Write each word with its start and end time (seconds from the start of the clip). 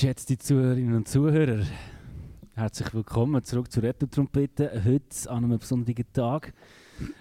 Geschätzte 0.00 0.38
Zuhörerinnen 0.38 0.94
und 0.94 1.08
Zuhörer, 1.08 1.64
herzlich 2.54 2.94
willkommen 2.94 3.42
zurück 3.42 3.72
zur 3.72 3.82
Retro-Trompete. 3.82 4.80
Heute 4.84 5.28
an 5.28 5.42
einem 5.42 5.58
besonderen 5.58 6.04
Tag. 6.12 6.52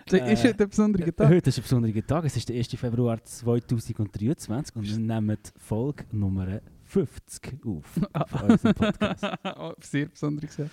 Das 0.05 0.21
ist 0.21 0.45
Äh, 0.45 0.49
heute 0.49 0.63
ein 0.65 0.69
besonderer 0.69 1.15
Tag. 1.15 1.27
Heute 1.27 1.49
ist 1.49 1.57
ein 1.57 1.63
besonderer 1.63 2.05
Tag. 2.05 2.25
Es 2.25 2.37
ist 2.37 2.47
der 2.47 2.55
1. 2.55 2.67
Februar 2.75 3.23
2023 3.23 4.75
und 4.75 4.87
wir 4.87 4.99
nehmen 4.99 5.39
Folge 5.57 6.05
Nummer 6.11 6.61
50 6.83 7.65
auf 7.65 7.85
von 8.27 8.41
unserem 8.51 8.75
Podcast. 8.75 9.25
Oh, 9.57 9.73
Sehr 9.81 10.05
besonderes 10.09 10.57
Jahr. 10.57 10.69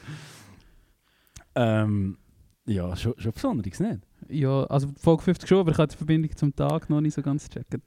ähm, 1.55 2.19
ja, 2.67 2.95
schon, 2.97 3.15
schon 3.17 3.33
besonderes, 3.33 3.81
nicht? 3.81 4.01
Ja, 4.29 4.65
also 4.65 4.89
Folge 4.99 5.23
50 5.23 5.49
schon, 5.49 5.61
aber 5.61 5.71
ich 5.71 5.79
habe 5.79 5.89
die 5.89 5.97
Verbindung 5.97 6.37
zum 6.37 6.55
Tag 6.55 6.91
noch 6.91 7.01
nicht 7.01 7.15
so 7.15 7.23
ganz 7.23 7.49
checken. 7.49 7.81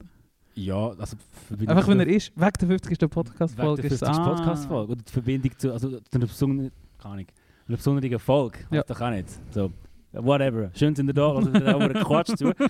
Ja, 0.58 0.90
also 0.90 1.18
Verbindung 1.48 1.78
Einfach 1.78 1.90
wenn 1.90 2.00
er 2.00 2.08
ist, 2.08 2.32
weg 2.40 2.58
der 2.58 2.68
50. 2.68 3.00
Wegen 3.00 3.10
Podcast-Folge 3.10 3.82
der 3.84 3.92
ist 3.92 4.00
50. 4.00 4.20
ah. 4.20 4.34
Podcast-Folge. 4.34 4.92
Oder 4.94 5.02
die 5.04 5.12
Verbindung 5.12 5.52
zu, 5.58 5.72
also 5.72 5.90
zu 5.92 6.02
einer 6.16 6.26
besonderen, 6.26 6.72
keine 6.98 7.14
Ahnung, 7.14 7.26
einer 7.68 7.78
besonderen 7.78 8.20
Folge. 8.20 8.60
Ja. 8.72 8.78
Ja. 8.78 8.84
doch 8.84 9.00
auch 9.00 9.10
nicht. 9.12 9.28
So, 9.52 9.72
whatever. 10.14 10.72
Schön 10.74 10.96
sind 10.96 11.08
ihr 11.10 11.14
da, 11.14 11.32
also 11.32 11.54
wir 11.54 11.76
auch 11.76 11.80
einen 11.82 11.94
Quatsch 12.04 12.36
zu. 12.36 12.52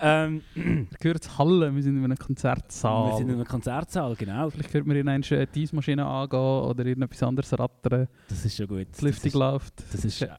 Ähm, 0.00 0.42
hört 1.00 1.24
es 1.24 1.38
Halle, 1.38 1.74
wir 1.74 1.82
sind 1.82 1.96
in 1.96 2.04
einem 2.04 2.16
Konzertsaal. 2.16 3.10
wir 3.10 3.16
sind 3.16 3.30
in 3.30 3.34
einem 3.34 3.44
Konzertsaal, 3.46 4.14
genau. 4.14 4.48
Vielleicht 4.48 4.72
hört 4.72 4.86
man 4.86 4.96
in 4.96 5.08
eine 5.08 5.24
die 5.24 5.62
Eismaschine 5.62 6.06
angehen 6.06 6.38
oder 6.38 6.86
irgendetwas 6.86 7.20
anderes 7.24 7.58
rattern. 7.58 8.06
Das 8.28 8.44
ist 8.44 8.56
schon 8.56 8.68
gut. 8.68 8.86
Die 9.00 9.04
Lüftung 9.04 9.32
läuft. 9.40 9.74
Das 9.92 10.04
ist, 10.04 10.22
das 10.22 10.30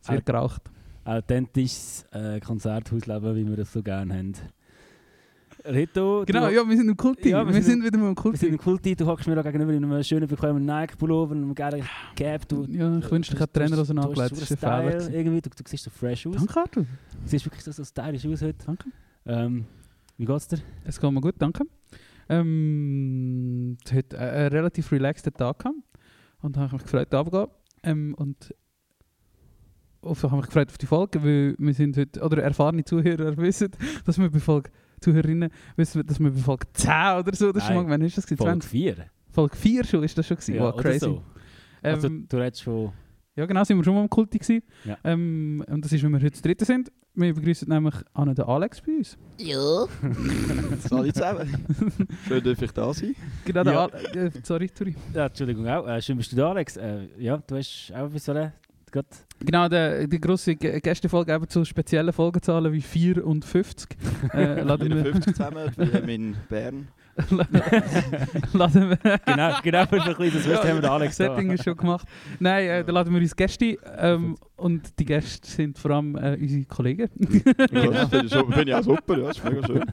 Sehr 0.00 0.16
äh, 0.16 0.22
geraucht. 0.22 0.62
authentisches 1.04 2.06
äh, 2.12 2.40
Konzerthausleben, 2.40 3.36
wie 3.36 3.46
wir 3.46 3.56
das 3.56 3.74
so 3.74 3.82
gerne 3.82 4.14
haben. 4.14 4.32
Rito, 5.66 6.24
Genau, 6.26 6.48
ja, 6.48 6.68
wir 6.68 6.76
sind 6.76 6.88
im 6.90 6.96
Kulti. 6.96 7.30
Ja, 7.30 7.38
wir, 7.46 7.46
wir 7.54 7.62
sind- 7.62 7.80
sind 7.80 7.84
wieder 7.84 7.96
mal 7.98 8.08
im 8.10 8.16
wir 8.16 8.22
sind 8.22 8.22
Kulti. 8.32 8.46
im 8.48 8.58
Kulti, 8.58 8.94
du 8.96 9.06
hockst 9.06 9.26
mir 9.26 9.34
da 9.34 9.40
gegenüber 9.42 9.72
in 9.72 9.82
einem 9.82 10.02
schönen, 10.02 10.28
bequemen 10.28 10.62
Nike-Pullover, 10.66 11.34
einem 11.34 11.54
geilen 11.54 11.82
Cap. 12.14 12.46
Du, 12.48 12.64
Ja, 12.66 12.98
ich 12.98 13.10
wünschte, 13.10 13.34
ich 13.34 13.40
hätte 13.40 13.60
du- 13.60 13.64
angelegt. 13.64 14.30
du- 14.32 14.40
Das 14.40 14.50
ist. 14.50 14.58
Style 14.58 15.08
irgendwie, 15.10 15.40
du, 15.40 15.48
du 15.48 15.62
siehst 15.66 15.84
so 15.84 15.90
fresh 15.90 16.26
aus. 16.26 16.36
Danke, 16.36 16.60
Arthur. 16.60 16.82
Du 16.82 16.88
siehst 17.28 17.46
wirklich 17.46 17.64
so, 17.64 17.72
so 17.72 17.82
stylisch 17.82 18.26
aus 18.26 18.42
heute. 18.42 18.66
Danke. 18.66 18.84
Ähm, 19.24 19.64
wie 20.18 20.26
geht's 20.26 20.48
dir? 20.48 20.58
Es 20.84 21.00
geht 21.00 21.10
mir 21.10 21.20
gut, 21.22 21.34
danke. 21.38 21.64
Ähm, 22.28 23.76
es 23.84 23.92
hat 23.92 24.14
einen 24.14 24.48
relativ 24.48 24.92
relaxten 24.92 25.32
Tag 25.32 25.60
gehabt 25.60 25.76
und 26.42 26.56
habe 26.58 26.74
mich 26.74 26.82
gefreut, 26.82 27.08
da 27.10 27.20
runterzugehen. 27.20 27.58
Ähm, 27.84 28.14
und 28.18 28.54
auf, 30.02 30.22
habe 30.22 30.36
mich 30.36 30.46
gefreut 30.46 30.68
auf 30.68 30.76
die 30.78 30.86
Folge, 30.86 31.22
weil 31.24 31.54
wir 31.58 31.72
sind 31.74 31.96
heute, 31.96 32.20
oder 32.20 32.42
erfahrene 32.42 32.84
Zuhörer 32.84 33.34
wissen, 33.38 33.70
dass 34.04 34.18
wir 34.18 34.30
bei 34.30 34.38
Folge, 34.40 34.70
Zuhörerinnen 35.00 35.50
wissen, 35.76 36.06
dass 36.06 36.18
wir 36.20 36.30
bei 36.30 36.38
Folge 36.38 36.66
10 36.72 36.90
oder 37.18 37.34
so, 37.34 37.52
das 37.52 37.66
schon 37.66 37.76
mal, 37.76 37.88
wann 37.88 38.02
ist 38.02 38.16
das? 38.18 38.24
Folge 38.26 38.42
20? 38.44 38.70
4. 38.70 38.96
Folge 39.30 39.56
4 39.56 39.84
schon, 39.84 40.04
ist 40.04 40.16
das 40.16 40.26
schon 40.26 40.36
gewesen? 40.36 40.58
wow, 40.60 40.74
oder 40.74 40.82
crazy. 40.82 40.98
so. 41.00 41.22
Ähm, 41.82 41.94
Also, 41.94 42.08
du 42.08 42.36
redest 42.36 42.62
von... 42.62 42.92
ja 43.36 43.46
genau, 43.46 43.64
sind 43.64 43.76
wir 43.76 43.84
schon 43.84 43.94
mal 43.94 44.02
im 44.02 44.10
Kulti 44.10 44.38
gewesen. 44.38 44.62
Ja. 44.84 44.96
Ähm, 45.04 45.64
und 45.68 45.84
das 45.84 45.92
ist, 45.92 46.02
wenn 46.02 46.12
wir 46.12 46.20
heute 46.20 46.40
dritte 46.40 46.64
sind. 46.64 46.90
Wir 47.16 47.32
begrüßen 47.32 47.68
nämlich 47.68 47.94
Anne 48.12 48.34
den 48.34 48.44
Alex 48.44 48.80
bei 48.80 48.90
uns. 48.96 49.16
Ja. 49.38 49.58
Salut 50.80 51.14
zusammen. 51.14 51.48
Schön, 52.26 52.42
dass 52.42 52.60
ich 52.60 52.72
da 52.72 52.92
sein. 52.92 53.14
Genau, 53.44 53.70
Ja. 53.70 53.84
Al 53.86 54.16
äh, 54.16 54.30
sorry, 54.42 54.68
sorry. 54.76 54.96
Ja, 55.12 55.26
Entschuldigung 55.26 55.68
auch. 55.68 55.86
Äh, 55.86 56.02
schön 56.02 56.16
bist 56.16 56.32
du 56.32 56.36
da, 56.36 56.50
Alex. 56.50 56.76
Äh, 56.76 57.06
ja, 57.18 57.36
du 57.36 57.56
hast 57.56 57.92
auch 57.94 58.06
etwas 58.06 58.24
so... 58.24 58.32
Gerade 58.94 59.08
Genau, 59.40 59.68
der, 59.68 60.06
die 60.06 60.20
grosse 60.20 60.54
Gästefolge 60.54 61.34
eben 61.34 61.48
zu 61.48 61.64
speziellen 61.64 62.12
Folgenzahlen 62.12 62.72
wie 62.72 62.80
4 62.80 63.26
und 63.26 63.44
50. 63.44 63.96
äh, 64.32 64.62
laden, 64.62 64.94
wir, 64.94 65.02
50 65.12 65.34
zusammen, 65.34 65.70
wie 65.76 66.14
in 66.14 66.36
Bern. 66.48 66.88
laden 68.52 68.90
wir. 68.90 69.18
genau, 69.24 69.52
genau 69.62 69.86
für 69.86 70.02
ein 70.02 70.32
das 70.32 70.46
Wissen 70.46 70.56
haben 70.56 70.82
wir 70.82 70.90
Alex. 70.90 71.16
Setting 71.16 71.50
ist 71.50 71.64
schon 71.64 71.76
gemacht. 71.76 72.06
Nein, 72.40 72.68
äh, 72.68 72.84
da 72.84 72.92
laden 72.92 73.14
wir 73.14 73.20
uns 73.20 73.36
Gäste 73.36 73.78
ähm, 73.98 74.36
und 74.56 74.98
die 74.98 75.04
Gäste 75.04 75.48
sind 75.48 75.78
vor 75.78 75.92
allem 75.92 76.16
äh, 76.16 76.36
unsere 76.40 76.64
Kollegen. 76.64 77.08
Ja, 77.72 78.06
das 78.06 78.10
finde 78.10 78.62
ich, 78.62 78.68
ich 78.68 78.74
auch 78.74 78.82
super, 78.82 79.18
ja, 79.18 79.28
das 79.28 79.38
ist 79.38 79.44
mega 79.44 79.66
schön. 79.66 79.84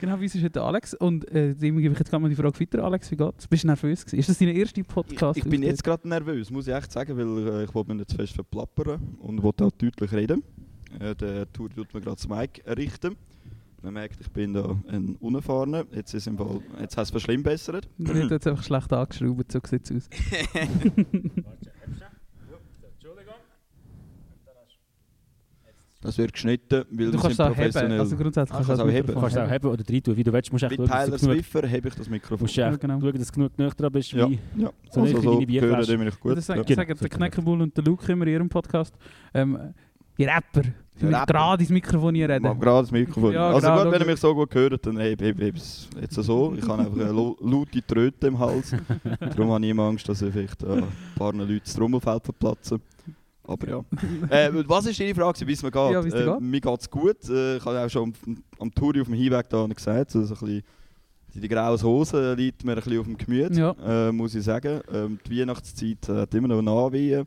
genau, 0.00 0.20
wie 0.20 0.24
ist 0.24 0.42
heute 0.42 0.62
Alex? 0.62 0.94
Und 0.94 1.30
äh, 1.30 1.54
dem 1.54 1.76
gebe 1.76 1.92
ich 1.92 1.98
jetzt 1.98 2.10
gerade 2.10 2.22
mal 2.22 2.28
die 2.28 2.36
Frage 2.36 2.58
weiter. 2.58 2.84
Alex, 2.84 3.10
wie 3.10 3.16
geht's? 3.16 3.46
Bist 3.46 3.64
du 3.64 3.66
nervös 3.66 4.04
gewesen? 4.04 4.20
Ist 4.20 4.28
das 4.30 4.38
dein 4.38 4.48
erster 4.48 4.80
Ich, 4.80 4.88
Podcast? 4.88 5.38
ich 5.38 5.44
bin 5.44 5.62
jetzt 5.62 5.84
gerade 5.84 6.08
nervös, 6.08 6.50
muss 6.50 6.66
ich 6.66 6.74
echt 6.74 6.90
sagen, 6.90 7.16
weil 7.16 7.60
äh, 7.60 7.64
ich 7.64 7.74
wollte 7.74 7.90
mich 7.90 7.98
nicht 7.98 8.10
zu 8.10 8.16
fest 8.16 8.34
verplappern 8.34 9.16
und 9.18 9.42
wollte 9.42 9.66
auch 9.66 9.72
deutlich 9.72 10.12
reden. 10.12 10.42
Äh, 10.98 11.14
der 11.14 11.52
Tour 11.52 11.68
tut 11.68 11.92
mir 11.92 12.00
gerade 12.00 12.16
das 12.16 12.28
Mic 12.28 12.62
errichten. 12.64 13.16
Man 13.82 13.94
merkt, 13.94 14.20
ich 14.20 14.30
bin 14.30 14.54
da 14.54 14.76
ein 14.88 15.16
Unerfahrener. 15.20 15.84
Jetzt 15.92 16.12
ist 16.12 16.26
im 16.26 16.36
Fall, 16.36 16.60
jetzt 16.80 16.96
hast 16.96 17.12
du 17.12 17.16
es 17.16 17.22
verschlimmbessert. 17.22 17.88
Ich 17.98 18.04
bin 18.12 18.28
jetzt 18.28 18.46
einfach 18.46 18.62
schlecht 18.64 18.92
angeschraubt, 18.92 19.52
so 19.52 19.60
sieht 19.64 19.90
es 19.90 19.96
aus. 19.96 20.08
Das 26.00 26.16
wird 26.16 26.32
geschnitten, 26.32 26.84
weil 26.92 27.10
Du 27.10 27.18
sind 27.18 27.36
professionell. 27.36 27.98
Also 27.98 28.16
grundsätzlich 28.16 28.54
Ah, 28.54 28.62
kannst 28.64 28.68
du 28.68 28.72
kannst 28.76 28.82
auch 28.82 28.88
heben. 28.88 29.26
Es 29.26 29.36
auch 29.36 29.50
heben. 29.50 29.66
oder 29.66 29.84
rein 29.88 30.02
tun, 30.02 30.16
wie 30.16 30.22
du 30.22 30.32
willst. 30.32 30.52
Musst 30.52 30.62
echt 30.64 30.72
Wie 30.78 30.86
Tyler 30.86 31.18
Swiffer 31.18 31.68
habe 31.68 31.88
ich 31.88 31.94
das 31.96 32.08
Mikrofon. 32.08 32.44
musst 32.44 32.56
du 32.56 32.62
echt 32.62 32.80
genau. 32.80 33.00
schauen, 33.00 33.18
dass 33.18 33.26
du 33.26 33.32
genug, 33.32 33.56
genug 33.56 33.76
dran 33.76 33.92
bist. 33.92 34.12
Ja, 34.12 34.30
Wie, 34.30 34.38
ja. 34.56 34.70
So 34.92 35.00
also 35.00 35.16
so 35.16 35.20
gehören 35.20 35.84
die 35.84 35.96
mich 35.96 36.12
Und 36.12 36.20
gut. 36.20 36.36
das 36.36 36.46
sagen, 36.46 36.60
ja. 36.60 36.64
Genau, 36.64 36.82
sagen 36.86 36.98
der 37.00 37.08
Kneckebull 37.08 37.62
und 37.62 37.76
der 37.76 37.82
Luke 37.82 38.12
immer 38.12 38.26
in 38.28 38.32
ihrem 38.32 38.48
Podcast. 38.48 38.94
Ähm, 39.34 39.74
Rapper. 40.20 40.62
Gerade 40.98 41.62
ins 41.62 41.70
Mikrofon 41.70 42.14
hier 42.14 42.28
reden. 42.28 42.42
gerade 42.60 42.82
das 42.82 42.90
Mikrofon. 42.90 43.32
Ja, 43.32 43.50
also 43.50 43.68
gut, 43.70 43.92
wenn 43.92 44.00
ihr 44.00 44.06
mich 44.06 44.20
so 44.20 44.34
gut 44.34 44.54
hört, 44.54 44.86
dann 44.86 44.98
heb, 44.98 45.20
heb 45.20 45.56
es 45.56 45.88
jetzt 46.00 46.14
so. 46.14 46.54
Ich 46.56 46.66
habe 46.66 46.82
einfach 46.82 46.92
eine 46.92 47.12
laute 47.12 47.86
Tröte 47.86 48.26
im 48.26 48.38
Hals. 48.38 48.74
Darum 49.20 49.52
habe 49.52 49.64
ich 49.64 49.70
immer 49.70 49.84
Angst, 49.84 50.08
dass 50.08 50.22
ich 50.22 50.32
vielleicht 50.32 50.62
äh, 50.62 50.72
ein 50.72 50.84
paar 51.16 51.32
Leute 51.32 51.60
das 51.60 51.74
Trommelfeld 51.74 52.24
verplatzen. 52.24 52.80
Aber 53.44 53.68
ja. 53.68 53.84
äh, 54.30 54.50
was 54.66 54.86
ist 54.86 55.00
Ihre 55.00 55.14
Frage, 55.14 55.46
wie 55.46 55.52
es 55.52 55.62
mir 55.62 55.70
geht? 55.70 55.92
Ja, 55.92 56.00
äh, 56.00 56.10
geht? 56.10 56.40
mir 56.40 56.60
geht 56.60 56.80
es 56.80 56.90
gut. 56.90 57.28
Äh, 57.30 57.56
ich 57.56 57.64
habe 57.64 57.80
auch 57.84 57.88
schon 57.88 58.12
am, 58.26 58.36
am 58.58 58.74
Tour 58.74 58.94
auf 59.00 59.06
dem 59.06 59.14
Hinweg 59.14 59.48
da 59.48 59.66
gesagt, 59.66 60.10
so 60.10 60.18
ein 60.20 60.28
bisschen, 60.28 60.62
die, 61.34 61.40
die 61.40 61.48
graue 61.48 61.80
Hose 61.82 62.34
liegt 62.34 62.64
mir 62.64 62.72
ein 62.72 62.76
bisschen 62.82 63.00
auf 63.00 63.06
dem 63.06 63.16
Gemüt, 63.16 63.56
Ja. 63.56 63.74
äh, 64.08 64.12
muss 64.12 64.34
ich 64.34 64.44
sagen. 64.44 64.80
Ähm, 64.92 65.18
die 65.26 65.40
Weihnachtszeit 65.40 66.08
hat 66.08 66.34
immer 66.34 66.48
noch 66.48 66.60
Nachwehen. 66.62 67.26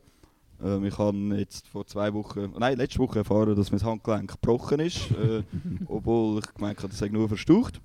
Ähm, 0.63 0.85
ich 0.85 0.97
habe 0.97 1.17
jetzt 1.37 1.67
vor 1.67 1.85
zwei 1.87 2.13
Wochen, 2.13 2.53
nein, 2.59 2.77
letzte 2.77 2.99
Woche 2.99 3.19
erfahren, 3.19 3.55
dass 3.55 3.71
mein 3.71 3.83
Handgelenk 3.83 4.31
gebrochen 4.31 4.79
ist, 4.79 5.09
äh, 5.11 5.43
obwohl 5.87 6.39
ich 6.39 6.53
gemeint 6.53 6.77
habe, 6.79 6.89
das 6.89 6.99
sei 6.99 7.07
nur 7.07 7.27
verstaucht. 7.27 7.79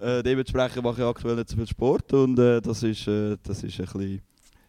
Äh, 0.00 0.22
dementsprechend 0.22 0.82
mache 0.82 1.02
ich 1.02 1.06
aktuell 1.06 1.36
nicht 1.36 1.48
so 1.50 1.56
viel 1.56 1.66
Sport 1.66 2.12
und 2.12 2.38
äh, 2.38 2.60
das 2.60 2.82
ist, 2.82 3.06
äh, 3.08 3.36
das 3.42 3.62
ist 3.62 3.78
ein 3.78 3.84
bisschen, 3.86 4.00
ein 4.02 4.20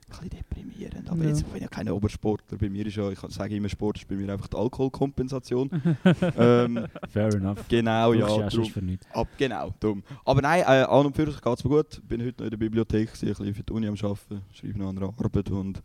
bisschen 0.10 0.30
deprimierend. 0.30 1.10
Aber 1.10 1.24
Ja. 1.24 1.30
jetzt 1.30 1.44
bin 1.46 1.56
ich 1.56 1.62
ja 1.64 1.68
kein 1.68 1.90
Obersportler. 1.90 2.58
Bei 2.58 2.70
mir 2.70 2.86
ist 2.86 2.96
ja, 2.96 3.10
ich 3.10 3.20
sage 3.30 3.56
immer, 3.56 3.70
Sport 3.70 3.98
ist 3.98 4.08
bei 4.08 4.16
mir 4.16 4.32
einfach 4.32 4.48
die 4.48 4.58
Alkoholkompensation. 4.58 5.70
ähm, 6.38 6.86
Fair 7.10 7.34
enough. 7.34 7.68
genau, 7.68 8.14
ja. 8.14 8.28
ja 8.28 8.48
drum-. 8.50 8.98
Ab, 9.14 9.28
genau, 9.38 9.74
dumm. 9.80 10.04
Aber 10.26 10.42
nein, 10.42 10.62
äh, 10.62 10.84
an 10.84 11.06
und 11.08 11.16
für 11.16 11.26
sich 11.32 11.42
geht 11.42 11.58
es 11.58 11.64
mir 11.64 11.70
gut. 11.70 12.02
Bin 12.08 12.22
heute 12.24 12.38
noch 12.44 12.46
in 12.46 12.50
der 12.52 12.58
Bibliothek, 12.58 13.10
ein 13.10 13.28
bisschen 13.30 13.54
für 13.56 13.64
die 13.64 13.74
Uni 13.74 13.88
am 13.88 13.96
Arbeiten, 13.96 14.42
schreibe 14.54 14.80
noch 14.80 14.90
an 14.90 14.98
einer 14.98 15.14
Arbeit 15.18 15.50
und 15.52 15.82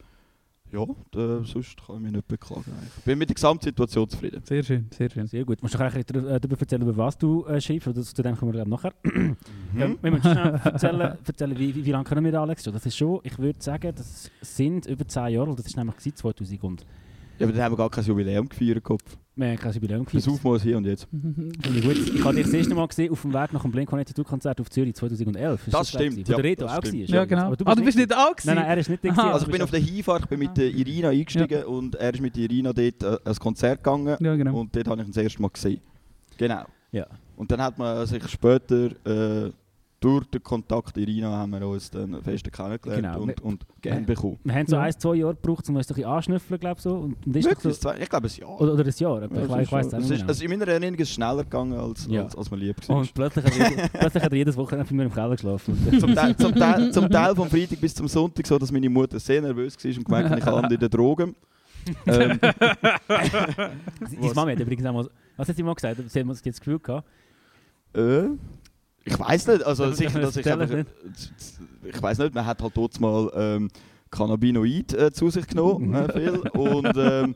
ja, 0.75 0.83
äh, 0.83 1.45
sonst 1.45 1.77
kann 1.87 1.97
ich 1.97 2.03
mich 2.03 2.13
nicht 2.13 2.29
beklagen. 2.29 2.65
eigentlich. 2.67 3.05
Bin 3.05 3.19
mit 3.19 3.29
der 3.31 3.35
Gesamtsituation 3.35 4.09
zufrieden. 4.09 4.43
Sehr 4.45 4.63
schön, 4.63 4.87
sehr 4.91 5.09
schön. 5.09 5.27
Sehr 5.27 5.45
gut. 5.45 5.63
Musst 5.63 5.75
du 5.75 5.79
dar- 5.79 5.95
äh, 5.97 6.05
darüber 6.05 6.59
erzählen, 6.61 6.83
über 6.83 6.97
was 6.97 7.17
du 7.17 7.45
äh, 7.47 7.61
schreibst? 7.61 7.89
Oder 7.89 8.03
zu 8.03 8.23
dem 8.23 8.37
kommen 8.37 8.53
wir 8.53 8.65
nachher. 8.67 8.93
Ja, 9.77 9.89
Mhm. 9.89 9.99
wir 10.03 10.11
müssen 10.13 10.31
schnell 10.31 10.61
erzählen, 10.65 11.01
erzählen 11.27 11.59
wie, 11.59 11.75
wie, 11.75 11.85
wie 11.85 11.91
lange 11.91 12.05
können 12.05 12.25
wir, 12.25 12.41
Alex? 12.41 12.63
schon? 12.65 12.73
Das 12.73 12.87
ist 12.87 12.97
schon, 12.97 13.21
ich 13.25 13.37
würde 13.39 13.61
sagen, 13.61 13.93
das 13.97 14.31
sind 14.41 14.87
über 14.87 15.07
10 15.07 15.29
Jahre. 15.29 15.51
und 15.51 15.59
Das 15.59 15.67
ist 15.67 15.77
nämlich 15.77 15.97
gewesen, 15.97 16.17
2000 16.17 16.63
und 16.63 16.87
Ja, 17.39 17.47
aber 17.47 17.53
dann 17.53 17.63
haben 17.63 17.73
wir 17.73 17.77
gar 17.77 17.91
kein 17.91 18.05
Jubiläum 18.05 18.49
gefeiert. 18.49 18.83
Kopf. 18.85 19.03
wir 19.35 19.49
haben 19.49 19.57
kein 19.59 19.73
Jubiläum 19.73 20.05
Das 20.05 20.13
gefeiert. 20.13 20.29
Aufmaß 20.39 20.63
hier 20.63 20.77
und 20.77 20.87
jetzt. 20.87 21.09
Ich. 21.13 22.15
Ich 22.15 22.25
habe 22.25 22.35
dich 22.37 22.45
das 22.45 22.55
erste 22.55 22.75
Mal 22.75 22.87
gesehen 22.87 23.11
auf 23.13 23.23
dem 23.23 23.33
Weg 23.35 23.53
nach 23.53 23.63
dem 23.63 23.73
Blink-182-Konzert 23.73 24.61
auf 24.61 24.71
Zürich 24.71 24.95
2011. 24.95 25.67
Ist 25.67 25.75
Das 25.75 25.83
ich, 25.89 25.95
stimmt, 25.95 26.17
Wo 26.29 26.33
ja, 26.33 26.37
der 26.37 26.45
Reto 26.45 26.65
das 26.67 26.79
auch 26.79 26.85
stimmt. 26.87 27.09
war. 27.09 27.17
Ja, 27.17 27.25
genau. 27.25 27.47
Aber 27.53 27.57
ah, 27.67 27.75
du 27.75 27.85
bist 27.85 27.99
nicht 27.99 28.11
da 28.11 28.17
Nein, 28.17 28.35
gewesen? 28.37 28.55
nein, 28.55 28.65
er 28.67 28.79
ist 28.79 28.89
nicht 28.91 29.03
gewesen, 29.03 29.19
Also 29.21 29.47
ich 29.47 29.53
bin 29.53 29.63
auf 29.63 29.71
der 29.71 29.81
Hinfahrt, 29.81 30.23
ich 30.23 30.29
bin 30.29 30.39
mit 30.39 30.57
der 30.57 30.67
Irina 30.71 31.09
eingestiegen 31.09 31.65
und 31.65 31.95
er 31.97 32.15
ist 32.15 32.21
mit 32.21 32.37
der 32.37 32.45
Irina 32.45 32.73
dort 32.73 33.03
äh, 33.03 33.19
ein 33.29 33.35
Konzert 33.37 33.83
gegangen 33.83 34.17
Ja, 34.21 34.37
genau. 34.37 34.61
und 34.61 34.75
dort 34.77 34.87
habe 34.89 35.01
ich 35.03 35.09
ihn 35.09 35.13
das 35.13 35.23
erste 35.23 35.43
Mal 35.43 35.49
gesehen. 35.49 35.81
Genau. 36.39 36.65
Ja. 36.93 37.07
Und 37.37 37.51
dann 37.51 37.61
hat 37.61 37.77
man 37.79 38.07
sich 38.07 38.27
später 38.29 38.91
äh, 39.05 39.51
durch 40.05 40.27
den 40.27 40.43
Kontakt 40.43 40.97
Irina 40.99 41.31
haben 41.31 41.53
wir 41.53 41.67
uns 41.67 41.91
dann 41.91 42.21
fest 42.23 42.53
kennengelernt 42.53 43.03
Genau. 43.03 43.23
und, 43.23 43.41
und 43.41 43.67
gern 43.81 44.05
bekommen. 44.05 44.39
Wir 44.45 44.55
haben 44.55 44.67
so 44.67 44.77
Ja. 44.77 44.83
ein, 44.83 44.93
zwei 44.99 45.15
Jahre 45.15 45.35
gebraucht, 45.35 45.67
um 45.69 45.77
uns 45.77 45.87
ein 45.91 45.95
bisschen 45.95 46.05
anschnüffeln, 46.11 46.61
glaube 46.61 46.77
ich. 46.77 46.83
So. 46.83 46.95
Und, 46.95 47.17
ist 47.37 47.49
Wirklich? 47.49 47.75
so, 47.77 47.91
Ich 47.95 48.09
glaube, 48.11 48.29
ein 48.29 48.35
Jahr. 48.39 48.61
oder, 48.61 48.73
oder 48.75 48.85
ein 48.85 48.93
Jahr. 48.95 49.23
Ja, 49.23 49.27
ich 49.29 49.67
es 49.67 49.73
weiß, 49.73 49.87
ich 49.87 49.93
es 49.93 49.99
nicht 49.99 50.11
ist, 50.11 50.17
genau. 50.19 50.29
also 50.29 50.45
in 50.45 50.51
meiner 50.51 50.69
Erinnerung 50.69 50.95
ist 50.97 51.09
es 51.09 51.15
schneller 51.15 51.45
gegangen, 51.45 51.73
als, 51.73 52.07
Ja. 52.11 52.25
als, 52.25 52.37
als 52.37 52.51
man 52.51 52.61
lieb 52.61 52.77
war. 52.89 52.97
Und 52.99 53.15
plötzlich 53.15 53.45
hat, 53.47 53.53
er, 53.59 53.89
plötzlich 54.01 54.23
hat 54.23 54.33
er 54.33 54.37
jedes 54.37 54.57
Wochenende 54.59 54.89
bei 54.91 54.95
mir 54.95 55.03
im 55.05 55.13
Keller 55.15 55.31
geschlafen. 55.31 55.99
zum, 56.01 56.15
Teil, 56.15 56.37
zum, 56.37 56.55
Teil, 56.55 56.93
zum 56.93 57.09
Teil 57.11 57.35
vom 57.35 57.49
Freitag 57.49 57.81
bis 57.81 57.95
zum 57.95 58.07
Sonntag 58.07 58.47
so, 58.47 58.59
dass 58.59 58.71
meine 58.71 58.91
Mutter 58.91 59.19
sehr 59.19 59.41
nervös 59.41 59.77
war 59.83 59.91
und 59.97 60.05
gemerkt 60.05 60.29
hat, 60.31 60.39
ich 60.39 60.45
habe 60.45 60.75
in 60.75 60.81
den 60.81 60.91
Drogen. 60.91 61.35
ähm, 62.07 62.39
Deine 63.09 64.35
Mama 64.35 64.51
hat 64.53 64.61
übrigens 64.61 64.87
auch 64.87 64.93
mal... 64.93 65.11
Was 65.37 65.49
hat 65.49 65.57
sie 65.57 65.63
mal 65.63 65.75
gesagt? 65.75 66.01
Sie 66.09 66.19
hat 66.21 66.27
mal 66.27 66.33
das 66.35 66.43
Gefühl 66.43 66.79
gehabt. 66.79 67.07
äh, 67.95 68.25
ich 69.05 69.19
weiß 69.19 69.47
nicht, 69.49 69.63
also 69.65 69.93
sicher, 69.93 70.21
dass 70.21 70.37
ich 70.37 70.51
einfach, 70.51 70.85
ich 71.85 72.03
weiß 72.03 72.19
nicht, 72.19 72.35
man 72.35 72.47
hat 72.47 72.63
halt 72.63 72.77
dort 72.77 73.01
mal 73.01 73.31
ähm, 73.35 73.69
Cannabinoid 74.11 74.93
äh, 74.95 75.13
zu 75.13 75.29
sich 75.31 75.47
genommen, 75.47 75.89
Mhm. 75.89 75.95
äh, 75.95 76.13
viel, 76.13 76.39
und 76.51 76.97
ähm, 76.97 77.35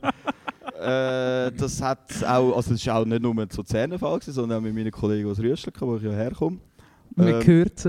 äh, 0.79 1.51
das 1.51 1.81
hat 1.81 2.23
auch, 2.23 2.55
also 2.55 2.73
es 2.73 2.81
ist 2.81 2.89
auch 2.89 3.05
nicht 3.05 3.21
nur 3.21 3.35
so 3.49 3.63
Zähnenfall 3.63 4.19
gewesen, 4.19 4.33
sondern 4.33 4.59
auch 4.59 4.61
mit 4.63 4.73
meinen 4.73 4.91
Kollegen 4.91 5.29
aus 5.29 5.39
Rüschelken, 5.39 5.87
wo 5.87 5.97
ich 5.97 6.03
ja 6.03 6.11
herkomme. 6.11 6.57
Man 7.15 7.27
Ähm, 7.27 7.47
hört 7.47 7.77
es 7.77 7.85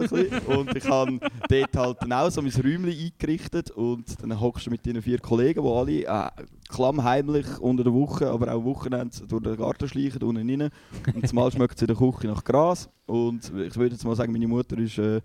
ein 0.00 0.08
bisschen. 0.08 0.38
Und 0.46 0.76
ich 0.76 0.88
habe 0.88 1.18
dort 1.48 1.76
halt 1.76 1.96
dann 2.02 2.12
auch 2.12 2.30
so 2.30 2.42
mein 2.42 2.52
Räumchen 2.52 2.86
eingerichtet 2.86 3.70
und 3.70 4.04
dann 4.22 4.40
hockst 4.40 4.66
du 4.66 4.70
mit 4.70 4.86
deinen 4.86 5.02
vier 5.02 5.18
Kollegen, 5.18 5.62
die 5.62 6.06
alle 6.06 6.28
äh, 6.28 6.44
klammheimlich 6.68 7.58
unter 7.58 7.84
der 7.84 7.92
Woche, 7.92 8.30
aber 8.30 8.52
auch 8.54 8.64
Wochenende 8.64 9.16
durch 9.26 9.42
den 9.42 9.56
Garten 9.56 9.88
schleichen, 9.88 10.22
unten 10.22 10.48
rein. 10.48 10.70
Und 11.14 11.26
zumal 11.28 11.50
schmeckt 11.50 11.76
es 11.76 11.82
in 11.82 11.88
der 11.88 11.96
Küche 11.96 12.28
nach 12.28 12.44
Gras. 12.44 12.88
Und 13.06 13.44
ich 13.44 13.76
würde 13.76 13.94
jetzt 13.94 14.04
mal 14.04 14.16
sagen, 14.16 14.32
meine 14.32 14.46
Mutter 14.46 14.78
ist 14.78 14.98
äh, 14.98 15.14
ja, 15.14 15.20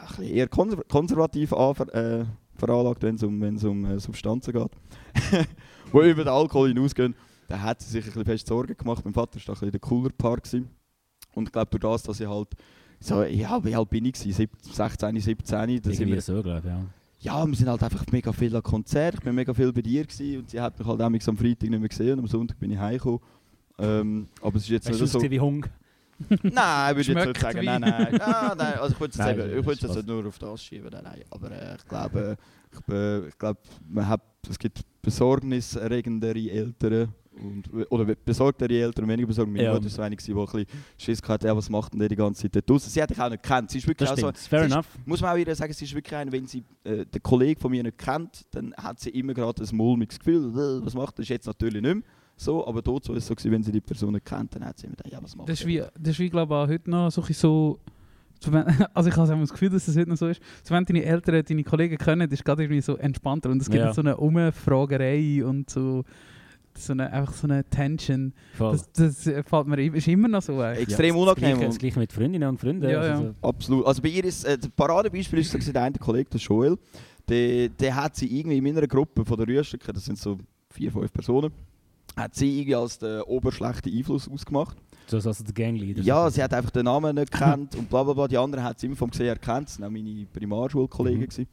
ein 0.00 0.06
bisschen 0.08 0.24
eher 0.24 0.48
konser 0.48 0.82
konservativ 0.84 1.52
anver 1.52 1.94
äh, 1.94 2.24
veranlagt, 2.56 3.02
wenn 3.02 3.14
es 3.16 3.22
um, 3.22 3.40
wenn's 3.40 3.64
um 3.64 3.84
äh, 3.84 3.98
Substanzen 3.98 4.52
geht, 4.52 4.70
die 5.92 6.10
über 6.10 6.24
den 6.24 6.28
Alkohol 6.28 6.68
hinausgehen. 6.68 7.14
Da 7.48 7.60
hat 7.60 7.82
sie 7.82 7.90
sich 7.90 8.04
ein 8.04 8.06
bisschen 8.06 8.24
fest 8.24 8.46
Sorgen 8.46 8.76
gemacht. 8.76 9.04
Mein 9.04 9.14
Vater 9.14 9.36
war 9.36 9.42
ein 9.42 9.52
bisschen 9.52 9.70
der 9.70 9.80
cooler 9.80 10.10
Part. 10.10 10.44
Gewesen. 10.44 10.70
Und 11.34 11.48
ich 11.48 11.52
glaube, 11.52 11.70
durch 11.78 11.80
das, 11.94 12.02
dass 12.04 12.20
ich 12.20 12.28
halt 12.28 12.48
so, 13.00 13.22
ja, 13.24 13.62
wie 13.64 13.74
alt 13.74 13.90
bin 13.90 14.04
ich? 14.04 14.12
gewesen? 14.12 14.32
Sieb- 14.32 14.50
16, 14.62 15.20
17. 15.20 15.82
Da 15.82 15.90
sind 15.92 16.08
wir, 16.08 16.20
so, 16.20 16.42
glaube 16.42 16.58
ich, 16.60 16.64
ja. 17.24 17.40
ja, 17.40 17.46
wir 17.46 17.54
sind 17.56 17.68
halt 17.68 17.82
einfach 17.82 18.04
mega 18.12 18.32
viel 18.32 18.54
an 18.54 18.62
Konzert. 18.62 19.14
Ich 19.14 19.20
bin 19.20 19.34
mega 19.34 19.52
viel 19.52 19.72
bei 19.72 19.82
dir 19.82 20.04
gewesen, 20.04 20.38
und 20.40 20.50
sie 20.50 20.60
hat 20.60 20.78
mich 20.78 20.86
halt 20.86 21.00
auch 21.00 21.06
am 21.06 21.36
Freitag 21.36 21.68
nicht 21.70 21.70
mehr 21.80 21.88
gesehen 21.88 22.12
und 22.14 22.18
am 22.20 22.26
Sonntag 22.28 22.58
bin 22.60 22.70
ich 22.70 22.78
heimgekommen. 22.78 23.20
Ähm, 23.78 24.26
aber 24.40 24.56
es 24.56 24.62
ist 24.64 24.68
jetzt 24.68 24.88
Weißt 24.90 25.00
nicht 25.00 25.10
so. 25.12 25.20
wie 25.22 25.40
Hung? 25.40 25.66
Nein, 26.42 26.96
ich 27.00 27.08
würde 27.08 27.20
jetzt 27.20 27.26
nicht 27.28 27.40
sagen, 27.40 27.60
wie- 27.62 27.66
nein, 27.66 27.80
nein. 27.80 28.12
Nein 28.12 28.60
also 28.78 28.94
ich 28.94 29.00
würde 29.00 29.18
Nein, 29.18 29.36
jetzt, 29.38 29.46
eben- 29.46 29.50
ich 29.50 29.56
das 29.56 29.66
würde 29.66 29.86
ist 29.86 29.96
jetzt 29.96 30.06
nur 30.06 30.26
auf 30.26 30.38
das 30.38 30.62
schieben, 30.64 30.88
nein, 30.92 31.02
nein. 31.02 31.20
Aber 31.30 31.50
äh, 31.50 31.74
ich 31.76 31.86
glaube, 31.88 32.36
ich, 32.72 32.80
bin- 32.82 33.28
ich 33.28 33.38
glaube, 33.38 33.58
man 33.88 34.06
hat, 34.08 34.20
es 34.48 34.58
gibt 34.58 34.82
besorgniserregendere 35.02 36.38
Eltern 36.50 37.12
und, 37.40 37.90
oder 37.90 38.04
besorgtere 38.24 38.72
Eltern 38.72 39.04
und 39.04 39.10
weniger 39.10 39.26
besorgt. 39.28 39.50
Meine 39.50 39.64
Ja. 39.64 39.72
Mutter 39.72 39.84
war 39.84 39.90
so 39.90 40.02
eine, 40.02 40.16
die 40.16 40.32
ein 40.32 40.36
bisschen 40.44 40.66
Schiss 40.98 41.20
hatte, 41.26 41.46
ja, 41.46 41.56
was 41.56 41.68
macht 41.70 41.92
denn 41.92 42.00
der 42.00 42.08
die 42.08 42.16
ganze 42.16 42.50
Zeit 42.50 42.62
dort? 42.68 42.82
Sie 42.82 43.02
hat 43.02 43.10
dich 43.10 43.20
auch 43.20 43.30
nicht 43.30 43.42
gekannt. 43.42 43.70
Sie 43.70 43.78
ist 43.78 43.86
wirklich 43.88 44.08
Das 44.08 44.22
auch 44.22 44.34
so. 44.34 44.48
Fair 44.48 44.60
sie 44.60 44.66
ist- 44.66 44.72
enough. 44.72 44.86
muss 45.06 45.20
man 45.20 45.32
auch 45.32 45.36
wieder 45.36 45.54
sagen, 45.54 45.72
sie 45.72 45.84
ist 45.84 45.94
wirklich 45.94 46.14
eine, 46.14 46.30
wenn 46.32 46.46
sie 46.46 46.62
äh, 46.84 47.04
den 47.06 47.22
Kollegen 47.22 47.60
von 47.60 47.70
mir 47.70 47.82
nicht 47.82 47.98
kennt, 47.98 48.42
dann 48.50 48.74
hat 48.74 49.00
sie 49.00 49.10
immer 49.10 49.34
gerade 49.34 49.62
ein 49.62 49.76
mulmiges 49.76 50.18
Gefühl, 50.18 50.50
«Äh, 50.50 50.84
was 50.84 50.94
macht 50.94 51.18
das? 51.18 51.24
ist 51.24 51.28
jetzt 51.30 51.46
natürlich 51.46 51.80
nicht 51.82 51.94
mehr 51.94 52.02
so, 52.36 52.66
aber 52.66 52.82
dort 52.82 53.08
war 53.08 53.16
es 53.16 53.26
so, 53.26 53.34
gewesen, 53.34 53.52
wenn 53.52 53.62
sie 53.62 53.70
die 53.72 53.80
Person 53.80 54.12
nicht 54.14 54.24
kennt, 54.26 54.54
dann 54.54 54.64
hat 54.64 54.78
sie 54.78 54.86
immer 54.86 54.96
gedacht, 54.96 55.12
ja, 55.12 55.22
was 55.22 55.36
macht 55.36 55.48
Das 55.48 55.60
ist 55.60 55.66
wie, 55.66 55.78
das 55.78 55.90
ist 56.14 56.18
wie 56.18 56.28
glaube 56.30 56.52
ich, 56.54 56.58
auch 56.58 56.68
heute 56.68 56.90
noch 56.90 57.10
so, 57.10 57.22
also 58.94 59.08
ich 59.08 59.16
habe 59.16 59.38
das 59.38 59.52
Gefühl, 59.52 59.70
dass 59.70 59.86
es 59.86 59.96
heute 59.96 60.10
noch 60.10 60.16
so 60.16 60.26
ist. 60.26 60.40
So 60.64 60.74
wenn 60.74 60.84
deine 60.84 61.04
Eltern 61.04 61.44
deine 61.48 61.62
Kollegen 61.62 61.96
kennen, 61.96 62.22
ist 62.28 62.40
es 62.40 62.44
gerade 62.44 62.64
irgendwie 62.64 62.80
so 62.80 62.96
entspannter 62.96 63.50
und 63.50 63.62
es 63.62 63.70
gibt 63.70 63.84
Ja. 63.84 63.92
so 63.94 64.00
eine 64.00 64.16
Umfragerei 64.16 65.44
und 65.44 65.70
so, 65.70 66.04
so 66.78 66.92
eine, 66.92 67.12
einfach 67.12 67.34
so 67.34 67.46
eine 67.46 67.64
Tension. 67.64 68.32
Voll. 68.56 68.72
Das, 68.72 68.92
das 68.92 69.26
äh, 69.26 69.42
fällt 69.42 69.66
mir 69.66 69.78
ist 69.78 70.08
immer 70.08 70.28
noch 70.28 70.42
so. 70.42 70.58
Eigentlich. 70.60 70.88
Extrem 70.88 71.14
das 71.14 71.22
unangenehm. 71.22 71.60
Das 71.60 71.78
gleiche 71.78 71.98
mit 71.98 72.12
Freundinnen 72.12 72.48
und 72.48 72.58
Freunden. 72.58 72.82
Ja, 72.84 72.90
ja. 72.90 73.14
Also, 73.14 73.34
Absolut. 73.42 73.86
Also 73.86 74.02
bei 74.02 74.08
ihr 74.08 74.24
ist 74.24 74.44
äh, 74.44 74.58
das 74.58 74.68
Paradebeispiel 74.70 75.38
ist 75.38 75.50
so 75.50 75.72
der 75.72 75.82
eine 75.82 75.98
Kollege, 75.98 76.30
der 76.30 76.40
Joel, 76.40 76.78
der, 77.28 77.68
der 77.68 77.96
hat 77.96 78.16
sie 78.16 78.38
irgendwie 78.38 78.58
in 78.58 78.64
meiner 78.64 78.86
Gruppe 78.86 79.24
von 79.24 79.36
der 79.36 79.46
Rüstücken, 79.46 79.94
das 79.94 80.04
sind 80.04 80.18
so 80.18 80.38
vier, 80.70 80.90
fünf 80.90 81.12
Personen, 81.12 81.52
hat 82.16 82.34
sie 82.34 82.58
irgendwie 82.58 82.74
als 82.74 82.98
den 82.98 83.22
oberschlechten 83.22 83.92
Einfluss 83.96 84.28
ausgemacht. 84.28 84.76
so 85.06 85.20
so 85.20 85.28
also 85.28 85.44
der 85.44 85.54
Gangleader. 85.54 86.02
Ja, 86.02 86.28
sie 86.30 86.42
hat 86.42 86.52
einfach 86.52 86.70
den 86.70 86.84
Namen 86.84 87.14
nicht 87.14 87.30
gekannt 87.32 87.74
und 87.76 87.88
bla 87.88 88.02
bla 88.02 88.12
bla. 88.12 88.28
Die 88.28 88.38
anderen 88.38 88.64
hat 88.64 88.80
sie 88.80 88.86
immer 88.86 88.96
vom 88.96 89.10
Gesehen 89.10 89.28
erkannt. 89.28 89.68
Das 89.68 89.80
waren 89.80 89.88
auch 89.88 89.92
meine 89.92 90.26
Primarschulkollegen. 90.32 91.28
Mhm. 91.36 91.46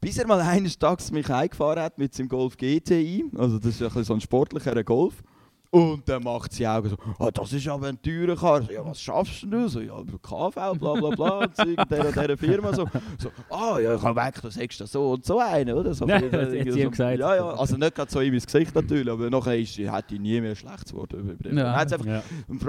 Bis 0.00 0.16
er 0.16 0.26
mal 0.26 0.40
eines 0.40 0.78
Tages 0.78 1.10
mich 1.10 1.28
eingefahren 1.28 1.78
hat 1.78 1.98
mit 1.98 2.14
seinem 2.14 2.28
Golf 2.28 2.56
GTI. 2.56 3.26
Also 3.36 3.58
das 3.58 3.80
ist 3.80 3.96
ein 3.96 4.04
so 4.04 4.14
ein 4.14 4.20
sportlicher 4.20 4.82
Golf. 4.82 5.22
Und 5.72 6.08
dann 6.08 6.24
macht 6.24 6.52
sie 6.52 6.66
Augen 6.66 6.88
so, 6.88 6.96
oh, 7.20 7.30
das 7.32 7.52
ist 7.52 7.68
aber 7.68 7.86
ein 7.86 8.02
teurer 8.02 8.34
Karre. 8.34 8.64
So, 8.64 8.72
Ja, 8.72 8.84
was 8.84 9.00
schaffst 9.00 9.42
denn 9.44 9.52
du? 9.52 9.68
So, 9.68 9.80
ja, 9.80 9.94
KV, 10.20 10.52
bla 10.52 10.72
bla 10.74 10.94
bla, 11.10 11.38
und 11.44 11.52
dieser 11.58 12.36
Firma. 12.36 12.72
So, 12.74 12.88
so 13.18 13.30
ah 13.50 13.78
ja, 13.78 13.94
ich 13.94 14.02
habe 14.02 14.20
weg, 14.20 14.34
du 14.42 14.50
sagst 14.50 14.80
das 14.80 14.90
so 14.90 15.12
und 15.12 15.24
so 15.24 15.38
einen, 15.38 15.72
oder? 15.76 15.94
So, 15.94 16.06
so- 16.06 16.10
das 16.10 16.22
hat 16.32 16.50
sie 16.50 16.80
ihm 16.80 16.90
gesagt. 16.90 17.20
Ja, 17.20 17.36
ja, 17.36 17.50
also 17.50 17.76
nicht 17.76 17.94
gerade 17.94 18.10
so 18.10 18.18
in 18.18 18.32
mein 18.32 18.40
Gesicht 18.40 18.74
natürlich, 18.74 19.08
aber 19.12 19.30
nachher 19.30 19.56
ist, 19.58 19.78
hat 19.78 20.10
die 20.10 20.18
nie 20.18 20.40
mehr 20.40 20.50
ein 20.50 20.56
schlechtes 20.56 20.92
Wort 20.92 21.12
über 21.12 21.34
den. 21.34 21.56
Ja. 21.56 21.72
Einfach 21.74 22.04
ja. 22.04 22.20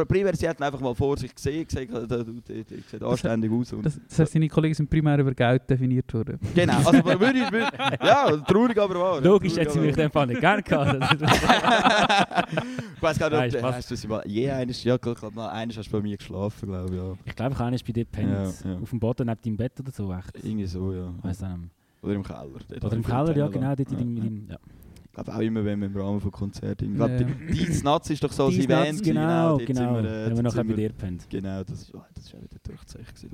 Primär, 0.08 0.36
sie 0.36 0.48
hat 0.48 0.62
einfach 0.62 0.80
mal 0.80 0.94
vor 0.94 1.18
sich 1.18 1.34
gesehen, 1.34 1.66
gesagt, 1.66 1.92
der, 1.92 2.06
der, 2.06 2.24
sieht 2.26 3.02
anständig 3.02 3.52
aus. 3.52 3.74
Und 3.74 3.84
Das, 3.84 4.00
das 4.08 4.20
heisst, 4.20 4.36
deine 4.36 4.48
Kollegen 4.48 4.76
sind 4.76 4.88
primär 4.88 5.18
über 5.18 5.34
Geld 5.34 5.68
definiert 5.68 6.14
worden. 6.14 6.40
genau, 6.54 6.78
also 6.78 7.04
würde 7.04 7.40
ich, 7.40 7.52
würde, 7.52 7.72
ja, 8.04 8.38
traurig 8.38 8.78
aber 8.78 8.96
wahr. 9.00 9.22
Logisch 9.22 9.58
hat 9.58 9.72
sie 9.72 9.80
mich 9.80 9.90
in 9.90 9.96
dem 9.96 10.12
Fall 10.12 10.28
nicht 10.28 10.40
gerne 10.40 10.62
gehabt. 10.62 11.00
Ich 12.96 13.02
weiß 13.02 13.18
gar 13.20 13.30
nicht, 13.46 13.56
ob 13.56 13.64
hast 13.64 13.90
du 13.92 13.96
sie 13.96 14.08
mal, 14.08 14.24
je 14.28 14.50
eines, 14.50 14.84
ja, 14.84 14.96
ich 14.96 15.02
glaube 15.02 15.32
mal, 15.34 15.50
eines 15.50 15.78
hast 15.78 15.88
du 15.88 15.92
bei 15.92 16.02
mir 16.02 16.18
geschlafen, 16.18 16.68
glaube 16.70 16.90
ich, 16.90 17.02
ja. 17.02 17.14
ich 17.26 17.36
glaube, 17.36 17.54
ich 17.54 17.60
habe 17.60 17.72
bei 17.72 17.92
dir 17.94 18.06
gepennt. 18.06 18.32
Ja, 18.64 18.72
ja. 18.72 18.80
Auf 18.80 18.90
dem 18.90 19.00
Boden 19.00 19.28
neben 19.28 19.42
deinem 19.42 19.58
Bett 19.58 19.80
oder 19.80 19.92
so. 19.92 20.12
Echt. 20.14 20.36
Irgendwie 20.44 20.66
so, 20.66 20.94
ja. 20.94 21.14
Weiss 21.22 21.44
auch 21.44 21.56
nicht. 21.58 21.72
Oder 22.02 22.14
im 22.14 22.24
Keller. 22.24 22.48
Oder 22.84 22.94
im 22.96 23.04
Keller, 23.04 23.38
ja 23.38 23.48
genau. 23.48 23.76
Dort 23.76 23.92
Ja, 23.92 23.98
in 24.00 24.16
deinem, 24.16 24.48
ja. 24.50 24.58
Ich 25.06 25.12
glaube 25.16 25.36
auch 25.36 25.40
immer, 25.42 25.66
wenn 25.66 25.80
wir 25.82 25.88
im 25.88 25.98
Rahmen 25.98 26.22
von 26.22 26.32
Konzerten. 26.32 26.92
Ich 26.92 26.96
glaube, 26.96 27.28
Ja. 27.54 27.84
Nazi 27.84 28.14
ist 28.14 28.24
doch 28.24 28.32
so. 28.32 28.46
Nuts, 28.46 28.56
gewesen, 28.56 29.02
Genau, 29.04 29.58
sind 29.58 29.68
genau. 29.68 29.94
wir, 29.96 30.04
äh, 30.06 30.26
Haben 30.26 30.36
wir 30.38 30.44
nachher 30.44 30.64
bei 30.64 30.74
dir 30.74 30.88
gepennt. 30.88 31.30
Genau, 31.30 31.64
das, 31.64 31.82
ist- 31.82 31.94
oh, 31.94 32.02
das 32.14 32.26
ist 32.26 32.32
ja 32.32 32.40
wieder 32.42 32.58
durchzeichnet. 32.64 33.32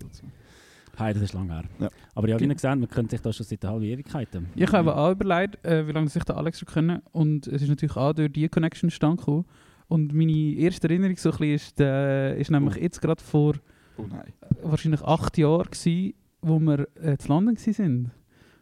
Hey, 0.98 1.14
das 1.14 1.22
ist 1.24 1.34
lange 1.34 1.54
her. 1.54 1.64
Ja. 1.80 1.90
Aber 2.16 2.28
ja, 2.28 2.40
wie 2.40 2.46
ihr 2.46 2.54
gesehen, 2.54 2.80
man 2.80 2.90
kennt 2.90 3.12
sich 3.12 3.22
da 3.22 3.32
schon 3.32 3.46
seit 3.46 3.64
einer 3.64 3.74
halben 3.74 3.86
Ewigkeiten. 3.86 4.48
Ich 4.56 4.72
habe 4.72 4.96
auch 4.96 5.12
überlegt, 5.12 5.64
äh, 5.64 5.88
wie 5.88 5.92
lange 5.92 6.08
sich 6.10 6.24
der 6.24 6.38
Alex 6.38 6.60
schon 6.60 6.68
kennen. 6.68 7.02
Und 7.12 7.46
es 7.48 7.62
ist 7.62 7.70
natürlich 7.70 7.96
auch 7.96 8.14
durch 8.14 8.32
die 8.34 8.50
Connection 8.50 8.90
stand 8.90 9.20
gekommen. 9.20 9.46
Und 9.88 10.14
meine 10.14 10.32
erste 10.32 10.90
Erinnerung 10.90 11.16
so 11.16 11.30
ein 11.30 11.38
bisschen 11.38 11.54
ist, 11.56 11.80
äh, 11.80 12.40
ist 12.40 12.50
nämlich 12.52 12.76
Oh. 12.78 12.82
jetzt 12.82 13.02
gerade 13.02 13.22
vor 13.24 13.54
Oh 13.98 14.06
nein. 14.10 14.34
wahrscheinlich 14.64 15.02
acht 15.04 15.38
Jahren 15.38 15.66
gewesen, 15.70 16.14
wo 16.42 16.60
wir 16.60 16.88
äh, 16.96 17.18
zu 17.18 17.30
London 17.30 17.56
waren. 17.58 18.12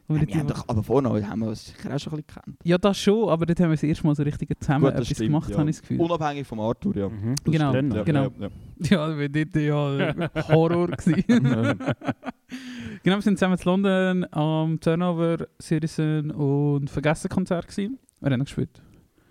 Ja, 0.07 0.15
dort 0.17 0.27
wir 0.27 0.35
haben 0.35 0.47
die- 0.47 0.53
doch, 0.53 0.65
aber 0.67 0.83
vorher 0.83 1.29
haben 1.29 1.39
wir 1.39 1.47
uns 1.47 1.65
sicher 1.65 1.95
auch 1.95 1.99
schon 1.99 2.13
ein 2.13 2.17
bisschen 2.17 2.27
gekannt. 2.27 2.57
ja, 2.63 2.77
das 2.77 2.97
schon, 2.99 3.27
aber 3.29 3.45
dort 3.47 3.59
haben 3.59 3.69
wir 3.69 3.75
das 3.75 3.83
erste 3.83 4.05
Mal 4.05 4.15
so 4.15 4.23
richtig 4.23 4.49
zusammen 4.59 4.83
Gut, 4.85 4.93
etwas 4.93 5.07
stimmt, 5.07 5.19
gemacht, 5.21 5.49
ja. 5.49 5.57
habe 5.57 5.69
ich 5.69 5.75
das 5.77 5.81
Gefühl. 5.81 5.99
Unabhängig 6.01 6.45
vom 6.47 6.59
Arthur, 6.59 6.95
ja. 6.95 7.09
Mhm. 7.09 7.35
Genau, 7.43 7.73
ja, 7.73 8.03
genau. 8.03 8.27
Ja, 8.39 8.49
Ja, 8.77 9.17
wir 9.17 9.29
dort 9.29 9.55
ja 9.55 10.29
Horror 10.49 10.87
gewesen. 10.89 11.23
ja. 11.45 11.73
genau, 13.03 13.15
wir 13.17 13.21
sind 13.21 13.37
zusammen 13.39 13.57
zu 13.57 13.67
London 13.69 14.25
am 14.31 14.79
Turnover, 14.79 15.47
Citizen 15.61 16.31
und 16.31 16.89
Vergessen-Konzert 16.89 17.67
gewesen. 17.67 17.97
Wir 18.21 18.31
haben 18.31 18.39
noch 18.39 18.45
gespielt. 18.45 18.81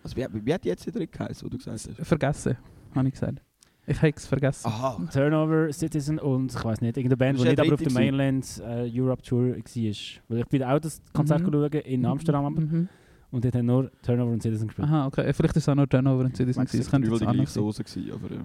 also, 0.03 0.17
wie, 0.17 0.27
wie 0.45 0.55
hat 0.55 0.65
die 0.65 0.69
jetzt 0.69 0.85
drin 0.93 1.09
geheißen, 1.11 1.45
wo 1.47 1.51
du 1.51 1.59
gesagt 1.59 1.89
hast? 1.89 2.07
Vergessen, 2.07 2.57
habe 2.95 3.07
ich 3.09 3.15
gesagt. 3.15 3.43
Ich 3.87 3.99
habe 3.99 4.13
es 4.17 4.27
vergessen. 4.27 4.67
Aha. 4.67 4.99
Turnover, 5.13 5.73
Citizen 5.73 6.19
und 6.19 6.55
ich 6.55 6.65
weiß 6.65 6.81
nicht, 6.81 6.97
irgendeine 6.97 7.17
Band, 7.19 7.39
die 7.39 7.45
nicht 7.45 7.61
aber 7.61 7.75
auf 7.75 7.83
der 7.83 7.93
Mainland 7.93 8.63
äh, 8.67 8.91
Europe 9.01 9.23
Tour 9.23 9.49
war. 9.49 9.57
Weil 9.57 10.39
ich 10.39 10.47
bin 10.47 10.63
auch 10.63 10.79
das 10.79 11.03
Konzert 11.13 11.43
Mhm. 11.43 11.53
schauen 11.53 11.73
in 11.73 12.07
Amsterdam 12.07 12.45
aber- 12.47 12.61
Mhm. 12.63 12.89
und 13.31 13.45
dort 13.45 13.55
haben 13.55 13.67
nur 13.67 13.91
Turnover 14.03 14.31
und 14.33 14.43
Citizen 14.43 14.69
gespielt. 14.69 14.89
Aha, 14.89 15.07
okay. 15.07 15.33
Vielleicht 15.35 15.57
ist 15.57 15.65
es 15.65 15.69
auch 15.69 15.75
noch 15.75 15.87
Turnover 15.87 16.25
und 16.25 16.35
Citizen. 16.37 16.63
Es 16.63 16.91
könnte 16.91 17.09
jetzt 17.11 17.23
auch 17.23 17.27
noch 17.27 17.33
gleiche 17.35 17.37
sein. 17.51 17.63
Soße 17.63 17.85
gewesen, 17.85 18.13
aber 18.13 18.35
ja. 18.35 18.41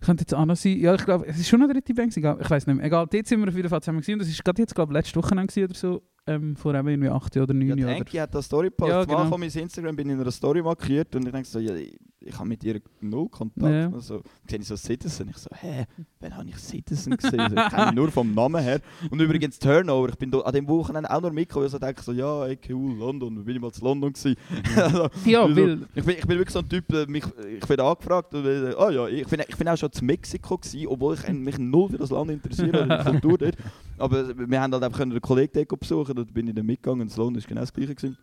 Könnte 0.00 0.22
jetzt 0.22 0.34
auch 0.34 0.44
noch 0.46 0.54
sein. 0.56 0.78
Ja, 0.78 0.94
ich 0.94 1.04
glaube, 1.04 1.26
es 1.26 1.38
ist 1.40 1.48
schon 1.48 1.60
eine 1.60 1.72
dritte 1.72 1.92
Band. 1.92 2.16
Ich 2.16 2.22
weiß 2.22 2.66
nicht 2.68 2.76
mehr. 2.76 2.86
Egal, 2.86 3.06
dort 3.10 3.26
sind 3.26 3.40
wir 3.40 3.48
auf 3.48 3.56
jeden 3.56 3.68
Fall 3.68 3.80
zusammen 3.82 3.98
gewesen. 4.00 4.12
Und 4.14 4.18
das 4.20 4.28
ist 4.28 4.44
gerade 4.44 4.62
jetzt, 4.62 4.74
glaube 4.74 4.92
ich, 4.92 4.96
letzte 4.96 5.16
Woche 5.20 5.34
gewesen 5.34 5.64
oder 5.64 5.74
so. 5.74 6.02
Ähm, 6.28 6.56
vor 6.56 6.74
eben 6.74 6.88
irgendwie 6.88 7.08
8 7.08 7.36
oder 7.38 7.54
9 7.54 7.68
Ja, 7.68 7.74
die 7.74 7.82
Jahren. 7.82 7.96
Enki 7.96 8.16
hat 8.18 8.34
da 8.34 8.42
Story 8.42 8.68
gepostet. 8.68 8.94
Ja, 8.94 9.04
genau. 9.04 9.24
genau. 9.24 9.38
mein 9.38 9.50
Instagram 9.50 9.96
bin 9.96 10.08
ich 10.08 10.14
in 10.14 10.20
einer 10.20 10.30
Story 10.30 10.62
markiert 10.62 11.14
und 11.16 11.26
ich 11.26 11.32
denke 11.32 11.48
so, 11.48 11.58
ja, 11.58 11.74
ich, 11.74 11.98
ich 12.20 12.38
habe 12.38 12.48
mit 12.48 12.62
ihr 12.64 12.80
null 13.00 13.28
Kontakt. 13.28 13.72
Ja. 13.72 13.90
Also, 13.92 14.22
sehe 14.46 14.58
ich 14.58 14.66
so 14.66 14.76
Citizen. 14.76 15.28
Ich 15.30 15.38
so, 15.38 15.48
hä, 15.54 15.86
wann 16.20 16.36
habe 16.36 16.48
ich 16.48 16.56
Citizen 16.58 17.16
gesehen? 17.16 17.40
Also, 17.40 17.56
ich 17.56 17.68
kenne 17.68 17.92
nur 17.94 18.10
vom 18.10 18.34
Namen 18.34 18.62
her. 18.62 18.80
Und 19.10 19.20
übrigens 19.20 19.58
Turnover, 19.58 20.10
ich 20.10 20.16
bin 20.16 20.34
an 20.34 20.52
dem 20.52 20.68
Wochenende 20.68 21.10
auch 21.10 21.20
noch 21.20 21.32
mitgekommen. 21.32 21.66
Ich 21.66 21.72
so 21.72 21.78
denke 21.78 22.02
so, 22.02 22.12
ja, 22.12 22.46
ey, 22.46 22.58
cool, 22.68 22.96
London, 22.98 23.44
bin 23.44 23.56
ich 23.56 23.62
mal 23.62 23.72
zu 23.72 23.84
London 23.84 24.12
gewesen. 24.12 24.36
also, 24.76 25.08
Ja, 25.24 25.42
also, 25.42 25.56
weil... 25.56 25.86
ich, 25.94 26.04
bin, 26.04 26.16
ich 26.18 26.26
bin 26.26 26.38
wirklich 26.38 26.52
so 26.52 26.60
ein 26.60 26.68
Typ, 26.68 27.08
mich, 27.08 27.24
ich 27.60 27.68
werde 27.68 27.84
angefragt 27.84 28.34
und 28.34 28.44
oh 28.44 28.90
ja, 28.90 29.08
ich 29.08 29.26
bin, 29.26 29.42
ich 29.46 29.56
bin 29.56 29.68
auch 29.68 29.76
schon 29.76 29.92
zu 29.92 30.04
Mexiko 30.04 30.58
gewesen, 30.58 30.86
obwohl 30.88 31.14
ich 31.14 31.28
mich 31.28 31.58
null 31.58 31.90
für 31.90 31.98
das 31.98 32.10
Land 32.10 32.30
interessiere 32.30 32.86
die 32.86 33.04
Kultur 33.10 33.38
dort. 33.38 33.56
Aber 33.98 34.28
wir 34.36 34.60
haben 34.60 34.72
halt 34.72 34.82
einfach 34.82 35.00
einen 35.00 35.20
Kollegen 35.20 35.66
besuchen, 35.78 36.17
dort 36.18 36.34
bin 36.34 36.48
ich 36.48 36.54
dann 36.54 36.66
mitgegangen, 36.66 37.08
in 37.08 37.16
London 37.16 37.36
ist 37.36 37.48
genau 37.48 37.60
das 37.62 37.72
gleiche 37.72 37.94
gewesen. 37.94 38.16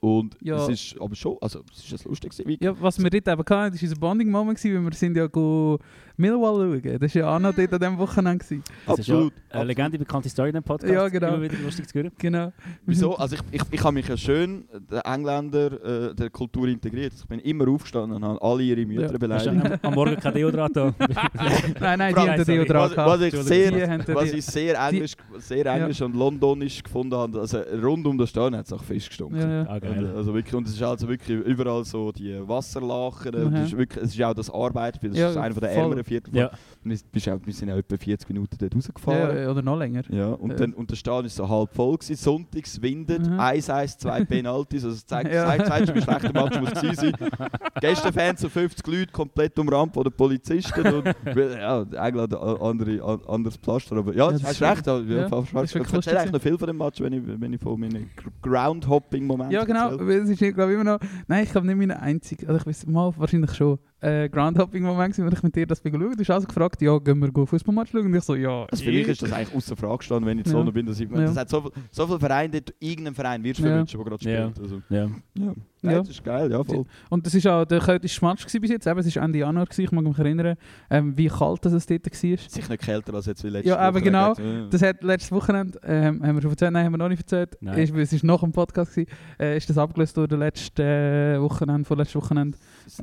Und 0.00 0.36
Ja. 0.42 0.56
es 0.56 0.68
ist 0.92 1.00
aber 1.00 1.14
schon, 1.14 1.38
also 1.40 1.62
es 1.72 1.90
ist 1.90 2.06
Weekend. 2.46 2.62
Ja, 2.62 2.78
was 2.80 2.98
wir 3.02 3.08
dort 3.08 3.26
eben 3.26 3.38
hatten, 3.38 3.72
das 3.72 3.82
war 3.82 3.88
unser 3.88 3.96
Bonding-Moment, 4.00 4.64
weil 4.64 4.82
wir 4.84 4.92
sind 4.92 5.16
ja 5.16 5.26
go 5.26 5.78
Millwall 6.16 6.80
schauen. 6.82 6.98
Das 7.00 7.14
war 7.14 7.22
ja 7.22 7.36
auch 7.36 7.38
noch 7.40 7.54
dort 7.54 7.72
an 7.72 7.78
diesem 7.80 7.98
Wochenende. 7.98 8.44
Gewesen. 8.44 8.62
Das 8.86 8.98
ist 8.98 9.06
ja 9.08 9.14
Absolut. 9.14 9.32
eine 9.50 9.64
Legende, 9.64 9.98
bekannte 9.98 10.28
Story 10.28 10.48
in 10.50 10.54
dem 10.54 10.62
Podcast. 10.62 10.92
Ja, 10.92 11.08
genau. 11.08 11.28
Immer 11.34 11.42
wieder 11.42 11.56
lustig 11.62 11.88
zu 11.88 11.94
hören. 11.98 12.10
Genau. 12.18 12.52
Wieso? 12.86 13.16
Also 13.16 13.36
ich, 13.36 13.42
ich, 13.52 13.62
ich 13.72 13.82
habe 13.84 13.94
mich 13.94 14.08
ja 14.08 14.16
schön 14.16 14.64
der 14.90 15.04
Engländer 15.06 16.10
äh, 16.10 16.14
der 16.14 16.30
Kultur 16.30 16.68
integriert. 16.68 17.12
Ich 17.16 17.26
bin 17.26 17.40
immer 17.40 17.68
aufgestanden 17.68 18.16
und 18.16 18.24
habe 18.24 18.40
alle 18.42 18.62
ihre 18.62 18.84
Mütter 18.86 19.12
Ja. 19.12 19.18
Beleidigt. 19.18 19.48
am, 19.48 19.78
am 19.82 19.94
Morgen 19.94 20.16
kein 20.16 20.34
Deodrat 20.34 20.70
da? 20.76 20.94
nein, 21.80 21.98
nein, 21.98 22.14
die 22.14 22.20
haben 22.20 22.36
den. 22.36 22.44
Deodrat 22.44 22.90
Was, 22.90 22.94
gehabt. 22.94 23.10
was 23.10 23.20
ich 23.22 23.34
sehr, 23.42 23.70
den 23.70 24.14
was 24.14 24.32
ich 24.32 24.44
sehr 24.44 24.78
englisch, 24.88 25.12
sehr 25.38 25.66
englisch 25.66 26.00
und 26.02 26.14
londonisch 26.16 26.82
gefunden 26.82 27.14
habe, 27.14 27.40
also 27.40 27.58
rund 27.82 28.06
um 28.06 28.16
das 28.18 28.30
Stadion 28.30 28.56
hat 28.56 28.66
es 28.66 28.72
auch 28.72 28.82
Fisch 28.82 29.08
gestunken. 29.08 29.40
Ja, 29.40 29.62
ja. 29.62 29.66
Ah, 29.68 29.74
Und, 29.76 30.16
also 30.16 30.34
wirklich, 30.34 30.54
und 30.54 30.66
es 30.68 30.74
ist 30.74 30.82
also 30.82 31.08
wirklich 31.08 31.38
überall 31.44 31.84
so 31.84 32.12
die 32.12 32.36
Wasserlachen. 32.46 33.34
Und 33.34 33.50
Mhm. 33.50 33.56
es, 33.56 33.66
ist 33.68 33.76
wirklich, 33.78 34.04
es 34.04 34.14
ist 34.14 34.22
auch 34.22 34.34
das 34.34 34.50
Arbeiten, 34.50 35.08
das 35.10 35.18
Ja, 35.18 35.30
ist 35.30 35.36
einer 35.36 35.54
der 35.54 35.70
voll. 35.70 35.82
Ärmeren 36.04 36.22
Viertel. 36.22 36.36
Ja. 36.36 36.50
Wir, 36.82 36.98
bist 37.12 37.28
auch, 37.28 37.38
wir 37.44 37.52
sind 37.52 37.70
auch 37.70 37.76
etwa 37.76 37.96
40 37.96 38.28
Minuten 38.28 38.56
dort 38.58 38.74
rausgefahren. 38.74 39.36
Ja, 39.38 39.50
oder 39.50 39.62
noch 39.62 39.76
länger. 39.78 40.02
Ja, 40.10 40.28
und, 40.28 40.50
Ja. 40.50 40.56
dann, 40.56 40.74
und 40.74 40.90
der 40.90 40.96
Stadion 40.96 41.26
ist 41.26 41.36
so 41.36 41.48
halb 41.48 41.74
voll 41.74 41.96
gewesen. 41.96 42.16
Sonntags 42.16 42.80
windet, 42.82 43.26
Mhm. 43.26 43.40
1-1, 43.40 43.98
zwei 43.98 44.24
Penalties. 44.24 44.84
Also 44.84 45.02
zeigt, 45.06 45.32
Ja. 45.32 45.46
zeigt, 45.46 45.66
zeigt 45.66 45.86
schon, 45.88 45.96
wie 45.96 46.02
schlecht 46.02 46.22
der 46.22 46.32
Match 46.42 46.60
muss 46.60 46.70
gewesen 46.72 46.94
sein. 46.96 47.12
Gästefans 47.80 48.40
so 48.40 48.48
50 48.48 48.86
Leute 48.86 49.12
komplett 49.12 49.58
umrammt 49.58 49.94
von 49.94 50.04
den 50.04 50.12
Polizisten. 50.12 50.86
Und, 50.86 51.04
ja, 51.36 51.82
England 51.82 52.34
ein 52.34 52.56
andere, 52.60 53.02
an, 53.04 53.20
anderes 53.26 53.56
Pflaster. 53.56 53.96
Aber 53.96 54.14
ja, 54.14 54.30
Ja, 54.30 54.32
hast 54.32 54.42
ist 54.52 54.62
recht. 54.62 54.86
Ja, 54.86 54.98
ja, 55.00 55.26
ich 55.26 55.74
erzähle 55.74 56.18
eigentlich 56.20 56.32
noch 56.32 56.40
viel 56.42 56.58
von 56.58 56.66
dem 56.66 56.76
Match, 56.78 57.00
wenn 57.00 57.12
ich, 57.12 57.22
wenn 57.26 57.52
ich 57.52 57.60
von 57.60 57.78
meinen 57.80 58.10
Gr- 58.16 58.30
Groundhopping-Momenten 58.42 59.52
Ja, 59.52 59.64
genau. 59.64 59.96
Es 60.08 60.28
ist, 60.28 60.38
glaube 60.38 60.72
ich, 60.72 60.80
immer 60.80 60.84
noch. 60.84 60.98
Nein, 61.26 61.44
ich 61.44 61.50
glaube 61.50 61.66
nicht 61.66 61.76
meine 61.76 62.00
einzige. 62.00 62.46
Also 62.48 62.60
ich 62.60 62.66
weiß 62.66 62.86
mal, 62.86 63.12
wahrscheinlich 63.16 63.52
schon. 63.54 63.78
Äh, 64.04 64.28
Groundhopping-Moment, 64.28 65.18
wo 65.18 65.26
ich 65.28 65.42
mit 65.42 65.56
dir 65.56 65.66
das 65.66 65.80
schauen. 65.82 65.92
Du 65.98 66.10
hast 66.18 66.30
also 66.30 66.46
gefragt, 66.46 66.82
ja, 66.82 66.98
gehen 66.98 67.18
wir 67.20 67.46
Fußballmatch 67.46 67.90
schauen? 67.90 68.06
Und 68.06 68.14
ich 68.14 68.22
so, 68.22 68.34
ja. 68.34 68.66
Also 68.70 68.84
für 68.84 68.90
mich 68.92 69.08
eh. 69.08 69.12
ist 69.12 69.22
das 69.22 69.32
eigentlich 69.32 69.54
außer 69.56 69.76
Frage 69.76 69.98
gestanden, 69.98 70.26
wenn 70.26 70.38
ich 70.38 70.44
zu 70.44 70.56
Ja. 70.58 70.62
Bin. 70.70 70.86
Dass 70.86 71.00
ich, 71.00 71.08
Ja. 71.10 71.16
Das 71.20 71.36
hat 71.36 71.48
so, 71.48 71.62
viel- 71.62 71.70
so 71.90 72.06
viele 72.06 72.20
Vereine, 72.20 72.62
irgendeinen 72.80 73.14
Verein 73.14 73.42
wirst 73.42 73.60
du 73.60 73.64
Ja. 73.64 73.70
verwünschen, 73.70 73.98
der 73.98 74.04
gerade 74.10 74.30
Ja. 74.30 74.50
spielt. 74.50 74.60
Also, 74.60 74.82
Ja. 74.90 75.54
Ja. 75.84 75.90
Ja. 75.90 75.96
Nein, 75.98 76.06
das 76.06 76.10
ist 76.16 76.24
geil, 76.24 76.50
ja 76.50 76.64
voll. 76.64 76.84
Und 77.10 77.26
das 77.26 77.34
ist 77.34 77.46
auch 77.46 77.64
der 77.64 77.80
kälteste 77.80 78.24
Match 78.24 78.42
gewesen 78.44 78.60
bis 78.60 78.70
jetzt. 78.70 78.86
Eben, 78.86 78.98
es 78.98 79.16
war 79.16 79.22
Ende 79.22 79.38
Januar, 79.38 79.64
gewesen, 79.66 79.82
ich 79.82 79.92
mag 79.92 80.04
mich 80.04 80.18
erinnern, 80.18 80.56
ähm, 80.90 81.16
wie 81.16 81.28
kalt 81.28 81.64
das 81.64 81.72
es 81.72 81.86
dort 81.86 82.04
war. 82.06 82.10
Sicher 82.12 82.68
nicht 82.70 82.82
kälter 82.82 83.14
als 83.14 83.26
jetzt 83.26 83.44
wie 83.44 83.48
letzte 83.48 83.68
Ja, 83.68 83.88
eben 83.88 84.02
genau. 84.02 84.34
Das 84.70 84.82
hat 84.82 85.02
letztes 85.02 85.32
Wochenende, 85.32 85.78
ähm, 85.84 86.22
haben 86.22 86.34
wir 86.36 86.42
schon 86.42 86.50
erzählt, 86.50 86.72
nein, 86.72 86.84
haben 86.86 86.92
wir 86.92 86.98
noch 86.98 87.08
nicht 87.08 87.20
erzählt. 87.22 87.56
Nein. 87.60 87.78
Ist, 87.78 87.94
es 87.94 88.22
war 88.22 88.26
noch 88.26 88.42
ein 88.42 88.52
Podcast, 88.52 88.92
gewesen, 88.94 89.10
äh, 89.38 89.56
ist 89.56 89.68
das 89.70 89.78
abgelöst 89.78 90.16
durch 90.16 90.28
das 90.28 90.38
letzte 90.38 90.82
äh, 90.82 91.40
Wochenende, 91.40 91.84
vorletztes 91.86 92.16
Wochenende. 92.22 92.56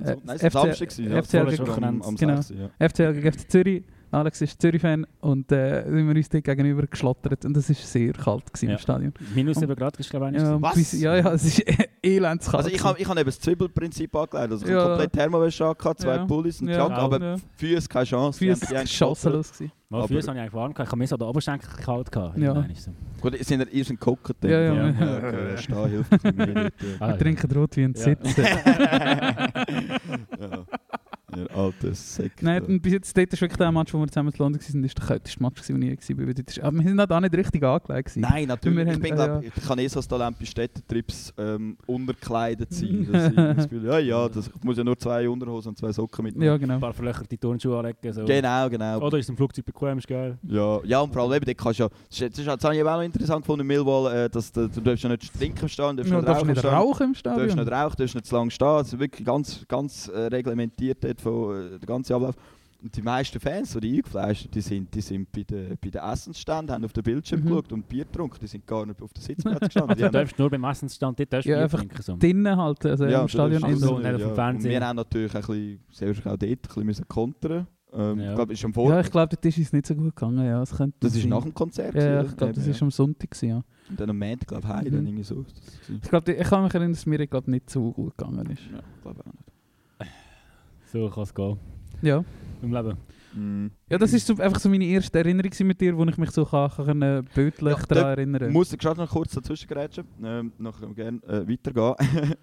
Äh, 0.03 0.15
Nein, 0.23 0.37
es 0.39 0.43
war 0.53 0.63
Samstag. 0.65 0.89
gewesen, 0.89 1.11
ja. 1.11 1.21
FCL 1.21 1.37
Vorletztes 1.39 1.77
Am-. 1.83 2.01
Am 2.01 2.15
Genau. 2.15 2.41
6. 2.41 2.53
Ja. 2.79 2.87
FCL 2.89 3.13
gegen 3.13 3.31
FC 3.31 3.49
Zürich. 3.51 3.83
Alex 4.11 4.41
ist 4.41 4.61
Zürich-Fan 4.61 5.07
und 5.21 5.51
äh, 5.51 5.83
sind 5.85 6.07
wir 6.07 6.15
uns 6.15 6.29
dort 6.29 6.43
gegenüber 6.43 6.85
geschlottert 6.85 7.45
und 7.45 7.55
es 7.55 7.69
war 7.69 7.75
sehr 7.75 8.11
kalt 8.13 8.45
gewesen 8.53 8.67
Ja. 8.67 8.73
im 8.73 8.79
Stadion. 8.79 9.13
Minus 9.33 9.57
7 9.57 9.73
Grad 9.75 9.97
ist, 9.97 10.09
glaube 10.09 10.29
ich, 10.31 10.37
Ja, 10.41 10.61
Was? 10.61 10.91
ja, 10.99 11.15
ja, 11.15 11.31
es 11.33 11.45
ist 11.45 11.63
elends 12.03 12.49
kalt. 12.51 12.65
Also 12.65 12.75
ich 12.75 12.83
habe 12.83 12.99
ich 12.99 13.07
hab 13.07 13.15
eben 13.17 13.25
das 13.25 13.39
Zwiebelprinzip 13.39 14.13
angelegt. 14.15 14.51
Also 14.51 14.65
ich 14.65 14.71
Ja. 14.71 14.79
habe 14.79 14.89
komplett 14.89 15.13
Thermowäsche 15.13 15.65
angehabt, 15.65 15.99
zwei 16.01 16.15
Ja. 16.15 16.25
Pullis 16.25 16.61
und 16.61 16.67
Ja. 16.67 16.77
Jacke, 16.79 16.95
aber 16.95 17.21
Ja. 17.21 17.35
Füße 17.55 17.87
keine 17.87 18.05
Chance. 18.05 18.39
Füße 18.39 18.75
geschossenlos 18.75 19.51
gewesen. 19.53 19.71
Mal 19.89 19.97
Aber- 19.99 20.07
Füße 20.07 20.27
habe 20.27 20.37
ich 20.37 20.41
eigentlich 20.41 20.53
warm 20.53 20.73
gehabt. 20.73 20.87
Ich 20.87 20.91
habe 20.91 20.99
mir 20.99 21.07
so 21.07 21.17
den 21.17 21.27
Oberschenkel 21.27 21.69
kalt 21.83 22.11
gehabt. 22.11 22.37
Ja. 22.37 22.65
Gut, 23.21 23.37
ihr 23.37 23.43
seid 23.43 23.73
ihr 23.73 23.85
sind 23.85 23.99
geguckt. 23.99 24.35
Ja, 24.43 24.49
ja. 24.49 24.73
Ja. 24.73 24.89
ja 24.89 25.17
okay, 25.17 25.57
stehen 25.57 25.89
hilft 25.89 26.23
mehr 26.35 26.47
nicht, 26.47 26.73
Ah, 26.99 27.07
Wir 27.07 27.11
ja. 27.11 27.17
trinken 27.17 27.51
Rotwein 27.51 27.85
und 27.85 27.97
Ja. 27.97 28.03
sitzen. 28.03 28.35
Ihr 31.35 31.55
alter 31.55 31.93
Sekt. 31.93 32.41
Nein, 32.43 32.81
bis 32.81 32.93
jetzt 32.93 33.17
dort 33.17 33.31
ist 33.33 33.41
wirklich 33.41 33.57
der 33.57 33.71
Match, 33.71 33.93
wo 33.93 33.99
wir 33.99 34.07
zusammen 34.07 34.29
in 34.31 34.37
London 34.37 34.61
waren, 34.61 34.83
ist 34.83 34.97
der 34.97 35.05
kälteste 35.07 35.41
Match, 35.43 35.61
den 35.67 35.81
ich 35.81 35.99
je 36.07 36.17
war. 36.17 36.27
Ist- 36.27 36.59
Aber 36.59 36.77
wir 36.77 36.83
sind 36.83 36.99
halt 36.99 37.11
auch 37.11 37.19
nicht 37.19 37.35
richtig 37.35 37.63
angelegt. 37.63 38.05
gewesen. 38.07 38.21
Nein, 38.21 38.47
natürlich. 38.47 38.77
Wir 38.77 38.87
Ich, 38.87 38.93
haben- 38.93 39.01
bin, 39.01 39.15
glaub, 39.15 39.43
ich 39.43 39.67
kann 39.67 39.79
eh 39.79 39.87
so 39.87 39.99
das 39.99 40.07
Talent 40.07 40.37
bei 40.39 40.45
Städtetrips 40.45 41.33
ähm, 41.37 41.77
unterkleidet 41.87 42.73
sein. 42.73 43.07
Dass 43.11 43.27
ich 43.29 43.35
das 43.35 43.69
Gefühl, 43.69 43.85
ja, 43.85 43.99
ja, 43.99 44.29
das, 44.29 44.47
ich 44.55 44.63
muss 44.63 44.77
ja 44.77 44.83
nur 44.83 44.97
zwei 44.97 45.27
Unterhosen 45.29 45.69
und 45.69 45.77
zwei 45.77 45.91
Socken 45.91 46.23
mitnehmen. 46.25 46.45
Ja, 46.45 46.53
Ein 46.55 46.59
genau. 46.59 46.79
paar 46.79 46.93
verlöcherte 46.93 47.37
Turnschuhe 47.37 47.77
anlegen. 47.77 48.13
So. 48.13 48.25
Genau, 48.25 48.69
genau. 48.69 48.99
Oder 48.99 49.17
ist 49.17 49.29
im 49.29 49.37
Flugzeug 49.37 49.65
bequem, 49.65 49.97
ist 49.97 50.07
geil. 50.07 50.37
Ja, 50.43 50.79
ja, 50.83 50.99
und 51.01 51.13
vor 51.13 51.23
allem 51.23 51.43
dort 51.43 51.57
kannst 51.57 51.79
du 51.79 51.83
ja, 51.83 51.89
das 51.89 52.21
ist, 52.21 52.31
das 52.33 52.39
ist, 52.39 52.47
das 52.47 52.63
habe 52.63 52.75
ich 52.75 52.83
auch 52.83 52.97
noch 52.97 53.01
interessant 53.03 53.41
gefunden 53.41 53.61
in 53.61 53.67
Millwall, 53.67 54.25
äh, 54.25 54.29
dass 54.29 54.51
du, 54.51 54.67
du 54.67 54.81
darfst 54.81 55.03
ja 55.03 55.09
nicht 55.09 55.33
trinken 55.37 55.69
stehen, 55.69 55.97
du 55.97 56.03
darfst 56.03 56.11
Ja, 56.11 56.17
nicht 56.17 56.27
darfst 56.27 56.41
rauchen 56.43 56.47
nicht 56.53 56.65
rauchen 56.65 57.03
im 57.07 57.13
Du 57.13 57.21
darfst 57.21 57.39
Stadion. 57.41 57.45
nicht 57.59 57.71
rauchen, 57.71 57.93
du 57.97 58.03
darfst 58.03 58.15
nicht 58.15 58.25
zu 58.25 58.35
lange 58.35 58.51
stehen. 58.51 58.67
Also 58.67 58.99
wirklich 58.99 59.25
ganz, 59.25 59.65
ganz 59.67 60.07
äh, 60.07 60.17
reglementiert 60.27 61.03
dort 61.03 61.20
von 61.21 61.55
äh, 61.55 61.69
der 61.79 61.87
ganze 61.87 62.15
Ablauf. 62.15 62.35
Und 62.83 62.95
die 62.97 63.01
meisten 63.03 63.39
Fans, 63.39 63.77
die 63.79 63.97
eingefleischten, 63.97 64.49
die 64.49 64.61
sind, 64.61 64.91
die 64.95 65.01
sind 65.01 65.31
bei 65.31 65.43
den 65.43 65.77
bei 65.79 65.89
den 65.91 66.01
Essensständen, 66.01 66.73
haben 66.73 66.83
auf 66.83 66.93
den 66.93 67.03
Bildschirm 67.03 67.41
Mhm. 67.41 67.45
geschaut 67.49 67.71
und 67.73 67.87
Bier 67.87 68.05
getrunken. 68.05 68.39
Die 68.41 68.47
sind 68.47 68.65
gar 68.65 68.87
nicht 68.87 68.99
auf 69.03 69.13
den 69.13 69.21
Sitzplätzen 69.21 69.59
gestanden. 69.67 69.97
die 69.97 70.03
Also, 70.03 70.11
du 70.11 70.17
darfst 70.19 70.39
nur 70.39 70.49
beim 70.49 70.63
Essensstand 70.63 71.19
dort 71.19 71.31
darfst 71.31 71.45
du 71.45 71.51
Ja, 71.51 71.57
Bier 71.57 71.63
einfach 71.65 71.77
trinken. 71.77 72.01
So. 72.01 72.17
Drinnen 72.17 72.57
halt, 72.57 72.83
also 72.87 73.05
Ja, 73.05 73.21
im 73.21 73.27
Stadion. 73.27 73.61
darfst 73.61 73.79
so, 73.81 73.97
nicht 73.99 74.07
auf 74.07 74.17
dem 74.17 74.27
ja. 74.29 74.33
Fernsehen. 74.33 74.65
Und 74.73 74.79
wir 74.79 74.87
haben 74.87 74.95
natürlich 74.95 75.35
ein 75.35 75.41
bisschen, 75.41 75.79
sehr 75.91 76.09
auch 76.09 76.37
dort 76.37 76.41
ein 76.77 76.87
bisschen 76.87 77.07
kontern. 77.07 77.67
Ähm, 77.93 78.19
Ja. 78.19 78.29
Ich 78.29 78.35
glaube, 78.35 78.53
es 78.53 78.59
ist 78.59 78.65
am 78.65 78.73
Vor 78.73 78.89
Ja, 78.89 78.99
ich 79.01 79.11
glaube, 79.11 79.29
dort 79.35 79.45
ist 79.45 79.57
es 79.59 79.73
nicht 79.73 79.85
so 79.85 79.93
gut 79.93 80.15
gegangen. 80.15 80.43
Ja, 80.43 80.59
das 80.61 80.75
könnte 80.75 80.97
das 81.01 81.15
ist 81.15 81.25
nach 81.27 81.43
dem 81.43 81.53
Konzert. 81.53 81.93
Ja, 81.93 82.03
ja, 82.03 82.23
ich 82.23 82.35
glaube, 82.35 82.53
das 82.53 82.65
ja. 82.65 82.71
ist 82.71 82.81
am 82.81 82.89
Sonntag. 82.89 83.29
Gewesen, 83.29 83.49
ja. 83.49 83.63
Und 83.89 83.99
dann 83.99 84.09
am 84.09 84.17
Montag, 84.17 84.47
glaube 84.47 84.65
ich, 84.85 84.91
Mhm. 84.91 84.95
dann 84.95 85.05
irgendwie 85.05 85.23
so. 85.23 85.45
Ich, 86.01 86.09
glaub, 86.09 86.27
ich 86.27 86.47
kann 86.47 86.63
mich 86.63 86.73
erinnern, 86.73 86.93
dass 86.93 87.05
mir 87.05 87.27
glaub, 87.27 87.47
nicht 87.47 87.69
so 87.69 87.91
gut 87.91 88.17
gegangen 88.17 88.49
ist. 88.49 88.61
Ja, 88.71 88.79
ich 88.95 89.01
glaube 89.03 89.19
auch 89.19 89.25
nicht. 89.25 89.50
So 90.91 91.09
kann 91.09 91.23
es 91.23 91.33
gehen. 91.33 91.57
Ja, 92.01 92.23
Im 92.61 92.73
Leben. 92.73 92.97
Mhm. 93.33 93.71
ja 93.89 93.97
das 93.97 94.11
ist 94.11 94.27
so, 94.27 94.35
einfach 94.39 94.59
so 94.59 94.67
meine 94.67 94.83
erste 94.83 95.17
Erinnerung 95.19 95.51
mit 95.61 95.79
dir, 95.79 95.97
wo 95.97 96.03
ich 96.03 96.17
mich 96.17 96.31
so 96.31 96.43
kann, 96.43 96.69
kann 96.69 97.01
äh, 97.01 97.23
bildlich 97.33 97.77
Ja, 97.77 97.83
daran 97.87 98.03
da 98.03 98.09
erinnern 98.09 98.47
Ich 98.49 98.53
muss 98.53 98.77
gerade 98.77 98.99
noch 98.99 99.09
kurz 99.09 99.31
dazwischen 99.31 99.69
grätschen. 99.69 100.03
Ähm, 100.21 100.51
nachher 100.57 100.87
gerne 100.87 101.23
äh, 101.23 101.47
weitergehen. 101.47 101.95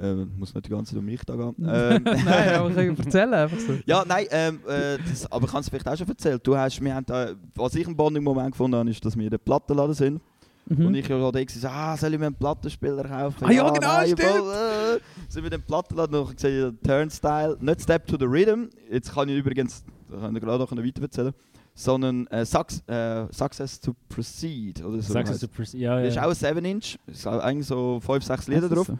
ähm, 0.00 0.32
muss 0.36 0.52
nicht 0.52 0.66
die 0.66 0.70
ganze 0.70 0.90
Zeit 0.90 0.98
um 0.98 1.04
mich 1.04 1.22
da 1.24 1.36
gehen. 1.36 1.54
Ähm, 1.58 2.02
Nein, 2.02 2.54
aber 2.54 2.68
ich 2.70 2.74
kann 2.74 2.96
erzählen 2.96 3.34
einfach 3.34 3.58
so. 3.60 3.74
ja, 3.86 4.04
nein, 4.04 4.26
ähm, 4.30 4.58
äh, 4.66 4.98
das, 5.08 5.30
aber 5.30 5.46
ich 5.46 5.52
habe 5.52 5.60
es 5.60 5.68
vielleicht 5.68 5.88
auch 5.88 5.96
schon 5.96 6.08
erzählt. 6.08 6.44
Du 6.44 6.56
hast, 6.56 6.80
wir 6.80 6.94
haben 6.96 7.06
da, 7.06 7.30
was 7.54 7.76
ich 7.76 7.86
einen 7.86 7.96
Bonding-Moment 7.96 8.52
gefunden 8.52 8.76
habe, 8.76 8.90
ist, 8.90 9.04
dass 9.04 9.16
wir 9.16 9.24
in 9.24 9.30
der 9.30 9.38
Plattenladen 9.38 9.94
sind. 9.94 10.20
Mhm. 10.66 10.86
Und 10.86 10.94
ich 10.94 11.06
ja 11.06 11.30
da 11.30 11.44
gesagt, 11.44 11.74
ah, 11.74 11.96
soll 11.96 12.14
ich 12.14 12.18
mir 12.18 12.26
einen 12.26 12.34
Plattenspieler 12.34 13.04
kaufen? 13.04 13.44
Ah, 13.44 13.52
ja, 13.52 13.70
genau, 13.70 14.00
stimmt. 14.02 14.20
voll, 14.22 14.52
äh. 14.54 15.00
Sind 15.28 15.42
wir 15.42 15.50
den 15.50 15.62
Plattenladen 15.62 16.16
und 16.18 16.30
ich 16.30 16.36
gesehen, 16.36 16.78
Turnstile, 16.82 17.56
nicht 17.60 17.82
Step 17.82 18.06
to 18.06 18.16
the 18.18 18.24
Rhythm. 18.24 18.68
Jetzt 18.90 19.12
kann 19.12 19.28
ich 19.28 19.36
übrigens, 19.36 19.84
da 20.10 20.16
kann 20.18 20.34
ich 20.34 20.42
gerade 20.42 20.58
noch 20.64 20.70
weiter 20.72 21.02
erzählen, 21.02 21.32
sondern 21.74 22.26
äh, 22.28 22.44
Suc 22.46 22.68
äh, 22.86 23.26
Success 23.32 23.78
to 23.80 23.94
Proceed. 24.08 24.82
Oder 24.84 25.02
so 25.02 25.12
Sagst 25.12 25.32
heisst 25.32 25.42
du, 25.42 25.46
Pres- 25.48 25.76
ja, 25.76 25.98
das 25.98 26.08
ist 26.10 26.14
ja. 26.16 26.22
auch 26.24 26.28
ein 26.30 26.34
7-Inch, 26.56 26.98
es 27.08 27.22
sind 27.22 27.32
eigentlich 27.40 27.66
so 27.66 28.00
5, 28.00 28.24
6 28.24 28.48
Lieder 28.48 28.62
ist 28.64 28.74
drauf. 28.74 28.86
so? 28.86 28.98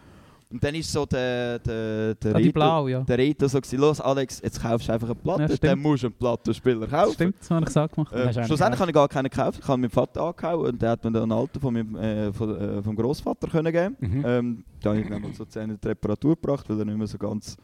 Und 0.51 0.63
dann 0.63 0.75
ist 0.75 0.91
so 0.91 1.05
der, 1.05 1.59
der, 1.59 2.15
der 2.15 2.35
Ah, 2.35 2.37
die 2.37 2.43
Reto- 2.49 2.53
blau, 2.53 2.87
ja. 2.87 3.01
der 3.01 3.17
Reto 3.17 3.47
so 3.47 3.59
gewesen, 3.59 3.79
los 3.79 3.99
Alex, 3.99 4.41
jetzt 4.43 4.61
kaufst 4.61 4.87
du 4.87 4.93
einfach 4.93 5.07
eine 5.07 5.15
Platte, 5.15 5.41
Ja, 5.53 5.57
dann 5.59 5.79
musst 5.79 6.03
du 6.03 6.07
einen 6.07 6.15
Plattenspieler 6.15 6.87
kaufen. 6.87 7.13
Stimmt, 7.13 7.35
das 7.39 7.49
habe 7.49 7.59
ich 7.61 7.65
gesagt 7.65 7.95
gemacht. 7.95 8.13
Äh, 8.13 8.15
einen 8.21 8.43
schlussendlich 8.45 8.79
habe 8.79 8.91
ich 8.91 8.95
gar 8.95 9.07
keinen 9.09 9.29
gekauft, 9.29 9.59
ich 9.61 9.67
habe 9.67 9.81
meinen 9.81 9.89
Vater 9.89 10.21
angehauen 10.21 10.67
und 10.71 10.81
der 10.81 10.91
hat 10.91 11.03
mir 11.03 11.11
dann 11.11 11.23
einen 11.23 11.31
alten 11.31 11.59
von 11.59 11.73
meinem, 11.73 11.95
äh, 11.95 12.31
von, 12.31 12.55
äh, 12.55 12.83
vom 12.83 12.95
Großvater 12.95 13.47
können 13.47 13.71
geben. 13.73 13.95
Mhm. 13.99 14.23
Ähm, 14.25 14.63
da 14.81 14.89
habe 14.91 15.01
ich 15.01 15.09
dann 15.09 15.21
mal 15.21 15.33
so 15.33 15.45
10 15.45 15.69
in 15.71 15.79
die 15.83 15.87
Reparatur 15.87 16.35
gebracht, 16.35 16.69
weil 16.69 16.77
er 16.79 16.85
nicht 16.85 16.97
mehr 16.97 17.07
so 17.07 17.17
ganz 17.17 17.57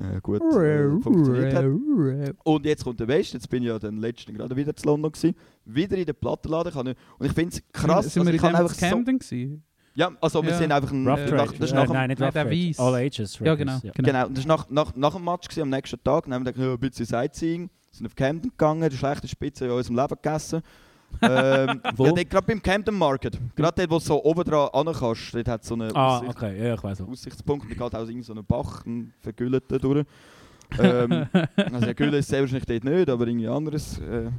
äh, 0.00 0.20
gut 0.20 0.42
äh, 0.42 1.00
funktioniert 1.00 1.54
hat. 1.54 1.64
Und 2.44 2.66
jetzt 2.66 2.84
kommt 2.84 3.00
der 3.00 3.06
Best, 3.06 3.32
jetzt 3.34 3.48
bin 3.48 3.62
ich 3.62 3.68
ja 3.68 3.78
dann 3.78 3.96
letztens 3.98 4.36
gerade 4.36 4.54
wieder 4.54 4.74
zu 4.74 4.86
London 4.88 5.12
gewesen, 5.12 5.34
wieder 5.64 5.96
in 5.96 6.04
den 6.04 6.14
Plattenladen. 6.16 6.70
Ich 6.72 6.76
Und 6.76 7.26
ich 7.26 7.32
finde 7.32 7.56
es 7.56 7.62
krass, 7.72 8.12
Sind 8.12 8.20
also 8.22 8.24
wir 8.30 8.34
ich 8.34 8.34
in 8.34 8.40
kann 8.40 8.52
dem 8.52 8.56
einfach 8.62 8.74
zu 8.74 8.80
so, 8.84 8.90
Camden 8.90 9.18
gewesen? 9.20 9.62
Ja, 9.96 10.10
also 10.20 10.42
wir 10.42 10.50
Ja. 10.50 10.58
sind 10.58 10.72
einfach 10.72 10.92
ein, 10.92 11.08
Rough 11.08 11.18
äh, 11.20 11.26
Trade. 11.26 11.36
nach, 11.44 11.52
das 11.52 11.60
ist 11.60 11.72
Äh, 11.72 11.74
nach 11.74 11.84
dem, 11.86 11.92
nein, 11.94 12.08
nicht 12.10 12.20
Rough 12.22 12.32
Trade. 12.34 12.50
Weiss. 12.50 12.78
All 12.78 12.94
Ages. 12.94 13.38
Ja, 13.38 13.52
Records, 13.52 13.58
genau. 13.58 13.72
Ja. 13.82 13.92
genau. 13.94 14.06
Genau, 14.12 14.26
und 14.26 14.36
das 14.38 14.46
war 14.48 14.56
nach, 14.58 14.70
nach, 14.70 14.94
nach 14.94 15.14
dem 15.14 15.24
Match 15.24 15.48
gewesen, 15.48 15.62
am 15.62 15.70
nächsten 15.70 16.04
Tag. 16.04 16.24
Dann 16.24 16.34
haben 16.34 16.44
wir 16.44 16.52
gedacht, 16.52 16.66
ja, 16.68 16.72
ein 16.74 16.78
bisschen 16.78 17.06
Sightseeing, 17.06 17.70
sind 17.90 18.06
auf 18.06 18.14
Camden 18.14 18.50
gegangen, 18.50 18.88
die 18.90 18.96
schlechte 18.96 19.26
Spitze 19.26 19.64
in 19.64 19.70
unserem 19.72 19.96
Leben 19.96 20.16
gegessen. 20.22 20.62
ähm, 21.22 21.80
Wo? 21.94 22.06
ja, 22.06 22.12
dort 22.12 22.30
gerade 22.30 22.46
beim 22.46 22.60
Camden 22.62 22.94
Market. 22.98 23.38
Gerade 23.54 23.74
dort, 23.86 23.90
wo 23.90 23.98
du 23.98 24.04
so 24.04 24.22
oben 24.24 24.44
dran 24.44 24.68
ran 24.74 24.92
kannst, 24.92 25.34
dort 25.34 25.48
hat 25.48 25.62
es 25.62 25.68
so 25.68 25.74
einen 25.74 25.94
Ah, 25.96 26.18
Aussicht, 26.18 26.30
okay, 26.36 26.66
ja, 26.66 26.74
ich 26.74 26.82
weiß 26.82 27.00
auch. 27.00 27.08
Aussichtspunkt. 27.08 27.64
Da 27.70 27.74
geht 27.74 27.94
auch 27.94 28.22
so 28.22 28.32
einen 28.32 28.44
Bach, 28.44 28.84
einen 28.84 29.14
vergüllten 29.20 29.78
durch. 29.78 30.04
ähm, 30.78 31.26
also 31.72 31.94
Gülle 31.94 32.18
ist 32.18 32.28
sehr 32.28 32.40
wahrscheinlich 32.40 32.66
dort 32.66 32.84
nicht, 32.84 33.08
aber 33.08 33.26
irgendwie 33.28 33.48
anderes. 33.48 33.98
Äh, 33.98 34.30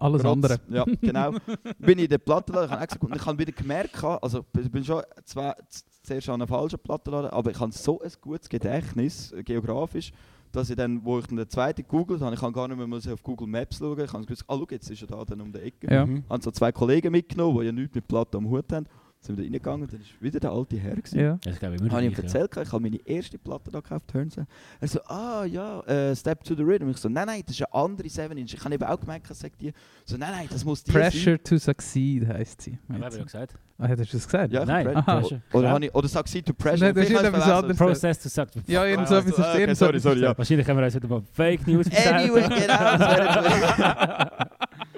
Alles 0.00 0.22
Grotz. 0.22 0.32
andere. 0.32 0.60
Ja, 0.68 0.84
genau. 1.00 1.32
bin 1.78 1.98
ich 1.98 2.04
in 2.04 2.10
der 2.10 2.18
Plattenladen, 2.18 2.70
ich 2.70 2.90
habe 2.90 3.16
ich 3.16 3.26
habe 3.26 3.38
wieder 3.38 3.52
gemerkt, 3.52 4.02
also 4.02 4.44
ich 4.60 4.70
bin 4.70 4.84
schon 4.84 5.02
zwei, 5.24 5.54
zuerst 6.02 6.28
an 6.28 6.36
einer 6.36 6.46
falschen 6.46 6.78
Plattenladen, 6.78 7.30
aber 7.30 7.50
ich 7.50 7.60
habe 7.60 7.72
so 7.72 8.00
ein 8.00 8.10
gutes 8.20 8.48
Gedächtnis, 8.48 9.32
äh, 9.32 9.42
geografisch, 9.42 10.12
dass 10.52 10.70
ich 10.70 10.76
dann, 10.76 11.04
wo 11.04 11.18
ich 11.18 11.26
den 11.26 11.48
zweiten 11.48 11.82
gegoogelt 11.82 12.22
habe, 12.22 12.34
ich 12.34 12.40
kann 12.40 12.52
gar 12.52 12.66
nicht 12.66 12.76
mehr 12.76 12.86
müssen 12.86 13.12
auf 13.12 13.22
Google 13.22 13.46
Maps 13.46 13.78
schauen, 13.78 14.00
ich 14.00 14.12
habe 14.12 14.24
gewusst, 14.24 14.44
ah 14.48 14.56
schau, 14.56 14.66
jetzt 14.70 14.90
ist 14.90 15.02
er 15.02 15.08
da 15.08 15.24
dann 15.24 15.40
um 15.40 15.52
die 15.52 15.60
Ecke. 15.60 15.92
Ja. 15.92 16.06
Mhm. 16.06 16.24
habe 16.28 16.42
so 16.42 16.50
zwei 16.50 16.72
Kollegen 16.72 17.12
mitgenommen, 17.12 17.60
die 17.60 17.66
ja 17.66 17.72
nichts 17.72 17.94
mit 17.94 18.08
Platte 18.08 18.38
am 18.38 18.48
Hut 18.48 18.72
haben. 18.72 18.86
Sind 19.22 19.36
wir 19.36 19.44
da 19.44 19.46
reingegangen, 19.48 19.86
dann 19.86 20.00
ist 20.00 20.22
wieder 20.22 20.40
der 20.40 20.50
alte 20.50 20.78
Herr. 20.78 20.94
gewesen. 20.96 21.20
Ja. 21.20 21.38
Das 21.44 21.58
glaube 21.58 21.74
ich, 21.74 21.80
immer 21.82 21.90
Habe 21.90 22.00
ich 22.02 22.08
ihm 22.08 22.14
gleich, 22.14 22.32
ja. 22.32 22.40
erzählt, 22.40 22.66
ich 22.66 22.72
habe 22.72 22.82
meine 22.82 22.96
erste 23.06 23.36
Platte 23.38 23.70
da 23.70 23.80
gekauft, 23.80 24.08
Turns. 24.08 24.36
Er 24.38 24.88
so, 24.88 24.98
ah 25.04 25.44
ja, 25.44 25.80
äh, 25.82 26.16
Step 26.16 26.42
to 26.42 26.54
the 26.54 26.62
Rhythm. 26.62 26.88
Ich 26.88 26.96
so, 26.96 27.10
nein, 27.10 27.26
nein, 27.26 27.42
das 27.44 27.54
ist 27.54 27.62
eine 27.70 27.74
andere 27.84 28.08
7 28.08 28.38
Inch. 28.38 28.54
Ich 28.54 28.64
habe 28.64 28.74
eben 28.74 28.84
auch 28.84 28.98
gemerkt, 28.98 29.30
ich 29.30 29.36
sage 29.36 29.52
die. 29.60 29.72
So, 30.06 30.16
nein, 30.16 30.30
nein, 30.32 30.48
das 30.50 30.64
muss 30.64 30.82
die 30.82 30.90
sein. 30.90 31.02
Pressure 31.02 31.42
to 31.42 31.58
succeed 31.58 32.26
heisst 32.28 32.62
sie. 32.62 32.78
Aber 32.88 32.98
habe 33.04 33.08
ich 33.10 33.18
ja 33.18 33.24
gesagt. 33.24 33.54
Ah, 33.76 33.86
hättest 33.86 34.12
du 34.12 34.16
das 34.16 34.26
gesagt? 34.26 34.52
Ja, 34.52 34.64
Nein, 34.64 34.94
aha. 34.96 35.22
Oder, 35.52 35.68
Ja. 35.68 35.78
ich, 35.78 35.94
oder 35.94 36.08
sie 36.08 36.42
to 36.42 36.52
Pressure. 36.54 36.86
Nein, 36.86 36.94
das 36.94 37.10
ist 37.10 37.22
etwas 37.22 37.42
anderes. 37.50 37.76
Process 37.76 38.18
to 38.20 38.28
suck. 38.30 38.48
Ja, 38.66 38.84
irgend 38.86 39.08
so 39.08 39.14
Ah, 39.14 39.18
etwas 39.18 39.36
so, 39.36 39.42
ist 39.42 39.48
okay, 39.48 39.60
irgend 39.60 39.76
so 39.78 39.84
sorry, 39.84 39.96
etwas 39.96 40.02
sorry, 40.02 40.20
ja. 40.22 40.36
Wahrscheinlich 40.38 40.68
haben 40.68 40.76
wir 40.78 40.84
uns 40.84 40.94
wieder 40.94 41.08
mal 41.08 41.22
Fake 41.32 41.66
News 41.66 41.86
Anyway, 42.06 42.42
genau. 42.48 44.44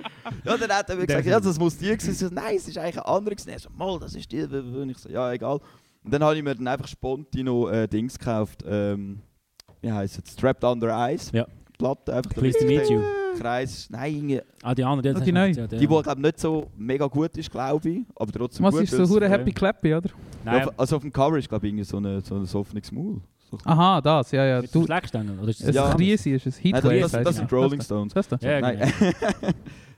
Ja, 0.45 0.57
dann 0.57 0.71
hat 0.71 0.89
er 0.91 0.97
mir 0.97 1.07
gesagt, 1.07 1.27
ja, 1.27 1.39
das 1.41 1.59
muss 1.59 1.77
die 1.79 1.87
gewesen 1.87 2.01
sein. 2.05 2.13
Ich 2.13 2.19
so, 2.19 2.29
Nein, 2.35 2.57
es 2.57 2.69
ist 2.69 2.79
eigentlich 2.79 2.97
eine 2.97 3.07
andere 3.07 3.35
gewesen. 3.37 3.51
Er 3.51 3.59
so, 3.59 3.69
mal, 3.77 3.99
das 3.99 4.15
ist 4.15 4.31
die. 4.33 4.43
Und 4.43 4.91
ich 4.91 4.99
so, 4.99 5.09
ja, 5.09 5.33
egal. 5.33 5.61
Und 6.05 6.13
dann 6.13 6.23
habe 6.25 6.37
ich 6.37 6.43
mir 6.43 6.55
dann 6.55 6.67
einfach 6.67 6.89
Spontino 6.89 7.69
äh, 7.69 7.87
Dings 7.87 8.19
gekauft. 8.19 8.65
Ähm, 8.67 9.21
wie 9.81 9.91
heisst 9.93 10.19
es? 10.25 10.33
Strapped 10.33 10.65
Under 10.65 11.11
Ice. 11.13 11.31
Ja. 11.33 11.47
Platte, 11.79 12.15
einfach 12.15 12.31
Pleased 12.33 12.61
to 12.61 12.67
meet 12.67 12.89
you. 12.91 13.01
Kreis. 13.39 13.89
Nein, 13.91 14.15
irgendwie- 14.15 14.41
Ah, 14.63 14.75
die 14.75 14.85
andere, 14.85 15.17
Ah, 15.17 15.21
die 15.21 15.33
neue. 15.33 15.49
erzählt, 15.49 15.73
ja. 15.73 15.79
die, 15.79 15.87
die 15.87 16.03
glaube 16.03 16.21
nicht 16.21 16.39
so 16.39 16.69
mega 16.77 17.07
gut 17.07 17.37
ist, 17.37 17.51
glaube 17.51 17.89
ich. 17.89 18.01
Aber 18.15 18.31
trotzdem 18.31 18.67
Was 18.67 18.75
gut. 18.75 18.83
ist 18.83 18.91
so 18.91 19.09
hure 19.09 19.25
ja. 19.25 19.31
Happy 19.31 19.53
Clappy, 19.53 19.95
oder? 19.95 20.09
Ja, 20.11 20.53
Nein, 20.53 20.69
auf- 20.69 20.79
also 20.79 20.97
auf 20.97 21.03
dem 21.03 21.13
Cover 21.13 21.39
ist 21.39 21.49
glaube 21.49 21.67
ich 21.67 21.89
so 21.89 21.97
ein 21.99 22.21
so 22.21 22.35
ein 22.37 22.47
offenes 22.55 22.93
Maul. 22.93 23.21
So. 23.51 23.59
Aha, 23.65 24.01
das, 24.01 24.31
ja, 24.33 24.45
ja. 24.45 24.61
mit 24.61 24.75
Du, 24.75 24.85
Fleckstängel, 24.85 25.39
oder 25.39 25.49
ist 25.49 25.67
das 25.67 25.75
Ja. 25.75 25.89
ist 25.91 25.97
Krise, 25.97 26.31
ist 26.31 26.47
es 26.47 26.63
Heatwave. 26.63 27.01
das, 27.01 27.13
das, 27.13 27.25
das 27.25 27.37
sind 27.37 27.51
die 27.51 27.55
Rolling 27.55 27.81
Stones. 27.81 28.13
Das 28.13 28.29
da? 28.29 28.37
Ja, 28.43 28.61
Nein. 28.61 28.93
genau. 28.99 29.13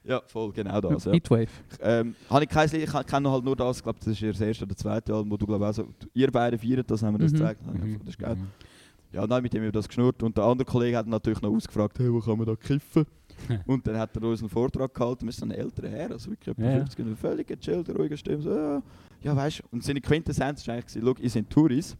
ja, 0.05 0.21
voll, 0.27 0.53
genau 0.53 0.81
das. 0.81 1.05
Ja. 1.07 1.13
Heatwave. 1.13 1.49
Ähm, 1.81 2.15
habe 2.31 2.45
ich 2.45 2.51
kein 2.51 2.69
Lied, 2.71 2.83
ich 2.85 3.07
kenne 3.07 3.31
halt 3.31 3.45
nur 3.45 3.57
das, 3.57 3.79
ich 3.79 3.83
glaube, 3.83 3.99
das 3.99 4.09
ist 4.09 4.23
ihr 4.23 4.33
das 4.33 4.41
erste 4.41 4.65
oder 4.65 4.77
zweite 4.77 5.15
Album, 5.15 5.31
wo 5.33 5.37
du 5.37 5.47
glaube 5.47 5.67
auch 5.69 5.73
so, 5.75 5.87
ihr 6.13 6.31
beide 6.31 6.59
feiert 6.59 6.91
das, 6.91 7.03
haben 7.03 7.15
wir 7.15 7.19
das 7.21 7.33
Mhm. 7.33 7.37
gezeigt. 7.37 7.61
Mhm. 7.67 7.99
Das 8.01 8.09
ist 8.11 8.19
geil. 8.19 8.37
Mhm. 8.37 8.47
Ja, 9.13 9.27
dann 9.29 9.43
mit 9.45 9.53
dem 9.53 9.61
haben 9.61 9.67
wir 9.67 9.73
das 9.73 9.87
geschnurrt 9.87 10.23
und 10.25 10.37
der 10.37 10.45
andere 10.45 10.67
Kollege 10.67 10.97
hat 10.97 11.07
natürlich 11.07 11.41
noch 11.41 11.51
ausgefragt, 11.55 11.99
hey, 12.01 12.13
wo 12.13 12.19
kann 12.21 12.37
man 12.37 12.47
da 12.47 12.57
kiffen? 12.57 13.07
und 13.67 13.87
dann 13.87 13.97
hat 13.97 14.17
er 14.17 14.23
uns 14.25 14.41
einen 14.41 14.49
Vortrag 14.51 14.93
gehalten, 14.93 15.25
wir 15.27 15.33
sind 15.33 15.53
ein 15.53 15.59
älterer 15.59 15.89
Herr, 15.89 16.11
also 16.11 16.31
wirklich 16.31 16.57
Ja, 16.59 16.65
ja. 16.65 16.77
50, 16.79 17.07
und 17.07 17.17
völlig 17.17 17.47
gechillt, 17.47 17.89
ruhige 17.97 18.17
Stimme, 18.17 18.43
so, 18.43 18.51
ja, 18.51 18.83
ja 19.23 19.37
weißt 19.37 19.61
du, 19.61 19.63
und 19.71 19.85
seine 19.85 20.01
Quintessenz 20.01 20.67
war 20.67 20.75
eigentlich, 20.75 21.03
schau, 21.03 21.15
ihr 21.21 21.31
seid 21.31 21.49
Touris, 21.49 21.97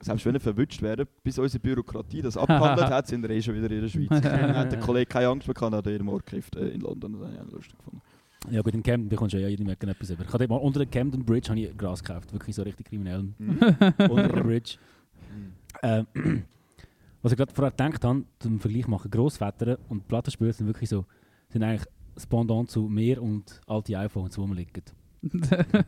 selbst 0.00 0.24
wenn 0.26 0.34
ihr 0.34 0.40
verwünscht 0.40 0.80
werden, 0.82 1.06
bis 1.22 1.38
unsere 1.38 1.60
Bürokratie 1.60 2.22
das 2.22 2.36
abgehandelt 2.36 2.90
hat, 2.90 3.06
sind 3.06 3.22
wir 3.22 3.30
eh 3.30 3.42
schon 3.42 3.54
wieder 3.54 3.70
in 3.70 3.82
der 3.82 3.88
Schweiz. 3.88 4.08
dann 4.22 4.56
hat 4.56 4.72
der 4.72 4.80
Kollege 4.80 5.06
keine 5.06 5.28
Angst 5.28 5.46
mehr 5.48 5.54
gehabt, 5.54 5.74
hat 5.74 5.86
er 5.86 5.92
jeden 5.92 6.04
Morgen 6.04 6.24
gekifft 6.24 6.56
äh, 6.56 6.68
in 6.68 6.80
London, 6.80 7.14
das 7.14 7.22
habe 7.22 7.34
ich 7.34 7.40
auch 7.40 7.52
lustig 7.52 7.78
gefunden. 7.78 8.02
Ja 8.50 8.62
gut, 8.62 8.74
in 8.74 8.82
Camden 8.82 9.08
bekommst 9.08 9.34
du 9.34 9.40
ja 9.40 9.48
jeden 9.48 9.66
Morgen 9.66 9.88
etwas 9.88 10.10
über. 10.10 10.24
Ich 10.24 10.32
habe 10.32 10.48
mal 10.48 10.56
unter 10.56 10.78
der 10.78 10.86
Camden 10.86 11.24
Bridge 11.24 11.50
habe 11.50 11.60
ich 11.60 11.76
Gras 11.76 12.02
gekauft, 12.02 12.32
wirklich 12.32 12.54
so 12.54 12.62
richtig 12.62 12.86
kriminell. 12.86 13.28
Mhm. 13.38 13.58
unter 14.08 14.28
der 14.28 14.42
Bridge. 14.42 14.76
Ähm, 15.82 16.06
was 17.22 17.32
ich 17.32 17.38
gerade 17.38 17.52
vorher 17.52 17.72
gedacht 17.72 18.04
habe, 18.04 18.24
zum 18.38 18.60
Vergleich 18.60 18.86
machen, 18.86 19.10
Grossväter 19.10 19.78
und 19.88 20.06
Plattenspieler 20.06 20.52
sind 20.52 20.66
wirklich 20.66 20.88
so, 20.88 21.04
sind 21.48 21.62
eigentlich 21.62 21.86
das 22.14 22.26
Pendant 22.26 22.70
zu 22.70 22.82
mir 22.82 23.20
und 23.22 23.60
alte 23.66 23.98
iPhones, 23.98 24.34
die 24.34 24.40
rumliegen. 24.40 24.82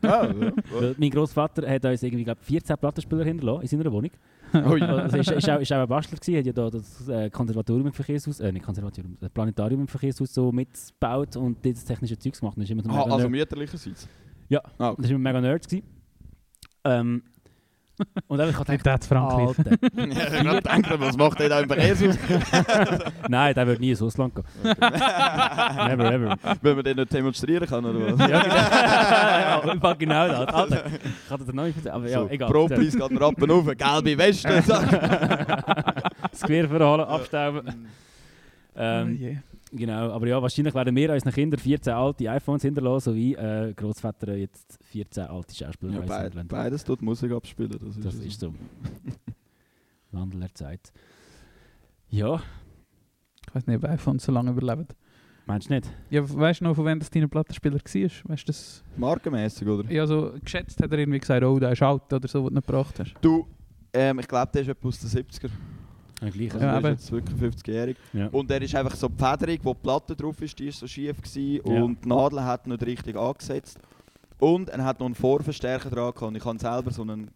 Ah, 0.03 0.27
ja. 0.27 0.53
Mein 0.99 1.11
Grossvater 1.11 1.69
hat 1.69 1.85
uns 1.85 2.03
irgendwie, 2.03 2.25
glaub, 2.25 2.43
14 2.43 2.77
Plattenspieler 2.77 3.25
hinterlassen 3.25 3.63
in 3.63 3.69
seiner 3.69 3.93
Wohnung. 3.93 4.11
Ui. 4.55 4.83
Also 4.83 5.19
ist, 5.19 5.31
ist, 5.31 5.49
auch, 5.49 5.61
ist 5.61 5.73
auch 5.73 5.83
ein 5.83 5.89
Bastler 5.89 6.19
gewesen, 6.19 6.39
hat 6.39 6.47
ja 6.47 6.53
da 6.53 6.71
das 6.71 7.09
äh, 7.09 7.31
Konservatorium 7.31 7.87
im 7.87 7.93
Verkehrshaus, 7.93 8.41
äh 8.41 8.51
nicht 8.51 8.65
Konservatorium, 8.65 9.17
das 9.21 9.31
Planetarium 9.31 9.83
im 9.83 9.89
Verkehrshaus 9.89 10.35
so 10.35 10.51
mitgebaut 10.51 11.37
und 11.37 11.65
das 11.65 11.85
technische 11.85 12.19
Zeugs 12.19 12.41
gemacht. 12.41 12.57
Und 12.57 12.65
ist 12.65 12.71
immer 12.71 12.83
so 12.83 12.91
Ah, 12.91 13.05
also 13.05 13.29
mütterlicherseits? 13.29 14.09
Ja. 14.49 14.61
Ah, 14.79 14.91
okay. 14.91 15.03
das 15.03 15.11
war 15.11 15.17
immer 15.17 15.29
mega 15.29 15.41
Nerd. 15.41 15.69
Gewesen. 15.69 15.85
Ähm, 16.85 17.23
und 18.29 18.41
einfach 18.41 18.65
gedacht. 18.65 18.87
Alter, 19.13 19.73
ich 19.73 20.47
habe 20.47 20.57
gedacht, 20.57 21.01
was 21.01 21.17
macht 21.17 21.39
der 21.41 21.49
da 21.49 21.61
im 21.61 21.69
Verkehrshaus? 21.69 22.17
nein, 23.29 23.55
der 23.55 23.67
wird 23.67 23.81
nie 23.81 23.91
ins 23.91 24.03
Ausland 24.03 24.35
gehen. 24.35 24.45
Never 24.63 26.13
ever. 26.13 26.37
Wenn 26.63 26.75
man 26.77 26.85
den 26.85 26.97
nicht 26.97 27.13
demonstrieren 27.13 27.67
kann, 27.69 27.85
oder 27.85 28.17
was? 28.19 28.29
Ja, 28.31 28.43
genau. 29.65 29.75
ja, 29.83 29.95
genau 29.95 30.29
das. 30.29 30.55
Alter, 30.55 30.85
ich 30.87 31.31
hatte 31.31 31.45
das 31.45 31.55
noch 31.55 31.65
nicht 31.65 31.89
aber 31.89 32.09
ja, 32.09 32.21
so, 32.21 32.29
egal. 32.29 32.51
Pro-Preis 32.51 32.97
geht 32.97 33.11
mir 33.11 33.23
ab 33.23 33.43
und 33.43 33.51
auf, 33.51 33.67
gelbe 33.67 34.19
Weste. 34.19 34.63
das 36.31 36.43
Gewehr 36.43 36.69
verholen, 36.69 37.01
abstauben. 37.07 37.63
Oh 38.75 38.79
Ähm. 38.81 39.43
Genau, 39.73 40.11
aber 40.11 40.27
ja, 40.29 40.41
wahrscheinlich 40.43 40.75
werden 40.75 40.95
wir 40.97 41.13
unseren 41.13 41.33
Kindern 41.33 41.61
14 41.61 41.93
alte 41.93 42.31
iPhones 42.31 42.63
hinterlassen, 42.63 43.11
so 43.11 43.15
wie 43.17 43.35
äh, 43.35 43.73
Großväter 43.75 44.35
jetzt 44.37 44.79
14 44.85 45.25
alte 45.25 45.55
Schauspieler 45.55 45.95
Ja, 45.95 46.01
beid, 46.01 46.49
beides 46.49 46.85
tut 46.85 47.03
Musik 47.03 47.33
abspielen. 47.33 47.71
Das 47.73 47.83
ist, 47.83 48.05
Das 48.05 48.15
so. 48.17 48.23
ist 48.23 48.41
so. 48.41 48.55
Wandel 50.13 50.41
der 50.41 50.55
Zeit. 50.55 50.93
Ja, 52.09 52.43
Ich 53.47 53.55
weiß 53.55 53.67
nicht, 53.67 53.77
ob 53.77 53.85
iPhones 53.91 54.25
so 54.25 54.33
lange 54.33 54.51
überleben. 54.51 54.87
meinst 55.47 55.69
du 55.71 55.75
nicht? 55.75 55.89
Ja, 56.11 56.23
weißt 56.29 56.61
du 56.61 56.65
noch, 56.65 56.75
von 56.75 56.85
wem 56.87 56.99
das 56.99 57.11
dein 57.11 57.29
Plattenspieler 57.31 57.77
war? 57.77 57.83
Weißt 57.83 58.43
du 58.43 58.47
das? 58.47 58.85
Markenmäßig, 58.97 59.67
oder? 59.69 59.91
Ja, 59.91 60.07
so 60.07 60.33
geschätzt 60.43 60.81
hat 60.83 60.91
er 60.93 60.99
irgendwie 60.99 61.21
gesagt, 61.21 61.45
oh, 61.45 61.59
der 61.59 61.73
ist 61.73 61.83
alt 61.83 62.13
oder 62.13 62.27
so, 62.29 62.43
was 62.45 62.49
du 62.51 62.55
nicht 62.55 62.67
gebracht 62.67 62.99
hast. 62.99 63.15
Du, 63.21 63.47
ähm, 63.93 64.19
ich 64.19 64.29
glaube, 64.29 64.51
der 64.53 64.63
ist 64.63 64.69
etwa 64.69 64.89
aus 64.89 64.99
den 65.01 65.11
70er. 65.11 65.51
Ja, 66.21 66.29
gleich. 66.29 66.53
Also 66.55 66.67
Ja, 66.67 66.73
aber- 66.77 66.91
ist 66.91 67.01
jetzt 67.01 67.13
wirklich 67.13 67.39
50-jährig. 67.41 67.97
Ja. 68.13 68.27
Und 68.29 68.51
er 68.51 68.61
ist 68.63 68.75
einfach 68.75 68.95
so 68.95 69.09
die 69.09 69.17
Federung, 69.25 69.59
wo 69.63 69.75
die 69.75 69.81
Platte 69.81 70.15
drauf 70.17 70.41
ist, 70.43 70.59
die 70.59 70.69
ist 70.69 70.79
so 70.81 70.87
schief 70.87 71.17
gewesen 71.23 71.61
Ja. 71.65 71.83
und 71.83 72.05
die 72.05 72.09
Nadel 72.09 72.45
hat 72.45 72.67
nicht 72.67 72.85
richtig 72.85 73.17
angesetzt. 73.17 73.79
Und 74.39 74.69
er 74.71 74.85
hat 74.85 74.99
noch 75.01 75.07
einen 75.07 75.15
Vorverstärker 75.15 75.91
dran 75.91 76.13
gehabt. 76.13 76.23
und 76.23 76.37
Ich 76.37 76.45
habe 76.45 76.59
selber 76.59 76.91
so 76.91 77.03
einen... 77.03 77.31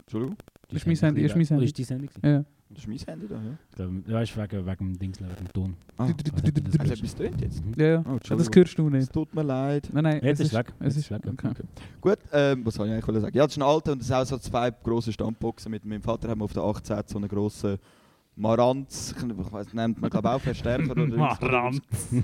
Entschuldigung? 0.00 0.36
Ist 0.70 0.86
mein 0.86 0.96
Handy, 0.96 1.22
ist 1.22 1.30
mein 1.36 1.44
gewesen. 1.44 1.54
Handy. 1.58 1.64
Ist 1.66 1.76
Sendung? 1.88 2.08
gewesen? 2.08 2.26
Ja. 2.26 2.44
Das 2.74 2.82
ist 2.82 2.88
mein 2.88 2.98
Handy 2.98 3.28
da, 3.28 3.36
ja. 3.36 3.40
Ich 3.70 3.76
glaube, 3.76 4.02
du 4.06 4.12
weißt, 4.12 4.36
wegen, 4.36 4.66
wegen 4.66 4.76
dem 4.92 4.98
Dings, 4.98 5.20
wegen 5.20 5.34
dem 5.36 5.52
Ton. 5.52 5.76
Ah, 5.96 6.06
du- 6.08 6.92
etwas 6.92 7.14
drin 7.14 7.34
jetzt? 7.40 7.64
Mhm. 7.64 7.72
Ja, 7.76 7.86
ja. 7.86 8.04
Oh, 8.06 8.18
Ja, 8.28 8.36
das 8.36 8.48
hörst 8.54 8.78
du 8.78 8.86
Es 8.88 8.92
nicht. 8.92 9.12
tut 9.12 9.34
mir 9.34 9.42
leid. 9.42 9.88
Nein, 9.92 10.02
nein, 10.04 10.20
Jetzt 10.22 10.40
es 10.40 10.46
ist 10.48 10.54
weg. 10.54 10.72
Es 10.80 10.96
Jetzt 10.96 10.96
ist 10.96 11.10
ist 11.10 11.10
weg, 11.12 11.32
Okay. 11.32 11.48
Okay. 11.48 11.62
Gut, 12.00 12.18
ähm, 12.32 12.66
was 12.66 12.74
soll 12.74 12.88
ich 12.88 12.92
eigentlich 12.94 13.20
sagen? 13.22 13.36
Ja, 13.36 13.44
das 13.44 13.52
ist 13.52 13.58
ein 13.58 13.62
alter 13.62 13.92
und 13.92 13.98
das 14.00 14.08
sind 14.08 14.16
auch 14.16 14.24
so 14.26 14.38
zwei 14.38 14.70
grosse 14.70 15.12
Standboxen. 15.12 15.70
Mit 15.70 15.84
meinem 15.84 16.02
Vater 16.02 16.28
haben 16.28 16.40
wir 16.40 16.44
auf 16.44 16.52
der 16.52 16.62
18 16.64 16.96
so 17.06 17.18
einen 17.18 17.28
grossen 17.28 17.78
Maranz, 18.36 19.14
ich 19.16 19.52
weiss, 19.52 19.72
nennt 19.72 20.00
man 20.00 20.10
glaube 20.10 20.28
auch 20.28 20.40
Verstärker 20.40 20.90
oder 20.90 21.06
Maranz. 21.16 21.80
Äh, 22.12 22.22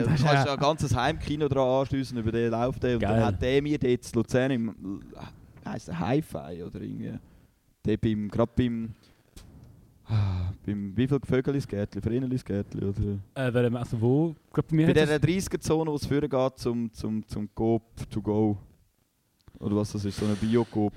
du 0.00 0.06
kannst 0.06 0.22
ja 0.24 0.52
ein 0.54 0.58
ganzes 0.58 0.96
Heimkino 0.96 1.48
dran 1.48 1.68
anschliessen, 1.82 2.16
über 2.16 2.32
den 2.32 2.50
läuft 2.50 2.82
der. 2.82 2.94
Und 2.94 3.00
Geil. 3.00 3.16
dann 3.16 3.24
hat 3.26 3.42
der 3.42 3.60
mir 3.60 3.78
dort 3.78 3.92
in 3.92 4.12
Luzern 4.14 4.50
im 4.52 4.68
äh, 5.14 5.68
heisst 5.68 5.88
der 5.88 5.98
Hi-Fi 6.00 6.62
oder 6.62 6.80
irgendwie. 6.80 7.12
Der 7.84 7.96
beim, 7.98 8.28
gerade 8.28 8.52
beim, 8.56 8.94
beim, 10.66 10.96
wie 10.96 11.06
viel 11.06 11.20
Vögel 11.24 11.60
Gärtli, 11.60 12.00
Verinnelis 12.00 12.44
Gärtli 12.44 12.84
oder? 12.84 13.00
Äh, 13.34 13.52
wer, 13.52 13.74
also 13.74 14.00
wo? 14.00 14.34
Glaub, 14.52 14.68
bei 14.68 14.76
mir 14.76 14.86
Bei 14.88 14.92
dieser 14.92 15.18
das- 15.18 15.28
30er-Zone, 15.28 15.90
wo 15.90 15.94
es 15.96 16.06
führen 16.06 16.28
geht 16.28 16.58
zum, 16.58 16.92
zum, 16.92 17.26
zum 17.26 17.48
Coop 17.54 17.82
to 18.10 18.20
go. 18.20 18.56
Oder 19.58 19.76
was 19.76 19.92
das 19.92 20.04
ist, 20.04 20.16
so 20.18 20.26
eine 20.26 20.34
Bio-Coop. 20.34 20.92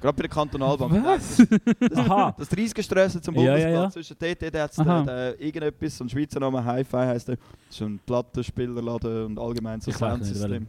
Gerade 0.00 0.16
bei 0.16 0.22
der 0.22 0.30
Kantonalbank. 0.30 1.02
Was? 1.04 1.42
Das, 1.80 1.98
Aha. 1.98 2.34
das 2.38 2.50
30er-Strasse 2.50 3.20
zum 3.22 3.34
Ja, 3.36 3.42
ja, 3.42 3.50
Bundesplatz 3.52 3.94
ja. 3.94 4.02
zwischen 4.02 4.16
dort 4.18 4.86
hat 4.86 5.32
es 5.32 5.40
irgendetwas, 5.40 5.96
so 5.96 6.04
ein 6.04 6.08
Schweizer 6.10 6.40
Name, 6.40 6.62
Hi-Fi 6.64 6.96
heisst 6.96 7.28
der. 7.28 7.36
Das 7.36 7.76
ist 7.76 7.80
ein 7.80 7.98
Plattenspielerladen 8.04 9.24
und 9.26 9.38
allgemein 9.38 9.80
so 9.80 9.90
nicht, 9.90 9.98
Soundsystem. 9.98 10.66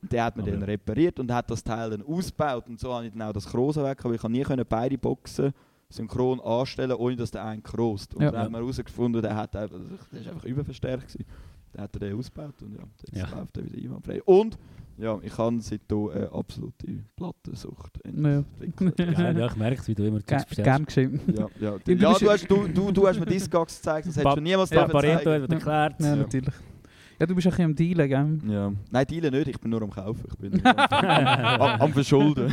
Und 0.00 0.12
Der 0.12 0.24
hat 0.24 0.36
mir 0.36 0.44
dann 0.44 0.60
ja. 0.60 0.66
repariert 0.66 1.18
und 1.20 1.30
hat 1.32 1.50
das 1.50 1.62
Teil 1.62 1.90
dann 1.90 2.02
ausgebaut. 2.02 2.68
Und 2.68 2.80
so 2.80 2.94
habe 2.94 3.06
ich 3.06 3.12
dann 3.12 3.22
auch 3.22 3.32
das 3.32 3.46
Krosen 3.46 3.84
weg, 3.84 3.98
aber 4.04 4.14
ich 4.14 4.20
kann 4.20 4.32
nie 4.32 4.42
können 4.42 4.64
beide 4.66 4.96
Boxen 4.96 5.52
synchron 5.90 6.40
anstellen, 6.40 6.92
ohne 6.96 7.16
dass 7.16 7.30
der 7.30 7.44
eine 7.44 7.62
krost. 7.62 8.14
Und 8.14 8.22
Ja. 8.22 8.30
dann 8.30 8.44
haben 8.44 8.52
wir 8.52 8.58
herausgefunden, 8.58 9.22
der, 9.22 9.34
hat 9.36 9.56
einfach, 9.56 9.78
der 10.12 10.20
ist 10.20 10.28
einfach 10.28 10.44
überverstärkt 10.44 11.08
gewesen. 11.12 11.24
Dann 11.72 11.82
hat 11.84 11.94
er 11.96 12.00
den 12.00 12.18
ausgebaut 12.18 12.54
und 12.62 12.74
ja, 12.74 12.82
jetzt 13.12 13.16
Ja. 13.30 13.36
läuft 13.38 13.56
er 13.56 13.64
wieder 13.64 13.78
einwandfrei. 13.84 14.22
Und 14.24 14.58
ja, 14.98 15.18
ich 15.22 15.36
habe 15.38 15.60
seitdem 15.60 16.08
eine 16.10 16.32
absolute 16.32 16.86
Plattensucht 17.16 18.00
Ja. 18.04 18.38
entwickelt. 18.38 18.96
Geil, 18.96 19.38
ja, 19.38 19.46
ich 19.46 19.56
merke 19.56 19.80
es, 19.80 19.88
wie 19.88 19.94
du 19.94 20.04
immer 20.06 20.20
Ge 20.20 20.38
gern 20.56 20.84
geschrieben. 20.84 21.20
Ja, 21.36 21.46
ja. 21.60 21.78
du 21.78 21.92
ja 21.92 22.12
du, 22.18 22.30
hast, 22.30 22.50
du, 22.50 22.66
du, 22.68 22.90
du 22.90 23.06
hast 23.06 23.18
mir 23.20 23.26
Discogs 23.26 23.76
gezeigt, 23.76 24.08
das 24.08 24.16
hättest 24.16 24.36
du 24.36 24.40
niemals 24.40 24.70
Ja, 24.70 24.78
dürfen 24.80 24.92
Pareto 24.92 25.24
zeigen. 25.24 25.42
hat 25.44 25.52
erklärt. 25.52 26.00
Ja, 26.00 26.06
Ja. 26.06 26.16
natürlich. 26.16 26.54
Ja, 27.20 27.26
du 27.26 27.34
bist 27.34 27.46
ein 27.48 27.50
bisschen 27.50 27.64
am 27.64 27.74
Dealen, 27.74 28.08
gell? 28.08 28.52
Ja. 28.54 28.72
Nein, 28.90 29.06
dealen 29.06 29.34
nicht, 29.34 29.48
ich 29.48 29.58
bin 29.60 29.70
nur 29.70 29.82
am 29.82 29.90
Kaufen. 29.90 30.24
Ich 30.30 30.36
bin 30.38 30.64
am, 30.66 31.80
am 31.80 31.92
Verschulden. 31.92 32.52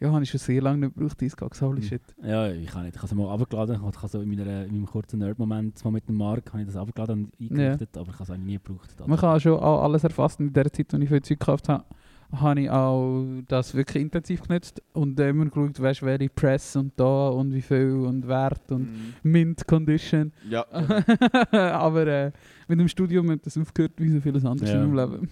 Ja, 0.00 0.10
habe 0.12 0.22
ich 0.22 0.30
schon 0.30 0.38
sehr 0.40 0.62
lange 0.62 0.86
nicht 0.86 0.94
gebraucht, 0.96 1.20
Discogs, 1.20 1.60
holy 1.60 1.80
Mhm. 1.80 1.84
shit. 1.84 2.02
Ja, 2.22 2.50
ich 2.50 2.66
kann 2.68 2.84
nicht. 2.84 2.96
Ich 2.96 3.02
habe 3.02 3.06
es 3.12 3.14
mal 3.14 3.32
abgeladen. 3.34 3.76
Ich 3.76 3.82
habe 3.82 4.08
so 4.08 4.20
in, 4.22 4.28
meiner, 4.30 4.64
in 4.64 4.72
meinem 4.72 4.86
kurzen 4.86 5.18
Nerd-Moment 5.18 5.84
mal 5.84 5.90
mit 5.90 6.08
dem 6.08 6.16
Mark 6.16 6.50
habe 6.52 6.62
ich 6.62 6.66
das 6.66 6.76
abgeladen 6.76 7.24
und 7.26 7.32
eingerichtet, 7.50 7.96
aber 7.98 8.08
ich 8.08 8.14
habe 8.14 8.24
es 8.24 8.30
eigentlich 8.30 8.46
nie 8.46 8.58
gebraucht. 8.64 8.94
Man 9.06 9.18
kann 9.18 9.38
schon 9.40 9.58
auch 9.60 9.82
alles 9.82 10.02
erfassen. 10.04 10.46
In 10.48 10.52
der 10.54 10.72
Zeit, 10.72 10.94
als 10.94 11.02
ich 11.02 11.08
viel 11.10 11.20
Zeug 11.22 11.38
gekauft 11.38 11.68
habe, 11.68 11.84
habe 12.32 12.60
ich 12.60 12.70
auch 12.70 13.24
das 13.48 13.74
wirklich 13.74 14.02
intensiv 14.04 14.42
genutzt 14.42 14.80
und 14.92 15.18
immer 15.18 15.46
geschaut, 15.46 15.80
weißt, 15.80 16.02
welche 16.02 16.28
Press 16.30 16.76
und 16.76 16.92
da 16.96 17.28
und 17.30 17.52
wie 17.52 17.60
viel 17.60 17.90
und 18.06 18.26
Wert 18.28 18.70
und 18.70 18.82
Mhm. 18.82 19.14
Mint 19.24 19.66
Condition. 19.66 20.32
Ja. 20.48 20.64
Aber 21.52 22.06
äh, 22.06 22.32
mit 22.68 22.78
dem 22.80 22.88
Studium 22.88 23.30
hat 23.30 23.44
das 23.44 23.58
aufgehört, 23.58 23.92
wie 23.96 24.10
so 24.10 24.20
vieles 24.20 24.44
anderes 24.44 24.70
Ja. 24.70 24.80
in 24.82 24.92
meinem 24.94 25.10
Leben. 25.10 25.28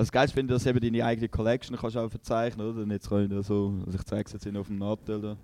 Also 0.00 0.12
geil 0.12 0.28
finde 0.28 0.54
dass 0.54 0.64
eben 0.64 0.80
deine 0.80 1.04
eigene 1.04 1.28
Collection 1.28 1.76
kannst 1.76 1.94
du 1.94 2.00
auch 2.00 2.08
verzeichnen, 2.08 2.66
oder? 2.66 2.80
Und 2.80 2.90
jetzt 2.90 3.10
kann 3.10 3.24
ich 3.24 3.28
da 3.28 3.42
so, 3.42 3.74
also 3.84 3.98
ich 3.98 4.04
zeige 4.06 4.24
es 4.24 4.32
jetzt 4.32 4.56
auf 4.56 4.68
dem 4.68 4.78
Nadel 4.78 5.36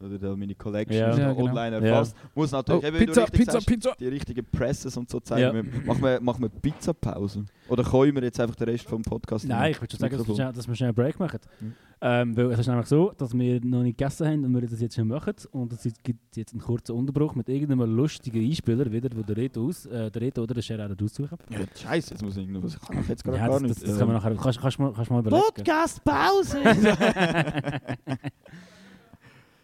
oder 0.00 0.18
da 0.18 0.36
meine 0.36 0.54
Collection 0.54 0.98
Ja. 0.98 1.10
ist 1.10 1.18
Ja, 1.18 1.32
genau. 1.32 1.48
online 1.48 1.76
erfasst. 1.86 2.16
Muss 2.34 2.52
Oh, 2.52 2.56
natürlich, 2.56 2.84
eben, 2.84 2.94
wie 3.00 3.06
du 3.06 3.12
Pizza, 3.12 3.22
richtig 3.22 3.38
Pizza, 3.40 3.52
sagst, 3.52 3.66
Pizza! 3.66 3.92
die 3.98 4.08
richtigen 4.08 4.44
Presses 4.46 4.96
und 4.96 5.08
so 5.10 5.20
zeigen. 5.20 5.42
Ja. 5.42 5.54
Wir, 5.54 5.64
machen, 5.86 6.02
wir, 6.02 6.20
machen 6.20 6.42
wir 6.42 6.48
Pizzapause? 6.48 7.44
Oder 7.68 7.82
können 7.84 8.14
wir 8.14 8.22
jetzt 8.22 8.38
einfach 8.40 8.56
den 8.56 8.68
Rest 8.68 8.84
vom 8.84 9.02
Podcast 9.02 9.46
Nein, 9.46 9.72
ich 9.72 9.80
würde 9.80 9.90
schon 9.92 10.00
sagen, 10.00 10.16
dass 10.18 10.28
wir, 10.28 10.34
schnell, 10.34 10.52
dass 10.52 10.68
wir 10.68 10.74
schnell 10.74 10.88
einen 10.88 10.94
Break 10.94 11.18
machen. 11.18 11.40
Mhm. 11.60 11.74
Ähm, 11.98 12.36
weil 12.36 12.50
es 12.52 12.58
ist 12.58 12.66
nämlich 12.66 12.86
so, 12.86 13.10
dass 13.16 13.32
wir 13.32 13.58
noch 13.64 13.82
nicht 13.82 13.96
gegessen 13.96 14.26
haben 14.26 14.44
und 14.44 14.52
wir 14.54 14.60
das 14.68 14.80
jetzt 14.82 14.94
schon 14.94 15.08
machen. 15.08 15.32
Und 15.50 15.72
es 15.72 15.88
gibt 16.02 16.36
jetzt 16.36 16.52
einen 16.52 16.60
kurzen 16.60 16.92
Unterbruch 16.92 17.34
mit 17.34 17.48
irgendeinem 17.48 17.96
lustigen 17.96 18.44
Einspieler, 18.44 18.92
wieder, 18.92 19.08
wo 19.16 19.22
der 19.22 19.34
Reto, 19.38 19.66
aus, 19.66 19.86
äh, 19.86 20.10
der 20.10 20.20
Reto 20.20 20.42
oder 20.42 20.52
der 20.54 20.62
Gerard 20.62 21.02
aussuchen. 21.02 21.38
Ja, 21.48 21.60
Scheiße, 21.74 22.10
jetzt 22.12 22.22
muss 22.22 22.36
ich 22.36 22.46
irgendwas. 22.46 22.74
Ich 22.74 22.80
kann 22.86 23.02
jetzt 23.08 23.24
gerade 23.24 23.38
Ja, 23.38 23.46
gar 23.48 23.52
das, 23.54 23.62
nicht. 23.62 23.76
das, 23.82 23.88
das 23.88 23.98
kann 23.98 24.08
man 24.08 24.16
nachher. 24.16 24.34
Kannst, 24.36 24.60
kannst, 24.60 24.78
du 24.78 24.82
mal- 24.82 24.92
kannst 24.92 25.10
mal 25.10 25.20
überlegen. 25.20 25.42
Podcast-Pause! 25.54 26.58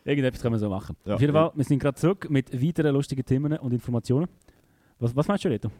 Irgendetwas 0.05 0.43
können 0.43 0.55
wir 0.55 0.59
so 0.59 0.69
machen. 0.69 0.97
Ja. 1.05 1.15
Auf 1.15 1.21
jeden 1.21 1.33
Fall, 1.33 1.53
wir 1.55 1.65
sind 1.65 1.79
gerade 1.79 1.97
zurück 1.97 2.29
mit 2.29 2.53
weiteren 2.53 2.93
lustigen 2.95 3.25
Themen 3.25 3.53
und 3.59 3.73
Informationen. 3.73 4.29
Was, 4.99 5.15
was 5.15 5.29
meinst 5.29 5.45
du, 5.45 5.49
Reto? 5.49 5.71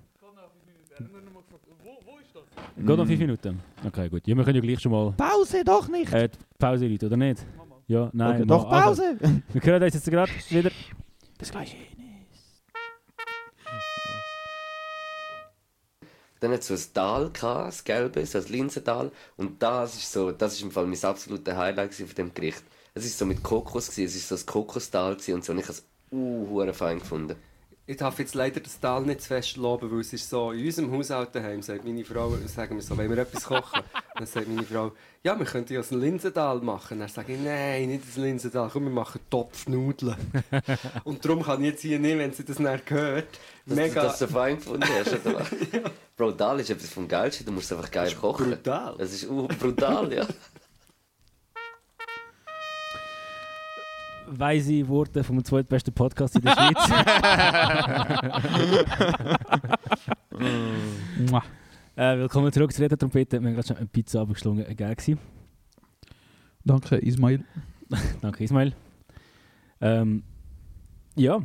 Geht 2.77 2.87
noch 2.87 3.07
fünf 3.07 3.19
Minuten? 3.19 3.61
Okay, 3.85 4.09
gut. 4.09 4.27
Ja, 4.27 4.37
wir 4.37 4.45
können 4.45 4.57
ja 4.57 4.63
gleich 4.63 4.81
schon 4.81 4.93
mal 4.93 5.13
Pause 5.13 5.63
doch 5.65 5.89
nicht! 5.89 6.13
äh, 6.13 6.29
Pause 6.59 6.87
rein, 6.87 6.99
oder 7.03 7.17
nicht? 7.17 7.45
Ja, 7.87 8.11
nein. 8.13 8.37
okay, 8.37 8.39
mal. 8.41 8.47
doch 8.47 8.69
Pause! 8.69 9.19
Also, 9.21 9.43
wir 9.53 9.63
hören 9.63 9.83
uns 9.83 9.95
jetzt 9.95 10.11
gerade 10.11 10.33
wieder. 10.49 10.71
Bis 11.39 11.51
gleich. 11.51 11.77
Dann 16.41 16.51
hat 16.51 16.61
es 16.61 16.67
so 16.67 16.75
ein 16.75 16.93
Tal, 16.93 17.31
gehabt, 17.31 17.69
das 17.69 17.85
Gelbe, 17.85 18.27
so 18.27 18.39
ein 18.39 18.45
Linsental. 18.49 19.13
Und 19.37 19.63
das 19.63 19.95
ist 19.95 20.11
so, 20.11 20.33
das 20.33 20.55
ist 20.55 20.63
im 20.63 20.73
Fall 20.73 20.87
mein 20.87 21.05
absolutes 21.05 21.55
Highlight 21.55 21.95
von 21.95 22.07
dem 22.17 22.35
Gericht. 22.35 22.65
Es 22.95 23.07
ist 23.07 23.19
so 23.19 23.25
mit 23.25 23.43
Kokos, 23.43 23.91
gewesen, 23.91 24.05
es 24.05 24.17
ist 24.17 24.29
so 24.29 24.35
ein 24.35 24.45
Kokostal 24.45 25.15
gewesen 25.15 25.35
und 25.35 25.45
so. 25.45 25.53
Und 25.53 25.59
ich 25.61 25.65
habe 25.65 25.75
es 25.75 25.85
uh, 26.13 26.73
fein 26.75 26.99
gefunden. 26.99 27.37
Ich 27.85 27.97
darf 27.97 28.19
jetzt 28.19 28.35
leider 28.35 28.61
das 28.61 28.79
Tal 28.79 29.03
nicht 29.03 29.23
zu 29.23 29.29
fest 29.29 29.57
loben, 29.57 29.91
weil 29.91 30.01
es 30.01 30.13
ist 30.13 30.29
so, 30.31 30.53
in 30.53 30.65
unserem 30.65 30.93
Haushalt 30.93 31.35
daheim 31.35 31.63
sagt 31.63 31.85
meine 31.85 32.05
Frau, 32.05 32.33
sagen 32.47 32.77
wir 32.77 32.83
so, 32.83 32.97
wenn 32.97 33.11
wir 33.11 33.19
etwas 33.19 33.45
kochen, 33.45 33.83
dann 34.15 34.27
sagt 34.27 34.47
meine 34.47 34.63
Frau, 34.63 34.93
ja, 35.25 35.37
wir 35.37 35.47
könnten 35.47 35.73
ja 35.73 35.81
ein 35.81 36.01
Linsental 36.01 36.61
machen. 36.61 37.01
Dann 37.01 37.09
sage 37.09 37.33
ich, 37.33 37.41
nein, 37.41 37.89
nicht 37.89 38.05
ein 38.15 38.23
Linsental, 38.23 38.69
komm, 38.73 38.85
wir 38.85 38.91
machen 38.91 39.21
Topfnudeln. 39.31 40.17
Und 41.05 41.25
darum 41.25 41.43
kann 41.43 41.61
ich 41.65 41.71
jetzt 41.71 41.83
hier 41.83 41.99
nicht, 41.99 42.19
wenn 42.19 42.33
sie 42.33 42.45
das 42.45 42.59
nicht 42.59 42.91
hört, 42.91 43.27
Dass 43.67 43.77
mega 43.77 44.03
du 44.03 44.07
das 44.07 44.19
so 44.19 44.27
fein 44.27 44.57
gefunden 44.57 44.85
hast, 44.85 45.27
oder? 45.27 45.47
Bro, 46.17 46.33
Dal 46.33 46.61
ist 46.61 46.71
etwas 46.71 46.91
vom 46.91 47.09
Geilsten, 47.09 47.47
du 47.47 47.53
musst 47.53 47.73
einfach 47.73 47.91
geil 47.91 48.15
kochen. 48.15 48.51
brutal. 48.51 48.95
Es 48.99 49.13
ist 49.13 49.29
uh, 49.29 49.49
brutal, 49.49 50.13
ja. 50.13 50.27
Weise 54.27 54.89
Worte 54.89 55.23
vom 55.25 55.45
zweitbesten 55.45 55.93
Podcast 55.93 56.37
in 56.37 56.43
der 56.43 56.53
Schweiz. 56.53 56.79
Äh, 61.95 62.17
willkommen 62.17 62.51
zurück 62.51 62.73
zur 62.73 62.87
Retro-Trompete. 62.87 63.39
Wir 63.39 63.49
haben 63.49 63.55
gerade 63.55 63.69
schon 63.69 63.77
eine 63.77 63.85
Pizza 63.85 64.23
abgeschlungen. 64.23 64.65
Äh, 64.67 64.75
Geil 64.75 64.95
gewesen. 64.95 65.19
Danke, 66.65 66.97
Ismail. 66.97 67.45
Danke, 68.23 68.43
Ismail. 68.43 68.73
Ähm, 69.83 70.23
ja, 71.15 71.39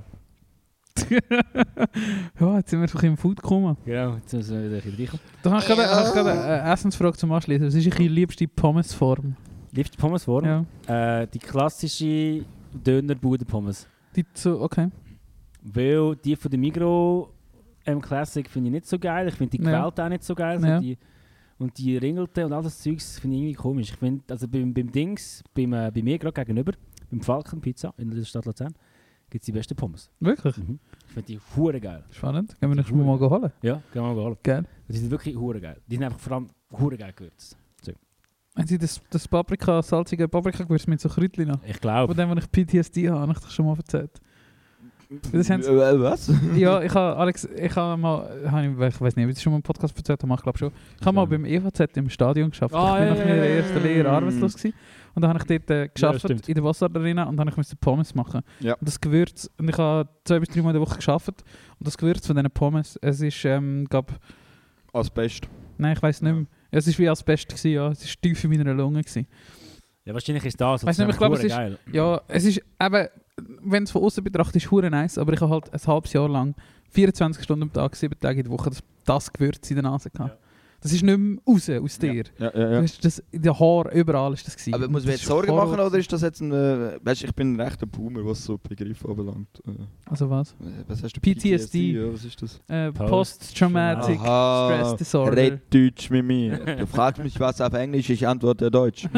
ja, 2.40 2.58
jetzt 2.58 2.70
sind 2.70 2.80
wir 2.80 2.84
einfach 2.84 3.04
im 3.04 3.18
Food 3.18 3.42
gekommen. 3.42 3.76
genau. 3.86 4.16
Jetzt 4.16 4.32
müssen 4.34 4.58
wir 4.58 4.64
wieder 4.70 4.78
ein 4.78 4.82
bisschen 4.84 4.98
reinkommen. 4.98 5.22
Da 5.44 5.50
habe 5.52 5.60
ich 5.62 5.68
gerade 5.68 5.86
habe 5.90 6.08
ich 6.08 6.14
gerade 6.14 6.32
eine 6.32 6.72
Essensfrage 6.74 7.18
zum 7.18 7.32
Anschließen. 7.34 7.68
Was 7.68 7.76
ist 7.76 7.94
eure 7.94 8.04
liebste 8.08 8.48
Pommesform? 8.48 9.36
Liebste 9.74 9.98
Pommesform? 9.98 10.66
Ja. 10.88 11.22
Äh, 11.22 11.28
die 11.28 11.40
klassische 11.40 12.46
Döner-Bude-Pommes. 12.84 13.88
Die 14.16 14.26
so, 14.34 14.62
okay. 14.62 14.90
Weil 15.62 16.16
die 16.16 16.36
von 16.36 16.52
der 16.52 16.60
Migro 16.60 17.34
ähm, 17.86 18.02
Classic 18.02 18.50
finde 18.50 18.68
ich 18.68 18.74
nicht 18.74 18.88
so 18.88 19.00
geil. 19.00 19.28
Ich 19.28 19.36
finde 19.36 19.58
die 19.58 19.64
Ja. 19.64 19.86
Auch 19.86 20.10
nicht 20.10 20.24
so 20.24 20.36
geil. 20.36 20.64
Ja. 20.64 20.80
die, 20.80 20.98
und 21.58 21.78
die 21.78 21.98
Ringelte 21.98 22.46
und 22.46 22.54
all 22.54 22.64
das 22.64 22.80
Zeugs 22.80 23.20
finde 23.20 23.38
ich 23.38 23.44
irgendwie 23.44 23.56
komisch. 23.56 23.90
Ich 23.90 23.98
finde, 23.98 24.24
also 24.30 24.48
beim, 24.48 24.74
beim 24.74 24.92
Dings, 24.92 25.44
beim, 25.54 25.74
äh, 25.74 25.92
bei 25.94 26.02
mir 26.04 26.18
gerade 26.20 26.46
gegenüber, 26.46 26.74
beim 27.10 27.22
Falken 27.22 27.62
Pizza 27.62 27.94
in 27.98 28.12
der 28.12 28.24
Stadt 28.24 28.46
Luzern, 28.46 28.74
gibt 29.30 29.42
es 29.42 29.46
die 29.48 29.52
besten 29.52 29.76
Pommes. 29.76 30.10
Wirklich? 30.20 30.58
Mhm. 30.58 30.80
Ich 31.08 31.14
finde 31.14 31.28
die 31.28 31.40
hure 31.56 31.80
geil. 31.80 32.04
Spannend. 32.12 32.60
Gehen 32.60 32.70
wir 32.70 32.76
nächstes 32.76 32.96
Mal 32.96 33.06
mal 33.06 33.20
holen. 33.20 33.52
Ja, 33.62 33.76
gehen 33.92 34.04
wir 34.04 34.14
mal 34.14 34.16
holen. 34.16 34.38
Geil. 34.44 34.66
Die 34.88 34.98
sind 34.98 35.10
wirklich 35.12 35.36
hure 35.36 35.60
geil. 35.60 35.82
Die 35.88 35.96
sind 35.96 36.04
einfach 36.04 36.20
vor 36.20 36.34
allem 36.34 36.48
hure 36.72 36.98
geil 36.98 37.14
gewürzt. 37.16 37.58
Haben 38.58 38.68
Sie 38.68 38.78
das, 38.78 39.02
das 39.10 39.28
Paprika, 39.28 39.82
salzige 39.84 40.28
Paprika-Gewürz 40.28 40.88
mit 40.88 41.00
so 41.00 41.10
Kräutchen 41.10 41.48
noch? 41.48 41.64
Ich 41.64 41.74
Von 41.74 41.82
glaube. 41.82 42.16
dem, 42.16 42.30
was 42.30 42.44
ich 42.44 42.52
PTSD 42.52 43.10
habe, 43.10 43.20
habe 43.22 43.32
ich 43.34 43.40
das 43.40 43.54
schon 43.54 43.66
mal 43.68 43.78
erzählt. 43.78 44.20
Das 45.32 45.50
haben 45.50 45.62
sie- 45.64 45.70
Äh, 45.70 46.00
was? 46.02 46.30
ja, 46.58 46.82
ich 46.82 46.94
habe 46.94 47.16
Alex, 47.18 47.48
ich 47.56 47.74
habe 47.76 48.02
mal, 48.02 48.30
habe 48.52 48.66
ich, 48.66 48.72
ich 48.96 49.02
weiß 49.02 49.16
nicht, 49.16 49.26
ob 49.26 49.30
ich 49.30 49.36
das 49.36 49.44
schon 49.44 49.54
mal 49.54 49.58
im 49.58 49.64
Podcast 49.64 49.96
erzählt 49.96 50.22
habe, 50.22 50.34
ich 50.34 50.42
glaube 50.42 50.58
schon. 50.58 50.72
Ich 51.00 51.06
habe 51.06 51.16
mal 51.16 51.26
beim 51.26 51.46
EVZ 51.46 51.96
im 51.96 52.10
Stadion 52.10 52.50
geschafft. 52.50 52.76
Ah, 52.76 52.98
ich 53.00 53.06
ja, 53.08 53.14
bin 53.14 53.20
nach 53.20 53.20
ja, 53.20 53.26
meiner 53.36 53.46
ja, 53.48 53.56
ersten 53.56 53.78
ja, 53.78 53.84
Lehre 53.84 54.08
ja. 54.10 54.14
arbeitslos 54.18 54.56
gewesen. 54.56 54.76
Und 55.16 55.22
dann 55.22 55.30
habe 55.34 55.40
ich 55.40 55.46
dort 55.46 55.70
äh, 55.72 55.88
geschafft 55.88 56.20
stimmt. 56.20 56.50
in 56.50 56.56
der 56.56 56.64
Wasserarena 56.64 57.24
und 57.24 57.38
dann 57.38 57.46
habe 57.46 57.52
ich 57.52 57.58
musste 57.58 57.76
Pommes 57.78 58.14
machen. 58.16 58.42
Ja. 58.60 58.74
Und 58.74 58.88
das 58.88 59.00
Gewürz, 59.00 59.50
und 59.58 59.70
ich 59.70 59.78
habe 59.78 60.10
zwei 60.26 60.40
bis 60.40 60.50
drei 60.50 60.62
Mal 60.62 60.72
in 60.72 60.74
der 60.74 60.82
Woche 60.82 60.98
geschafft. 60.98 61.30
Und 61.80 61.88
das 61.88 61.98
Gewürz 61.98 62.28
von 62.28 62.36
diesen 62.36 62.52
Pommes, 62.52 63.00
es 63.02 63.22
ist, 63.22 63.46
ähm, 63.46 63.86
glaub, 63.90 64.12
Asbest. 64.94 65.48
nein, 65.78 65.94
ich 65.96 66.02
weiß 66.04 66.22
nicht 66.22 66.34
mehr. 66.36 66.46
Ja, 66.72 66.80
es 66.80 66.88
ist 66.88 67.00
wie 67.00 67.08
Asbest 67.10 67.48
gewesen, 67.48 67.72
ja. 67.72 67.90
Es 67.90 68.04
ist 68.04 68.22
tief 68.22 68.44
in 68.44 68.50
meiner 68.52 68.74
Lunge 68.74 69.02
gewesen. 69.02 69.28
Ja, 70.06 70.14
wahrscheinlich 70.14 70.46
ist 70.46 70.60
das. 70.60 70.84
Nicht, 70.84 71.00
ich 71.00 71.18
glaube, 71.18 71.36
es 71.36 71.44
ist- 71.44 71.56
geil. 71.56 71.78
Ja, 71.92 72.22
es 72.28 72.46
ist 72.46 72.62
eben, 72.82 73.08
wenn 73.64 73.84
es 73.84 73.92
von 73.92 74.04
außen 74.04 74.24
betrachtet, 74.24 74.58
ist 74.64 74.72
hure 74.72 74.90
nice, 74.90 75.18
aber 75.18 75.34
ich 75.34 75.42
habe 75.42 75.52
halt 75.52 75.74
ein 75.74 75.80
halbes 75.86 76.14
Jahr 76.14 76.30
lang 76.30 76.56
24 76.92 77.44
Stunden 77.44 77.64
am 77.64 77.74
Tag, 77.74 77.96
7 77.96 78.18
Tage 78.20 78.40
in 78.40 78.46
der 78.46 78.52
Woche 78.54 78.70
das, 78.70 78.82
das 79.06 79.32
Gewürz 79.34 79.70
in 79.70 79.76
der 79.76 79.84
Nase 79.84 80.10
gehabt. 80.10 80.38
Das 80.80 80.94
ist 80.94 81.02
nicht 81.04 81.18
mehr 81.18 81.38
raus 81.48 81.68
aus 81.70 81.98
dir. 81.98 82.14
Ja, 82.14 82.24
ja, 82.40 82.50
Du 82.52 82.60
ja. 82.76 82.82
hast 82.84 83.04
das, 83.04 83.24
in 83.32 83.42
den 83.42 83.60
Haaren, 83.60 83.92
überall 83.94 84.34
ist 84.34 84.46
das 84.46 84.56
gewesen. 84.56 84.76
Aber 84.76 84.88
muss 84.88 85.02
Das 85.02 85.06
man 85.08 85.16
jetzt 85.16 85.26
Sorgen 85.26 85.50
Horror 85.52 85.66
machen 85.66 85.80
oder 85.80 85.98
ist 85.98 86.14
das 86.14 86.22
jetzt 86.22 86.40
ein. 86.40 86.52
Äh, 86.52 87.00
weißt 87.04 87.24
du, 87.24 87.26
ich 87.26 87.34
bin 87.36 87.54
ein 87.56 87.60
rechter 87.62 87.88
Boomer, 87.88 88.24
was 88.24 88.44
so 88.44 88.58
Begriffe 88.60 89.10
anbelangt. 89.10 89.48
Äh, 89.68 89.72
Also 90.06 90.30
was? 90.30 90.56
was 90.88 91.02
hast 91.02 91.14
du? 91.14 91.20
PTSD. 91.20 91.94
Ja, 91.94 92.14
was 92.14 92.24
ist 92.26 92.40
das? 92.42 92.62
Äh, 92.68 92.92
Post- 92.92 93.10
Post-Traumatic 93.10 94.20
Stress 94.20 94.96
Disorder. 94.98 95.36
Red 95.36 95.62
Deutsch 95.74 96.10
mit 96.12 96.26
mir. 96.26 96.60
Du 96.78 96.86
fragst 96.86 97.24
mich 97.24 97.40
was 97.40 97.60
auf 97.60 97.74
Englisch, 97.74 98.10
ich 98.12 98.28
antworte 98.28 98.70
Deutsch. 98.70 99.08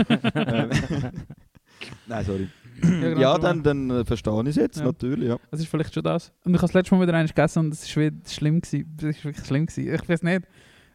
Nein, 2.07 2.25
sorry. 2.25 2.47
genau, 2.81 3.19
Ja, 3.19 3.37
darum. 3.37 3.63
dann, 3.63 3.87
dann 3.89 3.99
äh, 4.01 4.05
verstehe 4.05 4.41
ich 4.43 4.47
es 4.49 4.55
jetzt, 4.55 4.77
Ja. 4.79 4.85
natürlich. 4.85 5.27
Ja. 5.29 5.37
Das 5.51 5.59
ist 5.59 5.67
vielleicht 5.67 5.93
schon 5.93 6.03
das. 6.03 6.31
Und 6.45 6.53
ich 6.53 6.57
habe 6.61 6.67
das 6.67 6.73
letzte 6.73 6.95
Mal 6.95 7.01
wieder 7.07 7.17
eines 7.17 7.33
gegessen 7.33 7.59
und 7.59 7.73
es 7.73 7.83
war 7.95 8.03
schlimm. 8.27 8.61
Gewesen. 8.61 8.95
Es 8.97 9.03
ist 9.17 9.25
wirklich 9.25 9.45
schlimm. 9.45 9.65
Gewesen. 9.65 9.93
Ich 9.93 10.09
weiß 10.09 10.23
nicht. 10.23 10.41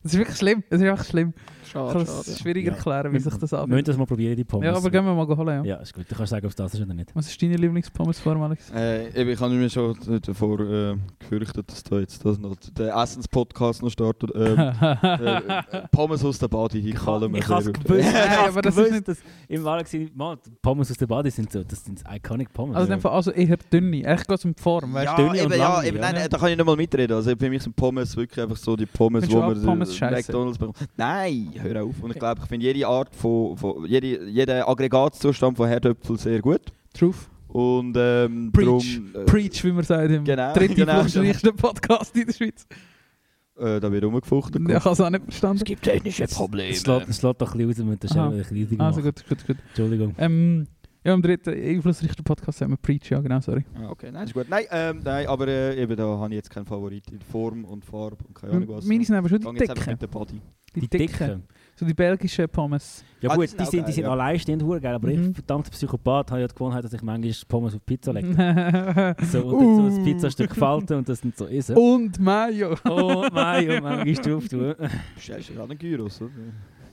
Es 0.05 0.13
ist 0.13 0.19
wirklich 0.19 0.37
schlimm. 0.37 0.63
Es 0.71 0.81
ist 0.81 0.87
einfach 0.87 1.05
schlimm. 1.05 1.33
Ich 1.67 1.73
kann 1.73 2.03
es 2.03 2.39
schwierig 2.41 2.67
Ja. 2.67 2.73
erklären, 2.73 3.13
wie 3.13 3.19
sich 3.19 3.35
das 3.35 3.53
Wir 3.53 3.59
müssen 3.59 3.73
anfühlt. 3.73 3.89
das 3.89 3.97
mal 3.97 4.07
probieren, 4.07 4.37
die 4.37 4.45
Pommes. 4.45 4.67
Ja, 4.67 4.77
aber 4.77 4.91
gehen 4.91 5.05
wir 5.05 5.15
mal 5.15 5.27
holen. 5.37 5.65
Ja. 5.65 5.77
Ja, 5.77 5.77
ist 5.83 5.93
gut. 5.95 6.05
Du 6.11 6.15
kannst 6.15 6.31
sagen, 6.31 6.45
ob 6.47 6.51
es 6.51 6.57
das 6.57 6.75
ist 6.75 6.81
oder 6.83 6.95
nicht. 6.95 7.11
Was 7.15 7.27
ist 7.29 7.41
deine 7.43 7.57
Lieblingspommes-Form, 7.57 8.43
Alex? 8.43 8.71
Äh, 8.71 9.09
ich 9.33 9.41
habe 9.41 9.55
mir 9.55 9.69
schon 9.71 9.97
davor 10.25 10.61
äh, 10.61 10.97
gefürchtet, 11.19 11.71
dass 11.71 11.83
da 11.83 11.99
jetzt 11.99 12.25
das 12.25 12.39
noch, 12.39 12.55
der 12.77 12.95
Essenspodcast 12.95 13.83
noch 13.83 13.91
startet. 13.91 14.31
Ähm, 14.35 14.59
äh, 15.03 15.89
Pommes 15.91 16.25
aus 16.25 16.39
der 16.39 16.49
Body, 16.49 16.93
kallen 16.93 17.33
wir 17.33 17.41
ich 17.41 17.49
habe 17.49 17.61
es 17.63 17.73
gewusst. 17.73 18.01
Ich 18.07 18.13
Nein, 18.13 18.31
habe 18.31 18.49
aber 18.51 18.63
das 18.63 18.75
gewusst, 18.75 18.89
ist 18.91 18.95
nicht- 18.95 19.09
dass 19.09 19.19
im 19.49 19.65
Wahl 19.65 19.85
die 19.85 20.11
Pommes 20.63 20.91
aus 20.91 20.97
der 20.97 21.07
Bade 21.07 21.31
sind 21.31 21.51
so, 21.53 21.63
das 21.65 21.85
sind 21.85 22.03
iconic 22.11 22.53
Pommes. 22.53 22.77
Also, 22.77 22.99
Fall 22.99 23.13
also 23.13 23.31
eher 23.31 23.57
dünne. 23.73 24.05
Echt 24.05 24.29
geht 24.29 24.39
es 24.39 24.45
um 24.45 24.55
die 24.55 24.63
Form, 24.63 24.93
weißt 24.95 25.05
Ja, 25.07 25.17
du? 25.17 25.23
dünne 25.23 25.45
und 25.45 25.53
eben, 25.53 25.61
ja, 25.61 25.75
lange, 25.75 25.89
eben, 25.89 25.97
ja. 25.97 26.03
nein, 26.03 26.15
nein, 26.15 26.29
da 26.31 26.39
kann 26.39 26.49
ich 26.51 26.57
nicht 26.57 26.67
mal 26.67 26.77
mitreden. 26.77 27.17
Also 27.17 27.31
für 27.37 27.51
mich 27.51 27.63
sind 27.63 27.75
Pommes 27.77 28.17
wirklich 28.17 28.41
einfach 28.43 28.57
so 28.57 28.77
die 28.77 28.87
Pommes, 28.87 29.25
Findest 29.25 29.43
wo 29.43 29.47
man 29.47 29.63
Pommes 29.65 30.01
äh? 30.01 30.11
McDonalds 30.11 30.59
bekommt. 30.59 30.79
Nein, 30.97 31.51
hör 31.63 31.85
auf. 31.85 32.03
Und 32.03 32.11
ich 32.11 32.19
glaube, 32.19 32.41
ich 32.43 32.49
finde 32.49 32.67
jede 32.67 32.87
Art 32.87 33.15
von, 33.15 33.57
von 33.57 33.87
jede, 33.87 34.29
jeder 34.29 34.69
Aggregatzustand 34.69 35.57
von 35.57 35.69
Herdöpfel 35.69 36.19
sehr 36.19 36.41
gut. 36.41 36.63
Truth. 36.93 37.29
Und 37.49 37.97
ähm, 37.97 38.51
Preach. 38.53 38.67
drum, 38.67 39.11
äh, 39.15 39.25
Preach, 39.27 39.63
wie 39.65 39.73
man 39.73 39.85
sagt, 39.85 40.11
im 40.11 40.25
Genau, 40.25 40.53
dritten 40.55 40.75
genau, 40.75 41.03
Podcast 41.57 42.17
in 42.17 42.27
der 42.27 42.33
Schweiz. 42.33 42.67
Äh, 43.57 43.79
da 43.79 43.93
wird 43.93 44.05
rumgefuchtelt. 44.05 44.69
Ich 44.69 44.75
habe 44.75 44.91
es 44.91 45.01
auch 45.01 45.11
nicht 45.11 45.23
verstanden. 45.23 45.63
gibt 45.65 45.83
technische 45.83 46.27
Probleme. 46.27 46.71
Es 46.71 46.85
lässt, 46.85 47.09
es 47.09 47.21
doch 47.21 47.55
ein 47.55 47.69
bisschen 47.69 47.89
raus 47.89 48.01
mit 48.01 48.03
der 48.03 48.51
riesig 48.51 48.81
Also 48.81 49.03
gut, 49.03 49.25
gut, 49.29 49.47
gut. 49.47 49.57
Entschuldigung. 49.69 50.15
Ähm, 50.19 50.67
ja, 51.05 51.15
im 51.15 51.23
dritten 51.23 51.51
einflussreichsten 51.55 52.25
Podcast 52.25 52.61
haben 52.61 52.71
wir 52.73 52.77
Preach, 52.79 53.11
ja 53.11 53.21
genau, 53.21 53.41
sorry. 53.41 53.65
Ah, 53.75 53.91
okay, 53.91 54.11
nein, 54.11 54.27
ist 54.27 54.35
gut. 54.35 54.49
Nein, 54.49 54.65
ähm, 54.71 55.01
nein 55.05 55.27
aber 55.27 55.47
äh, 55.49 55.81
eben 55.83 55.97
da 55.97 56.05
habe 56.19 56.31
ich 56.31 56.37
jetzt 56.37 56.51
keinen 56.51 56.67
Favorit 56.67 57.11
in 57.11 57.21
Form 57.21 57.65
und 57.65 57.85
Farbe 57.85 58.25
und 58.27 58.35
keine 58.35 58.55
Ahnung 58.55 58.69
was. 58.69 58.85
Meine 58.85 59.05
sind 59.05 59.15
aber 59.17 59.29
schon 59.29 59.41
die 59.41 59.59
dicken. 59.67 59.91
mit 59.91 60.03
der 60.03 60.07
Body. 60.07 60.41
Die, 60.75 60.81
Die 60.81 60.89
dicken. 60.89 61.17
Dicken. 61.19 61.43
So 61.77 61.87
die 61.87 61.95
belgischen 61.95 62.49
Pommes. 62.49 63.05
Ja 63.21 63.31
Ah, 63.31 63.35
die 63.35 63.41
gut, 63.41 63.49
sind 63.49 63.61
die 63.61 63.65
sind, 63.65 63.73
die 63.73 63.83
geil, 63.83 63.93
sind 63.93 64.05
ja. 64.05 64.11
alleinstehend 64.11 64.63
geil, 64.83 64.95
aber 64.95 65.09
Mhm. 65.09 65.29
ich, 65.31 65.35
verdammter 65.35 65.71
Psychopath, 65.71 66.31
habe 66.31 66.41
ja 66.41 66.49
die 66.49 66.55
Gewohnheit, 66.55 66.85
dass 66.85 66.93
ich 66.93 67.03
manchmal 67.03 67.33
Pommes 67.49 67.75
auf 67.75 67.85
Pizza 67.87 68.13
lege. 68.13 68.29
und 69.19 69.27
So, 69.27 69.45
und 69.47 69.61
dann 69.61 69.91
so 69.93 69.99
ein 69.99 70.05
Pizzastück 70.05 70.55
falten 70.57 70.97
und 70.97 71.09
das 71.09 71.21
dann 71.21 71.33
so 71.37 71.47
essen. 71.47 72.11
Mayo. 72.21 72.75
Oh 72.89 73.25
mein, 73.33 73.71
oh 73.71 73.81
manchmal 73.83 74.15
drauf 74.15 74.49
tun. 74.49 74.75
Bestellst 75.15 75.51
du 75.51 75.55
gerade 75.55 75.71
einen 75.71 75.79
Gyros, 75.79 76.23
oder? 76.23 76.31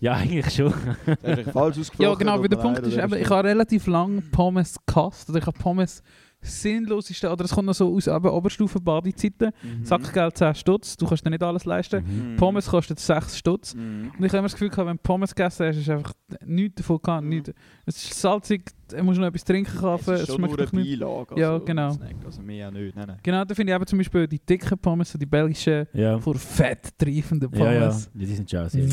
Ja, 0.02 0.14
eigentlich 0.14 0.54
schon. 0.54 0.74
Das 1.06 1.16
ist 1.18 1.26
eigentlich 1.26 1.48
falsch 1.54 1.78
ausgesprochen. 1.78 2.02
Ja, 2.04 2.14
genau, 2.16 2.42
weil 2.42 2.50
der 2.50 2.58
Punkt 2.58 2.80
ist 2.80 2.98
eben, 2.98 3.14
ich 3.16 3.30
habe 3.30 3.48
relativ 3.48 3.88
lange 3.88 4.22
Pommes 4.22 4.76
gehasst. 4.86 5.30
Oder 5.30 5.40
ich 5.40 5.46
habe 5.46 5.58
Pommes 5.58 6.02
sinnloseste, 6.44 7.30
oder 7.30 7.46
es 7.46 7.52
kommt 7.52 7.68
noch 7.68 7.76
so 7.76 7.94
aus 7.96 8.08
eben 8.08 8.28
Oberstufen-Badezeiten. 8.28 9.52
Mhm. 9.62 9.86
Sackgeld 9.86 10.36
10 10.38 10.56
Stutz, 10.56 10.98
du 10.98 11.06
kannst 11.06 11.24
dir 11.24 11.30
nicht 11.30 11.44
alles 11.44 11.66
leisten. 11.66 12.04
Mhm. 12.34 12.38
Pommes 12.38 12.68
kostet 12.68 13.00
6 13.00 13.38
Stutz. 13.38 13.76
Mhm. 13.76 14.12
Und 14.18 14.26
ich 14.26 14.32
habe 14.32 14.38
immer 14.40 14.46
das 14.48 14.54
Gefühl 14.54 14.70
gehabt, 14.70 14.88
wenn 14.88 14.98
du 14.98 15.04
Pommes 15.04 15.36
gegessen 15.36 15.68
hast, 15.68 15.78
ist 15.78 15.90
einfach 15.90 16.14
nichts 16.44 16.82
davon 16.82 17.00
gehabt. 17.00 17.24
Mhm. 17.24 17.30
Nichts. 17.30 17.52
Es 17.86 17.98
ist 18.04 18.20
salzig, 18.20 18.72
du 18.90 19.04
musst 19.04 19.20
noch 19.20 19.28
etwas 19.28 19.44
trinken 19.44 19.78
kaufen, 19.78 20.14
Es 20.16 20.22
es 20.22 20.30
ist 20.30 20.34
schon 20.34 20.42
nur 20.42 20.50
schmeckt 20.56 20.74
eine 20.74 20.82
noch 20.82 20.88
nicht. 20.90 21.00
Beilage. 21.00 21.40
Ja, 21.40 21.52
also 21.54 21.66
genau. 21.66 21.88
ein 21.90 21.94
Snack, 21.94 22.16
also 22.26 22.42
mehr 22.42 22.68
auch 22.68 22.72
nicht. 22.72 22.96
Nein, 22.96 23.06
nein. 23.08 23.18
Genau, 23.22 23.46
da 23.46 23.54
finde 23.54 23.72
ich 23.72 23.76
eben 23.76 23.86
zum 23.86 23.98
Beispiel 24.00 24.28
die 24.28 24.40
dicken 24.40 24.80
Pommes, 24.80 25.12
so 25.12 25.20
die 25.20 25.28
belgischen, 25.28 25.86
Ja. 25.94 26.18
vor 26.20 26.34
fett 26.36 26.98
treifenden 26.98 27.52
Ja, 27.54 27.72
ja. 27.72 27.80
Pommes. 27.82 28.10
Die 28.16 28.26
sind 28.26 28.50
schon 28.50 28.68
sehr. 28.68 28.88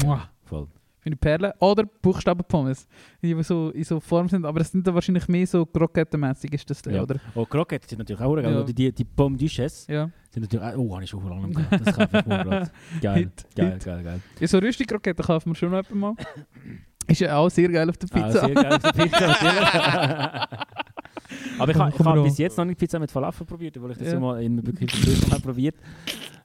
Voll. 0.44 0.66
Ich 1.12 1.20
Perlen. 1.20 1.52
Oder 1.60 1.84
Buchstabenpommes. 1.84 2.86
Die 3.22 3.34
die 3.34 3.42
so 3.42 3.70
in 3.70 3.84
so 3.84 4.00
Form 4.00 4.28
sind, 4.28 4.44
aber 4.44 4.58
das 4.60 4.70
sind 4.72 4.86
dann 4.86 4.94
wahrscheinlich 4.94 5.26
mehr 5.28 5.46
so 5.46 5.64
krokettenmäßig 5.66 6.52
ist 6.54 6.68
das, 6.70 6.82
Ja. 6.86 7.02
oder? 7.02 7.16
Oh, 7.34 7.44
Croquettes 7.44 7.88
sind 7.90 7.98
natürlich 7.98 8.20
auch 8.22 8.34
geil. 8.36 8.44
Ja. 8.44 8.60
Oder 8.60 8.72
die, 8.72 8.92
die 8.92 9.04
Pommes 9.04 9.40
Duchesse 9.40 9.92
Ja. 9.92 10.10
sind 10.30 10.42
natürlich 10.42 10.64
auch... 10.66 10.76
Oh, 10.78 10.94
habe 10.94 11.04
ich 11.04 11.10
schon 11.10 11.20
vor 11.20 11.30
lange 11.30 11.50
gehabt. 11.50 11.86
Das 11.86 11.94
kaufe 11.96 12.18
ich 12.18 12.26
mir 12.26 12.44
gerade. 12.44 12.70
Geil, 13.00 13.16
Hit, 13.18 13.46
geil, 13.54 13.72
Hit. 13.72 13.84
geil, 13.84 14.02
geil. 14.02 14.20
Ja, 14.40 14.46
so 14.48 14.58
Rösti-Kroketten 14.58 15.24
kaufen 15.24 15.50
wir 15.50 15.54
schon 15.54 15.70
noch 15.70 15.90
mal. 15.90 16.14
Ist 17.06 17.20
ja 17.20 17.36
auch 17.36 17.48
sehr 17.48 17.68
geil 17.70 17.88
auf 17.88 17.96
der 17.96 18.06
Pizza. 18.08 18.40
sehr 18.46 18.54
geil 18.54 18.72
auf 18.74 18.82
der 18.82 18.92
Pizza. 18.92 20.48
Aber 21.58 21.72
ich 21.72 21.78
habe 21.78 22.18
ich 22.18 22.24
bis 22.24 22.38
jetzt 22.38 22.56
noch 22.58 22.64
nicht 22.64 22.78
Pizza 22.78 22.98
mit 22.98 23.10
Falafel 23.10 23.46
probiert, 23.46 23.80
weil 23.82 23.90
ich 23.92 23.98
das 23.98 24.12
Ja. 24.12 24.20
mal 24.20 24.42
in 24.42 24.64
wirklich 24.66 24.90
Prüfung 24.90 25.32
habe 25.32 25.42
probiert 25.42 25.76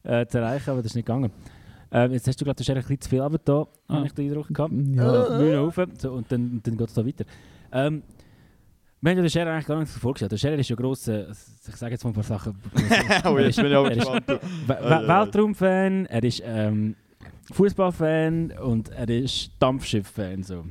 äh, 0.03 0.25
zu 0.25 0.37
erreichen, 0.39 0.69
aber 0.71 0.77
das 0.81 0.87
ist 0.91 0.95
nicht 0.95 1.05
gegangen. 1.05 1.31
Ähm, 1.95 2.11
jetzt 2.11 2.27
hast 2.27 2.41
du 2.41 2.45
gerade 2.45 2.59
ein 2.63 2.75
bisschen 2.75 2.99
zu 3.01 3.09
viel 3.09 3.21
runter, 3.21 3.67
Ah. 3.87 3.93
habe 3.97 4.07
ich 4.07 4.13
den 4.13 4.27
Eindruck 4.29 4.47
gehabt. 4.49 4.73
Ja. 4.73 5.25
Äh, 5.27 5.37
Mühe 5.39 5.57
rauf, 5.59 5.79
so, 5.99 6.11
und 6.13 6.31
dann, 6.31 6.59
dann 6.63 6.75
geht 6.77 6.87
es 6.87 6.93
da 6.95 7.05
weiter. 7.05 7.23
Ähm, 7.71 8.01
wir 9.01 9.11
haben 9.11 9.17
ja 9.17 9.23
den 9.23 9.29
Scherer 9.29 9.51
eigentlich 9.51 9.67
gar 9.67 9.79
nicht 9.79 9.91
so 9.91 9.99
vorgestellt. 9.99 10.31
Der 10.31 10.37
Scherer 10.37 10.55
ist 10.55 10.69
ja 10.69 10.75
grosser, 10.75 11.29
ich 11.29 11.75
sage 11.75 11.91
jetzt 11.93 12.03
mal 12.03 12.09
ein 12.11 12.13
paar 12.13 12.23
Sachen. 12.23 12.55
oh, 13.25 13.37
jetzt 13.37 13.57
bin 13.57 13.65
ich 13.67 13.75
auch 13.75 13.85
Er 13.85 13.91
ist- 13.91 13.99
gespannt. 13.99 14.27
We- 14.27 14.39
We- 14.67 15.07
Weltraumfan, 15.07 16.05
er 16.07 16.23
ist 16.23 16.41
ähm, 16.45 16.95
Fußballfan 17.51 18.51
und 18.63 18.89
er 18.89 19.09
ist 19.09 19.51
Dampfschiff-Fan. 19.59 20.43
So. 20.43 20.63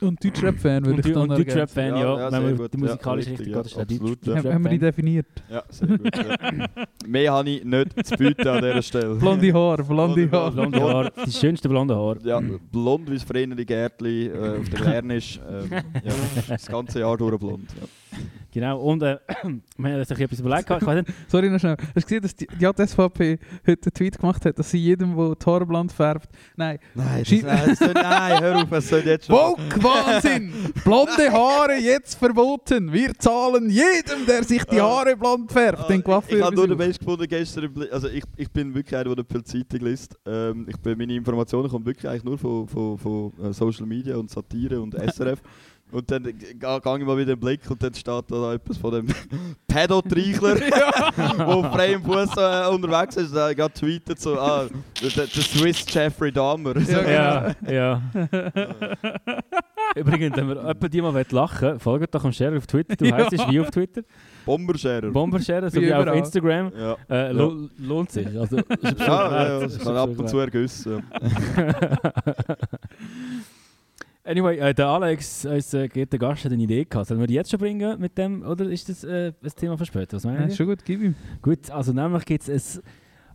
Und 0.00 0.24
Deutschrap-Fan 0.24 0.86
würde 0.86 1.00
ich 1.00 1.12
dann 1.12 1.22
und 1.24 1.30
ergänzen. 1.30 1.58
Deutschrap-Fan, 1.58 1.96
ja. 1.96 2.00
Ja, 2.00 2.30
ja, 2.30 2.32
wenn 2.32 2.56
man 2.56 2.68
die 2.70 2.76
musikalische 2.76 3.30
Richtung 3.30 3.46
ja, 3.48 3.56
geht, 3.56 3.66
ist 3.66 3.76
er 3.76 3.82
absolut, 3.82 4.26
Deutsch- 4.26 4.44
ja. 4.44 4.52
Haben 4.54 4.64
wir 4.64 4.70
die 4.70 4.78
definiert? 4.78 5.26
Ja, 5.50 5.62
sehr 5.70 5.88
gut. 5.88 6.16
Ja. 6.16 6.68
Mehr 7.06 7.32
habe 7.32 7.50
ich 7.50 7.64
nicht 7.64 8.06
zu 8.06 8.16
bieten 8.16 8.48
an 8.48 8.62
dieser 8.62 8.82
Stelle. 8.82 9.14
Blonde 9.16 9.52
Haare, 9.52 9.82
blonde 9.82 10.30
Haare. 10.30 10.52
Blonde 10.52 10.80
Haare, 10.80 11.12
die 11.26 11.32
schönsten 11.32 11.68
blonde 11.68 11.96
Haare. 11.96 12.18
Ja, 12.22 12.40
blond 12.70 13.10
wie 13.10 13.14
das 13.14 13.24
Vreneli 13.24 13.64
Gärtli 13.64 14.26
äh, 14.26 14.58
auf 14.60 14.68
der 14.68 14.80
Lern 14.80 15.10
ist. 15.10 15.40
Ähm, 15.50 15.70
ja, 16.04 16.12
das 16.48 16.66
ganze 16.66 17.00
Jahr 17.00 17.16
durch 17.16 17.38
blond. 17.38 17.68
Ja. 17.80 17.86
Genau, 18.50 18.80
und 18.80 19.02
äh, 19.02 19.18
wir 19.76 19.92
haben 19.92 19.98
uns 20.00 20.10
etwas 20.10 20.40
überlegt. 20.40 20.70
Ich 20.70 20.86
weiß 20.86 20.96
nicht, 20.96 21.12
Sorry 21.28 21.50
noch 21.50 21.60
schnell. 21.60 21.76
Hast 21.94 21.94
du 21.96 22.00
gesehen, 22.00 22.22
dass 22.22 22.34
die, 22.34 22.46
die 22.46 22.86
SVP 22.86 23.38
heute 23.66 23.86
einen 23.86 23.94
Tweet 23.94 24.18
gemacht 24.18 24.44
hat, 24.44 24.58
dass 24.58 24.70
sie 24.70 24.78
jedem, 24.78 25.14
der 25.16 25.34
die 25.34 25.46
Haare 25.46 25.66
blond 25.66 25.92
färbt... 25.92 26.28
Nein. 26.56 26.78
Nein, 26.94 27.24
das, 27.24 27.42
nein, 27.42 27.62
das 27.68 27.78
soll, 27.78 27.92
nein, 27.92 28.40
hör 28.40 28.62
auf, 28.62 28.72
es 28.72 28.88
soll 28.88 29.00
jetzt 29.00 29.26
schon... 29.26 29.36
Woke 29.36 29.78
Wahnsinn! 29.88 30.52
Blonde 30.84 31.32
Haare 31.32 31.76
jetzt 31.78 32.14
verboten! 32.14 32.92
Wir 32.92 33.14
zahlen 33.18 33.70
jedem, 33.70 34.26
der 34.26 34.44
sich 34.44 34.64
die 34.64 34.80
Haare 34.80 35.16
blond 35.16 35.50
färbt, 35.50 35.88
den 35.88 36.02
Ah, 36.06 36.22
ich 36.26 36.34
ich 36.34 36.42
habe 36.42 36.56
nur 36.56 36.68
den 36.68 36.76
Best 36.76 36.98
gefunden 37.00 37.26
gestern. 37.28 37.70
Also 37.90 38.08
ich, 38.08 38.24
ich 38.36 38.50
bin 38.50 38.74
wirklich 38.74 38.96
einer, 38.96 39.14
der 39.14 39.24
viel 39.24 39.44
Zeitung 39.44 39.80
liest. 39.80 40.16
Ähm, 40.26 40.66
ich 40.68 40.76
bin, 40.78 40.96
meine 40.98 41.14
Informationen 41.14 41.68
kommen 41.68 41.84
wirklich 41.86 42.08
eigentlich 42.08 42.24
nur 42.24 42.38
von, 42.38 42.68
von, 42.68 42.98
von 42.98 43.32
äh, 43.42 43.52
Social 43.52 43.86
Media 43.86 44.16
und 44.16 44.30
Satire 44.30 44.80
und 44.80 44.94
SRF. 45.14 45.40
Und 45.90 46.10
dann 46.10 46.22
gehe 46.22 46.34
ich 46.52 46.84
mal 46.84 47.16
wieder 47.16 47.34
den 47.34 47.40
Blick 47.40 47.60
und 47.70 47.82
dann 47.82 47.94
steht 47.94 48.24
da 48.30 48.52
etwas 48.52 48.76
von 48.76 48.92
dem 48.92 49.06
Pädotreichler, 49.68 50.56
der 50.56 51.46
auf 51.48 51.72
freiem 51.72 52.02
Fuß 52.02 52.36
äh, 52.36 52.68
unterwegs 52.68 53.16
ist. 53.16 53.34
Der 53.34 53.54
gerade 53.54 53.72
tweetet 53.72 54.20
so, 54.20 54.38
ah, 54.38 54.66
der, 55.00 55.26
Swiss 55.26 55.84
Jeffrey 55.88 56.30
Dahmer. 56.30 56.76
Ja, 56.78 57.10
ja, 57.10 57.54
ja. 57.70 58.02
Übrigens, 59.96 60.36
wenn 60.36 60.48
wir 60.48 60.56
jemand 60.56 60.94
die 60.94 61.00
mal 61.02 61.24
lachen 61.30 61.68
will, 61.72 61.78
folgt 61.78 62.14
doch 62.14 62.22
dem 62.22 62.32
Scherer 62.32 62.56
auf 62.56 62.66
Twitter. 62.66 62.96
Du 62.96 63.04
Ja. 63.06 63.16
heisst 63.16 63.32
es 63.32 63.48
wie 63.48 63.60
auf 63.60 63.70
Twitter. 63.70 64.02
Bomberscherer. 64.44 65.10
Bomberscherer, 65.10 65.70
so 65.70 65.80
Wie 65.80 65.86
wie 65.86 65.92
auf. 65.94 66.06
Instagram. 66.16 66.72
ja. 66.78 66.96
Äh, 67.08 67.32
lo 67.32 67.68
lohnt 67.78 68.10
sich. 68.10 68.26
Also, 68.38 68.56
ist 68.58 69.00
Ja, 69.00 69.06
ja, 69.06 69.60
ja, 69.60 69.66
ich 69.66 69.84
habe 69.84 70.00
ab 70.00 70.10
und 70.18 70.28
zu 70.28 70.38
ergüssen. 70.38 71.02
Anyway, 74.24 74.58
äh, 74.58 74.74
der 74.74 74.88
Alex, 74.88 75.46
unser 75.46 75.88
geehrter 75.88 76.18
Gast, 76.18 76.44
hat 76.44 76.52
eine 76.52 76.62
Idee 76.62 76.84
gehabt. 76.84 77.06
Sollen 77.08 77.18
wir 77.20 77.26
die 77.26 77.32
jetzt 77.34 77.50
schon 77.50 77.58
bringen 77.60 77.98
mit 77.98 78.18
dem, 78.18 78.42
oder 78.42 78.66
ist 78.66 78.86
das 78.90 79.02
äh, 79.02 79.32
ein 79.42 79.50
Thema 79.56 79.78
für 79.78 79.86
später? 79.86 80.16
Was 80.18 80.24
Ja, 80.24 80.32
meinen 80.32 80.48
ist 80.48 80.58
schon 80.58 80.66
gut, 80.66 80.84
gib 80.84 81.00
ihm. 81.02 81.14
Gut, 81.40 81.70
also 81.70 81.94
nämlich 81.94 82.26
gibt 82.26 82.46
es 82.46 82.76
ein 82.78 82.82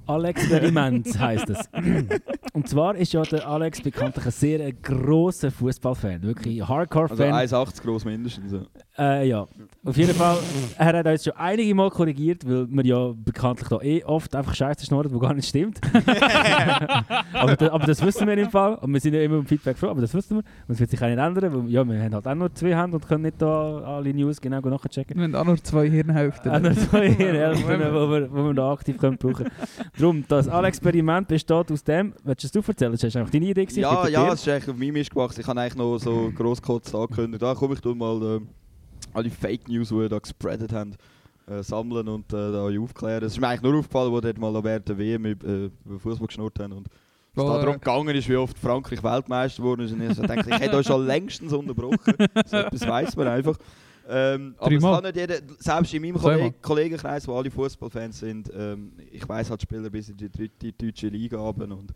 Alex-Experiment, 0.06 1.20
heisst 1.20 1.50
es. 1.50 1.70
Und 2.54 2.70
zwar 2.70 2.96
ist 2.96 3.14
ja 3.14 3.24
der 3.24 3.48
Alex 3.48 3.82
bekanntlich 3.82 4.26
ein 4.26 4.32
sehr 4.32 4.72
grosser 4.74 5.50
Fußballfan, 5.50 6.22
wirklich 6.22 6.62
Also 6.62 6.74
Hardcore-Fan. 6.74 7.34
1,80 7.34 7.82
groß 7.82 8.06
mindestens. 8.06 8.52
Ja. 8.52 9.22
äh, 9.22 9.28
ja, 9.28 9.48
auf 9.84 9.98
jeden 9.98 10.14
Fall, 10.14 10.38
er 10.78 10.86
hat 10.86 11.08
uns 11.08 11.24
schon 11.24 11.34
einige 11.36 11.74
Mal 11.74 11.90
korrigiert, 11.90 12.48
weil 12.48 12.68
wir 12.70 12.86
ja 12.86 13.14
bekanntlich 13.16 13.70
da 13.70 13.82
eh 13.82 14.04
oft 14.04 14.36
einfach 14.36 14.54
Scheiße 14.54 14.86
schnurren, 14.86 15.12
wo 15.14 15.20
gar 15.20 15.34
nicht 15.34 15.50
stimmt. 15.50 15.80
aber, 17.34 17.56
da, 17.56 17.72
aber 17.72 17.88
das 17.88 18.06
wissen 18.06 18.28
wir 18.28 18.38
im 18.38 18.52
Fall, 18.52 18.76
und 18.76 18.94
wir 18.94 19.00
sind 19.00 19.16
ja 19.16 19.22
immer 19.22 19.38
im 19.38 19.46
Feedback 19.46 19.78
froh, 19.78 19.88
aber 19.88 20.02
das 20.02 20.14
wissen 20.14 20.38
wir. 20.38 20.44
Und 20.68 20.74
es 20.76 20.80
wird 20.80 20.92
sich 20.92 21.02
auch 21.02 21.08
nicht 21.08 21.18
ändern, 21.18 21.54
weil 21.54 21.72
ja, 21.72 21.84
wir 21.84 22.02
haben 22.02 22.14
halt 22.14 22.28
auch 22.28 22.36
nur 22.36 22.54
zwei 22.54 22.76
Hände 22.76 22.98
und 22.98 23.08
können 23.08 23.24
nicht 23.24 23.42
da 23.42 23.80
alle 23.80 24.14
News 24.14 24.40
genau 24.40 24.60
nachchecken. 24.60 25.18
Wir 25.18 25.24
haben 25.24 25.36
auch 25.36 25.46
noch 25.46 25.60
zwei 25.60 25.90
Hirnhälften. 25.90 26.52
Auch 26.52 26.60
noch 26.60 26.76
zwei 26.76 27.10
Hälften, 27.18 27.80
wo 27.94 28.12
wir, 28.12 28.32
wo 28.32 28.46
wir 28.46 28.54
da 28.54 28.72
aktiv 28.72 28.98
können 28.98 29.18
brauchen 29.18 29.48
Darum, 29.98 30.24
das 30.28 30.48
Experiment 30.48 31.28
besteht 31.28 31.72
aus 31.72 31.84
dem, 31.84 32.14
willst 32.24 32.44
du 32.44 32.48
es 32.48 32.52
du 32.52 32.72
erzählen? 32.72 32.92
Das 32.92 33.04
war 33.04 33.22
einfach 33.22 33.32
deine 33.32 33.46
Idee. 33.46 33.66
gewesen, 33.66 33.82
Ja, 33.82 34.08
ja, 34.08 34.34
es 34.34 34.42
ist 34.42 34.48
eigentlich 34.50 34.70
auf 34.70 34.78
meinem 34.78 34.94
Mist 34.94 35.12
gewachsen. 35.12 35.42
Ich 35.42 35.48
habe 35.48 35.62
eigentlich 35.62 35.76
noch 35.76 35.98
so 36.00 36.32
grosskotzt 36.36 36.96
angekündigt. 36.96 37.42
Da 37.44 37.54
komm 37.54 37.74
ich 37.74 37.80
tu 37.80 37.94
mal 37.94 38.38
äh, 38.38 38.42
alle 39.14 39.30
Fake 39.30 39.68
News, 39.68 39.90
die 39.90 39.96
wir 39.96 40.10
da 40.10 40.18
gespreadet 40.18 40.74
haben, 40.74 40.96
äh, 41.48 41.62
sammeln 41.62 42.08
und 42.08 42.34
äh, 42.34 42.52
da 42.52 42.64
aufklären. 42.64 43.24
Es 43.24 43.34
ist 43.34 43.40
mir 43.40 43.48
eigentlich 43.50 43.62
nur 43.62 43.80
aufgefallen, 43.80 44.12
wo 44.12 44.20
dort 44.20 44.38
mal 44.40 44.64
während 44.64 44.90
der 44.90 44.98
WM 44.98 45.26
über, 45.26 45.48
äh, 45.48 45.70
Fußball 46.00 46.28
geschnurrt 46.28 46.60
haben. 46.60 46.74
Und 46.74 46.88
es 47.36 47.44
da 47.44 47.58
darum 47.60 47.74
gegangen 47.74 48.16
ist, 48.16 48.30
wie 48.30 48.36
oft 48.36 48.58
Frankreich 48.58 49.04
Weltmeister 49.04 49.62
geworden 49.62 49.82
ist. 49.82 49.92
Und 49.92 50.02
ich 50.02 50.16
so 50.16 50.22
denke, 50.24 50.50
ich 50.50 50.60
hätte 50.60 50.78
euch 50.78 50.86
schon 50.86 51.06
längstens 51.06 51.54
unterbrochen. 51.54 52.16
So 52.46 52.58
etwas 52.58 52.88
weiss 52.88 53.16
man 53.16 53.28
einfach. 53.28 53.58
Ähm, 54.08 54.56
aber 54.58 54.72
es 54.76 54.82
kann 54.82 55.04
nicht 55.04 55.16
jeder, 55.16 55.36
selbst 55.60 55.94
in 55.94 56.02
meinem. 56.02 56.16
Kolleg 56.18 56.62
Kollegenkreis, 56.62 57.28
wo 57.28 57.38
alle 57.38 57.50
Fußballfans 57.50 58.20
sind, 58.20 58.52
ähm, 58.56 58.94
ich 59.12 59.28
weiß 59.28 59.50
halt 59.50 59.62
Spieler 59.62 59.90
bis 59.90 60.10
in 60.10 60.18
die, 60.18 60.30
die 60.30 60.78
deutsche 60.78 61.08
Liga 61.08 61.40
haben 61.40 61.72
und 61.72 61.94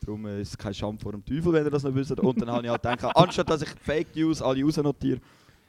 darum 0.00 0.26
äh, 0.26 0.42
ist 0.42 0.50
es 0.50 0.58
kein 0.58 0.74
Scham 0.74 0.98
vor 0.98 1.12
dem 1.12 1.24
Teufel, 1.24 1.52
wenn 1.52 1.64
ihr 1.64 1.70
das 1.70 1.84
nicht 1.84 1.94
wisst. 1.94 2.18
Und 2.18 2.40
dann 2.40 2.50
habe 2.50 2.64
ich 2.64 2.70
halt 2.70 2.82
gedacht, 2.82 3.16
anstatt 3.16 3.48
dass 3.48 3.62
ich 3.62 3.70
Fake 3.82 4.14
News 4.14 4.42
alle 4.42 4.62
rausnotiere, 4.62 5.20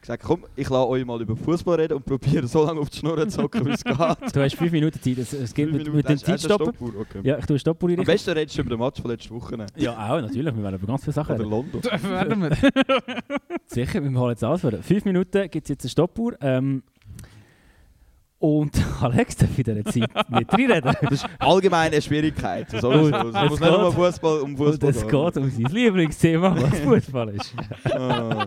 gesagt, 0.07 0.23
komm, 0.23 0.45
ich 0.55 0.69
lasse 0.69 0.87
euch 0.87 1.05
mal 1.05 1.21
über 1.21 1.35
Fußball 1.35 1.79
reden 1.79 1.93
und 1.95 2.05
probiere 2.05 2.47
so 2.47 2.65
lange 2.65 2.79
auf 2.79 2.89
die 2.89 2.97
Schnur 2.97 3.17
zu 3.29 3.41
zocken, 3.41 3.65
wie 3.65 3.71
es 3.71 3.83
geht. 3.83 3.95
Du 3.97 4.41
hast 4.41 4.55
fünf 4.55 4.71
Minuten 4.71 5.01
Zeit. 5.01 5.17
Es, 5.17 5.33
es 5.33 5.53
geht 5.53 5.69
Fünf 5.69 5.83
mit, 5.85 5.93
mit 5.93 6.27
dem. 6.27 6.37
Stoppuhr? 6.37 6.91
Okay. 7.01 7.19
Ja, 7.23 7.37
ich 7.37 7.45
tue 7.45 7.53
eine 7.55 7.59
Stoppuhr 7.59 7.89
Am 7.89 8.03
besten 8.03 8.31
redest 8.31 8.57
du 8.57 8.61
über 8.61 8.69
den 8.71 8.79
Match 8.79 9.01
von 9.01 9.11
letzter 9.11 9.31
Woche. 9.35 9.65
Ja, 9.75 9.91
auch, 9.93 10.21
natürlich. 10.21 10.55
Wir 10.55 10.63
werden 10.63 10.75
über 10.75 10.87
ganz 10.87 11.03
viele 11.03 11.13
Sachen 11.13 11.35
Oder 11.35 11.43
reden. 11.43 11.49
London. 11.51 11.81
Werden 11.83 12.41
wir. 12.41 12.57
Sicher, 13.65 14.03
wir 14.03 14.19
holen 14.19 14.31
jetzt 14.31 14.43
alles 14.43 14.61
vor. 14.61 14.71
Fünf 14.81 15.05
Minuten 15.05 15.49
gibt 15.49 15.65
es 15.65 15.69
jetzt 15.69 15.83
eine 15.83 15.89
Stoppuhr. 15.89 16.35
Ähm, 16.41 16.83
und 18.39 18.79
Alex 19.01 19.35
darf 19.37 19.49
in 19.57 19.63
dieser 19.63 19.83
Zeit 19.85 20.29
nicht 20.29 20.53
reinreden. 20.53 20.95
Allgemein 21.39 21.91
eine 21.91 22.01
Schwierigkeit. 22.01 22.69
So. 22.69 22.91
Es 22.91 23.07
es 23.07 23.49
muss 23.49 23.59
nicht 23.59 23.71
nur 23.71 23.85
geht- 23.85 23.93
Fußball, 23.95 24.39
um 24.41 24.51
Und 24.51 24.57
Fußball 24.57 24.89
es 24.91 25.01
geht 25.07 25.37
um 25.37 25.49
sein 25.49 25.65
Lieblingsthema, 25.71 26.55
was 26.55 26.79
Fußball 26.81 27.29
ist. 27.29 27.53
Ah. 27.91 28.45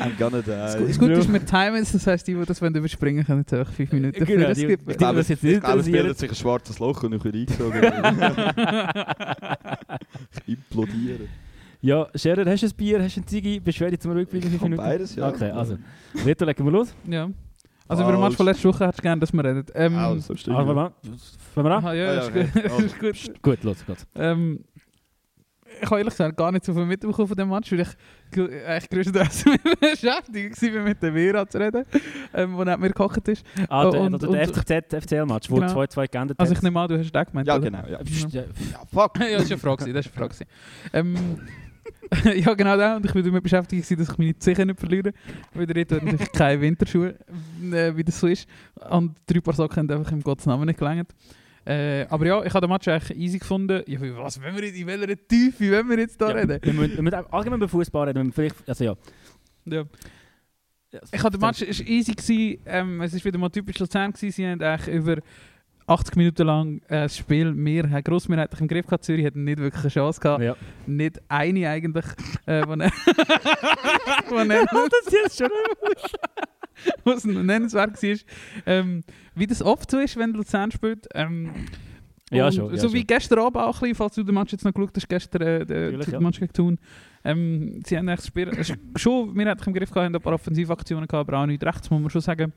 I'm 0.00 0.16
gonna 0.18 0.42
Das 0.42 0.74
die. 0.74 0.80
Gu- 0.82 0.88
Das 0.88 0.98
Gute 0.98 1.12
ist, 1.12 1.32
wir 1.32 1.44
timen 1.46 1.82
es, 1.82 1.92
das 1.92 2.06
heisst, 2.06 2.26
die, 2.26 2.34
die 2.34 2.44
das 2.44 2.60
wollen 2.62 2.74
überspringen 2.74 3.24
können, 3.24 3.40
jetzt 3.40 3.52
einfach 3.54 3.72
5 3.72 3.92
Minuten 3.92 4.24
Genau, 4.24 4.40
für 4.42 4.48
das 4.48 4.58
die- 4.58 4.64
skippen. 4.64 4.86
die- 4.86 4.96
die- 4.96 5.04
jetzt 5.04 5.28
nicht 5.42 5.54
Ich 5.54 5.60
glaube, 5.60 5.80
es 5.80 5.90
bildet 5.90 6.18
sich 6.18 6.30
ein 6.30 6.34
schwarzes 6.36 6.78
Loch 6.78 7.02
und 7.02 7.14
ich 7.14 7.22
bin 7.22 7.32
eingezogen. 7.34 7.82
ich 10.46 10.54
implodiere. 10.54 11.28
Ja, 11.80 12.06
Scherer, 12.14 12.50
hast 12.50 12.62
du 12.62 12.66
ein 12.66 12.72
Bier, 12.76 13.02
hast 13.02 13.16
du 13.16 13.20
einen 13.20 13.28
Ziggy? 13.28 13.60
Bist 13.60 13.80
du 13.80 13.84
ready 13.84 13.98
zum 13.98 14.12
Rückblicken? 14.12 14.48
Ich 14.52 14.58
Fünf 14.58 14.62
kann 14.62 14.70
Minuten? 14.70 14.88
beides, 14.88 15.14
ja. 15.14 15.28
Okay, 15.28 15.50
also. 15.50 15.78
Reto, 16.24 16.44
legen 16.44 16.64
wir 16.64 16.72
los. 16.72 16.94
Ja. 17.06 17.28
Also 17.88 18.02
über 18.02 18.12
den 18.12 18.20
Match 18.20 18.34
von 18.36 18.46
letzter 18.46 18.68
Woche 18.70 18.84
hättest 18.84 18.98
du 18.98 19.02
gerne, 19.02 19.20
dass 19.20 19.32
wir 19.32 19.44
reden. 19.44 19.64
Ähm, 19.74 19.94
Ah, 19.94 20.16
so 20.18 20.34
stimmt. 20.34 20.56
Also, 20.56 20.74
fangen 20.74 20.76
wir 20.76 20.86
an. 20.86 20.92
Fangen 21.54 21.66
wir 21.68 21.76
an? 21.76 21.84
aha, 21.84 21.92
ja, 21.94 22.08
Ah, 22.08 22.14
ja, 22.14 22.20
ist 22.20 22.28
okay. 22.30 22.48
gut. 22.52 22.80
Ist 22.84 22.98
gut. 22.98 23.42
Gut, 23.42 23.62
los 23.64 23.86
geht's. 23.86 24.06
Ähm, 24.16 24.64
ich 25.80 25.86
habe 25.86 25.98
ehrlich 25.98 26.12
gesagt 26.14 26.36
gar 26.36 26.50
nicht 26.52 26.64
so 26.64 26.72
viel 26.74 26.84
mitbekommen 26.86 27.28
von 27.28 27.36
dem 27.36 27.48
Match, 27.48 27.70
weil 27.72 27.80
ich 27.80 27.88
eigentlich 28.66 28.88
größtenteils 28.90 29.44
beschäftigt 29.80 30.74
war, 30.74 30.82
mit 30.82 31.02
dem 31.02 31.14
Vera 31.14 31.46
zu 31.48 31.58
reden, 31.58 31.84
ähm, 32.34 32.56
wo 32.56 32.64
neben 32.64 32.80
mir 32.80 32.88
gekocht 32.88 33.26
ist. 33.28 33.44
Ah, 33.68 33.90
der, 33.90 34.00
und- 34.00 34.22
der, 34.22 34.28
der 34.30 34.48
FCZ, 34.48 34.94
FCL-Match, 35.04 35.50
wo 35.50 35.56
Genau. 35.56 35.72
2-2 35.82 36.08
geändert 36.10 36.40
Also 36.40 36.50
hat. 36.50 36.58
ich 36.58 36.62
nehme 36.62 36.80
an, 36.80 36.88
du 36.88 36.98
hast 36.98 37.10
den 37.12 37.24
gemeint, 37.24 37.48
Ja, 37.48 37.56
oder? 37.56 37.64
genau. 37.64 37.82
Ja. 37.88 38.00
Ja, 38.28 38.40
ja, 38.40 38.44
fuck. 38.92 39.18
ja, 39.20 39.38
das 39.38 39.50
war 39.50 39.50
eine 39.50 39.58
Frage. 39.58 39.92
Das 39.92 40.16
war 40.16 40.22
eine 40.22 40.30
Frage. 40.30 40.34
Ähm, 40.92 41.16
ja, 42.36 42.54
genau 42.54 42.76
das. 42.76 42.96
Und 42.96 43.04
ich 43.06 43.14
war 43.14 43.22
damit 43.22 43.42
beschäftigt, 43.42 43.82
gewesen, 43.82 43.98
dass 43.98 44.12
ich 44.12 44.18
meine 44.18 44.38
Zehen 44.38 44.66
nicht 44.68 44.78
verliere. 44.80 45.12
Weil 45.54 45.66
der 45.66 45.82
hat 45.82 45.90
natürlich 46.04 46.32
keine 46.32 46.60
Winterschuhe, 46.60 47.14
äh, 47.72 47.96
wie 47.96 48.04
das 48.04 48.18
so 48.20 48.26
ist. 48.26 48.48
Und 48.90 49.16
drei 49.26 49.40
Paar 49.40 49.54
Socken 49.54 49.76
haben 49.88 49.98
einfach 49.98 50.12
im 50.12 50.22
Gottes 50.22 50.46
Namen 50.46 50.66
nicht 50.66 50.78
gelangt. 50.78 51.12
Äh, 51.66 52.06
aber 52.08 52.26
ja, 52.26 52.42
ich 52.44 52.54
habe 52.54 52.66
den 52.66 52.70
Match 52.72 52.86
eigentlich 52.88 53.18
easy 53.18 53.38
gefunden. 53.38 53.82
Wie- 53.86 54.16
was, 54.16 54.40
wenn 54.40 54.54
wir 54.54 54.64
jetzt, 54.64 54.76
in 54.78 54.86
welcher 54.86 55.16
Tiefe 55.28 55.70
wenn 55.72 55.88
wir 55.88 55.98
jetzt 55.98 56.20
da 56.20 56.28
Ja, 56.28 56.34
reden? 56.36 56.60
wir 56.62 56.72
müssen, 56.72 56.94
wir 56.96 57.02
müssen 57.02 57.14
allgemein 57.32 57.58
über 57.58 57.68
Fußball 57.68 58.06
reden. 58.08 58.32
Vielleicht, 58.32 58.54
also 58.68 58.84
ja. 58.84 58.94
Ja. 59.64 59.84
Ich 61.12 61.22
habe 61.22 61.36
den 61.36 61.40
Match 61.40 61.62
ist 61.62 61.80
easy 61.80 62.12
gewesen. 62.14 62.60
Ähm, 62.66 63.00
es 63.02 63.12
war 63.14 63.24
wieder 63.24 63.38
mal 63.38 63.50
typisch 63.50 63.78
Luzern 63.80 64.12
gewesen. 64.12 64.30
Sie 64.32 64.46
haben 64.46 64.62
eigentlich 64.62 64.94
über 64.94 65.16
80 65.88 66.16
Minuten 66.16 66.46
lang 66.46 66.78
äh, 66.88 67.02
das 67.02 67.16
Spiel 67.18 67.52
mehr 67.52 67.90
haben 67.90 68.02
grossmehrheitlich 68.04 68.60
im 68.60 68.68
Griff 68.68 68.86
gehabt. 68.86 69.04
Zürich 69.04 69.26
hat 69.26 69.34
nicht 69.36 69.58
wirklich 69.58 69.82
eine 69.82 69.90
Chance 69.90 70.20
gehabt. 70.20 70.42
Ja. 70.42 70.56
Nicht 70.86 71.20
eine 71.28 71.68
eigentlich. 71.68 72.04
Äh, 72.46 72.60
ne- 72.76 72.90
wo 74.28 74.36
ne- 74.44 74.66
das 74.70 75.06
ist 75.06 75.12
jetzt 75.12 75.38
schon 75.38 75.48
was 77.04 77.24
nennenswert 77.24 78.02
war. 78.02 78.16
Ähm, 78.66 79.02
wie 79.34 79.46
das 79.46 79.62
oft 79.62 79.90
so 79.90 79.98
ist, 79.98 80.16
wenn 80.16 80.32
Luzern 80.32 80.70
spielt. 80.70 81.06
Ähm, 81.14 81.50
Ja, 82.30 82.50
schon. 82.50 82.70
Ja, 82.74 82.78
so 82.78 82.92
wie 82.92 82.98
schon. 82.98 83.06
gestern 83.06 83.38
Abend 83.38 83.56
auch 83.56 83.76
ein 83.76 83.80
bisschen, 83.80 83.94
falls 83.94 84.14
du 84.16 84.22
den 84.24 84.34
Match 84.34 84.52
jetzt 84.52 84.64
noch 84.64 84.74
geschaut 84.74 84.96
hast, 84.96 85.08
gestern 85.08 85.42
äh, 85.42 85.64
der, 85.66 85.92
der 85.92 86.08
ja. 86.08 86.20
Match 86.20 86.40
gegen 86.40 86.52
Thun. 86.52 86.78
Ähm, 87.24 87.82
sie 87.86 87.96
haben 87.96 88.08
echt 88.08 88.18
das 88.20 88.26
Spiel 88.26 88.50
schon, 88.96 89.34
wir 89.36 89.46
hatten 89.48 89.64
im 89.64 89.74
Griff 89.74 89.90
gehabt, 89.90 90.14
ein 90.14 90.20
paar 90.20 90.32
Offensivaktionen 90.34 91.06
gehabt, 91.06 91.28
aber 91.28 91.38
auch 91.42 91.46
nicht 91.46 91.62
rechts, 91.64 91.90
muss 91.90 92.00
man 92.00 92.10
schon 92.10 92.20
sagen. 92.20 92.52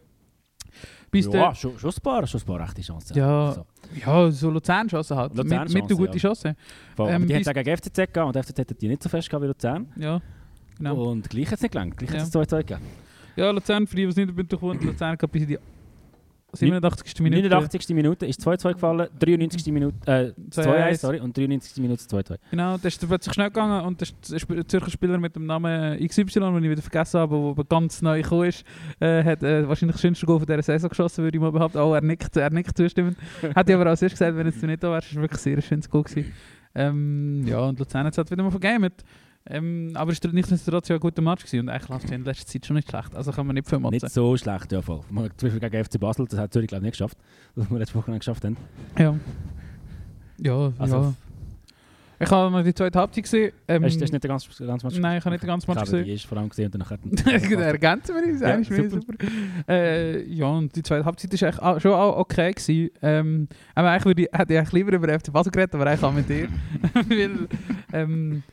Bis 1.11 1.25
Ja, 1.25 1.55
schon, 1.55 1.77
schon 1.79 1.89
ein 1.89 2.01
paar, 2.03 2.27
schon 2.27 2.39
ein 2.39 2.45
paar 2.45 2.59
rechte 2.61 2.81
Chancen. 2.81 3.17
Ja, 3.17 3.47
Also, 3.47 3.65
der, 3.95 3.99
ja, 4.05 4.31
so 4.31 4.51
Luzern-Chancen 4.51 5.17
halt. 5.17 5.35
Luzern-Chancen, 5.35 5.73
mit, 5.73 5.89
mit 5.89 5.97
gute 5.97 6.13
ja. 6.13 6.19
Chancen. 6.19 6.55
voll. 6.95 7.09
Ähm, 7.09 7.27
die 7.27 7.35
haben 7.35 7.43
gegen 7.63 7.77
FCZ 7.77 8.13
gehabt 8.13 8.35
und 8.35 8.43
FCZ 8.45 8.59
hat 8.59 8.81
die 8.81 8.87
nicht 8.87 9.01
so 9.01 9.09
fest 9.09 9.27
gehabt 9.29 9.43
wie 9.43 9.47
Luzern. 9.47 9.87
Ja, 9.97 10.21
genau. 10.77 11.09
Und 11.11 11.27
gleich 11.29 11.47
hat 11.47 11.55
es 11.55 11.61
nicht 11.63 11.71
gelangt. 11.71 11.97
Gleich 11.97 12.11
Ja. 12.11 12.19
hat 12.19 12.27
es 12.27 12.31
2-2 12.31 12.57
gegeben. 12.59 12.81
Ja, 13.39 13.51
Luzern, 13.51 13.87
für 13.87 13.95
die, 13.95 14.03
es 14.03 14.17
nicht 14.17 14.35
mitbekommen 14.35 14.77
Luzern 14.81 15.17
hat 15.17 15.31
bis 15.31 15.43
in 15.43 15.47
die 15.47 15.57
87. 16.51 17.21
Minute. 17.21 17.47
89. 17.47 17.95
Minute 17.95 18.25
ist 18.25 18.45
2-2 18.45 18.73
gefallen, 18.73 19.07
93. 19.17 19.71
Minute, 19.71 19.95
äh, 20.05 20.33
2-1, 20.49 20.65
2-1. 20.65 20.97
sorry, 20.97 21.19
und 21.21 21.37
93. 21.37 21.81
Minute 21.81 22.03
2-2. 22.03 22.37
Genau, 22.51 22.73
das 22.77 22.85
ist 22.85 23.07
plötzlich 23.07 23.33
schnell 23.33 23.47
gegangen 23.47 23.85
und 23.85 24.01
der 24.01 24.67
Zürcher 24.67 24.89
Spieler 24.89 25.19
mit 25.19 25.37
dem 25.37 25.45
Namen 25.45 26.05
XY, 26.05 26.25
den 26.25 26.63
ich 26.63 26.69
wieder 26.71 26.81
vergessen 26.81 27.19
habe, 27.21 27.53
der 27.55 27.63
ganz 27.65 28.01
neu 28.01 28.21
gekommen 28.21 28.49
ist, 28.49 28.65
äh, 28.99 29.23
hat 29.23 29.41
äh, 29.43 29.67
wahrscheinlich 29.69 29.95
das 29.95 30.01
schönste 30.01 30.25
Goal 30.25 30.39
von 30.39 30.47
dieser 30.47 30.63
Saison 30.63 30.89
geschossen, 30.89 31.23
würde 31.23 31.37
ich 31.37 31.41
mal 31.41 31.51
behaupten. 31.51 31.77
Oh, 31.77 31.93
er 31.93 32.01
nickt, 32.01 32.35
er 32.35 32.49
nickt 32.49 32.75
zustimmend. 32.75 33.15
Hätte 33.41 33.71
ich 33.71 33.75
aber 33.75 33.85
auch 33.85 34.01
erst 34.01 34.01
gesagt, 34.01 34.35
wenn 34.35 34.47
jetzt 34.47 34.61
du 34.61 34.67
nicht 34.67 34.83
da 34.83 34.91
wärst, 34.91 35.11
ist 35.11 35.21
wirklich 35.21 35.39
sehr 35.39 35.55
ein 35.55 35.61
schönes 35.61 35.89
Goal 35.89 36.03
gewesen. 36.03 36.33
Ähm, 36.75 37.45
ja, 37.45 37.59
und 37.59 37.79
Luzern 37.79 38.05
hat 38.05 38.13
es 38.13 38.17
halt 38.17 38.31
wieder 38.31 38.43
mal 38.43 38.51
vergamet. 38.51 39.03
Ähm, 39.49 39.91
aber 39.95 40.11
es 40.11 40.23
war 40.23 40.31
nichtsdestotrotz 40.31 40.89
ja 40.89 40.95
ein 40.95 40.99
guter 40.99 41.21
Match 41.21 41.43
gewesen 41.43 41.61
und 41.61 41.69
eigentlich 41.69 41.89
läuft 41.89 42.05
es 42.05 42.11
in 42.11 42.23
letzter 42.23 42.45
Zeit 42.45 42.65
schon 42.65 42.75
nicht 42.75 42.89
schlecht. 42.89 43.15
Also 43.15 43.31
kann 43.31 43.47
man 43.47 43.55
nicht 43.55 43.67
viel 43.67 43.79
machen. 43.79 43.93
Nicht 43.93 44.09
so 44.09 44.37
schlecht, 44.37 44.71
ja 44.71 44.81
voll. 44.81 45.01
Man, 45.09 45.29
zum 45.37 45.49
Beispiel 45.49 45.69
gegen 45.69 45.85
FC 45.85 45.99
Basel, 45.99 46.27
das 46.27 46.39
hat 46.39 46.53
Zürich 46.53 46.67
glaube 46.67 46.81
ich 46.81 46.89
nicht 46.89 46.93
geschafft. 46.93 47.17
Das 47.55 47.69
wir 47.69 47.79
letzte 47.79 47.95
Woche 47.95 48.11
nicht 48.11 48.19
geschafft 48.19 48.45
haben. 48.45 48.57
Ja. 48.97 49.15
Ja, 50.37 50.71
Also, 50.77 50.95
ja. 50.97 51.13
Ich 52.21 52.29
habe 52.29 52.51
noch 52.51 52.63
die 52.63 52.73
zweite 52.73 52.99
Halbzeit 52.99 53.23
gesehen. 53.23 53.53
Ähm, 53.65 53.83
hast, 53.83 53.95
du 53.95 53.99
nicht 54.01 54.11
den 54.11 54.27
ganzen, 54.27 54.67
ganzen 54.67 54.87
Match 54.87 54.99
Nein, 54.99 55.17
ich 55.19 55.25
habe 55.25 55.33
nicht 55.33 55.43
den 55.43 55.47
ganzen 55.47 55.71
Match 55.71 55.83
Ich 55.83 55.87
habe 55.87 56.03
gesehen. 56.03 56.17
die 56.17 56.27
vor 56.27 56.37
allem 56.37 56.49
gesehen 56.49 56.65
und 56.65 56.75
dann 56.75 56.89
hat 56.89 57.61
Ergänzen 57.61 58.15
wir 58.15 58.33
uns, 58.33 58.41
eigentlich 58.41 58.77
ja, 58.77 58.89
super. 58.89 59.13
super. 59.17 59.25
Äh, 59.69 60.23
ja, 60.27 60.45
und 60.47 60.75
die 60.75 60.83
zweite 60.83 61.05
Halbzeit 61.05 61.41
war 61.41 61.63
auch, 61.63 61.79
schon 61.79 61.93
auch 61.93 62.17
okay. 62.17 62.51
Gewesen. 62.51 62.89
Ähm, 63.01 63.47
aber 63.73 63.91
eigentlich 63.91 64.05
würde 64.05 64.21
ich, 64.23 64.29
hätte 64.33 64.53
ich 64.53 64.71
lieber 64.73 64.93
über 64.93 65.17
FC 65.17 65.31
Basel 65.31 65.51
geredet, 65.51 65.75
aber 65.75 65.87
eigentlich 65.87 66.03
auch 66.03 66.13
mit 66.13 66.27
dir. 66.27 66.49
weil, 66.93 67.47
ähm, 67.93 68.43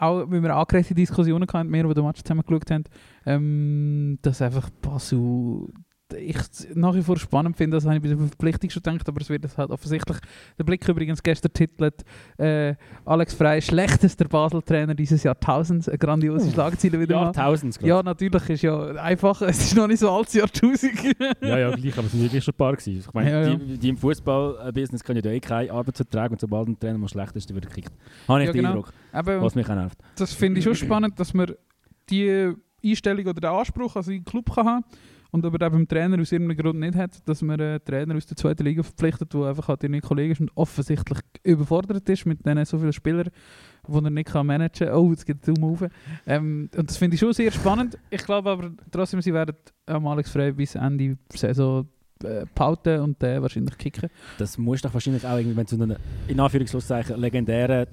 auch 0.00 0.30
wenn 0.30 0.42
wir 0.42 0.54
angereiste 0.54 0.94
Diskussionen 0.94 1.48
hatten, 1.52 1.72
wir, 1.72 1.94
die 1.94 2.02
Match 2.02 2.22
zusammen 2.22 2.42
geschaut 2.46 2.70
haben, 2.70 2.84
ähm, 3.26 4.18
dass 4.22 4.42
einfach 4.42 4.70
Basel 4.82 5.68
ich 6.12 6.36
nach 6.74 6.94
wie 6.94 7.02
vor 7.02 7.16
spannend 7.16 7.56
finde, 7.56 7.76
das 7.76 7.84
habe 7.86 7.96
ich 7.96 8.02
bei 8.02 8.08
der 8.08 8.18
Verpflichtung 8.18 8.70
schon 8.70 8.82
gedacht, 8.82 9.08
aber 9.08 9.20
es 9.20 9.30
wird 9.30 9.56
halt 9.56 9.70
offensichtlich. 9.70 10.18
Der 10.58 10.64
Blick 10.64 10.86
übrigens 10.86 11.22
gestern 11.22 11.52
titelt 11.52 12.04
äh, 12.36 12.74
Alex 13.04 13.34
Frey, 13.34 13.62
schlechtester 13.62 14.26
Basel-Trainer 14.26 14.94
dieses 14.94 15.22
Jahrtausends, 15.22 15.88
eine 15.88 15.98
grandiose 15.98 16.50
Schlagzeile 16.50 17.00
wieder 17.00 17.16
mal. 17.16 17.22
Jahrtausends, 17.24 17.78
Ja, 17.82 18.02
natürlich 18.02 18.50
ist 18.50 18.62
ja 18.62 18.86
einfach, 18.96 19.40
es 19.42 19.58
ist 19.64 19.76
noch 19.76 19.86
nicht 19.86 20.00
so 20.00 20.10
alt 20.10 20.32
Jahrtausend. 20.34 20.92
ja, 21.40 21.58
ja, 21.58 21.74
gleich, 21.74 21.96
aber 21.96 22.06
es 22.06 22.12
sind 22.12 22.22
wirklich 22.22 22.44
schon 22.44 22.54
ein 22.54 22.58
paar 22.58 22.76
gewesen. 22.76 22.98
Ich 23.06 23.14
meine, 23.14 23.30
Ja, 23.30 23.48
ja. 23.48 23.54
Die, 23.56 23.78
die 23.78 23.88
im 23.88 23.96
Fußball-Business 23.96 25.02
können 25.02 25.22
ja 25.24 25.30
eh 25.30 25.40
keine 25.40 25.72
Arbeitsverträge 25.72 26.30
und 26.30 26.40
sobald 26.40 26.68
ein 26.68 26.78
Trainer 26.78 26.98
mal 26.98 27.08
schlecht 27.08 27.34
ist, 27.36 27.52
wird 27.54 27.64
er 27.64 27.68
gekickt. 27.70 27.92
Habe 28.28 28.40
ich 28.42 28.46
Ja, 28.46 28.52
den 28.52 28.58
genau. 28.58 28.68
Eindruck, 28.70 28.92
Aber 29.12 29.40
was 29.42 29.54
mich 29.54 29.68
auch 29.68 29.74
nervt. 29.74 29.98
das 30.16 30.32
finde 30.32 30.58
ich 30.58 30.64
schon 30.64 30.74
spannend, 30.74 31.18
dass 31.18 31.32
man 31.32 31.52
die 32.10 32.52
Einstellung 32.84 33.24
oder 33.26 33.40
den 33.40 33.50
Anspruch 33.50 33.96
an 33.96 34.02
seinen 34.02 34.24
Club 34.24 34.54
kann 34.54 34.66
haben 34.66 34.84
und 35.34 35.44
aber 35.44 35.66
eben 35.66 35.72
beim 35.72 35.88
Trainer 35.88 36.20
aus 36.20 36.30
irgendeinem 36.30 36.58
Grund 36.58 36.78
nicht 36.78 36.94
hat, 36.94 37.28
dass 37.28 37.42
man 37.42 37.60
einen 37.60 37.84
Trainer 37.84 38.14
aus 38.14 38.24
der 38.24 38.36
zweiten 38.36 38.62
Liga 38.62 38.84
verpflichtet, 38.84 39.34
der 39.34 39.40
einfach 39.40 39.66
halt 39.66 39.82
nicht 39.82 40.04
Kollege 40.04 40.32
ist 40.32 40.40
und 40.40 40.52
offensichtlich 40.54 41.18
überfordert 41.42 42.08
ist 42.08 42.24
mit 42.24 42.46
denen 42.46 42.64
so 42.64 42.78
vielen 42.78 42.92
Spielern, 42.92 43.30
die 43.88 43.94
er 43.94 44.10
nicht 44.10 44.28
kann 44.28 44.46
managen 44.46 44.86
kann. 44.86 44.96
Oh, 44.96 45.10
jetzt 45.10 45.26
geht 45.26 45.46
Daumen 45.48 45.64
rauf. 45.64 45.90
Ähm, 46.24 46.70
und 46.76 46.88
das 46.88 46.96
finde 46.96 47.14
ich 47.14 47.20
schon 47.20 47.32
sehr 47.32 47.50
spannend. 47.50 47.98
Ich 48.10 48.24
glaube 48.24 48.48
aber 48.48 48.70
trotzdem, 48.92 49.20
sie 49.22 49.34
werden 49.34 49.56
am 49.86 50.06
Alex 50.06 50.30
Frey 50.30 50.52
bis 50.52 50.76
Ende 50.76 51.18
Saison 51.30 51.88
äh, 52.22 52.46
behalten 52.54 53.00
und 53.00 53.20
den 53.20 53.42
wahrscheinlich 53.42 53.76
kicken. 53.76 54.10
Das 54.38 54.56
musst 54.56 54.84
du 54.84 54.88
doch 54.88 54.94
wahrscheinlich 54.94 55.26
auch 55.26 55.36
irgendwie, 55.36 55.56
wenn 55.56 55.66
du 55.66 55.82
einen, 55.82 55.96
in 56.28 56.38
Anführungszeichen, 56.38 57.20
legendären, 57.20 57.88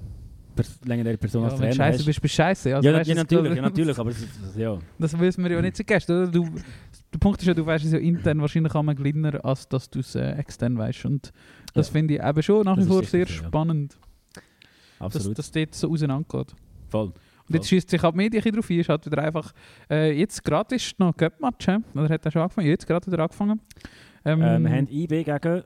pers 0.54 0.78
legendäre 0.84 1.16
Person 1.18 1.44
als 1.44 1.52
Ja, 1.54 1.56
du 1.58 1.62
Trainer 1.62 1.74
scheiße 1.74 1.98
hast. 1.98 2.06
bist, 2.06 2.22
bist 2.22 2.34
scheiße. 2.34 2.76
Also, 2.76 2.88
ja, 2.88 2.94
weißt 2.96 3.08
ja, 3.08 3.14
das- 3.14 3.24
natürlich, 3.24 3.56
ja, 3.56 3.62
natürlich, 3.62 3.98
aber 3.98 4.10
ist, 4.10 4.26
ja. 4.56 4.78
Das 4.98 5.18
wissen 5.18 5.44
wir 5.44 5.50
ja 5.52 5.62
nicht 5.62 5.76
zuerst, 5.76 6.08
oder? 6.10 6.26
Du, 6.28 6.48
der 7.12 7.18
Punkt 7.18 7.40
ist 7.40 7.46
ja, 7.46 7.54
du 7.54 7.64
weißt 7.66 7.84
es 7.84 7.92
ja 7.92 7.98
intern 7.98 8.40
wahrscheinlich 8.40 8.74
einmal 8.74 8.94
kleiner, 8.94 9.44
als 9.44 9.68
dass 9.68 9.88
du 9.90 10.00
es 10.00 10.14
äh, 10.14 10.32
extern 10.32 10.76
weißt. 10.78 11.04
Und 11.06 11.32
das 11.74 11.88
Ja. 11.88 11.92
finde 11.92 12.14
ich 12.14 12.22
eben 12.22 12.42
schon 12.42 12.64
nach 12.64 12.76
Das 12.76 12.84
wie 12.86 12.88
vor 12.90 13.02
sehr 13.04 13.26
so, 13.26 13.32
ja. 13.34 13.38
spannend, 13.48 13.96
dass 14.98 15.16
Absolut. 15.16 15.38
das 15.38 15.50
dort 15.50 15.74
so 15.74 15.90
auseinandergeht. 15.90 16.54
Voll. 16.88 17.12
Und 17.48 17.54
jetzt 17.56 17.68
schießt 17.68 17.90
sich 17.90 18.02
halt 18.02 18.14
die 18.14 18.18
Medien 18.18 18.54
drauf 18.54 18.70
ein, 18.70 18.78
ist 18.78 18.88
halt 18.88 19.04
wieder 19.04 19.22
einfach, 19.22 19.52
äh, 19.90 20.12
jetzt 20.18 20.44
gerade 20.44 20.74
ist 20.76 20.98
noch 21.00 21.14
Cup-Match, 21.16 21.66
oder 21.94 22.08
hat 22.08 22.24
er 22.24 22.30
schon 22.30 22.42
angefangen? 22.42 22.68
Jetzt 22.68 22.86
gerade 22.86 23.10
wieder 23.10 23.22
angefangen. 23.22 23.60
Ähm, 24.24 24.40
Äh, 24.40 24.58
wir 24.60 24.70
haben 24.70 24.88
IB 24.88 25.24
gegen... 25.24 25.62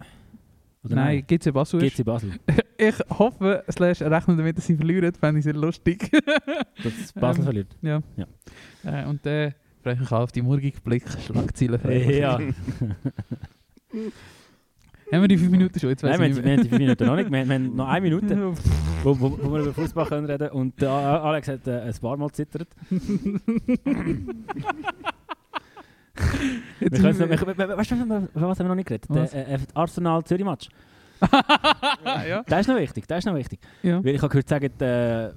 Oder 0.87 0.94
nein, 0.96 1.25
GC 1.27 1.53
Basel. 1.53 1.81
GC 1.81 2.05
Basel. 2.05 2.31
Ich 2.79 2.94
hoffe, 3.09 3.64
slash 3.70 4.03
rechne 4.03 4.37
damit, 4.37 4.59
dass 4.59 4.66
sie 4.66 4.77
verlieren, 4.77 5.11
fände 5.14 5.38
ich 5.38 5.44
sehr 5.44 5.55
lustig. 5.55 6.11
Dass 6.85 7.11
Basel 7.14 7.38
Ähm, 7.40 7.44
verliert. 7.44 7.75
ja. 7.81 8.03
Ja. 8.16 8.27
Äh, 8.85 9.07
und 9.07 9.25
dann 9.25 9.33
äh, 9.33 9.53
freue 9.83 9.94
ich 9.94 10.01
mich 10.01 10.12
auch 10.12 10.20
auf 10.20 10.33
die 10.33 10.42
morgige 10.42 10.79
Blick, 10.83 11.05
Schlagzeilen. 11.25 11.81
Ja. 12.11 12.38
Haben 15.12 15.22
wir 15.22 15.29
die 15.29 15.38
fünf 15.38 15.51
Minuten 15.53 15.79
schon? 15.81 15.88
Jetzt 15.88 16.03
Nein, 16.03 16.20
wir, 16.20 16.29
haben- 16.29 16.44
wir 16.44 16.57
die 16.59 16.68
fünf 16.68 16.79
Minuten 16.81 17.07
noch 17.07 17.16
nicht. 17.16 17.31
Wir, 17.31 17.38
haben- 17.49 17.77
noch 17.77 17.88
eine 17.88 18.01
Minute, 18.03 18.53
wo, 19.03 19.18
wo, 19.20 19.38
wo 19.42 19.53
wir 19.55 19.61
über 19.61 19.72
Fußball 19.72 20.05
können 20.07 20.27
reden 20.27 20.51
Und 20.51 20.83
A- 20.83 21.22
Alex 21.22 21.49
hat 21.49 21.66
äh, 21.66 21.81
ein 21.81 21.94
paar 21.99 22.16
Mal 22.18 22.31
zittert. 22.33 22.68
Wir 26.79 26.88
Jetzt 26.88 27.00
sind 27.00 27.18
noch, 27.20 27.46
wir, 27.46 27.59
wir, 27.59 27.76
weißt 27.79 27.90
du, 27.92 27.96
was 28.35 28.59
haben 28.59 28.59
wir 28.59 28.64
noch 28.68 28.74
nicht 28.74 28.87
geredet? 28.88 29.07
Was? 29.09 29.31
Der 29.31 29.48
äh, 29.48 29.59
Arsenal-Zürich-Match. 29.74 30.68
Ah, 32.05 32.22
ja. 32.29 32.42
Der 32.42 32.61
ist 32.61 32.66
noch 32.68 32.76
wichtig, 32.76 33.07
der 33.09 33.18
ist 33.18 33.24
noch 33.24 33.35
wichtig. 33.35 33.59
ja. 33.83 34.05
Weil 34.05 34.14
ich 34.14 34.20
habe 34.22 34.29
gehört 34.29 34.48
sagen, 34.48 34.70
der, 34.79 35.33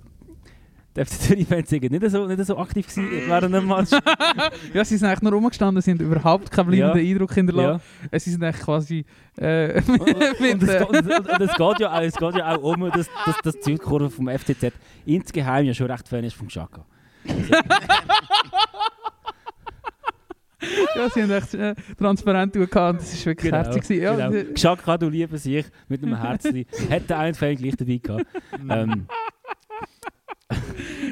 der 0.96 1.06
FC 1.06 1.13
Zürich-Fans 1.22 1.70
sind 1.70 1.90
nicht 1.90 2.10
so, 2.12 2.27
nicht 2.27 2.46
so 2.46 2.58
aktiv 2.58 2.86
während 2.98 3.56
dem 3.56 3.65
Match. 3.67 3.92
ja, 4.73 4.84
sie 4.84 4.98
sind 4.98 5.08
eigentlich 5.08 5.21
nur 5.21 5.32
rumgestanden, 5.32 5.82
haben 5.82 6.00
überhaupt 6.06 6.52
keinen 6.52 6.67
bleibenden 6.67 7.06
Ja. 7.06 7.12
Eindruck 7.13 7.34
hinterlassen. 7.34 7.82
ja. 8.12 8.19
Sie 8.19 8.32
sind 8.32 8.44
eigentlich 8.44 8.62
quasi 8.62 9.06
äh, 9.38 9.82
Und, 9.88 10.00
und, 10.02 10.10
äh, 10.10 10.44
geht- 10.44 10.90
und, 10.90 10.96
und, 10.98 11.30
und 11.30 11.42
es 11.42 11.56
geht 11.56 11.80
ja 11.80 11.94
auch, 11.98 12.02
es 12.02 12.15
geht 12.17 12.36
ja 12.36 12.56
auch 12.56 12.62
um, 12.63 12.92
dass, 12.92 13.10
dass, 13.25 13.38
dass 13.44 13.56
die 13.60 13.71
Südkurve 13.71 14.10
vom 14.10 14.27
FCZ 14.27 14.73
insgeheim 15.06 15.65
ja 15.65 15.73
schon 15.73 15.90
recht 15.90 16.08
Fan 16.10 16.25
ist 16.25 16.36
vom 16.36 16.48
Xhaka. 16.50 16.84
Also, 17.27 17.54
ja, 20.96 21.10
sie 21.10 21.24
haben 21.24 21.32
echt 21.32 21.54
äh, 21.54 21.76
transparent 21.98 22.54
gehabt. 22.54 23.00
Das 23.02 23.20
war 23.20 23.26
wirklich 23.28 23.52
Genau, 23.52 23.64
herzig. 23.64 24.02
Ja, 24.02 24.30
genau. 24.30 24.52
Geschacka, 24.54 24.98
du 24.98 25.10
lieber 25.10 25.38
sich 25.38 25.66
mit 25.88 26.04
einem 26.04 26.20
Herzli. 26.20 26.66
Hätte 26.90 27.18
einen 27.18 27.36
Fan 27.36 27.56
gleich 27.56 27.76
dabei 27.78 27.98
gehabt. 27.98 28.26
ähm, 28.70 29.08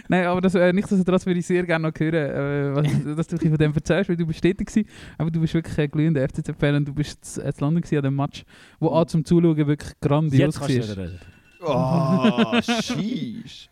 Nein, 0.09 0.25
aber 0.25 0.41
das, 0.41 0.55
äh, 0.55 0.73
nichtsdestotrotz 0.73 1.25
würde 1.25 1.39
ich 1.39 1.45
sehr 1.45 1.63
gerne 1.63 1.89
noch 1.89 1.99
hören, 1.99 2.13
äh, 2.13 2.75
was, 2.75 3.15
dass 3.17 3.27
du 3.27 3.37
von 3.37 3.57
dem 3.57 3.73
erzählst, 3.73 4.09
weil 4.09 4.15
du 4.15 4.25
bist 4.25 4.41
tätig 4.41 4.67
gewesen, 4.67 4.89
aber 5.17 5.29
du 5.29 5.39
bist 5.41 5.53
wirklich 5.53 5.77
ein 5.77 5.91
glühender 5.91 6.27
FCZ-Fan 6.27 6.75
und 6.75 6.87
du 6.87 6.93
bist 6.93 7.23
zu 7.23 7.41
zu 7.41 7.61
London 7.63 7.81
gewesen 7.81 7.97
an 7.97 8.03
dem 8.03 8.15
Match, 8.15 8.43
wo 8.79 8.87
auch 8.87 9.05
zum 9.05 9.23
Zuschauen 9.25 9.55
wirklich 9.55 9.93
grandios 9.99 10.39
jetzt 10.39 10.59
kannst 10.59 10.75
du 10.75 10.79
war. 10.79 10.89
wieder 10.89 11.03
reden. 11.03 11.19
Oh, 11.59 12.61
sheesh. 12.61 13.69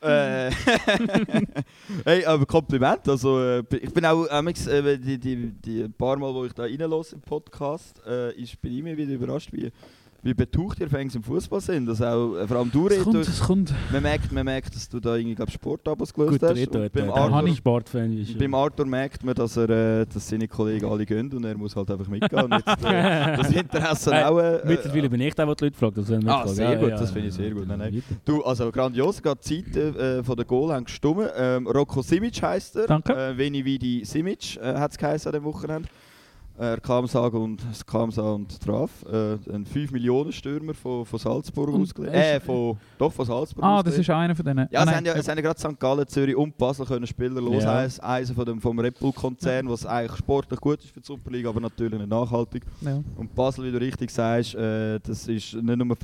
Äh, 0.00 0.50
hey, 2.04 2.24
aber 2.24 2.46
Kompliment. 2.46 3.08
Also, 3.08 3.40
äh, 3.40 3.62
ich 3.70 3.92
bin 3.92 4.04
auch 4.06 4.28
amigs, 4.30 4.66
äh, 4.66 4.98
die, 4.98 5.18
die, 5.18 5.52
die 5.52 5.88
paar 5.88 6.16
Mal, 6.16 6.34
wo 6.34 6.44
ich 6.44 6.52
da 6.52 6.62
reinlasse 6.62 7.16
im 7.16 7.20
Podcast, 7.20 8.00
äh, 8.06 8.32
ist, 8.34 8.60
bin 8.60 8.72
ich 8.72 8.78
immer 8.78 8.96
wieder 8.96 9.12
überrascht, 9.12 9.52
wie, 9.52 9.70
wie 10.22 10.34
betucht 10.34 10.80
ihr 10.80 10.88
Fans 10.90 11.14
im 11.14 11.22
Fußball 11.22 11.60
sind. 11.60 11.88
Also 11.88 12.04
auch, 12.04 12.36
äh, 12.36 12.46
vor 12.46 12.58
allem 12.58 12.70
du, 12.70 12.86
Es 12.88 12.92
Reto, 12.92 13.04
kommt, 13.04 13.16
es 13.28 13.40
kommt. 13.40 13.74
man 13.92 14.02
merkt, 14.02 14.32
man 14.32 14.44
merkt, 14.44 14.74
dass 14.74 14.88
du 14.88 15.00
da 15.00 15.16
irgendwie 15.16 15.34
glaub, 15.34 15.50
Sportabos 15.50 16.12
gelöst 16.12 16.32
Gut, 16.40 16.42
hast. 16.42 16.56
Reto 16.56 16.78
Und 16.78 16.84
hat 16.84 16.92
beim, 16.92 17.08
äh, 17.08 17.12
Arthur, 17.12 17.36
Arthur 17.36 17.56
Sportfan. 17.56 18.18
ist, 18.18 18.30
äh, 18.34 18.38
beim 18.38 18.54
Arthur 18.54 18.86
merkt 18.86 19.24
man, 19.24 19.34
dass, 19.34 19.56
er, 19.56 19.68
äh, 19.70 20.06
dass 20.06 20.28
seine 20.28 20.46
Kollegen 20.48 20.86
alle 20.86 21.06
gehen 21.06 21.32
und 21.32 21.44
er 21.44 21.56
muss 21.56 21.74
halt 21.74 21.90
einfach 21.90 22.08
mitgehen. 22.08 22.42
Und 22.44 22.52
jetzt, 22.52 22.84
äh, 22.84 23.36
das 23.36 23.50
Interesse 23.52 24.10
Nein, 24.10 24.24
auch... 24.24 24.38
Äh, 24.38 24.60
Mittlerweile 24.66 25.08
bin 25.10 25.20
ich 25.20 25.34
der, 25.34 25.46
der 25.46 25.54
die 25.54 25.64
Leute 25.64 25.78
fragt. 25.78 25.98
Also, 25.98 26.14
Ah, 26.26 26.42
fragen. 26.42 26.48
sehr 26.54 26.76
gut, 26.76 26.90
das 26.92 27.10
finde 27.10 27.28
ich 27.28 27.34
sehr 27.34 27.50
gut. 27.50 27.66
Nein, 27.66 27.78
nein. 27.78 28.02
Du, 28.24 28.42
also 28.44 28.70
grandios, 28.70 29.22
gerade 29.22 29.40
die 29.46 29.64
Zeiten 29.64 29.96
äh, 29.96 30.22
von 30.22 30.36
der 30.36 30.44
Goal 30.44 30.72
haben 30.72 30.84
gestimmt. 30.84 31.28
Ähm, 31.36 31.66
Rocco 31.66 32.02
Simic 32.02 32.42
heisst 32.42 32.76
er. 32.76 32.86
Danke. 32.86 33.12
Äh, 33.14 33.36
Veni 33.38 33.64
Vidi 33.64 34.04
Simic 34.04 34.56
äh, 34.58 34.74
hat 34.74 34.90
es 34.92 34.98
geheißen 34.98 35.28
an 35.28 35.40
dem 35.40 35.44
Wochenende. 35.44 35.88
Er 36.62 36.78
kam 36.78 37.06
sage 37.06 37.38
und 37.38 37.62
es 37.72 37.86
kam 37.86 38.10
sage 38.10 38.34
und 38.34 38.60
traf. 38.60 38.90
Äh, 39.10 39.38
ein 39.50 39.64
5 39.64 39.92
Millionen 39.92 40.30
Stürmer 40.30 40.74
von, 40.74 41.06
von 41.06 41.18
Salzburg 41.18 41.74
ausgelegt. 41.74 42.14
ist- 42.14 42.20
Äh, 42.22 42.40
von, 42.40 42.76
doch, 42.98 43.10
von 43.10 43.24
Salzburg 43.24 43.64
Ah, 43.64 43.78
das 43.82 43.94
ausgelegt. 43.94 44.00
ist 44.00 44.10
einer 44.14 44.36
von 44.36 44.44
denen. 44.44 44.68
Ja, 44.70 44.80
ah, 44.80 44.82
es 44.82 44.86
nein, 44.86 44.96
haben 44.96 45.04
ja, 45.06 45.14
es 45.14 45.26
haben 45.28 45.36
ja 45.38 45.42
gerade 45.42 45.58
St. 45.58 45.80
Gallen, 45.80 46.06
Zürich 46.06 46.36
und 46.36 46.58
Basel 46.58 46.84
können 46.84 47.06
Spieler 47.06 47.40
los. 47.40 47.62
Ja. 47.62 47.78
Eins, 47.78 47.98
eins 48.00 48.30
von 48.32 48.44
dem, 48.44 48.60
vom 48.60 48.78
Red 48.78 48.98
Bull-Konzern, 49.00 49.70
was 49.70 49.86
eigentlich 49.86 50.18
sportlich 50.18 50.60
gut 50.60 50.80
ist 50.84 50.90
für 50.90 51.00
die 51.00 51.06
Superliga, 51.06 51.48
aber 51.48 51.60
natürlich 51.60 51.98
nicht 51.98 52.10
nachhaltig. 52.10 52.62
ja. 52.82 53.02
Und 53.16 53.34
Basel, 53.34 53.64
wie 53.64 53.72
du 53.72 53.78
richtig 53.80 54.10
sagst, 54.10 54.54
äh, 54.54 55.00
das 55.00 55.28
ist 55.28 55.54
nicht 55.54 55.64
nur 55.64 55.86
ein 55.86 55.96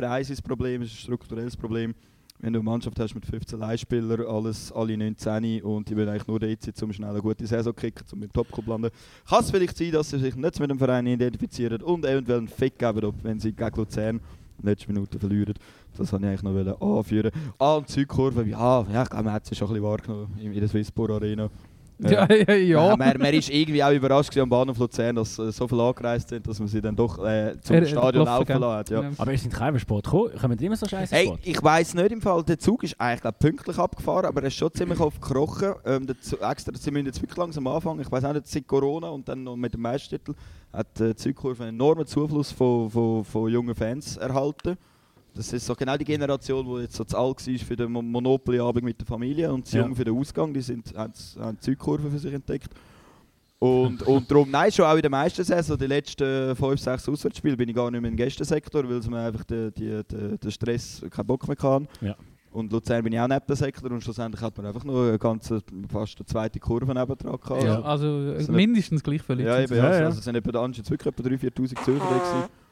Problem, 0.43 0.81
es 0.81 0.89
ist 0.89 0.95
ein 0.95 1.01
strukturelles 1.03 1.55
Problem. 1.55 1.95
Wenn 2.39 2.53
du 2.53 2.59
eine 2.61 2.65
Mannschaft 2.65 2.99
hast 3.01 3.15
mit 3.15 3.25
15 3.25 3.59
Leihspielern, 3.59 4.27
alles, 4.27 4.71
alle 4.73 4.97
19 4.97 5.63
und 5.63 5.89
die 5.89 5.97
wollen 5.97 6.09
eigentlich 6.09 6.27
nur 6.27 6.41
sein, 6.41 6.59
um 6.83 6.93
schnell 6.93 7.11
eine 7.11 7.23
gute 7.23 7.47
Saison 7.47 7.75
zu 7.75 7.81
kicken, 7.81 8.05
um 8.13 8.23
im 8.23 8.33
Topclub 8.33 8.67
landen, 8.67 8.91
kann 9.29 9.41
es 9.41 9.51
vielleicht 9.51 9.77
sein, 9.77 9.93
dass 9.93 10.11
sie 10.11 10.19
sich 10.19 10.37
nicht 10.37 10.61
mit 10.61 10.71
dem 10.71 10.79
Verein 10.79 11.07
identifizieren 11.07 11.83
und 11.83 12.05
eventuell 12.05 12.39
einen 12.39 12.49
Fick 12.49 12.79
geben, 12.79 13.13
wenn 13.23 13.41
sie 13.41 13.53
gegen 13.53 13.77
Luzern 13.77 14.21
in 14.59 14.65
letzten 14.65 14.93
Minuten 14.93 15.19
verlieren. 15.19 15.55
Das 15.97 16.13
wollte 16.13 16.27
ich 16.27 16.45
eigentlich 16.45 16.65
noch 16.65 16.99
anführen. 16.99 17.31
Ah, 17.59 17.77
und 17.77 17.89
Südkurve, 17.89 18.45
ja, 18.45 18.87
ja 18.93 19.03
ich 19.03 19.09
glaube, 19.09 19.25
man 19.25 19.33
hat 19.33 19.47
sie 19.47 19.55
schon 19.55 19.69
ein 19.69 19.75
bisschen 19.75 19.85
wahrgenommen 19.85 20.39
in 20.39 20.53
in 20.53 20.61
der 20.61 20.69
Swisspor 20.69 21.11
Arena. 21.11 21.51
Ja, 21.99 22.27
ja, 22.31 22.55
ja. 22.55 22.89
ja. 22.89 22.97
Man, 22.97 23.19
man 23.19 23.35
ist 23.35 23.49
irgendwie 23.49 23.83
auch 23.83 23.91
überrascht 23.93 24.37
am 24.37 24.49
Bahnhof 24.49 24.79
Luzern, 24.79 25.17
dass 25.17 25.39
äh, 25.39 25.51
so 25.51 25.67
viele 25.67 25.83
angereist 25.83 26.29
sind, 26.29 26.47
dass 26.47 26.59
man 26.59 26.69
sie 26.69 26.81
dann 26.81 26.95
doch 26.95 27.25
äh, 27.25 27.57
zum 27.63 27.77
Er- 27.77 27.87
Stadion 27.87 28.25
laufen 28.27 28.61
lässt. 28.61 28.91
Ja. 28.91 29.03
Ja. 29.03 29.11
Aber 29.17 29.33
ihr 29.33 29.39
seid 29.39 29.53
kein 29.53 29.79
Sport 29.79 30.05
gekommen. 30.05 30.31
Kommen 30.39 30.59
immer 30.59 30.77
so 30.77 30.87
scheiße 30.87 31.15
Hey, 31.15 31.33
ich 31.43 31.63
weiss 31.63 31.95
nicht 31.95 32.13
im 32.13 32.21
Fall, 32.21 32.43
der 32.43 32.59
Zug 32.59 32.83
ist 32.83 33.01
eigentlich 33.01 33.23
glaub, 33.23 33.39
pünktlich 33.39 33.79
abgefahren, 33.79 34.27
aber 34.27 34.43
er 34.43 34.49
ist 34.49 34.55
schon 34.55 34.73
ziemlich 34.75 35.01
oft 35.01 35.21
gekrochen. 35.21 35.75
Ähm, 35.85 36.07
der 36.07 36.21
Zug, 36.21 36.43
extra, 36.43 36.73
sie 36.77 36.91
müssen 36.91 37.07
jetzt 37.07 37.23
wirklich 37.23 37.37
langsam 37.39 37.67
anfangen. 37.67 38.01
Ich 38.01 38.11
weiß 38.13 38.25
auch 38.25 38.33
nicht, 38.35 38.47
seit 38.47 38.67
Corona 38.67 39.09
und 39.09 39.29
dann 39.29 39.43
noch 39.45 39.57
mit 39.57 39.73
dem 39.73 39.81
Meistertitel 39.81 40.35
hat 40.73 41.01
äh, 41.01 41.09
die 41.09 41.17
Zugkurve 41.17 41.65
einen 41.65 41.77
enormen 41.77 42.07
Zufluss 42.07 42.53
von, 42.53 42.91
von, 42.91 43.25
von 43.25 43.51
jungen 43.51 43.75
Fans 43.75 44.17
erhalten. 44.19 44.77
Das 45.37 45.53
ist 45.53 45.67
so 45.67 45.75
genau 45.75 45.97
die 45.97 46.05
Generation, 46.05 46.65
die 46.67 46.83
jetzt 46.83 46.97
so 46.97 47.05
zu 47.05 47.17
alt 47.17 47.47
war 47.47 47.59
für 47.59 47.77
den 47.77 47.93
Mo- 47.93 48.03
Monopoly-Abend 48.03 48.85
mit 48.85 48.99
der 49.01 49.07
Familie 49.07 49.53
und 49.53 49.67
zu 49.67 49.77
Ja. 49.77 49.85
jung 49.85 49.95
für 49.95 50.05
den 50.05 50.17
Ausgang. 50.17 50.53
Die 50.55 50.61
sind, 50.63 50.95
haben, 50.97 51.13
haben 51.39 51.57
die 51.57 51.61
Zugkurve 51.65 52.11
für 52.11 52.19
sich 52.19 52.33
entdeckt. 52.33 52.71
Und, 53.59 54.03
und 54.03 54.31
darum, 54.31 54.51
nein, 54.51 54.71
schon 54.71 54.85
auch 54.85 54.95
in 54.97 55.01
der 55.03 55.11
meisten 55.11 55.43
Saison, 55.43 55.79
die 55.79 55.87
letzten 55.87 56.55
5, 56.55 56.79
6 56.79 57.09
Auswärtsspiele, 57.09 57.57
bin 57.57 57.69
ich 57.71 57.75
gar 57.75 57.91
nicht 57.91 58.01
mehr 58.03 58.11
im 58.11 58.17
Gästensektor, 58.17 58.85
weil 58.85 58.99
es 58.99 59.09
mir 59.09 59.19
einfach 59.19 59.45
den, 59.45 59.73
die, 59.75 60.03
die, 60.11 60.39
den 60.39 60.51
Stress 60.51 61.03
keinen 61.11 61.27
Bock 61.27 61.47
mehr 61.49 61.57
kann. 61.57 61.89
Ja. 62.03 62.15
Und 62.53 62.71
Luzern 62.73 63.03
bin 63.03 63.13
ich 63.15 63.21
auch 63.21 63.29
neben 63.29 63.45
dem 63.47 63.57
Sektor 63.57 63.91
und 63.91 64.03
schlussendlich 64.03 64.41
hat 64.43 64.57
man 64.57 64.67
einfach 64.67 64.85
nur 64.85 65.09
eine 65.09 65.19
ganze, 65.19 65.63
fast 65.91 66.19
eine 66.19 66.27
zweite 66.27 66.59
Kurve 66.61 66.87
neben 66.95 67.17
dran 67.19 67.39
gehabt. 67.39 67.63
Ja, 67.63 67.81
also 67.83 68.39
So 68.41 68.53
mindestens 68.53 69.03
gleich 69.03 69.23
viele 69.23 69.45
Ja, 69.45 69.61
eben, 69.61 69.75
ja, 69.77 69.85
Ja, 69.91 69.99
ja. 70.01 70.07
Also, 70.07 70.19
es 70.19 70.25
sind 70.25 70.37
etwa, 70.37 70.53
dann 70.53 70.73
jetzt 70.73 70.91
wirklich 70.91 71.15
etwa 71.15 71.29
3'000, 71.29 71.39
4'000 71.55 71.85
Zürcher 71.85 71.99
da 71.99 72.17
gewesen. 72.19 72.66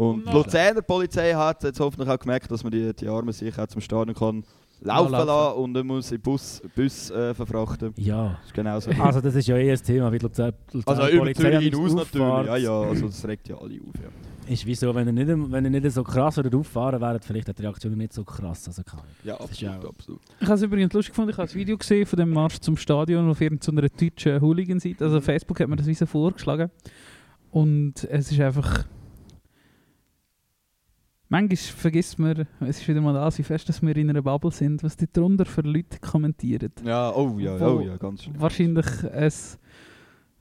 Und 0.00 0.26
die 0.26 0.32
Luzerner 0.32 0.80
Polizei 0.80 1.32
hat 1.34 1.62
jetzt 1.62 1.78
hoffentlich 1.78 2.08
auch 2.08 2.18
gemerkt, 2.18 2.50
dass 2.50 2.62
man 2.64 2.72
die, 2.72 2.94
die 2.94 3.06
Armen 3.06 3.32
sich 3.32 3.58
auch 3.58 3.66
zum 3.66 3.82
Stadion 3.82 4.14
kann 4.16 4.44
laufen 4.80 5.12
laufen. 5.12 5.26
lassen 5.26 5.58
und 5.58 5.74
dann 5.74 5.86
muss 5.86 6.10
in 6.10 6.20
Bus, 6.22 6.62
Bus 6.74 7.10
äh, 7.10 7.34
verfrachten. 7.34 7.92
Ja. 7.96 8.30
Das 8.38 8.46
ist 8.46 8.54
genauso. 8.54 8.90
Also 8.98 9.20
das 9.20 9.34
ist 9.34 9.46
ja 9.46 9.56
eh 9.58 9.70
ein 9.70 9.76
Thema, 9.76 10.10
wie 10.10 10.18
die 10.18 10.24
Luzern, 10.24 10.54
Also 10.86 11.06
über 11.06 11.18
Polizei 11.18 11.50
Zürich 11.50 11.74
hinaus 11.74 11.92
natürlich. 11.94 12.46
Ja, 12.46 12.56
ja, 12.56 12.80
also 12.80 13.06
das 13.08 13.28
regt 13.28 13.48
ja 13.48 13.56
alle 13.56 13.74
auf. 13.74 13.94
Ja, 14.02 14.52
Ist 14.54 14.64
wieso, 14.64 14.94
wenn 14.94 15.06
ihr 15.06 15.12
nicht, 15.12 15.28
wenn 15.28 15.64
ihr 15.66 15.80
nicht 15.82 15.92
so 15.92 16.02
krass 16.02 16.38
oder 16.38 16.56
auffahren 16.56 16.98
wäret, 16.98 17.22
vielleicht 17.22 17.48
hat 17.50 17.58
die 17.58 17.62
Reaktion 17.62 17.94
nicht 17.98 18.14
so 18.14 18.24
krass. 18.24 18.68
Also 18.68 18.82
kann 18.82 19.00
ja 19.22 19.34
absolut, 19.34 19.82
ja- 19.82 19.86
absolut. 19.86 20.20
Ich 20.40 20.46
habe 20.46 20.54
es 20.54 20.62
übrigens 20.62 20.94
lustig 20.94 21.12
gefunden, 21.12 21.32
ich 21.32 21.36
habe 21.36 21.50
ein 21.50 21.54
Video 21.54 21.76
gesehen 21.76 22.06
von 22.06 22.18
dem 22.18 22.30
Marsch 22.30 22.58
zum 22.60 22.78
Stadion 22.78 23.28
auf 23.28 23.38
irgendeiner 23.38 23.82
deutschen 23.86 24.40
Hooligan-Seite. 24.40 25.04
Also 25.04 25.20
Facebook 25.20 25.60
hat 25.60 25.68
mir 25.68 25.76
das 25.76 25.86
wie 25.86 25.92
so 25.94 26.06
vorgeschlagen. 26.06 26.70
Und 27.50 28.04
es 28.04 28.32
ist 28.32 28.40
einfach... 28.40 28.86
Manchmal 31.32 31.56
vergisst 31.56 32.18
man, 32.18 32.44
es 32.58 32.80
ist 32.80 32.88
wieder 32.88 33.00
mal 33.00 33.14
da, 33.14 33.30
wie 33.38 33.44
fest, 33.44 33.68
dass 33.68 33.80
wir 33.80 33.96
in 33.96 34.10
einer 34.10 34.20
Bubble 34.20 34.50
sind, 34.50 34.82
was 34.82 34.96
die 34.96 35.06
drunter 35.10 35.46
für 35.46 35.60
Leute 35.60 36.00
kommentieren. 36.00 36.72
Ja, 36.84 37.14
oh 37.14 37.38
ja, 37.38 37.56
oh 37.56 37.80
ja, 37.80 37.96
ganz 37.98 38.24
schlimm. 38.24 38.34
Wahrscheinlich 38.40 38.86
ein 39.12 39.32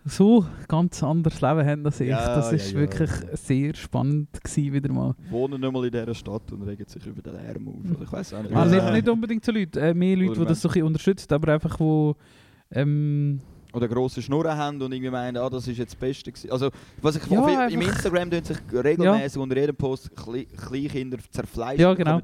so 0.06 0.44
ganz 0.68 1.04
anderes 1.04 1.42
Leben 1.42 1.64
haben 1.64 1.86
als 1.86 2.00
ich. 2.00 2.10
Ja, 2.10 2.36
das 2.36 2.50
ja, 2.50 2.58
ist 2.58 2.72
ja. 2.72 2.80
wirklich 2.80 3.12
sehr 3.34 3.76
spannend 3.76 4.30
gewesen, 4.44 4.74
wieder 4.74 4.92
mal. 4.92 5.14
Wohnen 5.30 5.62
nicht 5.62 5.72
mal 5.72 5.86
in 5.86 5.92
dieser 5.92 6.16
Stadt 6.16 6.52
und 6.52 6.64
regen 6.64 6.88
sich 6.88 7.06
über 7.06 7.22
den 7.22 7.34
Lärm 7.34 7.68
auf. 7.68 7.76
Oder 7.96 8.04
Ich 8.06 8.12
weiß 8.12 8.34
auch 8.34 8.42
nicht. 8.42 8.52
Ja. 8.52 8.66
nicht, 8.66 8.92
nicht 8.92 9.10
unbedingt 9.10 9.46
so 9.46 9.52
Leute, 9.52 9.80
äh, 9.80 9.94
mehr 9.94 10.18
Leute, 10.18 10.32
Oder 10.32 10.40
die 10.40 10.46
das 10.48 10.62
so 10.62 10.70
ein 10.70 10.74
bisschen 10.74 10.88
unterstützen, 10.88 11.34
aber 11.34 11.54
einfach 11.54 11.80
wo... 11.80 12.16
Ähm, 12.72 13.42
Oder 13.72 13.88
grosse 13.88 14.22
Schnurren 14.22 14.58
haben 14.58 14.82
und 14.82 14.92
irgendwie 14.92 15.12
meinen, 15.12 15.38
ah, 15.38 15.50
das 15.50 15.68
ist 15.68 15.78
jetzt 15.78 15.94
das 15.94 16.00
Beste 16.00 16.32
gewesen. 16.32 16.52
Also, 16.52 16.70
was 17.02 17.18
ich 17.18 17.26
Ja, 17.28 17.68
im 17.68 17.82
Instagram 17.82 18.32
tun 18.32 18.44
sich 18.44 18.58
regelmäßig 18.74 19.38
unter 19.40 19.56
jedem 19.58 19.76
Post 19.76 20.16
Kle 20.16 20.46
Kleinkinder 20.46 21.18
zerfleischen. 21.32 21.82
ja, 21.82 21.94
genau. 21.94 22.20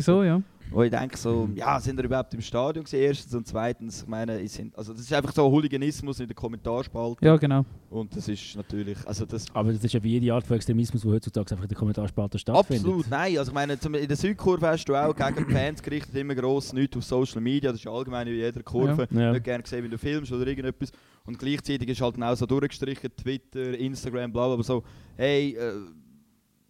So, 0.00 0.22
ja. 0.24 0.42
Wo 0.70 0.82
ich 0.82 0.90
denke 0.90 1.16
so, 1.16 1.48
ja, 1.54 1.80
sind 1.80 1.96
wir 1.96 2.04
überhaupt 2.04 2.34
im 2.34 2.40
Stadion 2.40 2.84
gewesen, 2.84 3.02
erstens 3.02 3.34
und 3.34 3.46
zweitens, 3.46 4.02
ich 4.02 4.08
meine, 4.08 4.40
ich 4.40 4.52
sind, 4.52 4.76
also 4.76 4.92
das 4.92 5.02
ist 5.02 5.12
einfach 5.12 5.32
so 5.32 5.50
Hooliganismus 5.50 6.20
in 6.20 6.26
der 6.26 6.34
Kommentarspalte 6.36 7.24
Ja, 7.24 7.36
genau. 7.36 7.64
und 7.90 8.14
das 8.14 8.28
ist 8.28 8.54
natürlich, 8.54 8.98
also 9.06 9.24
das 9.24 9.46
Aber 9.54 9.72
das 9.72 9.82
ist 9.82 9.92
ja 9.94 10.02
wie 10.02 10.18
jede 10.18 10.32
Art 10.32 10.46
von 10.46 10.56
Extremismus, 10.56 11.02
die 11.02 11.08
heutzutage 11.08 11.52
einfach 11.52 11.64
in 11.64 11.68
den 11.68 11.78
Kommentarspalten 11.78 12.38
stattfindet. 12.38 12.84
Absolut, 12.84 13.08
nein. 13.08 13.38
Also 13.38 13.50
ich 13.50 13.54
meine, 13.54 13.78
zum, 13.78 13.94
in 13.94 14.08
der 14.08 14.16
Südkurve 14.16 14.66
hast 14.66 14.84
du 14.84 14.94
auch 14.94 15.14
gegen 15.14 15.50
Fans 15.50 15.82
gerichtet, 15.82 16.14
immer 16.14 16.34
gross, 16.34 16.72
nichts 16.72 16.96
auf 16.96 17.04
Social 17.04 17.40
Media, 17.40 17.70
das 17.70 17.80
ist 17.80 17.86
allgemein 17.86 18.26
in 18.26 18.34
jeder 18.34 18.62
Kurve. 18.62 19.08
Ja. 19.10 19.20
Ja. 19.20 19.32
Nicht 19.32 19.44
gerne 19.44 19.62
gesehen, 19.62 19.84
wenn 19.84 19.90
du 19.90 19.98
filmst 19.98 20.32
oder 20.32 20.46
irgendetwas. 20.46 20.92
Und 21.24 21.38
gleichzeitig 21.38 21.88
ist 21.88 22.00
halt 22.00 22.22
auch 22.22 22.36
so 22.36 22.46
durchgestrichen, 22.46 23.10
Twitter, 23.16 23.78
Instagram, 23.78 24.32
bla 24.32 24.46
bla, 24.46 24.54
aber 24.54 24.62
so, 24.62 24.82
hey, 25.16 25.56
äh, 25.56 25.72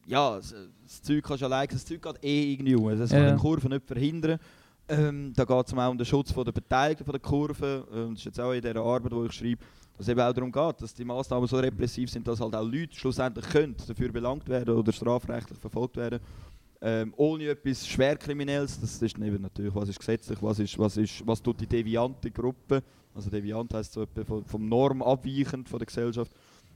ja, 0.09 0.37
das, 0.37 0.55
das 0.85 1.03
Zeug 1.03 1.23
kannst 1.25 1.43
du 1.43 1.47
allein, 1.47 1.69
das 1.71 1.85
Zeug 1.85 2.03
geht 2.03 2.25
eh 2.25 2.53
irgendwie 2.53 2.75
um. 2.75 2.99
Das 2.99 3.11
kann 3.11 3.23
Ja. 3.23 3.33
die 3.33 3.41
Kurve 3.41 3.69
nicht 3.69 3.87
verhindern. 3.87 4.39
Ähm, 4.89 5.33
da 5.37 5.45
geht 5.45 5.67
es 5.67 5.75
auch 5.75 5.91
um 5.91 5.99
den 5.99 6.07
Schutz 6.07 6.33
von 6.33 6.45
der 6.45 6.53
Beteiligten 6.53 7.05
von 7.05 7.13
der 7.13 7.21
Kurve. 7.21 7.87
Ähm, 7.93 8.11
das 8.11 8.21
ist 8.21 8.25
jetzt 8.25 8.41
auch 8.41 8.53
in 8.53 8.63
dieser 8.63 8.77
Arbeit, 8.81 9.13
die 9.13 9.27
ich 9.27 9.33
schreibe, 9.33 9.65
dass 9.97 10.07
es 10.07 10.09
eben 10.09 10.21
auch 10.21 10.33
darum 10.33 10.51
geht, 10.51 10.81
dass 10.83 10.95
die 10.95 11.05
Maßnahmen 11.05 11.47
so 11.47 11.59
repressiv 11.59 12.11
sind, 12.11 12.27
dass 12.27 12.41
halt 12.41 12.55
auch 12.55 12.65
Leute 12.65 12.95
schlussendlich 12.95 13.47
können 13.51 13.75
dafür 13.87 14.11
belangt 14.11 14.49
werden 14.49 14.75
oder 14.75 14.91
strafrechtlich 14.93 15.59
verfolgt 15.59 15.97
werden. 15.97 16.21
Ähm, 16.81 17.13
ohne 17.17 17.49
etwas 17.49 17.87
Schwerkriminelles, 17.87 18.81
das 18.81 19.03
ist 19.03 19.19
eben 19.19 19.43
natürlich, 19.43 19.75
was 19.75 19.89
ist 19.89 19.99
gesetzlich, 19.99 20.39
was, 20.41 20.59
ist, 20.61 20.79
was, 20.79 20.97
ist, 20.97 21.27
was 21.27 21.43
tut 21.43 21.61
die 21.61 21.67
deviante 21.67 22.31
Gruppe, 22.31 22.83
also 23.15 23.29
deviant 23.29 23.75
heisst 23.75 23.93
so 23.93 24.03
etwa 24.03 24.41
vom 24.47 24.69
Norm 24.69 25.03
abweichend 25.03 25.69
von 25.69 25.81
der 25.81 25.87
Gesellschaft, 25.87 26.31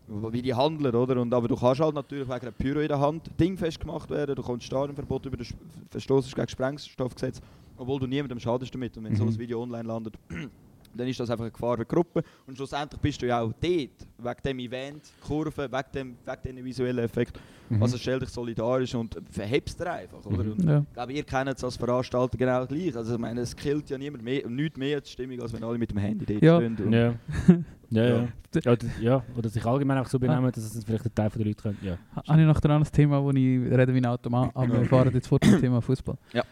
wie 0.07 0.43
die 0.43 0.55
handeln, 0.55 0.95
oder? 0.95 1.21
Und, 1.21 1.33
aber 1.33 1.49
du 1.49 1.57
kannst 1.57 1.81
halt 1.81 1.95
natürlich 1.95 2.27
wegen 2.29 2.41
einer 2.41 2.53
Pyro 2.53 2.81
in 2.81 2.89
der 2.89 3.01
Hand 3.01 3.31
dingfest 3.39 3.81
gemacht 3.81 4.11
werden, 4.11 4.35
du 4.35 4.43
kannst 4.43 4.65
Stadionverbot 4.67 5.27
über 5.27 5.37
das 5.37 5.55
Verstoß 5.91 6.35
gegen 6.35 6.49
Sprengstoffgesetz, 6.49 7.41
obwohl 7.77 8.01
du 8.01 8.07
niemandem 8.07 8.41
schadest 8.41 8.75
damit. 8.75 8.97
Und 8.97 9.05
wenn 9.05 9.15
so 9.17 9.25
Mhm. 9.25 9.31
ein 9.31 9.39
Video 9.39 9.63
online 9.63 9.87
landet, 9.89 10.15
dann 10.95 11.09
ist 11.09 11.19
das 11.21 11.31
einfach 11.31 11.45
eine 11.45 11.51
gefahrene 11.53 11.85
Gruppe. 11.87 12.23
Und 12.47 12.57
schlussendlich 12.57 13.01
bist 13.01 13.23
du 13.23 13.27
ja 13.27 13.41
auch 13.41 13.53
dort, 13.53 13.63
wegen 13.63 14.43
dem 14.45 14.59
Event, 14.59 15.03
Kurve, 15.21 15.71
wegen 15.71 15.93
dem, 15.95 16.17
wegen 16.25 16.57
dem 16.57 16.65
visuellen 16.65 16.99
Effekt. 17.05 17.39
Mhm. 17.69 17.83
Also 17.83 17.97
stell 17.99 18.19
dich 18.21 18.29
solidarisch 18.29 18.95
und 18.95 19.17
verhebst 19.31 19.79
dir 19.81 19.91
einfach. 19.93 20.25
Oder? 20.27 20.45
Mhm. 20.45 20.53
Und 20.53 20.65
Ja. 20.65 20.79
ich 20.87 20.93
glaube, 20.95 21.13
ihr 21.13 21.25
kennt 21.25 21.49
es 21.51 21.65
als 21.65 21.77
Veranstalter 21.77 22.37
genau 22.39 22.67
gleich. 22.67 22.97
Also 22.97 23.15
ich 23.15 23.21
meine, 23.21 23.41
es 23.41 23.55
killt 23.57 23.89
ja 23.91 23.99
niemand 23.99 24.23
mehr, 24.25 24.47
nichts 24.49 24.79
mehr 24.79 25.01
die 25.01 25.09
Stimmung, 25.11 25.41
als 25.41 25.53
wenn 25.53 25.65
alle 25.65 25.79
mit 25.79 25.91
dem 25.91 25.99
Handy 25.99 26.25
dort 26.27 26.43
Ja. 26.43 26.57
stehen. 26.57 26.77
Und 26.87 26.93
Ja. 26.93 27.15
Ja, 27.93 28.05
ja. 28.07 28.29
Ja. 28.65 28.77
Ja, 29.03 29.23
oder 29.37 29.51
sich 29.51 29.63
allgemein 29.67 29.99
auch 29.99 30.07
so 30.07 30.19
benehmen, 30.19 30.51
dass 30.51 30.65
es 30.65 30.83
vielleicht 30.83 31.05
ein 31.05 31.15
Teil 31.15 31.29
der 31.29 31.45
Leute 31.45 31.63
können. 31.63 31.79
Ja. 31.83 31.99
Habe 32.27 32.41
ich 32.41 32.47
noch 32.47 32.59
ein 32.63 32.85
Thema, 32.85 33.23
wo 33.23 33.31
ich 33.33 33.37
rede 33.37 33.93
wie 33.93 33.99
ein 33.99 34.07
Automat, 34.07 34.51
aber 34.55 34.81
wir 34.81 34.87
fahren 34.87 35.11
jetzt 35.13 35.29
fort 35.29 35.45
zum 35.45 35.61
Thema 35.61 35.83
Fußball. 35.83 36.17
Ja. 36.33 36.43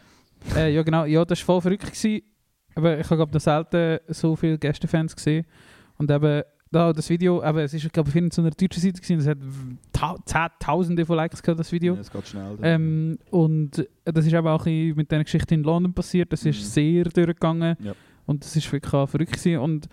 Äh, 0.55 0.73
ja 0.75 0.83
genau, 0.83 1.05
ja, 1.05 1.25
das 1.25 1.39
war 1.39 1.45
voll 1.55 1.61
verrückt. 1.61 1.85
Gewesen. 1.85 2.21
Aber 2.75 2.99
ich 2.99 3.09
habe 3.09 3.27
noch 3.31 3.39
selten 3.39 3.99
so 4.07 4.35
viele 4.35 4.57
Gästefans 4.57 5.15
gesehen. 5.15 5.45
Und 5.97 6.09
eben, 6.09 6.43
da, 6.71 6.93
das 6.93 7.09
Video, 7.09 7.43
eben, 7.43 7.59
es 7.59 7.73
ist 7.73 7.91
glaube 7.91 8.09
ich 8.09 8.23
auf 8.23 8.33
so 8.33 8.41
einer 8.41 8.51
deutschen 8.51 8.81
Seite 8.81 9.01
gewesen, 9.01 9.19
es 9.19 9.27
hat 9.27 9.37
ta 9.91 10.15
Zehntausende 10.25 11.05
von 11.05 11.17
Likes 11.17 11.43
gehabt, 11.43 11.59
das 11.59 11.71
Video. 11.71 11.95
Ja, 11.95 11.99
es 11.99 12.11
geht 12.11 12.27
schnell. 12.27 12.57
Ähm, 12.61 13.19
und 13.29 13.79
äh, 13.79 14.13
das 14.13 14.25
ist 14.25 14.33
eben 14.33 14.47
auch 14.47 14.65
mit 14.65 15.11
dieser 15.11 15.23
Geschichte 15.23 15.53
in 15.53 15.63
London 15.63 15.93
passiert. 15.93 16.31
Das 16.31 16.45
ist 16.45 16.59
Mhm. 16.59 16.65
sehr 16.65 17.03
durchgegangen. 17.03 17.75
Ja. 17.81 17.93
Und 18.25 18.43
das 18.43 18.55
ist 18.55 18.71
wirklich 18.71 18.89
verrückt 19.09 19.33
gewesen. 19.33 19.57
Und 19.57 19.89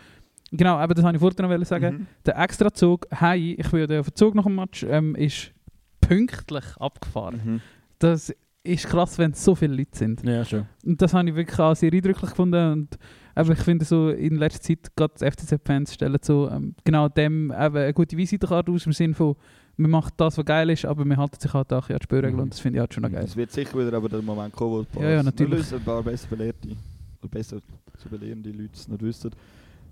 genau, 0.53 0.83
eben, 0.83 0.95
das 0.95 1.03
wollte 1.05 1.17
ich 1.17 1.21
vorhin 1.21 1.61
noch 1.61 1.67
sagen. 1.67 1.97
Mhm. 1.99 2.07
Der 2.27 2.39
extra 2.39 2.73
Zug, 2.73 3.07
hey, 3.11 3.55
ich 3.59 3.71
bin 3.71 3.91
ja 3.91 4.01
auf 4.01 4.11
den 4.11 4.15
Zug 4.17 4.35
nach 4.37 4.45
dem 4.45 4.55
Match, 4.55 4.85
ähm, 4.89 5.17
ist 5.17 5.53
pünktlich 6.01 6.65
abgefahren. 6.79 7.41
Mhm. 7.45 7.61
Das 7.99 8.33
ist 8.69 8.87
krass, 8.87 9.19
wenn 9.19 9.33
es 9.33 9.45
so 9.45 9.55
viele 9.55 9.75
Leute 9.75 9.97
sind. 9.97 10.23
ja, 10.25 10.45
schon. 10.45 10.67
Und 10.85 11.01
das 11.01 11.13
habe 11.15 11.29
ich 11.29 11.35
wirklich 11.35 11.59
auch 11.59 11.75
sehr 11.75 11.93
eindrücklich 11.93 12.31
gefunden. 12.31 12.73
Und 12.73 12.99
eben, 13.37 13.53
ich 13.53 13.59
finde 13.61 13.85
so, 13.85 14.11
in 14.11 14.37
letzter 14.37 14.61
Zeit, 14.63 14.95
gerade 14.97 15.15
die 15.21 15.31
FCZ-Fans 15.31 15.95
stellen 15.95 16.19
so 16.23 16.49
ähm, 16.51 16.75
genau 16.85 17.09
dem 17.09 17.51
eben 17.51 17.77
eine 17.77 17.93
gute 17.95 18.17
Visitenkarte 18.17 18.71
aus, 18.73 18.87
im 18.87 18.93
Sinne 18.93 19.15
von, 19.15 19.35
man 19.77 19.91
macht 19.93 20.15
das, 20.17 20.37
was 20.39 20.45
geil 20.45 20.71
ist, 20.71 20.85
aber 20.85 21.05
man 21.05 21.17
haltet 21.17 21.41
sich 21.41 21.53
halt 21.55 21.73
auch 21.73 21.89
an 21.89 21.97
die 21.99 22.03
Spielregeln 22.03 22.35
Mhm. 22.37 22.43
und 22.43 22.53
das 22.53 22.61
finde 22.61 22.79
ich 22.79 22.81
halt 22.81 22.95
schon 22.95 23.03
noch 23.03 23.13
geil. 23.13 23.25
Es 23.25 23.37
wird 23.37 23.53
sicher 23.53 23.79
wieder 23.79 23.97
aber 23.97 24.09
der 24.09 24.23
Moment 24.23 24.53
kommen, 24.53 24.73
wo 24.73 24.79
ein 24.81 24.87
paar, 24.87 25.03
Ja, 25.05 25.11
ja, 25.11 25.23
natürlich. 25.23 25.73
ein 25.73 25.81
paar 25.81 26.03
besser 26.03 26.27
belehrte, 26.29 26.69
oder 27.21 27.29
besser 27.31 27.59
zu 27.97 28.09
belehrende 28.09 28.51
Leute 28.51 28.71
es 28.75 28.89
nicht 28.89 29.03
wissen. 29.03 29.31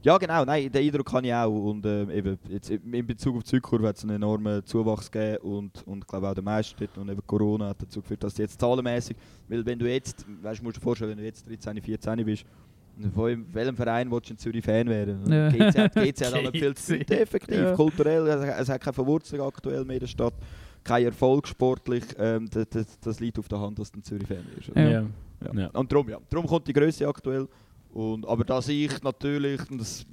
Ja 0.02 0.18
genau, 0.18 0.44
nein, 0.44 0.70
den 0.70 0.84
Eindruck 0.86 1.12
habe 1.12 1.26
ich 1.26 1.34
auch 1.34 1.48
und 1.70 1.84
ähm, 1.84 2.10
eben 2.10 2.38
jetzt 2.48 2.70
in 2.70 3.06
Bezug 3.06 3.36
auf 3.38 3.42
die 3.42 3.50
Südkurve 3.50 3.88
hat 3.88 3.96
es 3.96 4.04
einen 4.04 4.16
enormen 4.16 4.64
Zuwachs 4.64 5.10
gegeben 5.10 5.38
und, 5.42 5.82
und 5.86 5.98
ich 6.04 6.06
glaube 6.06 6.28
auch 6.28 6.34
der 6.34 6.44
Meisterstädte 6.44 7.00
und 7.00 7.08
eben 7.08 7.20
Corona 7.26 7.70
hat 7.70 7.82
dazu 7.82 8.00
geführt, 8.02 8.22
dass 8.22 8.34
die 8.34 8.42
jetzt 8.42 8.60
zahlenmäßig, 8.60 9.16
weil 9.48 9.66
wenn 9.66 9.78
du 9.78 9.90
jetzt, 9.90 10.24
weißt, 10.42 10.62
musst 10.62 10.76
du 10.76 10.80
dir 10.80 10.84
vorstellen, 10.84 11.10
wenn 11.10 11.18
du 11.18 11.24
jetzt 11.24 11.48
13, 11.48 11.80
14 11.82 12.24
bist, 12.24 12.44
von 13.14 13.44
welchem 13.52 13.76
Verein 13.76 14.10
willst 14.10 14.28
du 14.28 14.34
in 14.34 14.38
Zürich 14.38 14.64
Fan 14.64 14.88
werden? 14.88 15.20
Ja. 15.30 15.48
GC 15.50 15.78
hat, 15.78 15.94
GC 15.94 16.24
hat 16.26 16.34
alle 16.34 16.50
viel 16.52 16.74
zu 16.74 16.98
effektiv, 16.98 17.56
Ja. 17.58 17.74
kulturell, 17.74 18.26
es, 18.28 18.60
es 18.60 18.68
hat 18.68 18.80
keine 18.80 18.94
Verwurzelung 18.94 19.46
aktuell 19.48 19.84
mehr 19.84 19.96
in 19.96 20.00
der 20.00 20.06
Stadt, 20.06 20.34
kein 20.84 21.04
Erfolg 21.04 21.48
sportlich, 21.48 22.04
ähm, 22.16 22.48
das, 22.48 22.68
das, 22.70 23.00
das 23.00 23.18
liegt 23.20 23.38
auf 23.40 23.48
der 23.48 23.60
Hand, 23.60 23.78
dass 23.80 23.90
du 23.90 23.98
ein 23.98 24.20
oder? 24.70 24.80
Ja. 24.82 24.90
Ja. 24.90 25.06
Ja. 25.44 25.60
Ja. 25.60 25.66
Und 25.70 25.90
darum, 25.92 26.08
ja. 26.08 26.18
Darum 26.30 26.46
kommt 26.46 26.66
die 26.68 26.72
Größe 26.72 27.06
aktuell. 27.06 27.46
Und, 27.96 28.26
aber 28.28 28.44
dass 28.44 28.68
ich 28.68 29.02
natürlich, 29.02 29.58
und 29.70 29.78
das 29.80 30.04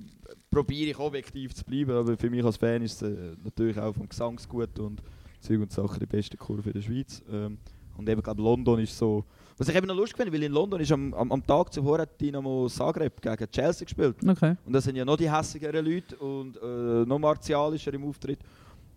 probiere 0.50 0.92
ich 0.92 1.00
objektiv 1.00 1.54
zu 1.54 1.66
bleiben, 1.66 1.92
aber 1.92 2.16
für 2.16 2.30
mich 2.30 2.42
als 2.46 2.56
Fan 2.56 2.82
ist 2.82 3.02
es 3.02 3.12
äh, 3.12 3.36
natürlich 3.44 3.78
auch 3.78 3.94
vom 3.94 4.08
Gesangsgut 4.08 4.80
und 4.80 5.02
Zeug 5.42 5.60
und 5.60 5.72
Sachen 5.72 6.00
die 6.00 6.06
beste 6.06 6.38
Kurve 6.38 6.70
in 6.70 6.74
der 6.74 6.82
Schweiz. 6.82 7.22
Ähm, 7.30 7.58
und 7.98 8.08
eben, 8.08 8.22
glaube 8.24 8.42
London 8.42 8.80
ist 8.80 8.98
so. 8.98 9.26
Was 9.58 9.68
ich 9.68 9.76
eben 9.76 9.86
noch 9.86 9.96
lustig 9.98 10.16
finde, 10.18 10.32
weil 10.32 10.44
in 10.44 10.52
London 10.54 10.80
ist 10.80 10.92
am, 10.94 11.14
am, 11.14 11.30
am 11.32 11.46
Tag 11.46 11.74
zuvor 11.74 12.00
hat 12.00 12.20
Dynamo 12.22 12.68
Zagreb 12.70 13.22
gegen 13.22 13.52
Chelsea 13.52 13.84
gespielt. 13.86 14.16
Okay. 14.26 14.56
Und 14.66 14.72
das 14.74 14.86
sind 14.86 14.96
ja 14.96 15.04
noch 15.04 15.18
die 15.18 15.30
hässigeren 15.32 15.86
Leute 15.86 16.16
und 16.18 16.56
äh, 16.58 17.06
noch 17.06 17.20
martialischer 17.20 17.94
im 17.94 18.06
Auftritt. 18.06 18.40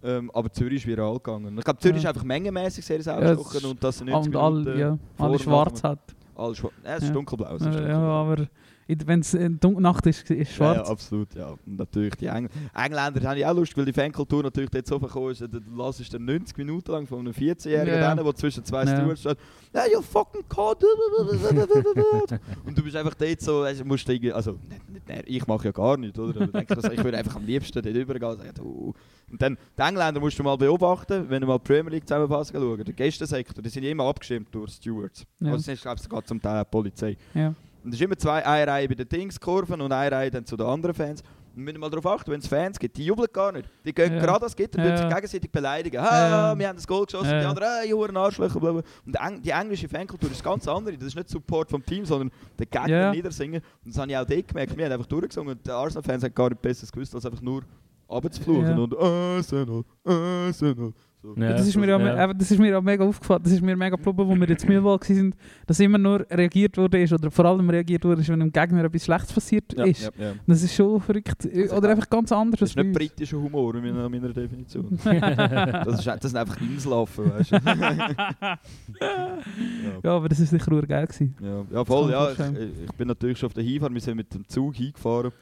Ähm, 0.05 0.31
aber 0.33 0.51
Zürich 0.53 0.77
ist 0.83 0.87
viral 0.87 1.15
gegangen. 1.15 1.59
Ich 1.59 1.65
glaube, 1.65 1.81
Zürich 1.81 2.03
Ja. 2.05 2.11
ist 2.11 2.15
einfach 2.15 2.25
mengenmäßig 2.25 2.85
sehr 2.85 3.01
Ja, 3.01 3.17
ausgestochen 3.17 3.57
es 3.57 3.65
und 3.65 3.83
das 3.85 3.99
sind 3.99 4.09
90 4.11 4.35
Und 4.35 4.41
alle, 4.41 4.79
ja, 4.79 4.99
alle 5.19 5.39
schwarz 5.41 5.83
hat. 5.83 5.99
alles 6.37 6.59
schwarz. 6.59 6.75
Ja, 6.85 6.95
es 6.97 7.03
ist 7.03 7.09
Ja. 7.09 7.15
dunkelblau. 7.15 7.55
es 7.57 7.61
ist 7.63 7.67
Äh, 7.67 7.71
dunkelblau. 7.73 7.91
ja, 7.99 8.01
aber 8.01 8.47
wenn 8.89 9.21
es 9.21 9.33
Nacht 9.35 10.07
ist, 10.07 10.31
ist 10.31 10.31
Ja, 10.31 10.37
ja, 10.37 10.45
schwarz. 10.75 10.91
absolut, 10.91 11.35
ja. 11.35 11.55
Natürlich 11.65 12.15
die 12.17 12.27
Engl 12.27 12.49
Engländer 12.75 13.29
haben 13.29 13.39
ja 13.39 13.51
auch 13.51 13.57
Lust, 13.57 13.77
weil 13.77 13.85
die 13.85 13.93
Fankultur 13.93 14.43
natürlich 14.43 14.71
dort 14.71 14.87
so 14.87 14.99
gekommen 15.01 15.33
ist. 15.33 15.41
Du 15.41 15.61
lässt 15.77 16.15
dann 16.15 16.25
90 16.25 16.57
Minuten 16.57 16.93
lang 16.93 17.07
von 17.07 17.21
einem 17.21 17.33
14-Jährigen, 17.33 17.95
Ja. 18.01 18.15
yeah. 18.15 18.15
der 18.15 18.35
zwischen 18.35 18.65
zwei 18.65 18.85
Ja. 18.85 18.97
Stewards 18.97 19.21
steht. 19.21 19.39
Ja, 19.75 19.83
you 19.93 20.01
fucking 20.01 20.45
cod. 20.49 20.83
Und 22.65 22.79
du 22.79 22.83
bist 22.83 22.97
einfach 22.97 23.15
dort 23.15 23.41
so, 23.41 23.63
also 23.63 23.85
musst 23.85 24.09
du 24.09 24.35
also 24.35 24.53
nicht, 24.69 24.89
nicht, 24.89 25.09
nicht, 25.09 25.25
ich 25.27 25.47
mache 25.47 25.67
ja 25.67 25.73
gar 25.73 25.97
nichts, 25.97 26.19
oder? 26.19 26.43
Aber 26.43 26.53
denk, 26.53 26.71
also, 26.71 26.91
ich 26.91 27.03
würde 27.03 27.19
einfach 27.19 27.37
am 27.37 27.45
liebsten 27.45 27.83
dort 27.83 27.95
übergehen 27.95 28.31
und 28.31 28.39
sagen, 28.39 28.53
du. 28.57 28.95
Und 29.31 29.43
dann, 29.43 29.59
die 29.77 29.83
Engländer 29.83 30.21
musst 30.21 30.39
du 30.39 30.43
mal 30.43 30.57
beobachten, 30.57 31.29
wenn 31.29 31.41
du 31.41 31.47
mal 31.49 31.59
die 31.59 31.65
Premier 31.65 31.91
League 31.93 32.07
zusammenfassen 32.07 32.57
schauen. 32.57 32.85
Der 32.85 32.95
Gästensektor, 32.95 33.63
die 33.63 33.69
sind 33.69 33.83
immer 33.85 34.05
abgestimmt 34.05 34.49
durch 34.55 34.73
Stewards. 34.73 35.27
Ja. 35.41 35.53
Also, 35.53 35.73
ich 35.73 35.81
glaube, 35.81 36.01
sogar 36.01 36.25
zum 36.25 36.41
Teil 36.41 36.65
Polizei. 36.65 37.17
Ja. 37.35 37.55
Und 37.87 37.93
es 37.95 38.01
ist 38.01 38.05
immer 38.05 38.17
zwei, 38.19 38.45
eine 38.45 38.69
Reihe 38.69 38.89
bei 38.89 38.97
den 38.97 39.09
Dingskurven 39.09 39.81
und 39.81 39.93
eine 39.93 40.11
Reihe 40.11 40.29
dann 40.29 40.45
zu 40.45 40.57
den 40.57 40.67
anderen 40.67 40.93
Fans. 40.93 41.23
Und 41.55 41.65
wir 41.65 41.73
müssen 41.73 41.79
mal 41.79 41.89
darauf 41.89 42.07
achten, 42.19 42.33
wenn 42.33 42.41
es 42.41 42.49
Fans 42.49 42.81
gibt, 42.81 42.97
die 42.97 43.07
jubeln 43.07 43.29
gar 43.33 43.53
nicht. 43.53 43.69
Die 43.85 43.95
gehen 43.95 44.13
Ja. 44.15 44.19
gerade, 44.21 44.45
es 44.45 44.57
gibt 44.57 44.75
und 44.75 44.83
Ja. 44.85 44.97
sich 44.97 45.09
gegenseitig 45.09 45.53
beleidigen. 45.53 46.03
Ha, 46.03 46.29
Ja. 46.51 46.59
wir 46.59 46.67
haben 46.69 46.75
das 46.75 46.85
Goal 46.87 47.07
geschossen, 47.07 47.31
Ja. 47.31 47.39
die 47.43 47.47
anderen, 47.47 47.69
hey, 47.81 47.89
ihr 47.91 48.17
Arschlöcher, 48.17 48.59
bla 48.59 48.73
bla. 48.73 48.83
Und 49.07 49.15
die, 49.15 49.19
Eng 49.19 49.41
die 49.41 49.51
englische 49.51 49.89
Fankultur 49.89 50.29
ist 50.33 50.43
ganz 50.43 50.67
andere. 50.67 50.99
Das 50.99 51.07
ist 51.07 51.15
nicht 51.15 51.29
Support 51.31 51.71
vom 51.71 51.87
Team, 51.87 52.05
sondern 52.05 52.33
der 52.59 52.67
Gegner 52.67 53.13
niedersingen. 53.13 53.63
Und 53.85 53.95
das 53.95 54.01
habe 54.03 54.11
ich 54.11 54.19
auch 54.19 54.27
dort 54.27 54.49
gemerkt. 54.49 54.77
Wir 54.77 54.85
haben 54.87 54.93
einfach 54.93 55.07
durchgesungen 55.07 55.57
und 55.57 55.65
die 55.65 55.71
Arsenal-Fans 55.71 56.25
haben 56.25 56.35
gar 56.35 56.49
nicht 56.51 56.61
besser 56.61 56.89
gewusst, 56.89 57.15
als 57.15 57.25
einfach 57.25 57.41
nur 57.41 57.63
runterzufluchen 58.09 58.67
Ja. 58.67 58.77
und 58.77 58.97
Arsenal, 58.97 59.85
Arsenal. 60.05 60.93
So. 61.23 61.35
Ja. 61.35 61.55
das, 61.55 61.67
ist 61.67 61.77
mir 61.77 61.89
ja, 61.89 62.25
eben, 62.25 62.39
das 62.39 62.51
ist 62.53 62.59
mir 62.61 62.79
auch 62.79 62.83
mega 62.83 63.05
aufgefallen. 63.05 63.43
Das 63.43 63.53
ist 63.53 63.61
mir 63.61 63.75
mega 63.75 63.97
geblieben, 63.97 64.29
wo 64.29 64.37
wir 64.37 64.49
jetzt 64.49 64.69
Millwall 64.69 65.01
waren, 65.01 65.35
dass 65.67 65.81
immer 65.81 65.99
nur 65.99 66.25
reagiert 66.31 66.77
wurde 66.79 67.03
ist, 67.03 67.13
oder 67.13 67.33
vor 67.33 67.47
allem 67.47 67.69
reagiert 67.69 68.05
wurde, 68.05 68.21
ist, 68.21 68.29
wenn 68.29 68.39
dem 68.39 68.53
Gegner 68.53 68.85
etwas 68.85 69.05
Schlechtes 69.05 69.33
passiert 69.33 69.77
Ja, 69.77 69.85
ist. 69.85 70.03
ja, 70.03 70.11
ja. 70.19 70.33
Das 70.47 70.63
ist 70.63 70.75
schon 70.75 71.01
verrückt. 71.01 71.49
Oder 71.77 71.89
einfach 71.89 72.09
ganz 72.09 72.31
anders 72.31 72.61
Das 72.61 72.71
ist 72.71 72.77
nicht 72.77 72.93
britischer 72.93 73.39
Humor 73.39 73.75
in 73.75 73.83
meiner, 73.83 74.09
meiner 74.09 74.29
Definition. 74.33 74.99
das, 75.05 75.99
ist, 75.99 76.07
das 76.07 76.31
sind 76.31 76.37
einfach 76.37 76.61
Inselaffen, 76.61 77.33
weißt 77.33 77.53
du. 77.53 77.57
ja. 77.67 78.59
Ja, 80.05 80.11
aber 80.13 80.29
das 80.29 80.39
ist 80.39 80.51
sicher 80.51 80.71
nur 80.71 80.83
geil 80.83 81.07
gewesen. 81.07 81.35
Ja, 81.41 81.65
ja 81.73 81.85
voll, 81.85 82.11
ja. 82.13 82.31
ich 82.31 82.39
ich 82.85 82.93
bin 82.93 83.09
natürlich 83.09 83.39
schon 83.39 83.49
auf 83.49 83.55
der 83.55 83.65
Hinfahrt, 83.65 83.93
wir 83.93 84.01
sind 84.01 84.17
mit 84.17 84.33
dem 84.33 84.47
Zug 84.47 84.77
hingefahren. 84.77 85.33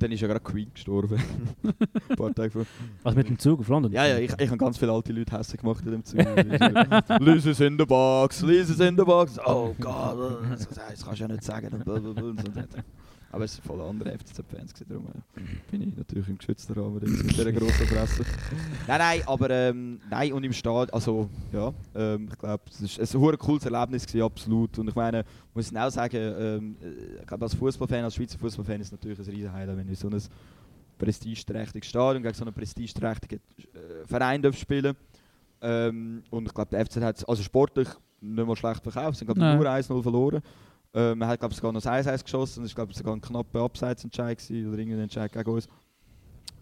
Und 0.00 0.04
dann 0.04 0.12
ist 0.12 0.20
ja 0.22 0.28
gerade 0.28 0.40
Queen 0.40 0.70
gestorben. 0.72 1.22
Ein 2.08 2.16
paar 2.16 2.32
Tage 2.32 2.50
vor. 2.50 2.64
Also 3.04 3.18
mit 3.18 3.28
dem 3.28 3.38
Zug 3.38 3.60
auf 3.60 3.68
London? 3.68 3.92
Ja, 3.92 4.06
ja, 4.06 4.16
ich, 4.16 4.32
ich 4.38 4.48
habe 4.48 4.56
ganz 4.56 4.78
viele 4.78 4.92
alte 4.92 5.12
Leute 5.12 5.36
hässlich 5.36 5.60
gemacht 5.60 5.84
in 5.84 5.92
dem 5.92 6.04
Zug. 6.06 6.20
Lies 7.20 7.60
in 7.60 7.78
the 7.78 7.84
box, 7.84 8.40
lies 8.40 8.80
in 8.80 8.96
the 8.96 9.04
box. 9.04 9.38
Oh 9.44 9.74
Gott, 9.78 10.40
das 10.52 10.66
kannst 11.04 11.20
du 11.20 11.24
ja 11.24 11.28
nicht 11.28 11.44
sagen. 11.44 11.84
Aber 13.32 13.44
es 13.44 13.58
waren 13.58 13.78
voll 13.78 13.88
andere 13.88 14.18
FCZ-Fans, 14.18 14.72
darum 14.88 15.06
äh, 15.06 15.40
bin 15.70 15.88
ich 15.88 15.96
natürlich 15.96 16.28
im 16.28 16.38
geschützten 16.38 16.72
Rahmen 16.72 16.94
mit 16.94 17.30
dieser 17.30 17.52
grossen 17.52 17.86
Fresse. 17.86 18.24
nein, 18.88 18.98
nein, 18.98 19.22
aber 19.26 19.50
ähm, 19.50 20.00
nein, 20.10 20.32
und 20.32 20.42
im 20.42 20.52
Stadion, 20.52 20.90
also 20.90 21.28
ja, 21.52 21.72
ähm, 21.94 22.28
ich 22.30 22.38
glaube, 22.38 22.62
es 22.68 23.14
war 23.14 23.28
ein, 23.28 23.34
ein 23.34 23.38
cooles 23.38 23.64
Erlebnis, 23.64 24.06
gewesen, 24.06 24.24
absolut. 24.24 24.78
Und 24.78 24.88
ich 24.88 24.94
meine, 24.94 25.24
muss 25.54 25.70
ich 25.70 25.78
auch 25.78 25.90
sagen, 25.90 26.16
ähm, 26.16 26.76
äh, 26.82 27.20
ich 27.20 27.26
glaube, 27.26 27.44
als 27.44 27.54
Fußballfan, 27.54 28.04
als 28.04 28.16
Schweizer 28.16 28.38
Fußballfan 28.38 28.80
ist 28.80 28.88
es 28.88 28.92
natürlich 28.92 29.18
ein 29.18 29.24
riesen 29.26 29.52
Highlight, 29.52 29.76
wenn 29.76 29.86
du 29.86 29.92
in 29.92 29.96
so 29.96 30.08
ein 30.08 30.22
prestigeträchtiges 30.98 31.88
Stadion 31.88 32.22
gegen 32.22 32.34
so 32.34 32.44
einen 32.44 32.52
prestigeträchtigen 32.52 33.38
äh, 33.58 34.06
Verein 34.06 34.42
darf 34.42 34.56
spielen 34.56 34.96
ähm, 35.60 36.22
Und 36.30 36.46
ich 36.46 36.54
glaube, 36.54 36.70
der 36.70 36.84
FCZ 36.84 37.00
hat 37.02 37.16
es 37.18 37.24
also 37.24 37.42
sportlich 37.42 37.88
nicht 38.20 38.46
mal 38.46 38.56
schlecht 38.56 38.82
verkauft. 38.82 39.18
Sie 39.18 39.26
haben 39.26 39.38
nur 39.38 39.66
1-0 39.66 40.02
verloren. 40.02 40.42
Äh, 40.92 41.14
man 41.14 41.28
hat 41.28 41.38
glaube 41.38 41.54
sogar 41.54 41.72
noch 41.72 41.80
das 41.80 42.06
1-1 42.06 42.24
geschossen. 42.24 42.62
Das 42.62 42.72
war 42.72 42.84
glaube 42.84 42.98
sogar 42.98 43.14
ein 43.14 43.20
knapper 43.20 43.60
Abseitsentscheid 43.60 44.38
gewesen, 44.38 44.68
oder 44.68 44.78
irgendein 44.78 45.04
Entscheid 45.04 45.32
gegen 45.32 45.50
uns. 45.50 45.68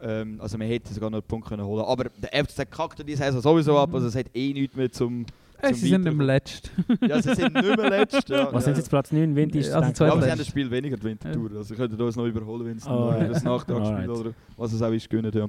Ähm, 0.00 0.40
also 0.40 0.58
man 0.58 0.66
hätte 0.66 0.92
sogar 0.92 1.10
noch 1.10 1.18
einen 1.18 1.26
Punkt 1.26 1.48
können 1.48 1.64
holen 1.64 1.84
Aber 1.84 2.04
der 2.04 2.44
FCZ 2.44 2.70
kackt 2.70 3.06
diese 3.06 3.18
Saison 3.18 3.40
sowieso 3.40 3.78
ab. 3.78 3.92
Also 3.94 4.06
es 4.06 4.14
hat 4.14 4.26
eh 4.34 4.52
nichts 4.52 4.76
mehr 4.76 4.90
zum... 4.92 5.24
Äh, 5.60 5.68
zum 5.68 5.74
sie 5.74 5.88
sind 5.88 6.06
im 6.06 6.18
Weiterkommen. 6.18 6.26
Letzt. 6.26 6.70
Ja, 7.00 7.20
sie 7.22 7.34
sind 7.34 7.54
nicht 7.54 7.76
mehr 7.76 7.90
letzt. 7.90 8.28
Ja, 8.28 8.46
Was 8.46 8.52
ja. 8.52 8.60
sind 8.60 8.76
jetzt 8.76 8.88
Platz 8.90 9.10
9? 9.10 9.34
Winter 9.34 9.58
ist 9.58 9.72
Also 9.72 9.90
ich, 9.90 9.98
Ja, 9.98 10.12
aber 10.12 10.22
sie 10.22 10.30
haben 10.30 10.38
das 10.38 10.46
Spiel 10.46 10.70
weniger 10.70 10.96
die 10.96 11.02
Wintertour. 11.02 11.50
Also 11.56 11.74
könnten 11.74 12.00
uns 12.00 12.14
noch 12.14 12.26
überholen, 12.26 12.66
wenn 12.66 12.76
es 12.76 12.86
Oh, 12.86 13.10
noch 13.10 13.20
ja. 13.20 13.42
Nachtragsspiel 13.42 14.10
oder 14.10 14.32
was 14.56 14.72
es 14.72 14.80
auch 14.82 14.92
ist 14.92 15.10
gönnen. 15.10 15.32
Ja. 15.34 15.46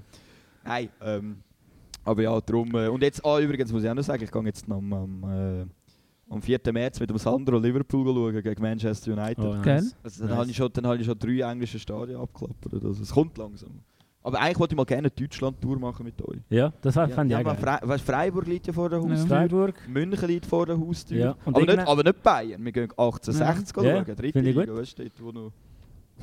Nein, 0.63 0.89
ähm, 1.01 1.37
aber 2.03 2.23
ja, 2.23 2.41
darum. 2.41 2.73
Äh, 2.73 2.87
und 2.87 3.03
jetzt, 3.03 3.23
ah, 3.23 3.39
übrigens 3.39 3.71
muss 3.71 3.83
ich 3.83 3.89
auch 3.89 3.93
noch 3.93 4.03
sagen, 4.03 4.23
ich 4.23 4.31
gehe 4.31 4.43
jetzt 4.43 4.65
am, 4.69 4.93
am, 4.93 5.23
äh, 5.23 5.65
am 6.29 6.41
4. 6.41 6.59
März 6.71 6.99
mit 6.99 7.09
dem 7.09 7.17
Sandro 7.17 7.57
Liverpool 7.57 8.05
schauen 8.05 8.41
gegen 8.41 8.61
Manchester 8.61 9.13
United. 9.13 9.39
Oh, 9.43 9.55
nice. 9.55 9.95
Also, 10.03 10.19
dann 10.21 10.29
Nice. 10.29 10.37
habe 10.39 10.49
ich, 10.51 10.55
schon- 10.57 10.73
dann 10.73 10.85
habe 10.87 10.97
ich 10.97 11.05
schon 11.05 11.17
drei 11.19 11.39
englische 11.51 11.79
Stadien 11.79 12.17
abgeklappert. 12.19 12.73
Also 12.83 13.01
es 13.03 13.11
kommt 13.11 13.37
langsam. 13.37 13.69
Aber 14.21 14.37
eigentlich 14.39 14.59
wollte 14.59 14.73
ich 14.73 14.77
mal 14.77 14.83
gerne 14.83 15.07
eine 15.07 15.11
Deutschland-Tour 15.11 15.79
machen 15.79 16.03
mit 16.05 16.21
euch. 16.27 16.39
Ja, 16.49 16.73
das 16.81 16.93
Ja, 16.95 17.07
fand 17.07 17.31
ich 17.31 17.31
ja, 17.31 17.37
auch 17.37 17.45
aber 17.51 17.55
geil. 17.61 17.79
Fre 17.81 17.87
weißt, 17.87 18.03
Freiburg 18.05 18.47
liegt 18.47 18.67
ja 18.67 18.73
vor 18.73 18.89
der 18.89 18.99
Ja. 18.99 19.09
Haustür. 19.09 19.27
Freiburg. 19.27 19.75
München 19.87 20.27
liegt 20.27 20.45
vor 20.45 20.65
der 20.65 20.77
Haustür. 20.77 21.17
Ja. 21.17 21.35
Aber, 21.45 21.61
nicht, 21.61 21.79
aber 21.79 22.03
nicht 22.03 22.21
Bayern. 22.21 22.63
Wir 22.65 22.71
gehen 22.73 22.91
1860 22.97 23.77
Ja, 23.77 23.83
schauen. 23.95 24.05
Dritte 24.05 24.31
finde 24.33 24.49
ich 24.49 24.55
Liga, 24.57 24.65
gut. 24.71 24.81
weißt 24.81 24.99
du, 24.99 25.03
wo 25.21 25.31
noch 25.31 25.51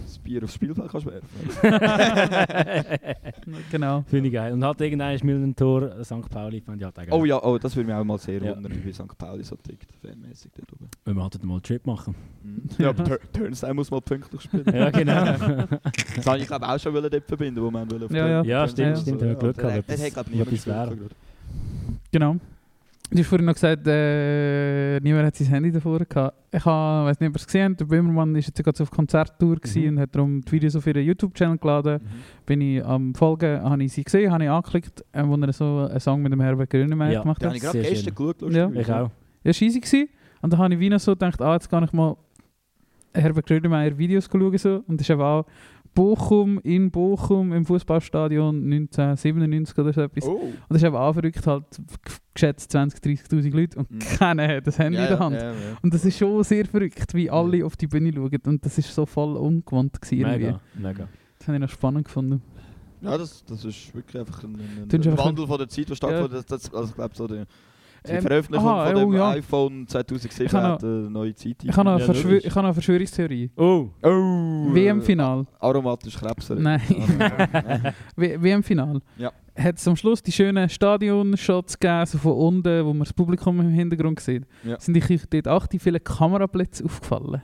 das 0.04 0.18
Bier 0.18 0.42
aufs 0.44 0.54
Spielfeld 0.54 0.90
kannst 0.90 1.06
werfen. 1.06 1.28
genau. 3.70 4.04
Finde 4.08 4.28
ich 4.28 4.34
geil. 4.34 4.52
Und 4.52 4.64
halt 4.64 4.80
irgendein 4.80 5.14
ist 5.16 5.24
Millentor, 5.24 5.82
äh, 5.98 6.04
St. 6.04 6.28
Pauli, 6.30 6.60
fand 6.60 6.78
ich 6.80 6.84
halt 6.84 6.98
auch 6.98 7.02
geil. 7.02 7.08
Oh 7.12 7.24
ja, 7.24 7.42
oh, 7.42 7.58
das 7.58 7.74
würde 7.76 7.86
mich 7.88 7.96
auch 7.96 8.04
mal 8.04 8.18
sehr 8.18 8.42
Ja. 8.42 8.54
wundern, 8.56 8.72
wie 8.84 8.92
St. 8.92 9.16
Pauli 9.18 9.44
so 9.44 9.56
tickt, 9.56 9.88
fanmäßig 10.02 10.52
dort 10.56 10.72
oben. 10.72 10.88
Wenn 11.04 11.16
wir 11.16 11.22
halt 11.22 11.44
mal 11.44 11.54
einen 11.54 11.62
Trip 11.62 11.86
machen. 11.86 12.14
Mhm. 12.42 12.62
Ja, 12.78 12.88
aber 12.90 13.04
Tur 13.04 13.18
Turnstile 13.32 13.74
muss 13.74 13.90
mal 13.90 14.00
pünktlich 14.00 14.42
spielen. 14.42 14.64
ja, 14.72 14.90
genau. 14.90 15.24
Das 16.16 16.26
habe 16.26 16.38
ich 16.38 16.46
glaube 16.46 16.68
auch 16.68 16.78
schon 16.78 16.94
wollen 16.94 17.10
dort 17.10 17.24
verbinden, 17.26 17.62
wo 17.62 17.70
man 17.70 17.90
will 17.90 18.04
auf 18.04 18.10
Ja, 18.10 18.28
ja. 18.28 18.42
Ja, 18.42 18.68
stimmt, 18.68 18.96
Ja. 18.96 19.02
stimmt. 19.02 19.20
Wir 19.20 19.34
Glück 19.34 19.56
gehabt. 19.58 19.88
Das 19.88 20.16
hat 20.16 20.30
niemand 20.30 20.64
gerade. 20.64 20.96
Genau. 22.12 22.36
Du 23.08 23.18
hast 23.18 23.28
vorhin 23.28 23.46
noch 23.46 23.54
gesagt, 23.54 23.86
äh, 23.86 24.98
niemand 25.00 25.26
hat 25.26 25.36
sein 25.36 25.46
Handy 25.46 25.70
davor 25.70 26.00
gehabt. 26.00 26.36
Ich 26.52 26.64
habe, 26.64 27.06
weiß 27.08 27.20
nicht, 27.20 27.28
ob 27.28 27.34
ihr 27.36 27.40
es 27.40 27.46
gesehen 27.46 27.70
habt, 27.70 27.80
der 27.80 27.84
Böhmermann 27.84 28.34
war 28.34 28.40
jetzt 28.40 28.62
gerade 28.62 28.82
auf 28.82 28.90
Konzerttour 28.90 29.58
Mhm. 29.74 29.88
und 29.88 30.00
hat 30.00 30.14
darum 30.14 30.40
die 30.40 30.52
Videos 30.52 30.74
auf 30.74 30.86
ihren 30.88 31.04
YouTube-Channel 31.04 31.56
geladen. 31.56 32.00
Bin 32.44 32.60
ich 32.60 32.84
am 32.84 33.14
Folgen, 33.14 33.62
habe 33.62 33.84
ich 33.84 33.92
sie 33.92 34.02
gesehen, 34.02 34.32
habe 34.32 34.42
ich 34.44 34.50
angeklickt, 34.50 35.04
äh, 35.12 35.22
wo 35.24 35.36
er 35.36 35.52
so 35.52 35.86
einen 35.88 36.00
Song 36.00 36.20
mit 36.20 36.32
dem 36.32 36.40
Herbert 36.40 36.68
Grönemeyer 36.68 37.12
Ja. 37.12 37.20
gemacht 37.22 37.40
hat. 37.42 37.46
habe 37.46 37.56
ich 37.56 37.62
gerade 37.62 37.78
gestern 37.80 38.14
geschaut, 38.14 38.52
Ja. 38.52 38.70
Ich 38.74 38.86
auch. 38.90 39.10
Ja, 39.44 39.52
war 39.52 39.62
easy. 39.62 39.80
Gewesen. 39.80 40.08
Und 40.42 40.52
dann 40.52 40.58
habe 40.58 40.74
ich 40.74 40.80
wie 40.80 40.88
noch 40.90 40.98
so 41.00 41.12
gedacht, 41.12 41.40
ah, 41.40 41.52
jetzt 41.54 41.70
kann 41.70 41.84
ich 41.84 41.92
mal 41.92 42.16
Herbert 43.14 43.46
Grönemeyer 43.46 43.96
Videos 43.96 44.28
schauen. 44.30 44.58
So. 44.58 44.82
Und 44.88 45.00
das 45.00 45.06
ist 45.06 45.10
eben 45.10 45.22
auch 45.22 45.46
Bochum, 45.96 46.60
in 46.62 46.90
Bochum, 46.92 47.52
im 47.52 47.64
Fußballstadion 47.66 48.62
1997 48.70 49.76
oder 49.78 49.92
so 49.92 50.02
etwas. 50.02 50.24
Oh. 50.24 50.34
Und 50.36 50.54
das 50.68 50.76
ist 50.76 50.84
eben 50.86 50.94
auch 50.94 51.12
verrückt, 51.14 51.44
halt 51.46 51.64
geschätzt 52.34 52.70
20, 52.70 53.00
30'000 53.02 53.50
Leute 53.56 53.78
und 53.78 53.90
Mhm. 53.90 53.98
keiner 53.98 54.46
hat 54.46 54.66
das 54.66 54.78
Handy 54.78 54.98
Ja, 54.98 55.04
in 55.04 55.08
der 55.08 55.18
Hand. 55.18 55.36
Ja, 55.36 55.50
ja. 55.52 55.56
Und 55.82 55.92
das 55.94 56.04
ist 56.04 56.18
schon 56.18 56.44
sehr 56.44 56.66
verrückt, 56.66 57.14
wie 57.14 57.30
alle 57.30 57.64
auf 57.64 57.76
die 57.76 57.86
Bühne 57.86 58.12
schauen. 58.12 58.38
Und 58.46 58.64
das 58.64 58.78
ist 58.78 58.94
so 58.94 59.06
voll 59.06 59.36
ungewohnt 59.36 60.00
gewesen 60.00 60.20
irgendwie. 60.20 60.44
Mega, 60.46 60.60
mega. 60.76 61.08
Das 61.38 61.48
habe 61.48 61.56
ich 61.56 61.62
noch 61.62 61.70
spannend 61.70 62.04
gefunden. 62.04 62.42
Ja, 63.00 63.16
das, 63.18 63.44
das 63.44 63.64
ist 63.64 63.94
wirklich 63.94 64.20
einfach 64.20 64.44
ein, 64.44 64.54
ein, 64.54 64.88
ein 64.90 65.18
Wandel 65.18 65.46
von 65.46 65.58
der 65.58 65.68
Zeit, 65.68 65.90
was 65.90 65.96
stattfindet. 65.96 66.32
Das, 66.32 66.46
das, 66.46 66.74
also 66.74 66.90
ich 66.90 66.94
glaube, 66.94 67.14
so 67.14 67.26
die, 67.26 67.42
die 68.06 68.12
Ähm, 68.12 68.22
Veröffentlichung 68.22 68.68
aha, 68.68 68.86
von 68.86 68.94
dem 68.96 69.08
oh, 69.08 69.12
ja. 69.14 69.30
iPhone 69.30 69.86
2007 69.88 70.46
Ich 70.46 70.52
hat 70.52 70.82
eine 70.84 71.10
neue 71.10 71.34
Zeit 71.34 71.56
Ich 71.62 71.76
habe 71.76 71.84
noch, 71.84 71.92
Ja, 71.92 71.94
eine 71.96 72.04
Verschwö 72.04 72.28
logisch. 72.30 72.44
ich 72.44 72.50
habe 72.50 72.60
noch 72.60 72.64
eine 72.68 72.74
Verschwörungstheorie. 72.74 73.50
Oh! 73.56 73.88
Oh! 74.02 74.74
WM-Final. 74.74 75.46
Aromatisch 75.60 76.16
Krebs. 76.16 76.48
Nein. 76.56 76.80
WM-Final. 78.16 79.00
Ja. 79.18 79.32
Hat 79.58 79.78
es 79.78 79.88
am 79.88 79.96
Schluss 79.96 80.22
die 80.22 80.32
schönen 80.32 80.68
Stadion-Shots 80.68 81.78
gegeben, 81.78 82.06
so 82.06 82.18
von 82.18 82.32
unten, 82.32 82.84
wo 82.84 82.90
man 82.92 83.00
das 83.04 83.12
Publikum 83.12 83.58
im 83.60 83.70
Hintergrund 83.70 84.20
sieht. 84.20 84.44
Ja. 84.64 84.78
Sind 84.78 84.96
euch 84.96 85.22
dort 85.30 85.48
auch 85.48 85.66
die 85.66 85.78
vielen 85.78 86.02
Kamerablitze 86.02 86.84
aufgefallen? 86.84 87.42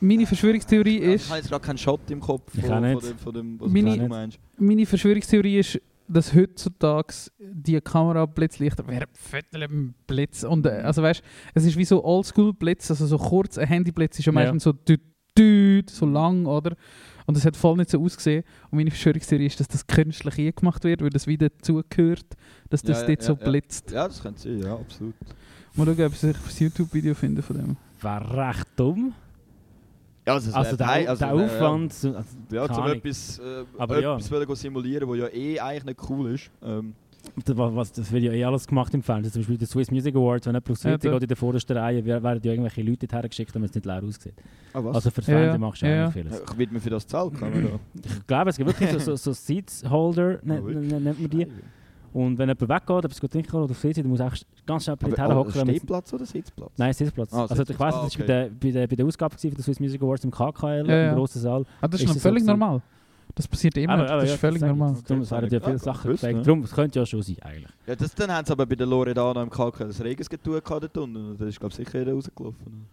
Meine 0.00 0.26
Verschwörungstheorie 0.26 0.98
Ich 0.98 1.14
ist, 1.14 1.28
habe 1.28 1.38
jetzt 1.38 1.48
gerade 1.48 1.64
keinen 1.64 1.78
Shot 1.78 2.00
im 2.10 2.18
Kopf 2.20 2.52
Ich 2.56 2.64
von, 2.64 2.82
von 2.82 2.98
dem, 3.00 3.18
von 3.18 3.32
dem 3.34 3.60
was 3.60 3.70
Meine- 3.70 3.98
du 3.98 4.08
meinst. 4.08 4.38
meine 4.58 4.84
Verschwörungstheorie 4.86 5.58
ist, 5.58 5.80
dass 6.08 6.34
heutzutage 6.34 7.14
die 7.38 7.80
Kamerablitzlichter 7.80 8.86
wären 8.86 9.08
Viertel 9.12 9.62
im 9.62 9.94
Blitz. 10.06 10.44
Und, 10.44 10.66
äh, 10.66 10.70
also 10.82 11.02
weißt, 11.02 11.22
es 11.54 11.64
ist 11.64 11.76
wie 11.76 11.84
so 11.84 12.04
Oldschool-Blitz, 12.04 12.90
also 12.90 13.06
so 13.06 13.18
kurz, 13.18 13.58
ein 13.58 13.66
Handyblitz 13.68 14.18
ist 14.18 14.26
ja 14.26 14.32
Ja. 14.32 14.34
meistens 14.34 14.64
so 14.64 14.72
düt, 14.72 15.00
düt, 15.38 15.90
so 15.90 16.06
lang, 16.06 16.46
oder? 16.46 16.76
Und 17.26 17.36
es 17.36 17.44
hat 17.46 17.56
voll 17.56 17.76
nicht 17.76 17.88
so 17.90 18.02
ausgesehen. 18.02 18.44
Und 18.70 18.78
meine 18.78 18.90
Verschwörungstheorie 18.90 19.46
ist, 19.46 19.60
dass 19.60 19.68
das 19.68 19.86
künstlich 19.86 20.38
eingemacht 20.38 20.82
wird, 20.84 21.02
weil 21.02 21.10
das 21.10 21.26
wieder 21.26 21.48
dazugehört, 21.48 22.26
dass 22.68 22.82
das 22.82 23.02
Ja, 23.02 23.08
ja, 23.08 23.14
dort 23.14 23.22
so 23.22 23.32
ja, 23.34 23.38
ja. 23.38 23.44
blitzt. 23.50 23.90
Ja, 23.92 24.08
das 24.08 24.22
könnte 24.22 24.40
sein, 24.40 24.60
ja, 24.60 24.74
absolut. 24.74 25.14
Mal 25.74 25.86
schauen, 25.86 26.04
ob 26.06 26.12
ich 26.12 26.20
das 26.20 26.60
YouTube-Video 26.60 27.14
finde 27.14 27.40
von 27.42 27.56
dem. 27.56 27.76
War 28.02 28.34
recht 28.50 28.66
dumm. 28.76 29.14
Ja, 30.26 30.34
also, 30.34 30.50
es 30.50 30.54
Also 30.54 30.76
der, 30.76 30.86
nein, 30.86 31.08
also, 31.08 31.24
der 31.24 31.34
Aufwand. 31.34 31.92
so- 31.92 32.14
Also, 32.14 32.28
Ja, 32.52 32.68
zum 32.72 32.86
etwas, 32.86 33.38
äh, 33.40 33.64
Aber 33.76 34.00
ja. 34.00 34.14
etwas 34.16 34.30
wollen 34.30 34.46
gehen 34.46 34.56
simulieren, 34.56 35.08
was 35.08 35.18
ja 35.18 35.26
eh 35.28 35.58
eigentlich 35.58 35.84
nicht 35.84 36.10
cool 36.10 36.30
ist. 36.34 36.50
Ähm, 36.62 36.94
Das, 37.44 37.56
was, 37.56 37.92
das 37.92 38.10
wird 38.10 38.24
ja 38.24 38.32
eh 38.32 38.44
alles 38.44 38.66
gemacht 38.66 38.92
im 38.94 39.02
Fernsehen. 39.02 39.32
Zum 39.32 39.42
Beispiel 39.42 39.56
die 39.58 39.66
Swiss 39.66 39.90
Music 39.92 40.14
Awards, 40.16 40.46
wenn 40.46 40.54
jemand 40.54 40.82
Ja, 40.84 40.96
da- 40.98 41.10
geht 41.12 41.22
in 41.22 41.28
der 41.28 41.36
vordersten 41.36 41.76
Reihe, 41.76 42.04
wer- 42.04 42.20
werden 42.22 42.40
ja 42.42 42.50
irgendwelche 42.52 42.82
Leute 42.82 43.06
hergeschickt, 43.10 43.54
damit 43.54 43.70
es 43.70 43.74
nicht 43.76 43.84
leer 43.86 44.02
aussieht. 44.04 44.34
ah? 44.74 44.78
Also 44.92 45.10
fürs 45.10 45.26
Ja, 45.28 45.34
Fernsehen 45.34 45.52
ja. 45.52 45.58
machst 45.58 45.82
du 45.82 45.86
Ja, 45.86 45.92
eigentlich 46.06 46.24
ja. 46.24 46.30
vieles. 46.30 46.42
ja, 46.50 46.58
wird 46.58 46.72
man 46.72 46.80
für 46.80 46.90
das 46.90 47.06
zahlen? 47.06 47.32
Kann 47.32 47.50
man 47.50 47.62
da. 47.94 48.00
Ich 48.18 48.26
glaube, 48.26 48.50
es 48.50 48.56
gibt 48.56 48.68
wirklich 48.70 48.90
so, 48.90 48.98
so, 48.98 49.16
so 49.16 49.32
Seats-Holder, 49.32 50.38
Ah, 50.42 50.44
nennt, 50.44 50.64
wirklich? 50.66 50.92
nennt 50.92 51.20
man 51.20 51.30
die. 51.30 51.46
Und 52.12 52.36
wenn 52.38 52.48
jemand 52.48 52.68
weggeht, 52.68 53.04
etwas 53.06 53.20
gut 53.20 53.32
trinken 53.32 53.56
oder 53.56 53.70
auf 53.70 53.78
See 53.78 53.92
dann 53.92 54.06
muss 54.06 54.20
echt 54.20 54.46
ganz 54.66 54.84
schnell 54.84 54.96
dort 55.00 55.16
herhocken. 55.18 55.52
oh, 55.54 55.58
damit- 55.58 55.76
Stehplatz 55.76 56.12
oder 56.12 56.26
Sitzplatz? 56.26 56.70
Nein, 56.76 56.92
Sitzplatz. 56.92 57.32
Ah, 57.32 57.42
also 57.42 57.54
Sitzplatz. 57.54 57.70
ich 57.70 57.80
weiss, 57.80 57.94
Ah, 57.94 58.02
das 58.02 58.02
war 58.02 58.06
okay. 58.06 58.18
bei 58.18 58.26
der, 58.26 58.50
bei, 58.50 58.70
der, 58.70 58.86
bei 58.86 58.96
der 58.96 59.06
Ausgabe 59.06 59.36
von 59.38 59.50
der 59.50 59.62
Swiss 59.64 59.80
Music 59.80 60.02
Awards 60.02 60.24
im 60.24 60.30
KKL, 60.30 60.86
Ja, 60.88 60.94
ja. 60.96 61.08
im 61.10 61.16
grossen 61.16 61.40
Saal. 61.40 61.64
Ah, 61.80 61.88
das 61.88 62.00
ist, 62.00 62.00
Ist 62.02 62.08
noch 62.08 62.14
das 62.14 62.22
so 62.22 62.28
völlig 62.28 62.42
gewesen? 62.42 62.58
normal. 62.58 62.82
Das 63.34 63.48
passiert 63.48 63.76
immer. 63.78 63.94
Aber- 63.94 64.02
aber 64.10 64.20
das 64.20 64.28
ja, 64.28 64.34
ist 64.34 64.40
völlig 64.40 64.60
sag 64.60 64.70
ich. 64.70 64.76
normal. 64.76 64.96
Darum 65.06 65.22
es 65.22 65.30
werden 65.30 65.50
ja 65.50 65.60
viele 65.60 65.78
Sachen 65.78 66.02
gewusst, 66.02 66.20
gezeigt. 66.20 66.36
ne? 66.38 66.42
Darum, 66.44 66.62
es 66.64 66.70
könnte 66.72 66.98
ja 66.98 67.06
schon 67.06 67.22
sein, 67.22 67.36
eigentlich. 67.40 67.70
Ja, 67.86 67.96
das, 67.96 68.14
dann 68.14 68.30
haben 68.30 68.44
sie 68.46 68.52
aber 68.52 68.66
bei 68.66 68.74
der 68.76 68.86
Loredana 68.86 69.42
im 69.42 69.48
KK 69.48 69.84
das 69.86 70.04
Regens 70.04 70.28
getan 70.28 70.52
dort 70.68 70.98
unten. 70.98 71.16
Und 71.30 71.40
Da 71.40 71.46
ist, 71.46 71.58
glaube 71.58 71.70
ich, 71.70 71.76
sicher 71.76 71.98
jeder 72.00 72.12
rausgelaufen. 72.12 72.86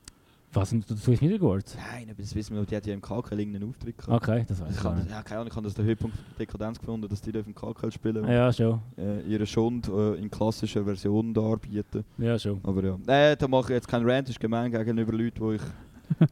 Was, 0.52 0.74
und 0.74 0.90
der 0.90 0.98
Swiss 0.98 1.22
Music 1.22 1.42
Awards? 1.42 1.76
Nein, 1.76 2.08
aber 2.10 2.22
das 2.24 2.34
wissen 2.34 2.56
wir, 2.56 2.66
die 2.66 2.76
hat 2.76 2.86
ja 2.88 2.94
im 2.96 3.02
KK 3.02 3.34
irgendeinen 3.38 3.70
Auftritt 3.70 3.96
gehabt. 3.98 4.28
Okay, 4.28 4.44
das 4.48 4.60
weiß 4.60 4.76
Ich 4.76 4.82
kann, 4.82 4.98
nicht. 4.98 5.12
ja, 5.12 5.22
keine 5.22 5.42
Ahnung, 5.42 5.52
ich 5.52 5.56
habe 5.56 5.66
das 5.68 5.76
den 5.76 5.86
Höhepunkt 5.86 6.18
der 6.18 6.38
Dekadenz 6.46 6.80
gefunden, 6.80 7.08
dass 7.08 7.22
die 7.22 7.30
im 7.30 7.54
KK 7.54 7.92
spielen 7.92 8.28
Ja, 8.28 8.52
schon. 8.52 8.80
äh, 8.98 9.22
ihre 9.28 9.46
Schund 9.46 9.88
äh, 9.88 10.16
in 10.16 10.32
klassischen 10.32 10.84
Versionen 10.86 11.36
darbieten. 11.36 12.04
Ja, 12.18 12.40
schon. 12.40 12.60
Aber 12.64 12.84
ja, 12.84 12.98
äh, 13.06 13.38
da 13.38 13.48
mache 13.48 13.74
ich 13.74 13.78
jetzt 13.78 13.88
keinen 13.88 14.10
Rant, 14.10 14.28
ist 14.30 14.40
gemein 14.40 14.72
gegenüber 14.72 15.14
Leuten, 15.14 15.50
die 15.50 15.56
ich 15.58 15.62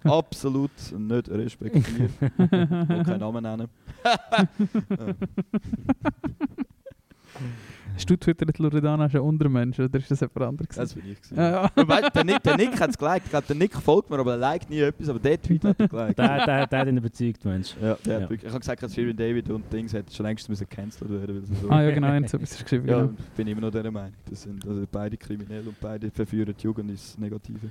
absolut 0.11 0.72
nicht 0.97 1.30
respektiere. 1.30 2.09
Ich 2.20 2.51
will 2.51 3.03
keinen 3.03 3.20
Namen 3.20 3.43
nennen. 3.43 3.68
Hast 7.96 8.10
du 8.10 8.16
twittert 8.16 8.58
Loredana 8.60 9.10
schon 9.10 9.22
Untermensch 9.22 9.80
oder 9.80 9.98
ist 10.00 10.12
das 10.12 10.20
jemand 10.20 10.42
anderes? 10.42 10.76
Das 10.76 10.94
bin 10.94 11.04
ich. 11.12 11.22
gewesen. 11.22 11.36
Ja, 11.38 11.72
ja. 11.76 12.10
Der, 12.10 12.24
Nick, 12.24 12.44
der 12.44 12.58
Nick 12.58 12.80
hat 12.80 12.90
es 12.92 12.98
geliked. 12.98 13.22
Ich 13.26 13.30
glaube, 13.32 13.46
der 13.48 13.56
Nick 13.56 13.74
folgt 13.76 14.10
mir, 14.10 14.20
aber 14.20 14.32
er 14.32 14.38
liked 14.38 14.70
nie 14.70 14.80
etwas. 14.82 15.10
Aber 15.10 15.20
der 15.20 15.42
Tweet 15.42 15.64
hat 15.64 15.80
er 15.80 15.88
geliked. 15.88 16.18
Der, 16.20 16.46
der, 16.46 16.68
der 16.68 16.80
hat 16.80 16.88
ihn 16.88 16.98
überzeugt, 16.98 17.44
Mensch. 17.46 17.76
Ja, 17.82 17.98
der 18.06 18.14
Ja. 18.14 18.22
Hat 18.22 18.30
wirklich, 18.30 18.44
ich 18.44 18.50
habe 18.50 18.60
gesagt, 18.60 18.84
dass 18.84 18.94
Shirin 18.94 19.18
David 19.18 19.50
und 19.50 19.72
Dings 19.74 19.94
hätten 19.94 20.12
schon 20.12 20.26
längst 20.26 20.48
müssen 20.50 20.68
gecancelt 20.70 21.10
werden 21.10 21.36
weil 21.36 21.46
sie 21.46 21.56
so. 21.56 21.70
Ah 21.70 21.82
ja, 21.82 21.92
genau, 21.92 22.14
jetzt 22.14 22.34
etwas 22.34 22.52
ist 22.52 22.64
geschrieben. 22.64 22.88
Ja, 22.88 23.00
Genau. 23.02 23.14
ich 23.18 23.26
bin 23.36 23.48
immer 23.48 23.62
noch 23.62 23.72
der 23.72 23.92
Meinung. 23.92 24.14
Das 24.30 24.44
sind 24.44 24.68
also 24.68 24.84
beide 24.92 25.18
kriminell 25.18 25.68
und 25.68 25.80
beide 25.80 26.12
verführen 26.12 26.54
die 26.58 26.64
Jugend 26.64 26.92
ins 26.92 27.18
Negative. 27.18 27.70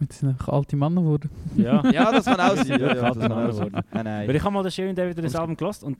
Mit 0.00 0.12
sind 0.12 0.28
einfach 0.28 0.48
alte 0.50 0.76
Männer 0.76 1.00
geworden. 1.00 1.28
Ja. 1.56 1.82
Ja, 1.90 2.12
das 2.12 2.24
kann 2.24 2.38
auch 2.38 2.54
sein. 2.56 2.68
Ja, 2.80 2.94
Ja, 2.94 3.08
das 3.12 3.18
kann 3.18 3.32
auch 3.32 3.52
sein. 3.52 3.70
sein. 3.72 3.82
Nein, 3.92 4.04
nein. 4.04 4.28
Weil 4.28 4.36
ich 4.36 4.42
habe 4.44 4.54
mal 4.54 4.62
den 4.62 4.70
Shirin 4.70 4.94
David 4.94 5.18
das 5.24 5.34
Album 5.34 5.56
gelost 5.56 5.82
und 5.82 5.98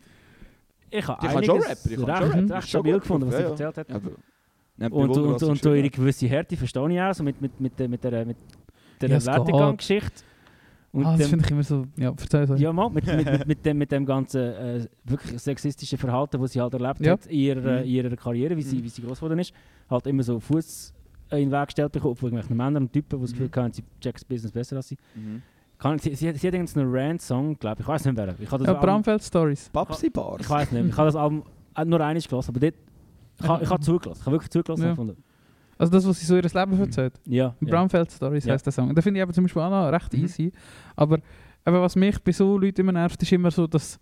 ich 0.90 1.06
habe 1.08 1.20
Die 1.20 1.26
kann 1.26 1.36
einiges 1.36 1.46
schon 1.46 1.60
rappen, 1.60 1.96
kann 1.96 2.04
recht, 2.04 2.28
schon 2.28 2.30
rappen. 2.30 2.52
recht 2.52 2.68
stabil 2.68 2.98
gefunden, 3.00 3.26
was 3.28 3.36
sie 3.36 3.42
erzählt 3.42 3.76
hat. 3.78 3.88
Und, 4.80 4.92
und, 4.92 5.42
und 5.42 5.64
hat. 5.64 5.92
gewisse 5.92 6.26
Härte 6.28 6.56
verstehe 6.56 6.92
ich 6.92 7.00
auch, 7.00 7.12
so 7.14 7.24
mit, 7.24 7.40
mit, 7.40 7.60
mit, 7.60 7.78
der- 7.78 7.88
mit 7.88 8.04
der, 8.04 8.24
mit 8.24 8.36
der 9.00 9.08
Ja, 9.10 9.16
es 9.16 9.26
geht. 9.26 9.34
Werdegang-Geschichte. 9.34 10.22
Und 10.90 11.04
ah, 11.04 11.16
das 11.18 11.28
finde 11.28 11.44
ich 11.44 11.50
immer 11.50 11.62
so. 11.62 11.84
Ja, 11.96 12.14
verzeih. 12.16 12.54
Ja, 12.56 12.72
mal, 12.72 12.88
mit, 12.88 13.04
mit, 13.16 13.24
mit, 13.30 13.46
mit, 13.46 13.66
dem, 13.66 13.78
mit 13.78 13.92
dem 13.92 14.06
ganzen 14.06 14.40
äh, 14.40 14.86
wirklich 15.04 15.38
sexistischen 15.40 15.98
Verhalten, 15.98 16.40
das 16.40 16.52
sie 16.52 16.60
halt 16.60 16.72
erlebt 16.72 17.00
Ja. 17.00 17.12
hat 17.12 17.26
in 17.26 17.38
ihrer, 17.38 17.80
Mhm. 17.80 17.86
ihrer 17.86 18.16
Karriere, 18.16 18.56
wie 18.56 18.62
sie, 18.62 18.76
Mhm. 18.78 18.84
wie 18.84 18.88
sie 18.88 19.02
groß 19.02 19.18
geworden 19.18 19.38
ist, 19.38 19.52
halt 19.90 20.06
immer 20.06 20.22
so 20.22 20.40
Fuß 20.40 20.94
in 21.30 21.38
den 21.38 21.50
Weg 21.52 21.66
gestellt 21.66 21.92
bekommen 21.92 22.16
von 22.16 22.28
irgendwelchen 22.28 22.56
Männern 22.56 22.84
und 22.84 22.92
Typen, 22.92 23.18
die 23.18 23.22
das 23.24 23.32
Gefühl 23.32 23.50
Mhm. 23.54 23.60
haben, 23.60 23.72
sie 23.72 23.82
checken 24.00 24.14
das 24.14 24.24
Business 24.24 24.52
besser 24.52 24.76
als 24.76 24.88
sie. 24.88 24.96
Mhm. 25.14 25.42
Kann, 25.78 25.98
sie, 25.98 26.14
sie, 26.16 26.28
hat- 26.28 26.36
sie 26.36 26.46
hat 26.48 26.54
irgendeinen 26.54 26.92
Rant-Song, 26.92 27.56
glaube 27.58 27.76
ich, 27.76 27.80
ich 27.82 27.88
weiß 27.88 28.04
nicht 28.04 28.16
wer. 28.16 28.34
Ich 28.40 28.50
habe 28.50 28.64
das 28.64 28.74
Ja, 28.74 28.80
Bramfeld 28.80 29.22
Stories. 29.22 29.68
Babsi 29.70 30.10
Bars. 30.10 30.40
ich 30.40 30.50
weiß 30.50 30.72
nicht, 30.72 30.86
ich 30.88 30.96
habe 30.96 31.06
das 31.06 31.14
Album 31.16 31.44
äh, 31.76 31.84
nur 31.84 32.00
einmal 32.00 32.20
gelassen, 32.20 32.50
aber 32.50 32.60
dort, 32.60 32.74
ich 33.40 33.46
habe 33.48 33.62
ich 33.64 33.70
habe 33.70 33.80
zugelassen, 33.80 34.18
ich 34.20 34.26
habe 34.26 34.34
wirklich 34.36 34.50
zugelassen. 34.50 34.82
Ja. 34.82 34.90
gefunden, 34.90 35.22
Also 35.78 35.92
das, 35.92 36.08
was 36.08 36.18
sie 36.18 36.26
so 36.26 36.34
ihr 36.34 36.42
Leben 36.42 36.80
erzählt. 36.80 37.14
Ja, 37.26 37.54
ja. 37.60 37.70
Bramfeld 37.70 38.10
Stories 38.10 38.44
Ja. 38.44 38.54
heisst 38.54 38.66
der 38.66 38.72
Song. 38.72 38.88
Und 38.88 38.98
Da 38.98 39.02
finde 39.02 39.18
ich 39.20 39.22
aber 39.22 39.32
zum 39.32 39.44
Beispiel 39.44 39.62
auch 39.62 39.70
noch 39.70 39.92
recht 39.92 40.12
Mhm. 40.12 40.24
easy. 40.24 40.52
Aber 40.96 41.16
eben, 41.16 41.80
was 41.80 41.94
mich 41.94 42.18
bei 42.24 42.32
so 42.32 42.58
Leuten 42.58 42.80
immer 42.80 42.92
nervt, 42.92 43.22
ist 43.22 43.30
immer 43.30 43.52
so, 43.52 43.68
dass 43.68 44.00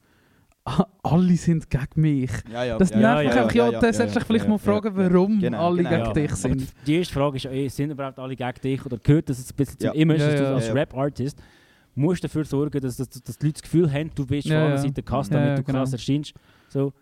alle 1.03 1.37
sind 1.37 1.69
gegen 1.69 1.85
mich. 2.01 2.31
Ja, 2.51 2.65
ja. 2.65 2.79
Das 2.79 2.91
nervt 2.91 3.03
ja, 3.03 3.17
mich 3.19 3.25
ja, 3.35 3.43
einfach. 3.43 3.55
ja, 3.55 3.65
Ja, 3.67 3.73
ja, 3.73 3.91
ja, 3.91 4.21
vielleicht 4.21 4.45
ja, 4.45 4.51
mal 4.51 4.59
fragen, 4.59 4.97
ja. 4.99 5.11
warum 5.13 5.39
Genau, 5.39 5.67
alle 5.67 5.77
genau, 5.77 5.91
gegen 5.91 6.05
ja. 6.07 6.13
dich 6.15 6.31
Aber 6.31 6.37
sind. 6.37 6.73
die 6.87 6.97
erste 6.97 7.15
Frage 7.15 7.37
ist 7.37 7.43
ja, 7.45 7.51
eh, 7.53 7.69
sind 7.69 7.91
überhaupt 7.91 8.19
alle 8.19 8.35
gegen 8.35 8.61
dich 8.63 8.87
oder 8.87 8.97
gehört 8.97 9.29
das 9.29 9.39
jetzt 9.39 9.53
ein 9.53 9.57
bisschen 9.57 9.79
zum 9.79 9.87
Ja. 9.89 9.93
Image, 9.95 10.21
Ja, 10.21 10.27
dass 10.29 10.37
du 10.39 10.43
ja. 10.45 10.55
als 10.55 10.67
Ja. 10.69 10.73
Rap-Artist 10.73 11.39
musst 11.97 12.23
dafür 12.23 12.45
sorgen, 12.45 12.81
dass, 12.81 12.97
dass, 12.97 13.09
dass 13.09 13.39
die 13.39 13.47
Leute 13.47 13.55
das 13.55 13.63
Gefühl 13.63 13.93
haben, 13.93 14.11
du 14.15 14.27
bist 14.27 14.47
Ja, 14.47 14.61
von 14.61 14.69
einer 14.73 14.79
Seite 14.79 15.03
damit 15.03 15.33
ja, 15.33 15.55
du 15.57 15.63
genau. 15.63 15.79
krass 15.81 15.93
erscheinst. 15.93 16.35
So, 16.69 16.93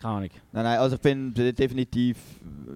keine 0.00 0.14
Ahnung. 0.14 0.30
Nein, 0.52 0.64
nein, 0.64 0.78
also 0.78 0.96
ich 0.96 1.02
finde 1.02 1.52
definitiv 1.52 2.18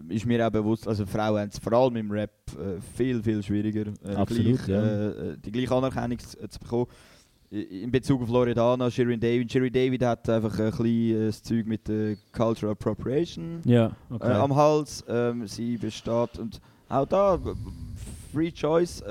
äh, 0.09 0.15
ist 0.15 0.27
mir 0.27 0.47
auch 0.47 0.51
bewusst, 0.51 0.89
also 0.89 1.05
Frauen 1.07 1.41
haben 1.41 1.51
es 1.53 1.59
vor 1.59 1.73
allem 1.73 1.97
im 1.97 2.11
Rap 2.11 2.31
äh, 2.53 2.81
viel, 2.97 3.23
viel 3.23 3.43
schwieriger, 3.43 3.93
äh, 4.05 4.15
Absolut, 4.15 4.65
gleich, 4.65 4.69
ja. 4.69 4.83
äh, 4.83 5.09
äh, 5.09 5.37
die 5.39 5.53
gleiche 5.53 5.75
Anerkennung 5.75 6.19
zu, 6.19 6.49
zu 6.49 6.59
bekommen. 6.59 6.87
In 7.51 7.91
Bezug 7.91 8.21
auf 8.23 8.29
Loredana, 8.29 8.91
Shirin 8.91 9.19
David. 9.19 9.51
Shirin 9.51 9.73
David 9.73 10.05
hat 10.05 10.29
einfach 10.29 10.59
ein 10.59 10.71
bisschen 10.71 10.87
äh, 10.87 11.27
das 11.27 11.43
Zeug 11.43 11.67
mit 11.67 11.89
der 11.89 12.17
Cultural 12.31 12.73
Appropriation 12.73 13.63
Ja, 13.65 13.93
äh, 14.21 14.25
am 14.25 14.55
Hals. 14.55 15.03
Ähm, 15.09 15.47
sie 15.47 15.79
besteht 15.79 16.39
und 16.39 16.61
auch 16.91 17.07
da, 17.07 17.39
Free 18.35 18.53
Choice. 18.53 19.03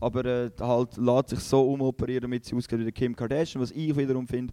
Aber 0.00 0.24
äh, 0.24 0.50
halt 0.60 0.96
lässt 0.96 1.28
sich 1.30 1.40
so 1.40 1.62
umoperieren, 1.72 2.22
damit 2.22 2.44
sie 2.44 2.54
ausgeht 2.56 2.78
wie 2.78 2.84
der 2.84 2.92
Kim 2.92 3.14
Kardashian, 3.16 3.62
was 3.62 3.70
ich 3.72 3.96
wiederum 3.96 4.26
finde, 4.26 4.52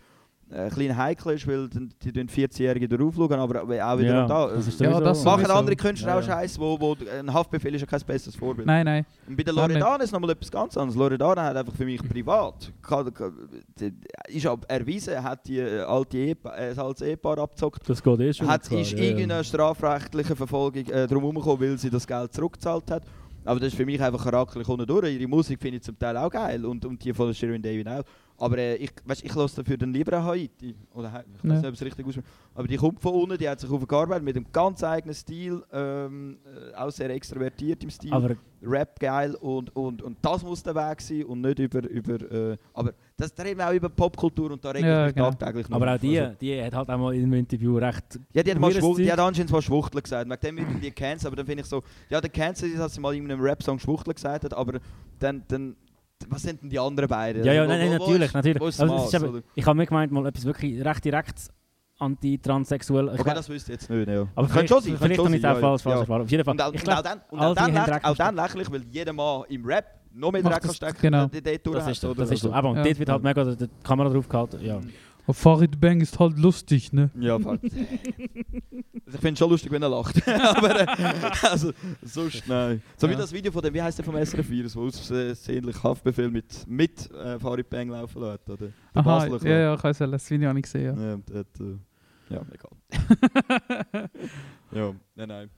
äh, 0.51 0.55
ein 0.61 0.69
bisschen 0.69 0.95
heikel 0.95 1.33
ist, 1.33 1.47
weil 1.47 1.67
die 1.69 2.11
tun 2.11 2.27
14-Jährige 2.27 2.87
darauf 2.87 3.15
schauen, 3.15 3.33
aber 3.33 3.61
auch 3.63 3.67
wiederum 3.69 4.03
Ja, 4.05 4.27
da. 4.27 4.47
das 4.47 4.67
ist 4.67 4.79
Ja, 4.79 4.99
das 4.99 5.23
Machen 5.23 5.39
sowieso. 5.41 5.53
andere 5.57 5.75
Künstler 5.75 6.09
Ja, 6.09 6.15
auch 6.17 6.21
ja. 6.21 6.27
Scheiß, 6.27 6.59
wo, 6.59 6.79
wo 6.79 6.95
ein 7.19 7.33
Haftbefehl 7.33 7.73
ist 7.73 7.81
ja 7.81 7.87
kein 7.87 7.99
besseres 8.05 8.35
Vorbild. 8.35 8.67
Nein, 8.67 8.85
nein. 8.85 9.05
Und 9.27 9.35
bei 9.37 9.41
der. 9.43 9.53
Loredana 9.53 10.03
ist 10.03 10.11
nochmal 10.11 10.29
etwas 10.31 10.51
ganz 10.51 10.77
anderes. 10.77 10.95
Loredana 10.97 11.43
hat 11.45 11.57
einfach 11.57 11.73
für 11.73 11.85
mich 11.85 12.01
privat, 12.07 12.71
die- 13.79 13.93
ist 14.27 14.45
erwiesen, 14.67 15.21
hat 15.23 15.47
die 15.47 15.59
äh, 15.59 15.81
alte 15.81 16.17
Ehepa 16.17 16.55
äh, 16.55 16.73
als 16.77 17.01
Ehepaar 17.01 17.39
abgezockt. 17.39 17.87
Das 17.89 18.01
geht 18.01 18.19
eh 18.19 18.33
schon. 18.33 18.47
Hat, 18.47 18.63
klar, 18.67 18.81
ist 18.81 18.91
ja, 18.91 18.97
ja. 18.99 19.03
irgendeine 19.03 19.43
strafrechtliche 19.43 20.35
Verfolgung 20.35 20.85
äh, 20.87 21.07
drum 21.07 21.21
herumgekommen, 21.21 21.59
weil 21.61 21.77
sie 21.77 21.89
das 21.89 22.05
Geld 22.05 22.33
zurückgezahlt 22.33 22.89
hat. 22.91 23.03
Aber 23.45 23.59
das 23.59 23.69
ist 23.69 23.77
für 23.77 23.85
mich 23.85 24.01
einfach 24.01 24.23
charakterlich 24.23 24.67
unten 24.67 24.85
durch. 24.85 25.13
Ihre 25.13 25.27
Musik 25.27 25.61
finde 25.61 25.77
ich 25.77 25.83
zum 25.83 25.97
Teil 25.97 26.17
auch 26.17 26.29
geil 26.29 26.65
und, 26.65 26.83
und 26.83 27.03
die 27.03 27.13
von 27.13 27.33
Shirin 27.33 27.61
David 27.61 27.87
auch. 27.87 28.03
Aber 28.37 28.57
äh, 28.57 28.75
ich, 28.75 28.91
weißt, 29.05 29.23
ich 29.23 29.33
höre 29.33 29.47
dafür 29.47 29.77
dann 29.77 29.93
lieber 29.93 30.23
Haiti. 30.23 30.75
Oder, 30.93 31.23
ich 31.33 31.43
weiß 31.43 31.43
Ja. 31.43 31.53
nicht, 31.57 31.67
ob 31.67 31.73
es 31.73 31.81
richtig 31.81 32.05
ausspricht. 32.05 32.27
Aber 32.53 32.67
die 32.67 32.75
kommt 32.77 32.99
von 33.01 33.13
unten, 33.13 33.37
die 33.37 33.47
hat 33.47 33.59
sich 33.61 33.69
aufgearbeitet 33.69 34.23
mit 34.25 34.35
einem 34.35 34.45
ganz 34.51 34.83
eigenen 34.83 35.15
Stil, 35.15 35.63
ähm, 35.71 36.37
äh, 36.45 36.75
auch 36.75 36.89
sehr 36.91 37.09
extrovertiert 37.11 37.81
im 37.83 37.89
Stil. 37.89 38.11
Aber 38.13 38.35
Rap 38.61 38.99
geil 38.99 39.35
und, 39.35 39.73
und, 39.75 40.01
und 40.01 40.17
das 40.21 40.41
muss 40.43 40.63
der 40.63 40.73
Weg 40.75 40.99
sein 40.99 41.23
und 41.25 41.41
nicht 41.41 41.59
über. 41.59 41.87
über 41.87 42.31
äh, 42.53 42.57
aber 42.73 42.93
das, 43.15 43.33
da 43.33 43.43
reden 43.43 43.59
wir 43.59 43.69
auch 43.69 43.73
über 43.73 43.87
Popkultur 43.89 44.51
und 44.51 44.65
da 44.65 44.71
regen 44.71 44.87
Ja, 44.87 45.01
ich 45.03 45.05
mich 45.07 45.15
genau. 45.15 45.29
tagtäglich 45.31 45.69
noch 45.69 45.75
Aber 45.77 45.93
auch 45.93 45.99
die, 45.99 46.19
Also, 46.19 46.35
die 46.41 46.61
hat 46.61 46.73
halt 46.73 46.89
auch 46.89 46.97
mal 46.97 47.13
in 47.15 47.23
einem 47.23 47.33
Interview 47.35 47.77
recht. 47.77 48.19
ja, 48.33 48.43
die 48.43 48.51
hat, 48.51 48.59
mal 48.59 48.71
die 48.73 49.11
hat 49.11 49.19
anscheinend 49.19 49.51
mal 49.51 49.61
Schwuchtel 49.61 50.01
gesagt. 50.01 50.29
Wegen 50.29 50.41
dem 50.41 50.57
irgendwie 50.57 50.91
Cancer, 50.91 51.27
aber 51.27 51.35
dann 51.37 51.45
finde 51.45 51.61
ich 51.61 51.67
so, 51.69 51.83
ja, 52.09 52.19
der 52.19 52.29
Cancer 52.31 52.65
ist, 52.65 52.79
dass 52.79 52.95
sie 52.95 52.99
mal 53.01 53.15
in 53.15 53.23
einem 53.31 53.39
Rap-Song 53.39 53.77
Schwuchtel 53.79 54.13
gesagt 54.13 54.43
hat, 54.45 54.53
aber 54.53 54.79
dann, 55.19 55.43
dann 55.47 55.75
was 56.29 56.41
sind 56.41 56.61
denn 56.61 56.69
die 56.69 56.79
anderen 56.79 57.09
beiden? 57.09 57.43
Ja, 57.43 57.53
ja, 57.53 57.65
nein, 57.65 57.79
nein, 57.79 57.99
wo 57.99 58.05
natürlich, 58.05 58.27
ist- 58.27 58.33
natürlich. 58.33 58.61
Also, 58.61 59.27
eben- 59.27 59.43
ich 59.55 59.65
habe 59.65 59.77
mir 59.77 59.85
gemeint, 59.85 60.11
mal 60.11 60.25
etwas 60.25 60.45
wirklich 60.45 60.83
recht 60.83 61.05
direkt 61.05 61.49
anti-transsexuell. 61.99 63.09
Okay, 63.09 63.31
das 63.33 63.49
wüsste 63.49 63.73
ich 63.73 63.79
jetzt 63.79 63.89
nicht, 63.89 64.07
ja. 64.07 64.27
aber 64.35 64.47
könnte 64.47 64.67
schon 64.67 64.83
sein, 64.83 64.97
vielleicht 64.97 65.15
schon 65.15 65.31
sein, 65.31 65.45
auch 65.45 65.55
ja, 65.55 65.55
falsch 65.55 65.85
ja. 65.85 65.91
falsch 65.91 65.99
erfahren. 66.01 66.21
Auf 66.23 66.31
jeden 66.31 66.43
Fall. 66.43 66.53
Und, 66.53 66.61
und, 66.61 66.75
auch 66.75 66.83
glaub, 66.83 67.03
dann, 67.03 67.21
und 67.29 67.39
auch, 67.39 67.55
dann, 67.55 67.77
recht 67.77 68.05
auch 68.05 68.15
dann 68.15 68.35
lächerlich, 68.35 68.71
weil 68.71 68.83
jeder 68.91 69.13
Mann 69.13 69.43
im 69.49 69.65
Rap 69.65 69.85
noch 70.13 70.31
mehr 70.31 70.43
Dreck 70.43 70.73
stecken 70.73 70.97
genau. 71.01 71.27
dort 71.27 71.75
das 71.75 71.87
ist 71.87 72.01
so. 72.01 72.13
Das 72.13 72.31
ist 72.31 72.41
so. 72.41 72.53
Aber 72.53 72.69
und 72.69 72.77
Ja. 72.77 72.83
dort 72.83 72.99
wird 72.99 73.09
halt 73.09 73.23
mega 73.23 73.43
die 73.43 73.67
Kamera 73.83 74.09
drauf 74.09 74.27
gehalten. 74.27 74.59
Ja. 74.63 74.79
Oh, 75.27 75.33
Farid 75.33 75.79
Bang 75.81 76.01
ist 76.01 76.19
halt 76.19 76.37
lustig, 76.37 76.93
ne? 76.93 77.09
Ja, 77.19 77.39
voll. 77.39 77.59
also 77.63 77.75
ich 77.79 79.19
finde 79.19 79.33
es 79.33 79.39
schon 79.39 79.49
lustig, 79.49 79.71
wenn 79.71 79.81
er 79.81 79.89
lacht. 79.89 80.15
Aber 80.39 80.81
äh, 80.81 81.31
also, 81.41 81.71
sonst 82.03 82.47
nein. 82.47 82.81
So 82.97 83.07
wie 83.07 83.13
Ja. 83.13 83.17
das 83.19 83.33
Video 83.33 83.51
von 83.51 83.61
dem, 83.63 83.73
wie 83.73 83.81
heißt 83.81 83.97
der 83.97 84.05
vom 84.05 84.15
SRF 84.15 84.47
Virus, 84.49 84.75
wo 84.75 84.85
aussehentlich 84.85 85.83
Haftbefehl 85.83 86.29
mit, 86.29 86.67
mit 86.67 87.09
äh, 87.11 87.39
Farid 87.39 87.69
Bang 87.69 87.89
laufen 87.89 88.21
lässt, 88.21 88.47
oder? 88.49 88.67
Der 88.67 88.71
Aha, 88.93 89.01
Basler, 89.01 89.49
ja, 89.49 89.59
ja, 89.59 89.73
ich 89.75 89.83
weiß 89.83 89.99
ja, 89.99 90.07
das 90.07 90.29
Video 90.29 90.49
habe 90.49 90.59
ich 90.59 90.63
gesehen, 90.63 90.95
ja. 90.97 91.03
Ja, 91.07 91.13
und 91.15 91.31
hat, 91.33 91.47
äh, 91.59 92.33
ja, 92.33 92.41
egal. 92.53 94.09
ja, 94.71 94.93
nein, 95.15 95.27
nein. 95.27 95.49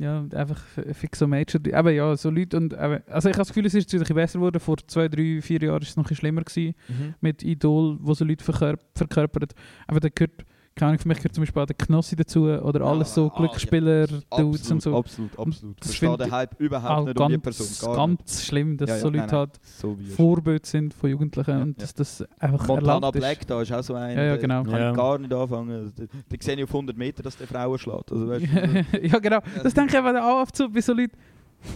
Ja, 0.00 0.24
einfach 0.34 0.56
f- 0.78 0.96
fixo 0.96 1.26
Major. 1.26 1.60
Eben 1.64 1.94
ja, 1.94 2.16
so 2.16 2.30
Leute 2.30 2.56
und 2.56 2.72
eben, 2.72 3.02
also 3.06 3.28
ich 3.28 3.34
habe 3.34 3.42
das 3.42 3.48
Gefühl, 3.48 3.66
es 3.66 3.74
ist 3.74 3.92
ein 3.92 4.00
bisschen 4.00 4.16
besser 4.16 4.38
geworden. 4.38 4.58
Vor 4.58 4.76
zwei, 4.86 5.08
drei, 5.08 5.40
vier 5.42 5.60
Jahren 5.60 5.72
war 5.74 5.82
es 5.82 5.94
noch 5.96 6.04
ein 6.04 6.08
bisschen 6.08 6.16
schlimmer 6.16 6.42
gewesen, 6.42 6.74
mit 7.20 7.42
Idol, 7.42 7.98
wo 8.00 8.14
so 8.14 8.24
Leute 8.24 8.42
verkörp 8.42 8.80
verkörpern. 8.94 9.48
Aber 9.86 10.00
da 10.00 10.08
gehört, 10.08 10.46
keine 10.76 10.90
Ahnung, 10.90 10.98
für 11.00 11.08
mich 11.08 11.18
gehört 11.18 11.34
zum 11.34 11.42
Beispiel 11.42 11.62
auch 11.62 11.66
der 11.66 11.76
Knossi 11.76 12.16
dazu 12.16 12.44
oder 12.44 12.80
alles 12.86 13.12
so 13.14 13.26
Ah, 13.26 13.32
ja, 13.34 13.38
Glücksspieler, 13.40 14.06
Dudes 14.06 14.24
Absolut, 14.30 14.70
und 14.70 14.82
so. 14.82 14.96
Absolut, 14.96 15.38
absolut. 15.38 15.80
das 15.80 15.88
Verstehe 15.88 16.08
finde 16.10 16.24
den 16.24 16.32
Hype 16.32 16.60
überhaupt 16.60 16.90
Auch 16.90 17.04
nicht 17.06 17.20
um 17.20 17.28
die 17.28 17.32
ganz, 17.40 17.42
Person. 17.58 17.94
Gar 17.94 18.06
nicht. 18.08 18.18
ganz 18.20 18.44
schlimm, 18.44 18.76
dass 18.78 18.88
Ja, 18.88 18.94
ja, 18.96 19.00
so 19.00 19.06
Leute 19.08 19.18
nein, 19.18 19.26
nein. 19.30 19.38
halt 19.38 19.60
So 19.62 19.96
Vorbild 20.16 20.66
sind 20.66 20.94
von 20.94 21.10
Jugendlichen 21.10 21.50
Ja, 21.50 21.62
und 21.62 21.68
ja. 21.76 21.80
dass 21.82 21.94
das 21.94 22.24
einfach 22.38 22.66
Montana 22.68 22.94
erlaubt 22.94 23.16
ist. 23.16 23.20
Black, 23.20 23.46
da 23.46 23.60
ist 23.62 23.72
auch 23.72 23.82
so 23.82 23.94
ein. 23.94 24.16
Ja, 24.16 24.22
ja, 24.24 24.36
genau. 24.36 24.62
Kann 24.62 24.72
Ja. 24.74 24.90
ich 24.90 24.96
gar 24.96 25.18
nicht 25.18 25.32
anfangen. 25.32 25.92
Die, 25.98 26.06
die 26.36 26.42
sehe 26.44 26.56
ich 26.56 26.64
auf 26.64 26.70
100 26.70 26.96
Meter, 26.96 27.22
dass 27.22 27.36
der 27.36 27.46
Frauen 27.46 27.78
schlägt. 27.78 28.10
Also, 28.12 28.28
weißt 28.28 28.44
du, 28.46 28.98
ja, 29.06 29.18
genau. 29.18 29.38
Das 29.62 29.74
denke 29.74 29.92
ich 29.92 29.98
eben 29.98 30.16
auch 30.16 30.42
oft 30.42 30.56
so 30.56 30.68
bei 30.70 30.80
so 30.80 30.92
Leuten, 30.94 31.16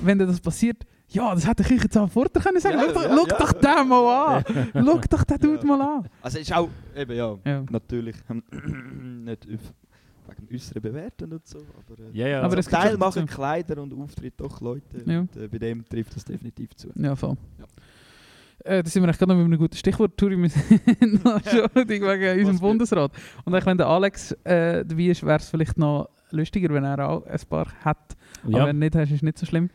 wenn 0.02 0.18
dir 0.18 0.26
das 0.26 0.40
passiert, 0.40 0.84
ja, 1.08 1.34
das 1.34 1.46
hätte 1.46 1.62
ich 1.62 1.82
jetzt 1.82 1.96
auch 1.96 2.10
vorher 2.10 2.30
können 2.30 2.60
sagen. 2.60 2.78
Ja, 2.78 2.84
schau 2.86 2.92
doch, 2.92 3.02
ja, 3.02 3.16
schau 3.16 3.26
ja. 3.26 3.38
doch 3.38 3.52
den 3.52 3.88
mal 3.88 4.36
an. 4.38 4.44
schau 4.72 5.00
doch 5.10 5.24
den 5.24 5.38
Dude 5.38 5.58
Ja. 5.58 5.64
mal 5.64 5.80
an. 5.82 6.08
also 6.22 6.38
ist 6.38 6.52
auch, 6.52 6.68
eben 6.96 7.16
ja, 7.16 7.36
Ja. 7.44 7.62
natürlich 7.70 8.16
ähm, 8.30 8.42
nicht 9.24 9.44
auf- 9.46 9.72
wegen 10.26 10.46
dem 10.46 10.54
Äußeren 10.56 10.82
bewerten 10.82 11.32
und 11.32 11.46
so. 11.46 11.58
Aber, 11.58 12.02
äh, 12.02 12.18
Ja, 12.18 12.26
ja. 12.28 12.42
Aber 12.42 12.56
gibt 12.56 12.70
Teil 12.70 12.90
schon 12.92 12.98
machen. 12.98 13.26
Kleider 13.26 13.82
und 13.82 13.92
Auftritt 13.92 14.34
doch 14.38 14.60
Leute. 14.62 15.02
Ja. 15.04 15.20
Und, 15.20 15.36
äh, 15.36 15.46
bei 15.48 15.58
dem 15.58 15.84
trifft 15.86 16.16
das 16.16 16.24
definitiv 16.24 16.74
zu. 16.74 16.88
Ja, 16.94 17.14
voll. 17.14 17.36
Ja. 17.58 17.64
Äh, 18.64 18.82
da 18.82 18.88
sind 18.88 19.02
wir 19.02 19.08
eigentlich 19.08 19.18
gerade 19.18 19.32
noch 19.32 19.36
mit 19.36 19.44
einem 19.44 19.58
guten 19.58 19.76
Stichwort. 19.76 20.16
Turi, 20.16 20.38
wir 20.40 20.48
sind 20.48 21.22
noch 21.24 21.42
schon 21.44 21.68
wegen 21.74 22.04
unserem 22.06 22.54
Was 22.54 22.60
Bundesrat. 22.60 23.12
Und 23.44 23.52
eigentlich, 23.52 23.66
wenn 23.66 23.76
der 23.76 23.86
Alex 23.88 24.32
äh, 24.44 24.82
dabei 24.86 25.02
ist, 25.04 25.22
wäre 25.22 25.36
es 25.38 25.50
vielleicht 25.50 25.76
noch 25.76 26.08
lustiger, 26.30 26.72
wenn 26.72 26.84
er 26.84 27.06
auch 27.06 27.26
ein 27.26 27.40
paar 27.48 27.66
hat. 27.84 28.16
Aber 28.44 28.52
ja. 28.58 28.66
wenn 28.66 28.76
er 28.76 28.86
nicht 28.86 28.94
hast, 28.96 29.10
ist 29.10 29.22
nicht 29.22 29.38
so 29.38 29.46
schlimm. 29.46 29.70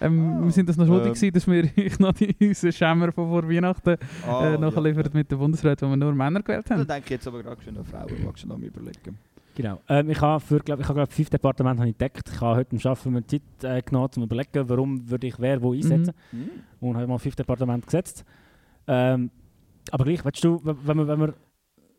Ähm, 0.00 0.38
Ah, 0.40 0.44
wir 0.44 0.50
sind 0.50 0.68
das 0.68 0.76
noch 0.76 0.86
schuldig 0.86 1.08
ähm. 1.08 1.14
gewesen, 1.14 1.32
dass 1.32 1.46
wir 1.46 1.64
euch 1.86 1.98
noch 1.98 2.12
die, 2.12 2.34
unseren 2.40 2.72
Schämmer 2.72 3.12
von 3.12 3.28
vor 3.28 3.48
Weihnachten 3.48 3.96
Ah, 4.26 4.54
äh, 4.54 4.58
nachliefert 4.58 5.14
mit 5.14 5.30
dem 5.30 5.38
Bundesrat, 5.38 5.80
wo 5.82 5.86
wir 5.88 5.96
nur 5.96 6.12
Männer 6.14 6.42
gewählt 6.42 6.68
Dann 6.68 6.80
haben. 6.80 6.86
denke 6.86 7.04
ich 7.04 7.10
jetzt 7.10 7.26
aber 7.28 7.42
gerade 7.42 7.62
schon 7.62 7.76
an 7.76 7.84
Frauen, 7.84 8.24
magst 8.24 8.44
du 8.44 8.48
noch 8.48 8.58
überlegen. 8.58 9.18
Genau. 9.54 9.80
Ähm, 9.88 10.10
ich 10.10 10.20
habe 10.20 10.40
für, 10.40 10.58
glaub, 10.58 10.80
ich 10.80 10.88
habe, 10.88 10.98
glaub, 10.98 11.12
fünf 11.12 11.30
Departemente 11.30 11.78
habe 11.80 11.88
ich 11.88 11.94
entdeckt. 11.94 12.28
Ich 12.28 12.40
habe 12.40 12.56
heute 12.56 12.76
am 12.76 12.90
Arbeiten 12.90 13.12
mir 13.12 13.26
Zeit 13.26 13.42
äh, 13.62 13.82
genommen, 13.82 14.06
um 14.06 14.12
zu 14.12 14.22
überlegen, 14.22 14.68
warum 14.68 15.08
würde 15.08 15.26
ich 15.28 15.38
wer 15.38 15.62
wo 15.62 15.72
einsetzen. 15.72 16.12
Mhm. 16.32 16.50
Und 16.80 16.96
habe 16.96 17.06
mal 17.06 17.18
fünf 17.18 17.36
Departemente 17.36 17.86
gesetzt. 17.86 18.24
Ähm, 18.88 19.30
aber 19.92 20.04
gleich, 20.04 20.24
weißt 20.24 20.42
du, 20.42 20.60
wenn 20.64 20.96
wir, 20.96 21.06
wenn 21.06 21.20
wir 21.20 21.34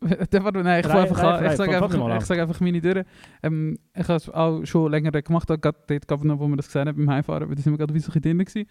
War, 0.00 0.52
nein, 0.52 0.80
ich, 0.80 0.86
Drei- 0.86 1.02
einfach 1.02 1.42
ich 1.42 1.56
sage 1.56 1.82
einfach, 1.82 2.16
ich 2.18 2.24
sag 2.24 2.38
einfach 2.38 2.60
meine 2.60 2.80
Türen. 2.80 3.04
Ähm, 3.42 3.78
ich 3.94 4.06
habe 4.08 4.16
es 4.16 4.28
auch 4.28 4.64
schon 4.64 4.90
länger 4.90 5.10
gemacht, 5.10 5.50
auch 5.50 5.60
gerade 5.60 5.78
dort, 5.86 6.06
glaub 6.08 6.24
noch, 6.24 6.38
wo 6.38 6.46
wir 6.48 6.56
das 6.56 6.66
gesehen 6.66 6.88
haben 6.88 6.96
beim 6.96 7.10
Heimfahren, 7.10 7.48
da 7.48 7.62
sind 7.62 7.72
wir 7.72 7.78
gerade 7.78 7.94
wie 7.94 8.00
so 8.00 8.12
ein 8.12 8.20
drin 8.20 8.38
gewesen. 8.38 8.66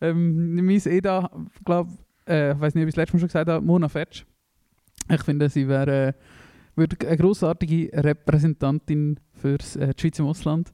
Ähm, 0.00 0.54
mein 0.54 0.80
EDA, 0.84 1.30
glaube 1.64 1.90
äh, 2.26 2.52
ich 2.52 2.60
weiß 2.60 2.74
nicht, 2.74 2.84
ob 2.84 2.88
ich 2.88 2.94
das 2.94 3.02
letzte 3.02 3.16
Mal 3.16 3.20
schon 3.20 3.28
gesagt 3.28 3.48
habe, 3.50 3.64
Mona 3.64 3.88
Fetsch. 3.88 4.24
Ich 5.08 5.22
finde, 5.22 5.48
sie 5.48 5.68
wäre 5.68 6.14
äh, 6.78 6.86
eine 7.06 7.16
grossartige 7.16 7.90
Repräsentantin 7.92 9.18
für 9.34 9.54
äh, 9.54 9.92
die 9.94 10.00
Schweiz 10.00 10.18
im 10.18 10.26
Ausland. 10.26 10.72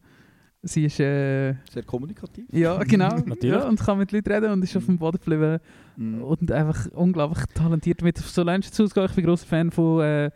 Sie 0.63 0.85
ist, 0.85 0.99
äh, 0.99 1.55
Sehr 1.71 1.85
kommunikativ. 1.85 2.47
ja 2.51 2.83
genau, 2.83 3.09
Natürlich. 3.27 3.43
ja, 3.45 3.69
und 3.69 3.79
kann 3.79 3.99
mit 3.99 4.11
Leuten 4.11 4.33
reden 4.33 4.51
und 4.53 4.65
ist 4.65 4.77
auf 4.77 4.87
dem 4.87 4.99
Boden 4.99 5.19
geblieben. 5.19 5.59
Mhm. 5.97 6.23
Und 6.23 6.51
einfach 6.51 6.87
unglaublich 6.93 7.45
talentiert 7.55 8.03
mit 8.03 8.19
so 8.19 8.43
Lunch 8.43 8.71
zu 8.73 8.85
ausgehen. 8.85 9.07
Ich 9.07 9.15
bin 9.15 9.25
großer 9.25 9.47
Fan 9.47 9.71
von 9.71 10.01
äh, 10.01 10.31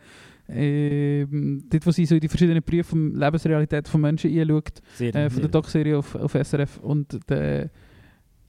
ähm, 0.53 1.63
dort, 1.69 1.85
wo 1.85 1.91
sie 1.91 2.05
so 2.05 2.15
in 2.15 2.21
die 2.21 2.27
verschiedenen 2.27 2.63
Berufe 2.63 2.89
von 2.91 3.15
Lebensrealität 3.15 3.87
von 3.87 4.01
Menschen 4.01 4.37
einschaut, 4.37 4.81
sehr, 4.95 5.15
äh, 5.15 5.29
von 5.29 5.41
der 5.41 5.49
Doc-Serie 5.49 5.97
auf, 5.97 6.15
auf 6.15 6.33
SRF. 6.33 6.77
Und 6.79 7.19
der, 7.29 7.69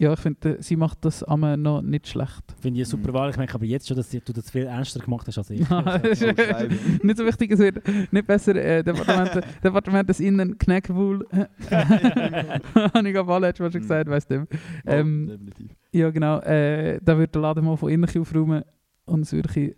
ja, 0.02 0.12
ich 0.12 0.18
finde, 0.18 0.56
sie 0.60 0.74
macht 0.74 1.04
das 1.04 1.22
einmal 1.22 1.56
noch 1.56 1.80
nicht 1.80 2.08
schlecht. 2.08 2.42
finde 2.60 2.80
ich 2.80 2.86
eine 2.86 2.90
super 2.90 3.12
Wahl. 3.14 3.30
Ich 3.30 3.36
merke 3.36 3.54
aber 3.54 3.64
jetzt 3.64 3.86
schon, 3.86 3.96
dass 3.96 4.10
du 4.10 4.20
das 4.32 4.50
viel 4.50 4.64
ernster 4.64 4.98
gemacht 4.98 5.28
hast 5.28 5.38
als 5.38 5.50
ich. 5.50 5.60
Ist, 6.02 6.22
Oh, 6.24 7.02
nicht 7.06 7.16
so 7.16 7.24
wichtig, 7.24 7.52
es 7.52 7.60
wird 7.60 7.80
nicht 8.12 8.26
besser. 8.26 8.56
Äh, 8.56 8.82
Departement, 8.82 9.44
Departement 9.64 10.08
des 10.08 10.18
Innen, 10.18 10.58
Knäckewohl. 10.58 11.24
Habe 11.70 13.08
ich 13.08 13.16
aber 13.16 13.38
letztes 13.40 13.60
Mal 13.60 13.70
schon 13.70 13.80
gesagt, 13.80 14.10
weißt 14.10 14.30
du. 14.30 14.46
Ähm, 14.86 15.28
Ja, 15.28 15.36
definitiv. 15.36 15.76
Ja, 15.92 16.10
genau. 16.10 16.40
Äh, 16.40 16.98
da 17.00 17.16
wird 17.16 17.32
der 17.34 17.42
Laden 17.42 17.64
mal 17.64 17.76
von 17.76 17.88
innen 17.88 18.08
aufräumen 18.18 18.64
und 19.04 19.20
es 19.20 19.32
wirklich... 19.32 19.76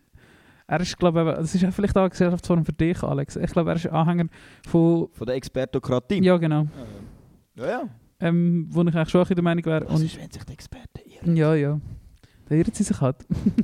Er 0.66 0.80
ist, 0.80 0.98
glaube 0.98 1.20
ich, 1.20 1.36
das 1.36 1.54
ist 1.54 1.74
vielleicht 1.74 1.94
auch 1.98 2.00
eine 2.00 2.10
Gesellschaftsform 2.10 2.64
für 2.64 2.72
dich, 2.72 3.02
Alex. 3.02 3.36
Ich 3.36 3.52
glaube, 3.52 3.70
er 3.70 3.76
ist 3.76 3.86
Anhänger 3.88 4.24
von... 4.66 5.08
Von 5.12 5.26
der 5.26 5.36
Expertokratie. 5.36 6.24
Ja, 6.24 6.38
genau. 6.38 6.66
Ja, 7.56 7.66
ja. 7.66 7.88
Ähm, 8.24 8.66
wo 8.70 8.82
ich 8.82 8.88
eigentlich 8.94 9.08
schon 9.10 9.20
auch 9.22 9.28
in 9.30 9.36
der 9.36 9.44
Meinung 9.44 9.64
wäre. 9.66 9.84
Was 9.88 10.00
Und, 10.00 10.06
ist, 10.06 10.18
wenn 10.20 10.30
sich 10.30 10.44
die 10.44 10.52
Experten 10.52 11.00
irren? 11.08 11.36
ja, 11.36 11.54
ja. 11.54 11.80
Da 12.46 12.54
irrt 12.54 12.74
sie 12.74 12.82
sich 12.82 13.00
halt. 13.00 13.16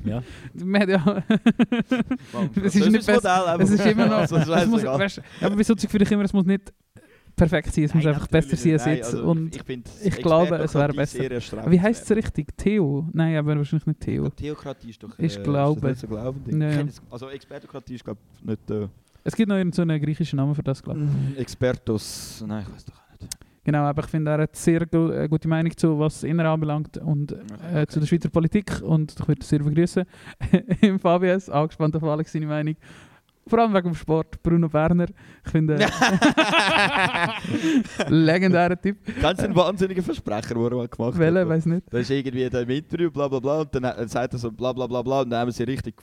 Ja. 0.05 0.23
Man 0.55 0.89
ja... 0.89 0.99
Mann, 1.05 1.23
Es 2.63 2.75
ist 2.75 2.91
nicht 2.91 3.05
Französisches 3.05 3.07
Modell, 3.07 3.31
aber- 3.31 3.63
es 3.63 3.71
ist 3.71 3.87
immer 3.87 4.07
noch... 4.07 4.13
Also, 4.19 4.37
das 4.39 4.49
es 4.63 4.69
muss, 4.69 4.85
weißt, 4.85 5.17
du, 5.19 5.23
aber 5.47 5.57
bei 5.57 5.63
so 5.63 5.75
finde 5.77 6.05
ich 6.05 6.13
immer, 6.13 6.25
es 6.25 6.33
muss 6.33 6.47
nicht 6.47 6.73
perfekt 7.37 7.73
sein. 7.75 7.85
Es 7.85 7.95
muss 7.95 8.05
Nein, 8.05 8.15
einfach 8.15 8.27
besser 8.29 8.57
sein 8.57 8.73
als 8.73 8.85
jetzt. 8.87 9.15
also 9.15 9.25
und 9.25 9.55
ich, 9.55 9.63
ich 10.05 10.17
glaube, 10.17 10.57
es 10.57 10.75
wäre 10.75 10.93
besser. 10.93 11.71
wie 11.71 11.81
heisst 11.81 12.11
es 12.11 12.17
richtig? 12.17 12.57
Theo? 12.57 13.07
Nein, 13.13 13.37
aber 13.37 13.57
wahrscheinlich 13.57 13.87
nicht 13.87 14.01
Ich 14.01 14.05
Theo. 14.07 14.23
glaub, 14.25 14.37
Theokratie 14.37 14.91
ist 14.91 15.03
doch. 15.03 15.19
Ist 15.19 15.37
äh, 15.39 15.43
Glaube. 15.43 15.91
Ist 15.91 16.03
das 16.03 16.11
nicht 16.11 16.11
so 16.11 16.17
Glauben? 16.17 16.61
Ja. 16.63 16.85
Also 17.11 17.29
Expertokratie 17.29 17.95
ist 17.95 18.05
glaube 18.05 18.21
ich 18.41 18.47
nicht. 18.47 18.71
Äh, 18.71 18.89
Es 19.25 19.35
gibt 19.37 19.49
noch 19.49 19.57
irgendeinen 19.57 19.73
so 19.75 19.83
einen 19.83 20.01
griechischen 20.03 20.37
Namen 20.37 20.55
für 20.55 20.63
das, 20.63 20.83
glaube 20.83 21.01
ich. 21.35 21.39
Expertus. 21.39 22.43
Nein, 22.47 22.65
ich 22.67 22.75
weiß 22.75 22.85
doch 22.87 22.95
nicht. 22.95 23.10
Genau, 23.63 23.81
aber 23.81 24.03
ich 24.05 24.09
finde, 24.11 24.31
er 24.31 24.39
hat 24.43 24.57
sehr 24.57 24.87
gu 24.87 25.11
äh, 25.11 25.29
gute 25.29 25.47
Meinung 25.47 25.77
zu, 25.77 25.99
was 25.99 26.23
Inner 26.23 26.47
anbelangt 26.51 26.97
und 26.99 27.33
äh, 27.75 27.87
zu 27.87 28.01
der 28.01 28.07
Schweizer 28.07 28.31
Politik 28.31 28.81
und 28.83 29.15
ich 29.19 29.29
würde 29.29 29.45
sehr 29.45 29.59
begrüßen. 29.59 30.05
Im 30.81 30.99
Fabius, 30.99 31.51
auch 31.51 31.67
gespannt 31.69 31.95
auf 31.97 32.03
Alex 32.05 32.33
seine 32.33 32.47
Meinung. 32.47 32.77
Vor 33.47 33.59
allem 33.59 33.75
wegen 33.75 33.89
dem 33.89 33.95
Sport. 33.95 34.43
Bruno 34.43 34.69
Berner, 34.69 35.07
ich 35.45 35.51
finde, 35.51 35.77
legendärer 38.09 38.81
Typ. 38.81 38.99
Ganz 39.21 39.41
ein 39.41 39.55
wahnsinniger 39.55 40.03
Versprecher, 40.03 40.55
den 40.55 40.65
er 40.65 40.77
mal 40.77 40.89
gemacht 40.89 41.19
Welle, 41.19 41.41
hat. 41.41 41.49
weiß 41.49 41.67
nicht. 41.67 41.83
Da 41.91 41.99
ist 41.99 42.11
irgendwie 42.11 42.49
da 42.49 42.61
im 42.61 42.71
Interview, 42.71 43.11
bla 43.11 43.29
bla 43.29 43.41
bla, 43.41 43.61
und 43.63 43.75
dann 43.75 44.09
sagt 44.09 44.35
er 44.35 44.39
so 44.39 44.51
bla 44.53 44.73
bla 44.73 44.87
bla 44.87 45.03
bla, 45.03 45.23
und 45.23 45.31
dann 45.31 45.41
haben 45.41 45.51
sie 45.51 45.65
richtig, 45.65 45.97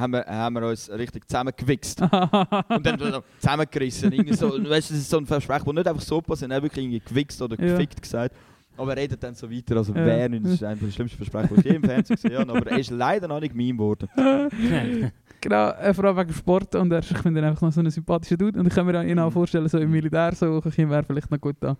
haben 0.00 0.12
wir, 0.12 0.24
haben 0.26 0.54
wir 0.54 0.66
uns 0.68 0.90
richtig 0.90 1.28
zusammengewichst. 1.28 2.00
und 2.68 2.86
dann 2.86 3.22
zusammengerissen. 3.38 4.12
Irgendwie 4.12 4.34
so, 4.34 4.50
weißt, 4.52 4.90
das 4.90 4.98
ist 4.98 5.10
so 5.10 5.18
ein 5.18 5.26
Versprechen, 5.26 5.64
das 5.66 5.74
nicht 5.74 5.86
einfach 5.88 6.02
so 6.02 6.20
passiert, 6.20 6.50
er 6.50 6.62
wirklich 6.62 6.84
irgendwie 6.84 7.00
gewichst 7.00 7.40
oder 7.42 7.56
Ja. 7.62 7.72
gefickt 7.74 8.00
gesagt. 8.02 8.34
Aber 8.76 8.92
er 8.96 9.02
redet 9.02 9.22
dann 9.22 9.34
so 9.34 9.50
weiter, 9.50 9.76
also 9.76 9.92
Ja. 9.94 10.04
wer 10.06 10.28
nicht, 10.28 10.44
das 10.44 10.52
ist 10.52 10.64
einfach 10.64 10.86
das 10.86 10.94
schlimmste 10.94 11.16
Versprechen, 11.18 11.48
das 11.50 11.58
ich 11.58 11.70
je 11.70 11.76
im 11.76 11.82
Fernsehen 11.82 12.16
gesehen 12.16 12.38
habe, 12.38 12.52
aber 12.52 12.70
er 12.70 12.78
ist 12.78 12.90
leider 12.90 13.28
noch 13.28 13.40
nicht 13.40 13.54
Meme 13.54 13.74
geworden. 13.78 14.08
Genau, 15.42 15.72
vor 15.94 16.04
allem 16.04 16.16
wegen 16.18 16.34
Sport 16.34 16.74
und 16.74 16.92
er 16.92 16.98
ist, 16.98 17.10
ich 17.12 17.16
finde 17.16 17.40
ihn 17.40 17.44
einfach 17.46 17.62
noch 17.62 17.72
so 17.72 17.80
ein 17.80 17.88
sympathischer 17.90 18.36
Dude 18.36 18.60
und 18.60 18.66
ich 18.66 18.74
kann 18.74 18.84
mir 18.84 19.02
ihn 19.06 19.18
auch 19.18 19.30
vorstellen, 19.30 19.66
so 19.70 19.78
im 19.78 19.90
Militär 19.90 20.34
so, 20.34 20.62
ich 20.62 20.76
wäre 20.76 21.02
vielleicht 21.02 21.30
noch 21.30 21.40
gut 21.40 21.56
da 21.60 21.78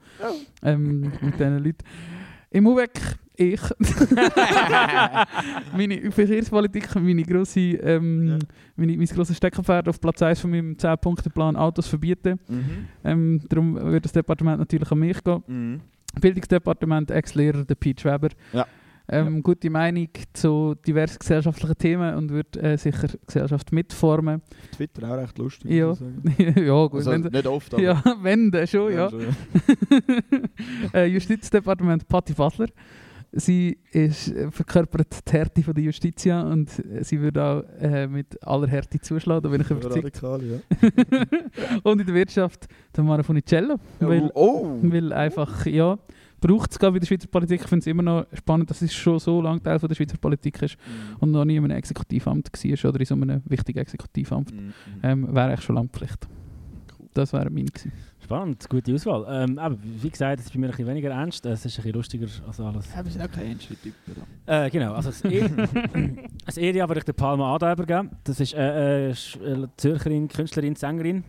ähm, 0.63 1.13
mit 1.21 1.35
diesen 1.39 1.59
Leuten. 1.59 1.85
Im 2.51 2.67
UWEC, 2.67 3.19
ich. 3.41 3.61
meine 5.77 6.11
Verkehrspolitik, 6.11 6.95
meine 6.97 7.23
grosse, 7.23 7.61
ähm, 7.61 8.29
Ja. 8.29 8.39
meine, 8.77 8.97
mein 8.97 9.07
grosses 9.07 9.37
Steckenpferd 9.37 9.89
auf 9.89 10.01
Platz 10.01 10.23
1 10.23 10.41
von 10.41 10.51
meinem 10.51 10.75
10-Punkte-Plan 10.75 11.57
Autos 11.57 11.87
verbieten. 11.87 12.39
Mhm. 12.49 12.89
Ähm, 13.05 13.41
darum 13.49 13.75
wird 13.75 14.05
das 14.05 14.13
Departement 14.13 14.59
natürlich 14.59 14.91
an 14.91 14.99
mich 14.99 15.23
gehen. 15.23 15.43
Mhm. 15.47 15.81
Bildungsdepartement, 16.21 17.11
Ex-Lehrer, 17.11 17.65
der 17.65 17.75
Pete 17.77 18.05
Weber. 18.05 18.29
Ja. 18.53 18.67
Ähm, 19.13 19.43
Gute 19.43 19.71
Meinung 19.71 20.09
zu 20.33 20.77
diversen 20.87 21.19
gesellschaftlichen 21.19 21.77
Themen 21.77 22.15
und 22.15 22.31
wird 22.31 22.57
äh, 22.57 22.77
sicher 22.77 23.09
Gesellschaft 23.27 23.73
mitformen. 23.73 24.41
Twitter 24.77 25.11
auch 25.11 25.17
recht 25.17 25.37
lustig. 25.37 25.69
Ja. 25.73 25.97
ja, 26.39 26.87
gut. 26.87 26.95
Also, 26.95 27.11
wenn, 27.11 27.23
nicht 27.23 27.47
oft, 27.47 27.75
aber 27.75 27.83
ja, 27.83 28.03
wenn 28.23 28.53
schon, 28.69 28.93
ja. 28.93 29.11
schon, 29.11 29.27
äh, 30.95 31.07
Justizdepartement 31.07 32.07
Patti 32.07 32.35
Basler. 32.35 32.69
Sie 33.33 33.79
ist, 33.93 34.29
äh, 34.29 34.51
verkörpert 34.51 35.23
die 35.27 35.33
Härte 35.33 35.63
von 35.63 35.73
der 35.75 35.85
Justitia 35.85 36.43
und 36.43 36.69
äh, 36.85 37.05
sie 37.05 37.21
wird 37.21 37.39
auch 37.39 37.63
äh, 37.81 38.09
mit 38.09 38.43
aller 38.45 38.67
Härte 38.67 39.01
zuschlagen, 39.01 39.43
da 39.43 39.49
bin 39.49 39.61
ich 39.61 39.71
überzeugt. 39.71 40.23
Radikal, 40.23 40.43
ja. 40.43 40.59
und 41.85 42.01
in 42.01 42.07
der 42.07 42.15
Wirtschaft 42.15 42.67
Tamara 42.93 43.23
Funicello, 43.23 43.77
weil, 44.01 44.31
oh! 44.35 44.79
weil 44.83 45.13
einfach, 45.13 45.65
ja, 45.67 45.97
braucht 46.41 46.73
es 46.73 46.79
gerade 46.79 46.97
in 46.97 47.01
der 47.01 47.07
Schweizer 47.07 47.29
Politik. 47.29 47.61
Ich 47.61 47.69
finde 47.69 47.81
es 47.81 47.87
immer 47.87 48.03
noch 48.03 48.27
spannend, 48.33 48.71
dass 48.71 48.83
es 48.83 48.93
schon 48.93 49.19
so 49.19 49.41
lange 49.41 49.63
Teil 49.63 49.79
von 49.79 49.89
der 49.89 49.95
Schweizer 49.95 50.17
Politik 50.17 50.61
ist 50.63 50.77
und 51.21 51.31
noch 51.31 51.45
nie 51.45 51.57
in 51.57 51.65
einem 51.65 51.77
Exekutivamt 51.77 52.51
war 52.53 52.89
oder 52.89 53.01
in 53.01 53.07
so 53.07 53.15
einem 53.15 53.43
wichtigen 53.45 53.79
Exekutivamt. 53.79 54.53
Mhm. 54.53 54.73
Ähm, 55.03 55.35
wäre 55.35 55.53
echt 55.53 55.63
schon 55.63 55.77
lange 55.77 55.89
Pflicht. 55.89 56.27
Das 57.15 57.33
wäre 57.33 57.51
meine 57.51 57.67
gewesen. 57.67 57.93
Spannend, 58.31 58.69
gute 58.71 58.95
Auswahl. 58.95 59.27
Ähm, 59.29 59.59
aber 59.59 59.77
wie 59.83 60.09
gesagt, 60.09 60.39
es 60.39 60.47
ist 60.47 60.53
bei 60.53 60.61
mir 60.61 60.67
ein 60.67 60.71
bisschen 60.71 60.87
weniger 60.87 61.11
ernst, 61.11 61.45
es 61.47 61.65
ist 61.67 61.73
ein 61.73 61.83
bisschen 61.83 61.95
lustiger 61.95 62.29
als 62.47 62.61
alles. 62.61 62.89
Ja, 62.95 63.05
wir 63.05 63.11
sind 63.11 63.23
auch 63.23 63.29
keine 63.33 63.49
ernsten 63.49 63.77
Typen. 63.83 64.23
da. 64.47 64.67
Äh, 64.67 64.71
genau, 64.71 64.93
also 64.93 65.11
das, 65.11 65.25
e 65.25 65.43
Area 66.69 66.89
würde 66.89 66.99
ich 67.01 67.05
der 67.07 67.13
Palma 67.13 67.53
Ada 67.57 67.73
übergeben. 67.73 68.11
Das 68.23 68.39
ist 68.39 68.55
äh, 68.55 69.09
äh, 69.09 69.11
Sch- 69.15 69.43
äh, 69.43 69.67
Zürcherin, 69.77 70.29
Künstlerin, 70.29 70.77
Sängerin. 70.77 71.25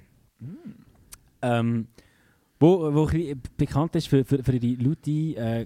Ähm, 1.41 1.87
wo, 2.59 2.93
wo 2.93 3.09
bekannt 3.57 3.95
ist 3.95 4.07
für, 4.07 4.23
für, 4.23 4.43
für 4.43 4.55
ihre 4.55 4.83
laute, 4.83 5.09
äh, 5.09 5.65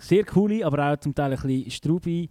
sehr 0.00 0.24
coole, 0.24 0.66
aber 0.66 0.92
auch 0.92 0.96
zum 0.96 1.14
Teil 1.14 1.30
ein 1.32 1.38
bisschen 1.40 1.70
straube. 1.70 2.26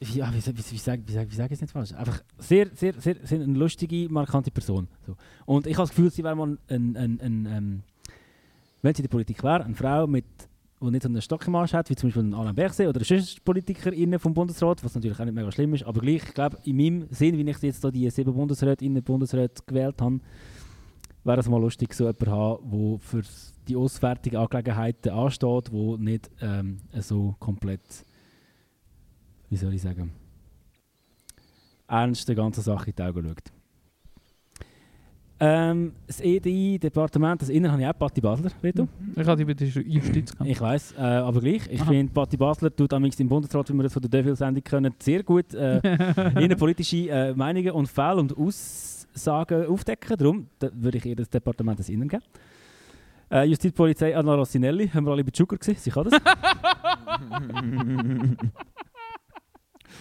Ja, 0.00 0.32
wie, 0.32 0.36
wie, 0.36 0.46
wie, 0.46 0.72
wie 0.72 0.78
sage 0.78 1.02
wie 1.06 1.12
sag, 1.12 1.30
wie 1.30 1.34
sag 1.34 1.46
ich 1.46 1.52
es 1.52 1.60
nicht 1.60 1.72
falsch? 1.72 1.92
Einfach 1.92 2.22
sehr, 2.38 2.68
sehr, 2.74 2.94
sehr, 2.94 3.16
sehr 3.22 3.40
eine 3.40 3.58
lustige, 3.58 4.08
markante 4.08 4.50
Person. 4.50 4.86
So. 5.06 5.16
Und 5.44 5.66
ich 5.66 5.74
habe 5.76 5.88
das 5.88 5.90
Gefühl, 5.90 6.10
sie 6.10 6.22
wäre 6.22 6.36
mal 6.36 6.56
ein, 6.68 6.96
ein, 6.96 7.20
ein, 7.20 7.46
ähm, 7.46 7.82
wenn 8.82 8.94
sie 8.94 9.00
in 9.00 9.04
der 9.04 9.10
Politik 9.10 9.42
wäre, 9.42 9.64
eine 9.64 9.74
Frau 9.74 10.06
mit 10.06 10.24
die 10.80 10.90
nicht 10.90 11.02
so 11.02 11.08
einen 11.08 11.22
Stock 11.22 11.46
im 11.46 11.54
Arsch 11.56 11.72
hat, 11.72 11.90
wie 11.90 11.96
zum 11.96 12.08
Beispiel 12.10 12.34
Alain 12.34 12.54
Berset 12.54 12.88
oder 12.88 13.04
sonst 13.04 13.44
PolitikerInnen 13.44 14.18
vom 14.18 14.34
Bundesrat, 14.34 14.82
was 14.84 14.94
natürlich 14.94 15.18
auch 15.18 15.24
nicht 15.24 15.34
mega 15.34 15.50
schlimm 15.50 15.74
ist, 15.74 15.84
aber 15.84 16.00
gleich, 16.00 16.22
ich 16.24 16.34
glaube, 16.34 16.58
in 16.64 16.76
meinem 16.76 17.08
Sinn, 17.10 17.36
wie 17.36 17.50
ich 17.50 17.58
jetzt 17.58 17.82
da 17.82 17.90
die 17.90 18.08
sieben 18.10 18.32
BundesrätInnen 18.32 19.02
Bundesräte 19.02 19.62
gewählt 19.66 20.00
habe, 20.00 20.20
wäre 21.24 21.40
es 21.40 21.48
mal 21.48 21.60
lustig, 21.60 21.94
so 21.94 22.04
jemanden 22.04 22.24
zu 22.24 22.30
haben, 22.30 22.70
der 22.70 22.98
für 23.00 23.22
die 23.66 23.76
auswärtigen 23.76 24.36
Angelegenheiten 24.36 25.10
ansteht, 25.10 25.72
wo 25.72 25.96
nicht 25.96 26.30
ähm, 26.40 26.78
so 27.00 27.34
komplett, 27.40 28.04
wie 29.50 29.56
soll 29.56 29.74
ich 29.74 29.82
sagen, 29.82 30.12
ernst 31.86 32.28
der 32.28 32.36
ganzen 32.36 32.62
Sache 32.62 32.90
in 32.90 32.96
die 32.96 33.02
Augen 33.02 33.26
schaut. 33.26 33.52
Ähm, 35.40 35.92
das 36.06 36.20
EDI, 36.20 36.78
Departement 36.80 37.40
des 37.40 37.48
Innern, 37.48 37.70
habe 37.70 37.82
ich 37.82 37.88
auch 37.88 37.96
Patti 37.96 38.20
Basler, 38.20 38.50
Reto. 38.60 38.88
Ich 39.14 39.24
hatte 39.24 39.36
die 39.36 39.44
bei 39.44 39.54
der 39.54 39.68
Justiz 39.68 40.32
gehabt. 40.32 40.50
Ich 40.50 40.60
weiß, 40.60 40.94
äh, 40.98 41.00
aber 41.00 41.40
gleich. 41.40 41.62
Ich 41.70 41.80
finde, 41.84 42.12
Patti 42.12 42.36
Basler 42.36 42.74
tut 42.74 42.92
am 42.92 43.04
im 43.04 43.28
Bundesrat, 43.28 43.68
wie 43.68 43.74
wir 43.74 43.84
das 43.84 43.92
von 43.92 44.02
der 44.02 44.10
Devil-Sendung 44.10 44.64
können, 44.64 44.92
sehr 44.98 45.22
gut 45.22 45.54
äh, 45.54 45.78
innenpolitische 46.40 47.08
äh, 47.08 47.34
Meinungen 47.34 47.70
und 47.70 47.86
Fälle 47.86 48.16
und 48.16 48.36
Aussagen 48.36 49.66
aufdecken. 49.66 50.16
Darum 50.18 50.48
da 50.58 50.70
würde 50.74 50.98
ich 50.98 51.06
ihr 51.06 51.14
das 51.14 51.30
Departement 51.30 51.78
des 51.78 51.88
Innern 51.88 52.08
geben. 52.08 52.24
Äh, 53.30 53.44
Justizpolizei 53.44 54.16
Anna 54.16 54.34
Rossinelli, 54.34 54.88
haben 54.88 55.06
wir 55.06 55.12
alle 55.12 55.22
bei 55.22 55.30
Zucker 55.30 55.56
gesehen, 55.56 55.76
sie 55.78 55.90
kann 55.90 56.08
das. 56.08 56.20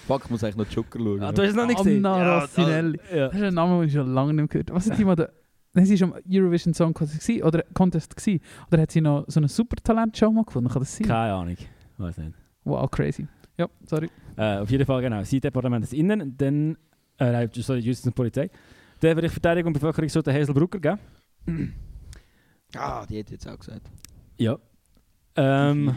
Fuck, 0.07 0.21
ich 0.25 0.29
muss 0.31 0.43
eigentlich 0.43 0.55
noch 0.55 0.69
Joker 0.73 0.99
schauen. 0.99 1.21
Ah, 1.21 1.31
du 1.31 1.41
hast 1.41 1.49
es 1.49 1.55
noch 1.55 1.65
nicht 1.67 1.77
gesehen? 1.77 2.05
Anna 2.05 2.17
Ja, 2.23 2.39
Rossinelli. 2.39 2.99
Ja. 3.13 3.27
Das 3.27 3.35
ist 3.35 3.41
ein 3.43 3.53
Name, 3.53 3.79
den 3.79 3.87
ich 3.87 3.93
schon 3.93 4.13
lange 4.13 4.33
nicht 4.33 4.37
mehr 4.37 4.47
gehört 4.47 4.69
habe. 4.69 4.79
Was 4.79 4.89
hat 4.89 4.97
die 4.97 5.05
mal 5.05 5.15
da... 5.15 5.27
Sie 5.73 5.99
war 6.01 6.07
am 6.07 6.15
Eurovision 6.31 6.73
Song 6.73 6.93
Contest 6.93 7.19
gewesen, 7.21 7.43
oder 7.43 7.63
Contest 7.73 8.15
gewesen. 8.15 8.39
Oder 8.71 8.81
hat 8.81 8.91
sie 8.91 9.01
noch 9.01 9.25
so 9.27 9.39
eine 9.39 9.47
Supertalent-Show 9.47 10.31
mal 10.31 10.43
gefunden? 10.45 10.69
Kann 10.69 10.81
das 10.81 10.95
sein? 10.95 11.07
Keine 11.07 11.33
Ahnung, 11.33 11.57
weiß 11.97 12.17
nicht. 12.17 12.33
Wow, 12.63 12.89
crazy. 12.89 13.27
Ja, 13.57 13.67
sorry. 13.85 14.09
Äh, 14.37 14.57
auf 14.59 14.71
jeden 14.71 14.85
Fall, 14.85 15.01
genau. 15.01 15.23
Sie 15.23 15.39
Departement 15.39 15.83
des 15.83 15.93
Innern, 15.93 16.33
dann, 16.37 16.77
äh, 17.19 17.31
nein, 17.31 17.49
sorry, 17.53 17.79
Justiz 17.79 18.05
und 18.07 18.15
Polizei. 18.15 18.49
Dann 19.01 19.15
würde 19.15 19.27
ich 19.27 19.33
Verteidigung 19.33 19.67
und 19.69 19.73
Bevölkerung 19.73 20.09
so 20.09 20.21
den 20.21 20.33
Hazel 20.33 20.53
Brucker 20.55 20.79
geben. 20.79 21.73
Ah, 22.75 23.05
die 23.05 23.17
hätte 23.17 23.33
jetzt 23.33 23.47
auch 23.47 23.57
gesagt. 23.59 23.89
Ja. 24.37 24.57
Ähm. 25.35 25.93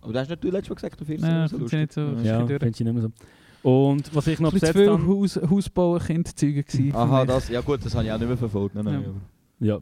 Aber 0.00 0.12
du 0.14 0.18
hast 0.18 0.30
nicht 0.30 0.42
du 0.42 0.50
letztes 0.50 0.70
Mal 0.70 0.74
gesagt, 0.76 1.00
du 1.00 1.04
findest 1.04 1.28
es 1.28 1.50
so 1.50 1.58
finde 1.58 1.66
ich 1.66 1.72
nicht 1.72 1.92
so. 1.92 2.00
lustig. 2.02 2.26
ja, 2.26 2.40
Ja, 2.40 2.46
finde 2.46 2.68
ich 2.68 2.80
nicht 2.80 2.92
mehr 2.92 3.02
so. 3.02 3.12
Und 3.62 4.14
was 4.14 4.26
ich 4.26 4.40
noch 4.40 4.52
besetzt 4.52 4.72
zu 4.72 4.78
viel 4.78 4.90
habe... 4.90 5.06
Haus, 5.06 5.36
Hausbauen, 5.36 6.00
Kindzeugen 6.00 6.64
gewesen. 6.64 6.94
Aha, 6.94 7.24
das, 7.24 7.48
ja 7.48 7.60
gut, 7.60 7.84
das 7.84 7.94
habe 7.94 8.04
ich 8.04 8.12
auch 8.12 8.18
nicht 8.18 8.28
mehr 8.28 8.36
verfolgt. 8.36 8.74
Nein, 8.74 8.84
nein, 8.84 9.04
Ja. 9.60 9.74
Ja. 9.74 9.80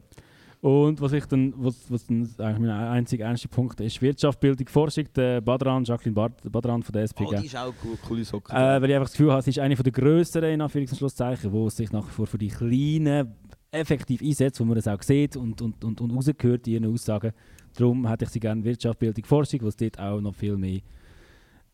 Und 0.61 0.99
was 0.99 1.13
ich 1.13 1.25
dann, 1.25 1.53
was, 1.55 1.89
was 1.89 2.05
dann 2.05 2.29
eigentlich 2.37 2.59
mein 2.59 2.69
einziger 2.69 3.25
ernster 3.25 3.47
Punkt 3.47 3.79
ist, 3.79 4.01
Wirtschaft, 4.01 4.41
Bildung, 4.41 4.67
Forschung, 4.67 5.05
der 5.15 5.39
Badran, 5.39 5.85
Jacqueline 5.85 6.13
Bad, 6.13 6.51
Badran 6.51 6.83
von 6.83 6.91
der 6.91 7.03
SP. 7.07 7.23
Oh, 7.23 7.33
die 7.33 7.45
ist 7.45 7.55
auch 7.55 7.73
cool, 7.85 7.97
coole 8.05 8.25
Socke. 8.25 8.51
Äh, 8.51 8.81
weil 8.81 8.89
ich 8.89 8.95
einfach 8.95 9.07
das 9.07 9.13
Gefühl 9.13 9.31
habe, 9.31 9.41
sie 9.41 9.51
ist 9.51 9.59
eine 9.59 9.75
der 9.75 9.91
grösseren, 9.93 10.49
in 10.49 10.61
Anführungs- 10.61 10.91
und 10.91 10.97
Schlusszeichen, 10.97 11.49
die 11.49 11.69
sich 11.69 11.93
nach 11.93 12.05
wie 12.05 12.11
vor 12.11 12.27
für 12.27 12.37
die 12.37 12.49
Kleinen 12.49 13.33
effektiv 13.71 14.21
einsetzt, 14.21 14.59
wo 14.59 14.65
man 14.65 14.75
das 14.75 14.89
auch 14.89 15.01
sieht 15.01 15.37
und, 15.37 15.61
und, 15.61 15.81
und, 15.85 16.01
und 16.01 16.11
rausgehört 16.11 16.67
in 16.67 16.73
ihren 16.73 16.93
Aussagen. 16.93 17.31
Darum 17.77 18.05
hätte 18.07 18.25
ich 18.25 18.31
sie 18.31 18.41
gerne 18.41 18.61
Wirtschaft, 18.61 18.99
Bildung, 18.99 19.23
Forschung, 19.23 19.61
wo 19.61 19.67
es 19.67 19.77
dort 19.77 19.97
auch 19.97 20.19
noch 20.19 20.35
viel 20.35 20.57
mehr 20.57 20.81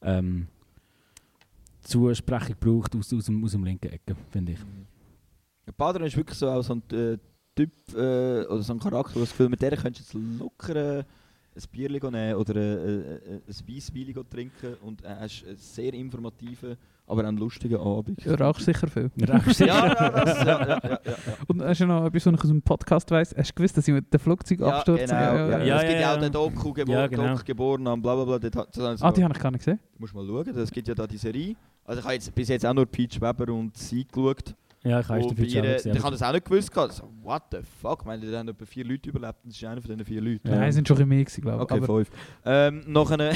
ähm, 0.04 0.48
Zusprechung 1.86 2.56
braucht 2.60 2.96
aus, 2.96 3.14
aus, 3.14 3.26
dem, 3.26 3.44
aus 3.44 3.52
dem 3.52 3.64
linken 3.64 3.92
Ecke, 3.92 4.16
finde 4.32 4.54
ich. 4.54 4.60
Der 5.66 5.72
Badran 5.72 6.08
ist 6.08 6.18
wirklich 6.18 6.38
so 6.38 6.50
auch 6.50 6.62
so 6.62 6.74
ein 6.74 6.84
äh, 6.92 7.18
Typ 7.56 7.72
äh, 7.96 8.46
oder 8.46 8.62
so 8.62 8.74
ein 8.74 8.80
Charakter, 8.80 9.16
wo 9.16 9.22
das 9.22 9.30
Gefühl 9.30 9.50
mit 9.50 9.62
der 9.62 9.78
könntest 9.78 10.14
du 10.14 10.20
jetzt 10.20 10.40
locker 10.40 10.76
äh, 10.76 11.04
ein 11.56 11.64
Bier 11.72 11.90
nehmen 11.90 12.36
oder 12.36 12.56
äh, 12.56 13.16
äh, 13.16 13.42
ein 13.48 13.68
Weisswein 13.68 14.14
trinken 14.30 14.74
und 14.82 15.02
er 15.04 15.26
ist 15.26 15.46
ein 15.48 15.56
sehr 15.56 15.94
informativer, 15.94 16.76
aber 17.08 17.24
auch 17.24 17.28
ein 17.28 17.38
lustiger 17.38 17.80
Abend. 17.80 18.20
Rauchst 18.28 18.66
sicher 18.66 18.88
viel. 18.90 19.10
Rauchst 19.30 19.62
du? 19.62 19.66
ja, 19.66 19.88
ja, 19.88 20.10
das, 20.10 20.38
ja, 20.40 20.68
ja, 20.68 20.80
ja, 20.84 21.00
ja. 21.06 21.18
Und 21.48 21.62
hast 21.62 21.80
du 21.80 21.86
noch 21.86 22.06
etwas, 22.08 22.26
was 22.26 22.34
ich 22.34 22.42
aus 22.42 22.50
dem 22.50 22.62
Podcast 22.62 23.12
weiss? 23.12 23.34
Hast 23.38 23.52
du 23.52 23.56
gewusst, 23.56 23.78
dass 23.78 23.88
ich 23.88 23.94
mit 23.94 24.12
dem 24.14 24.20
Flugzeug 24.20 24.60
Ja, 24.60 24.68
abstürze? 24.78 25.06
genau, 25.06 25.18
ja, 25.18 25.64
ja, 25.64 25.76
es 25.78 25.82
gibt 25.84 25.94
ja, 25.94 26.00
ja, 26.02 26.10
auch 26.12 26.16
ja. 26.16 26.22
den 26.22 26.32
Doku, 26.34 26.74
gebor 26.74 26.96
Ja, 26.96 27.08
genau. 27.08 27.36
Doc 27.36 27.46
geboren 27.46 27.88
am 27.88 28.02
bla 28.02 28.16
bla 28.16 28.38
bla. 28.38 28.50
dort 28.50 29.02
Ah, 29.02 29.12
die 29.14 29.24
habe 29.24 29.34
ich 29.34 29.40
gar 29.42 29.52
nicht 29.52 29.64
gesehen. 29.64 29.80
Du 29.94 30.02
musst 30.02 30.14
mal 30.14 30.26
schauen, 30.28 30.58
es 30.58 30.72
gibt 30.72 30.88
ja 30.90 30.94
da 30.94 31.08
die 31.08 31.18
Serie. 31.18 31.56
Also 31.86 32.00
ich 32.00 32.06
habe 32.06 32.14
jetzt 32.16 32.34
bis 32.36 32.50
jetzt 32.50 32.66
auch 32.66 32.74
nur 32.74 32.86
Peach 32.86 33.22
Weber 33.22 33.54
und 33.54 33.78
sie 33.78 34.06
geschaut. 34.06 34.56
Ja, 34.84 35.00
ich 35.00 35.08
habe 35.10 35.22
auch 35.22 35.32
ihr, 35.32 35.36
gesehen. 35.36 35.96
ich 35.96 36.04
habe 36.04 36.12
das 36.12 36.22
auch 36.22 36.32
nicht 36.32 36.46
gewusst. 36.46 36.72
gehabt. 36.72 36.94
So, 36.94 37.10
what 37.24 37.44
the 37.52 37.60
fuck? 37.82 38.00
Ich 38.02 38.06
meine, 38.06 38.30
da 38.30 38.40
haben 38.40 38.50
etwa 38.50 38.66
vier 38.66 38.86
Leute 38.86 39.10
überlebt 39.10 39.40
und 39.44 39.52
das 39.52 39.58
ist 39.58 39.64
einer 39.64 39.82
von 39.82 39.90
diesen 39.90 40.06
vier 40.06 40.22
Leuten. 40.22 40.48
Ja. 40.48 40.56
Nein, 40.56 40.70
es 40.70 40.76
sind 40.76 40.88
schon 40.88 40.96
ein 40.96 40.98
bisschen 40.98 41.10
mehr 41.10 41.26
gewesen, 41.26 41.42
glaube 41.42 41.58
ich. 41.58 41.64
Okay, 41.64 41.84
Aber 41.84 41.86
fünf. 41.86 42.12
Ähm, 42.44 42.84
noch 42.88 43.10
eine... 43.10 43.32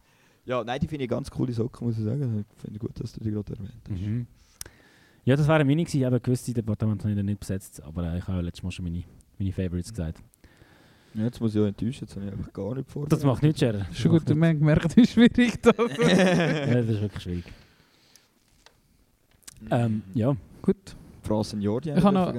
ja, 0.46 0.64
nein, 0.64 0.80
die 0.80 0.86
finde 0.88 1.04
ich 1.04 1.10
ganz 1.10 1.30
coole 1.30 1.52
Socken, 1.52 1.86
muss 1.86 1.98
ich 1.98 2.04
sagen. 2.04 2.44
Ich 2.56 2.62
finde 2.62 2.78
gut, 2.78 2.98
dass 2.98 3.12
du 3.12 3.20
die 3.20 3.30
gerade 3.30 3.52
erwähnt 3.52 3.82
hast. 3.90 4.00
Mhm. 4.00 4.26
Ja, 5.24 5.36
das 5.36 5.48
wäre 5.48 5.64
meine 5.64 5.84
gewesen. 5.84 6.02
Eben 6.02 6.22
gewisse 6.22 6.52
Departemente 6.54 7.04
habe 7.04 7.12
ich 7.12 7.16
dann 7.16 7.26
nicht 7.26 7.40
besetzt, 7.40 7.82
aber 7.82 8.12
äh, 8.12 8.18
ich 8.18 8.26
habe 8.26 8.38
ja 8.38 8.42
letztes 8.42 8.62
Mal 8.62 8.70
schon 8.70 8.84
meine, 8.84 9.02
meine 9.38 9.52
Favorites 9.52 9.90
gesagt. 9.90 10.22
Ja, 11.14 11.24
jetzt 11.24 11.40
muss 11.40 11.54
ich 11.54 11.60
auch 11.60 11.66
enttäuschen, 11.66 12.06
jetzt 12.06 12.16
habe 12.16 12.26
ich 12.26 12.32
einfach 12.32 12.52
gar 12.52 12.74
nicht 12.74 12.90
vor. 12.90 13.06
Das 13.06 13.22
macht 13.24 13.42
nichts, 13.42 13.60
Scherer. 13.60 13.86
schon 13.92 14.10
gut, 14.10 14.26
wir 14.26 14.34
haben 14.34 14.58
gemerkt, 14.58 14.96
wie 14.96 15.06
schwierig 15.06 15.62
das 15.62 15.74
ist. 15.78 15.98
Ja, 15.98 16.74
das 16.74 16.88
ist 16.88 17.00
wirklich 17.02 17.22
schwierig. 17.22 17.44
Ähm, 19.70 20.02
ja, 20.14 20.34
Gut. 20.62 20.96
France 21.22 21.56
Jordi 21.56 21.90
Ich 21.96 22.04
habe 22.04 22.14
noch- 22.14 22.34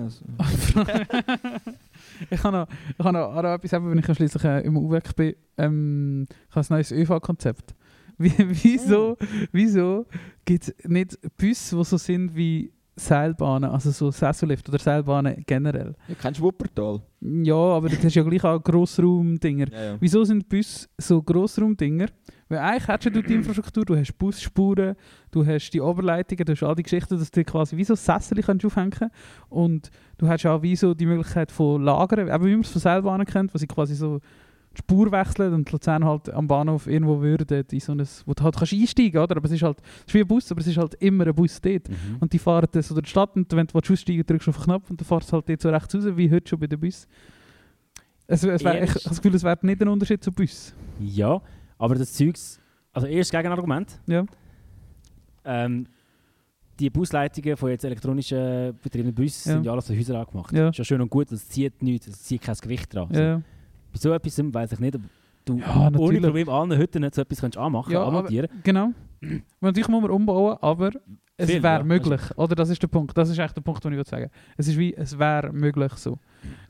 ich 2.29 2.43
habe 2.43 2.57
noch, 2.57 2.67
ich 2.97 3.03
habe 3.05 3.13
noch, 3.17 3.53
etwas, 3.53 3.71
wenn 3.71 3.97
ich 3.97 4.07
ja 4.07 4.15
schliesslich 4.15 4.43
äh, 4.43 4.61
immer 4.61 4.79
aufgeweckt 4.79 5.15
bin. 5.15 5.35
Ähm, 5.57 6.27
ich 6.49 6.55
habe 6.55 6.65
ein 6.69 6.73
neues 6.75 6.91
ÖV-Konzept. 6.91 7.73
Wie, 8.17 8.31
wieso 8.37 9.17
wieso 9.51 10.05
gibt 10.45 10.69
es 10.69 10.75
nicht 10.87 11.19
Busse, 11.37 11.75
die 11.75 11.83
so 11.83 11.97
sind 11.97 12.33
wie 12.33 12.71
Seilbahnen, 12.97 13.69
also 13.69 13.91
so 13.91 14.09
Sessellift 14.09 14.69
oder 14.69 14.79
Seilbahnen 14.79 15.43
generell? 15.45 15.95
Ja, 16.07 16.15
kennst 16.19 16.39
du 16.39 16.43
Wuppertal? 16.43 17.01
Ja, 17.19 17.55
aber 17.55 17.89
das 17.89 18.03
ist 18.03 18.15
ja 18.15 18.23
gleich 18.23 18.43
auch 18.43 18.63
Grossraumdinger. 18.63 19.71
Ja, 19.71 19.83
ja. 19.83 19.97
Wieso 19.99 20.23
sind 20.23 20.47
Busse 20.47 20.87
so 20.97 21.21
Grossraumdinger? 21.21 22.07
Weil 22.47 22.59
eigentlich 22.59 22.87
hättest 22.87 23.15
du 23.15 23.23
die 23.23 23.33
Infrastruktur, 23.33 23.85
du 23.85 23.97
hast 23.97 24.13
Busspuren, 24.17 24.95
du 25.31 25.45
hast 25.45 25.71
die 25.71 25.81
Oberleitungen, 25.81 26.45
du 26.45 26.53
hast 26.53 26.63
all 26.63 26.75
die 26.75 26.83
Geschichten, 26.83 27.17
dass 27.17 27.31
du 27.31 27.43
quasi 27.43 27.75
wie 27.75 27.83
so 27.83 27.95
Sessel 27.95 28.41
kannst 28.43 28.63
aufhängen 28.63 29.09
und 29.49 29.89
du 30.17 30.27
hast 30.27 30.45
auch 30.45 30.61
wie 30.61 30.75
so 30.75 30.93
die 30.93 31.07
Möglichkeit 31.07 31.51
von 31.51 31.83
Lagern, 31.83 32.27
eben 32.27 32.45
wie 32.45 32.51
man 32.51 32.61
es 32.61 32.69
von 32.69 32.81
Seilbahnen 32.81 33.25
kennt, 33.25 33.53
wo 33.53 33.57
sie 33.57 33.67
quasi 33.67 33.95
so 33.95 34.21
die 34.75 34.79
Spur 34.79 35.11
wechseln 35.11 35.53
und 35.53 35.71
Luzern 35.71 36.05
halt 36.05 36.29
am 36.29 36.47
Bahnhof 36.47 36.87
irgendwo 36.87 37.21
würden, 37.21 37.65
in 37.71 37.79
so 37.79 37.91
ein, 37.93 38.07
wo 38.25 38.33
du 38.33 38.43
halt 38.43 38.55
kannst 38.55 38.73
einsteigen 38.73 39.21
oder? 39.21 39.37
Aber 39.37 39.45
es 39.45 39.51
ist 39.51 39.63
halt, 39.63 39.79
es 39.79 40.07
ist 40.07 40.13
wie 40.13 40.21
ein 40.21 40.27
Bus, 40.27 40.51
aber 40.51 40.61
es 40.61 40.67
ist 40.67 40.77
halt 40.77 40.95
immer 40.95 41.25
ein 41.25 41.33
Bus 41.35 41.59
dort. 41.61 41.89
Mhm. 41.89 42.17
Und 42.19 42.33
die 42.33 42.39
fahren 42.39 42.67
dann 42.71 42.81
so 42.83 42.93
durch 42.93 43.05
die 43.05 43.09
Stadt 43.09 43.35
und 43.35 43.51
wenn 43.51 43.67
du 43.67 43.77
aussteigen 43.77 44.17
willst, 44.17 44.29
drückst 44.29 44.47
du 44.47 44.51
auf 44.51 44.57
den 44.57 44.63
Knopf 44.65 44.89
und 44.89 45.01
dann 45.01 45.05
fährst 45.05 45.29
du 45.29 45.33
halt 45.33 45.49
dort 45.49 45.61
so 45.61 45.69
rechts 45.69 45.95
raus, 45.95 46.03
wie 46.15 46.31
heute 46.31 46.49
schon 46.49 46.59
bei 46.59 46.67
den 46.67 46.79
Bus. 46.79 47.07
Es, 48.27 48.43
es 48.43 48.63
wär, 48.63 48.83
ich, 48.83 48.89
habe 48.89 48.99
das 49.03 49.21
Gefühl, 49.21 49.35
es 49.35 49.43
wäre 49.43 49.57
nicht 49.61 49.81
ein 49.81 49.87
Unterschied 49.87 50.23
zu 50.23 50.31
Bus. 50.31 50.73
Ja, 50.99 51.41
aber 51.77 51.95
das 51.95 52.13
Zeugs, 52.13 52.59
also 52.93 53.07
erstes 53.07 53.31
Gegenargument. 53.37 53.99
Ja. 54.07 54.25
Ähm, 55.43 55.87
die 56.79 56.89
Busleitungen 56.89 57.55
von 57.55 57.69
jetzt 57.69 57.85
elektronischen 57.85 58.77
betriebenen 58.81 59.15
Bussen 59.15 59.49
Ja. 59.49 59.55
sind 59.55 59.65
ja 59.65 59.71
alles 59.71 59.87
von 59.87 59.97
Häusern 59.97 60.15
angemacht. 60.17 60.53
Ja. 60.53 60.69
Ist 60.69 60.77
ja 60.77 60.83
schön 60.83 61.01
und 61.01 61.09
gut, 61.09 61.31
es 61.31 61.47
zieht 61.47 61.81
nichts, 61.81 62.07
es 62.07 62.23
zieht 62.23 62.41
kein 62.41 62.55
Gewicht 62.55 62.93
dran. 62.93 63.07
Also, 63.09 63.21
Ja. 63.21 63.41
Bei 63.95 63.99
so 64.01 64.11
etwas 64.13 64.37
weiß 64.53 64.73
ich 64.73 64.79
nicht, 64.79 64.95
ob 64.95 65.01
du 65.45 65.57
Ja, 65.59 65.87
ohne. 65.87 65.91
Probleme 65.97 66.33
allen 66.49 66.77
Hütten 66.77 67.01
nicht 67.01 67.15
so 67.15 67.21
etwas 67.21 67.39
kannst 67.39 67.57
anmachen, 67.57 67.93
Ja, 67.93 68.03
anmontieren. 68.05 68.49
Genau. 68.63 68.91
Natürlich 69.61 69.87
muss 69.87 70.01
man 70.01 70.11
umbauen, 70.11 70.57
aber 70.61 70.91
es 71.37 71.47
wäre 71.47 71.63
ja. 71.63 71.83
möglich. 71.83 72.21
Oder 72.35 72.55
das 72.55 72.69
ist 72.69 72.81
der 72.81 72.87
Punkt. 72.87 73.17
Das 73.17 73.29
ist 73.29 73.37
echt 73.39 73.55
der 73.55 73.61
Punkt, 73.61 73.83
den 73.85 73.93
ich 73.93 73.97
würde 73.97 74.09
sagen. 74.09 74.29
Es 74.57 74.67
ist 74.67 74.77
wie, 74.77 74.93
es 74.93 75.17
wäre 75.17 75.51
möglich 75.53 75.93
so. 75.93 76.19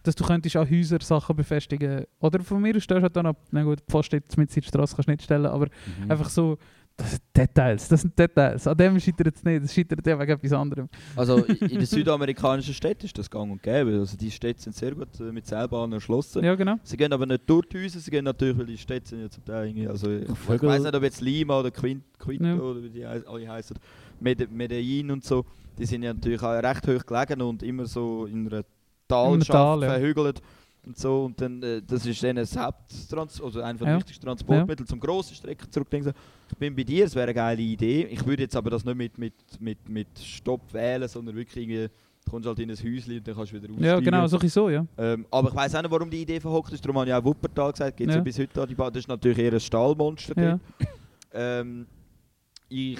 Dass 0.04 0.14
du 0.16 0.24
könntest 0.24 0.56
an 0.56 0.70
Häuser 0.70 1.00
Sachen 1.02 1.36
befestigen. 1.36 2.06
Oder 2.20 2.40
von 2.42 2.62
mir 2.62 2.76
aus 2.76 2.84
stehst 2.84 2.98
du 3.00 3.02
halt 3.02 3.16
dann 3.16 3.26
ab, 3.26 3.38
na 3.52 3.64
gut, 3.64 3.80
steht 4.04 4.38
mit 4.38 4.56
der 4.56 4.62
Straße, 4.62 4.96
kannst 4.96 5.08
du 5.08 5.12
nicht 5.12 5.24
stellen, 5.24 5.48
aber 5.48 5.66
Mhm. 6.04 6.12
einfach 6.12 6.30
so, 6.30 6.58
das 6.98 7.12
sind 7.12 7.22
Details, 7.36 7.88
das 7.90 8.02
sind 8.02 8.18
Details. 8.18 8.66
An 8.68 8.78
dem 8.78 9.00
scheitert 9.00 9.36
es 9.36 9.44
nicht, 9.44 9.64
es 9.66 9.74
scheitert 9.74 10.06
ja 10.08 10.18
wegen 10.18 10.32
etwas 10.32 10.54
anderem. 10.54 10.88
Also 11.16 11.38
in 11.44 11.68
den 11.68 11.86
südamerikanischen 11.86 12.74
Städten 12.74 13.06
ist 13.06 13.18
das 13.18 13.30
gang 13.30 13.52
und 13.52 13.62
gäbe. 13.62 13.92
Also 14.00 14.16
die 14.16 14.32
Städte 14.32 14.62
sind 14.62 14.76
sehr 14.76 14.94
gut 14.96 15.20
äh, 15.20 15.24
mit 15.32 15.46
Seilbahnen 15.46 15.94
erschlossen. 15.94 16.44
Ja, 16.44 16.56
genau. 16.56 16.76
Sie 16.84 16.96
gehen 16.96 17.12
aber 17.12 17.26
nicht 17.26 17.42
durch 17.50 17.68
die 17.68 17.84
Häuser, 17.84 18.00
sie 18.00 18.10
gehen 18.12 18.24
natürlich, 18.24 18.58
weil 18.58 18.66
die 18.66 18.78
Städte 18.78 19.10
sind 19.10 19.22
ja 19.22 19.30
zum 19.30 19.44
Teil 19.44 19.68
irgendwie, 19.68 19.88
also 19.88 20.10
ich, 20.10 20.24
ich 20.30 20.64
weiß 20.64 20.84
nicht, 20.84 20.96
ob 20.96 21.04
jetzt 21.04 21.22
Lima 21.22 21.60
oder 21.60 21.72
Quint, 21.72 22.04
Quinto 22.18 22.46
Ja. 22.46 22.56
oder 22.60 22.82
wie 22.84 22.90
die 22.90 23.06
alle 23.06 23.48
heißen, 23.50 23.76
Mede- 24.22 24.48
Medellin 24.50 25.12
und 25.12 25.24
so, 25.26 25.46
die 25.78 25.86
sind 25.86 26.04
ja 26.04 26.14
natürlich 26.14 26.42
auch 26.42 26.52
recht 26.64 26.88
hoch 26.88 27.06
gelegen 27.06 27.42
und 27.42 27.62
immer 27.64 27.86
so 27.86 28.26
in 28.26 28.48
einer 28.48 28.64
Talschaft 29.10 29.52
Tal, 29.52 29.82
ja. 29.82 29.90
verhügelt 29.90 30.42
und 30.86 30.98
so 30.98 31.26
und 31.26 31.40
dann, 31.42 31.62
äh, 31.64 31.82
das 31.82 32.06
ist 32.06 32.22
dann 32.24 32.36
das 32.36 32.56
Haupttrans 32.58 33.42
also 33.42 33.62
einer 33.62 33.78
der 33.80 33.88
Ja. 33.88 33.98
wichtigsten 33.98 34.26
Transportmittel 34.26 34.86
zum 34.86 35.00
grossen 35.00 35.36
Strecken 35.36 35.72
zurückdenken. 35.72 36.14
Ich 36.52 36.58
bin 36.58 36.76
bei 36.76 36.84
dir, 36.84 37.06
es 37.06 37.16
wäre 37.16 37.24
eine 37.26 37.34
geile 37.34 37.62
Idee. 37.62 38.04
Ich 38.06 38.26
würde 38.26 38.44
jetzt 38.44 38.56
aber 38.56 38.70
das 38.70 38.86
nicht 38.86 38.96
mit, 38.96 39.18
mit, 39.18 39.34
mit, 39.60 39.90
mit 39.90 40.08
Stopp 40.20 40.74
wählen, 40.74 41.08
sondern 41.08 41.36
wirklich 41.36 41.58
irgendwie, 41.68 41.88
du 42.24 42.32
kommst 42.32 42.48
halt 42.48 42.60
in 42.60 42.70
ein 42.70 42.78
Häuschen 42.78 43.18
und 43.18 43.28
dann 43.28 43.36
kannst 43.36 43.52
du 43.52 43.56
wieder 43.62 43.68
Ja, 43.70 43.76
aussteigen. 43.96 44.06
genau, 44.06 44.28
so 44.28 44.38
ein 44.40 44.50
so, 44.50 44.70
ja. 44.70 44.86
Ähm, 44.98 45.26
aber 45.32 45.50
ich 45.50 45.56
weiß 45.56 45.76
auch 45.76 45.82
nicht, 45.82 45.92
warum 45.92 46.10
die 46.10 46.22
Idee 46.22 46.40
verhockt 46.40 46.72
ist. 46.74 46.84
Darum 46.86 47.00
habe 47.00 47.10
ich 47.10 47.14
auch 47.16 47.24
Wuppertal 47.24 47.72
gesagt. 47.72 47.98
Gibt 47.98 48.10
es 48.10 48.16
Ja. 48.16 48.20
ja. 48.20 48.24
bis 48.24 48.38
heute 48.40 48.62
an 48.62 48.68
die 48.68 48.76
Bahn. 48.76 48.94
Das 48.94 49.00
ist 49.02 49.08
natürlich 49.08 49.38
eher 49.40 49.54
ein 49.54 49.60
Stahlmonster. 49.60 50.42
ja. 50.42 50.60
Ähm, 51.34 51.86
ich, 52.70 52.98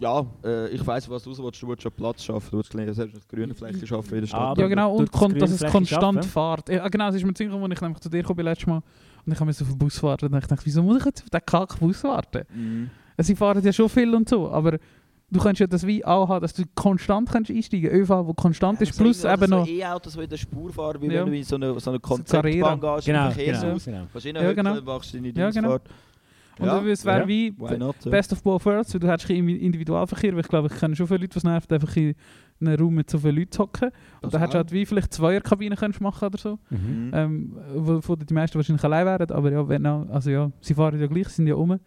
ja, 0.00 0.26
äh, 0.44 0.68
ich 0.68 0.86
weiß, 0.86 1.08
was 1.10 1.22
du 1.22 1.30
raus 1.30 1.38
willst. 1.42 1.62
Du 1.62 1.68
willst 1.68 1.82
schon 1.82 1.92
Platz 1.92 2.24
schaffen. 2.24 2.48
Du 2.50 2.56
willst 2.58 2.72
selbst 2.72 2.98
eine 3.00 3.10
grüne 3.30 3.54
Fläche 3.54 3.86
schaffen 3.86 4.14
in 4.14 4.20
der 4.20 4.26
Stadt. 4.26 4.40
Aber 4.40 4.60
ja, 4.60 4.68
genau, 4.68 4.94
und 4.94 5.08
das 5.12 5.20
kon 5.20 5.34
dass 5.38 5.50
es 5.50 5.64
konstant 5.64 6.24
fährt. 6.24 6.68
Ja, 6.68 6.88
genau, 6.88 7.08
es 7.08 7.16
ist 7.16 7.24
mir 7.24 7.34
ziemlich, 7.34 7.60
als 7.60 7.72
ich 7.72 7.80
nämlich 7.80 8.00
zu 8.00 8.08
dir 8.08 8.22
bin 8.22 8.44
letztes 8.44 8.66
Mal 8.66 8.82
und 9.26 9.32
ich 9.32 9.40
habe 9.40 9.50
auf 9.50 9.56
den 9.56 9.78
Bus 9.78 10.02
warten 10.02 10.26
und 10.26 10.38
ich 10.38 10.46
dachte, 10.46 10.66
wieso 10.66 10.82
muss 10.82 10.98
ich 10.98 11.04
jetzt 11.06 11.22
auf 11.22 11.30
den 11.30 11.40
Kack-Bus 11.46 12.04
warten? 12.04 12.42
Mhm. 12.54 12.90
Sie 13.18 13.34
fahren 13.36 13.62
ja 13.64 13.72
schon 13.72 13.88
viel 13.88 14.14
und 14.14 14.28
so, 14.28 14.50
aber 14.50 14.78
du 15.30 15.40
kannst 15.40 15.60
ja 15.60 15.66
das 15.66 15.86
wie 15.86 16.04
auch 16.04 16.28
haben, 16.28 16.42
dass 16.42 16.52
du 16.52 16.64
konstant 16.74 17.30
kannst 17.30 17.50
einsteigen 17.50 17.88
kannst. 17.90 18.10
ÖV, 18.10 18.26
wo 18.26 18.34
konstant 18.34 18.80
ist, 18.82 18.94
So 18.94 19.02
plus 19.02 19.24
irgendwie- 19.24 19.44
eben 19.44 19.52
oder 19.52 19.60
noch... 19.60 19.66
so 19.66 19.72
E-Autos, 19.72 20.12
die 20.14 20.20
in 20.24 20.28
der 20.28 20.36
Spur 20.36 20.72
fahren, 20.72 21.00
wie 21.00 21.06
Ja. 21.06 21.20
wenn 21.24 21.30
du 21.32 21.36
in 21.38 21.44
so 21.44 21.56
eine, 21.56 21.80
so 21.80 21.90
eine. 21.90 22.00
Konzeptbahn 22.00 22.80
gehst, 22.80 23.06
Genau, 23.06 23.26
im 23.26 23.32
Verkehrshaus. 23.32 23.84
genau, 23.84 23.96
genau. 23.98 24.06
Kannst 24.12 24.26
du 24.26 24.28
Ja, 24.30 24.52
genau. 24.52 24.82
machst 24.82 25.14
deine 25.14 25.28
Ja, 25.30 25.50
genau. 25.50 25.78
Und 26.58 26.66
Ja, 26.66 26.84
es 26.84 27.04
wäre 27.04 27.20
ja. 27.20 27.28
wie. 27.28 27.50
Best 28.10 28.32
of 28.32 28.42
both 28.42 28.64
worlds, 28.64 28.94
weil 28.94 29.00
du 29.00 29.08
hättest 29.08 29.30
im 29.30 29.48
Individualverkehr, 29.48 30.32
weil 30.32 30.40
ich 30.40 30.48
glaube, 30.48 30.68
ich 30.72 30.78
kenne 30.78 30.94
schon 30.94 31.06
viele 31.06 31.20
Leute, 31.20 31.32
die 31.32 31.38
es 31.38 31.44
nervt, 31.44 31.72
einfach 31.72 31.96
in 31.96 32.14
einem 32.60 32.80
Raum 32.80 32.94
mit 32.94 33.10
so 33.10 33.18
vielen 33.18 33.36
Leuten 33.36 33.52
zu 33.52 33.62
hocken. 33.62 33.90
Und 34.22 34.32
dann 34.32 34.40
hättest 34.40 34.54
du 34.54 34.58
halt 34.58 34.72
wie 34.72 34.86
vielleicht 34.86 35.12
Zweierkabinen 35.12 35.76
könntest 35.76 36.00
machen 36.00 36.26
oder 36.26 36.38
so. 36.38 36.58
Mhm. 36.70 36.78
Mhm. 36.78 37.10
Ähm, 37.12 37.56
wovon 37.74 38.18
die 38.18 38.34
meisten 38.34 38.56
wahrscheinlich 38.56 38.84
allein 38.84 39.06
wären, 39.06 39.30
aber 39.30 39.50
ja, 39.50 39.68
wenn 39.68 39.86
auch, 39.86 40.08
also 40.10 40.30
ja, 40.30 40.50
sie 40.60 40.74
fahren 40.74 40.98
ja 41.00 41.06
gleich, 41.06 41.28
sind 41.28 41.46
ja 41.46 41.54
um. 41.54 41.78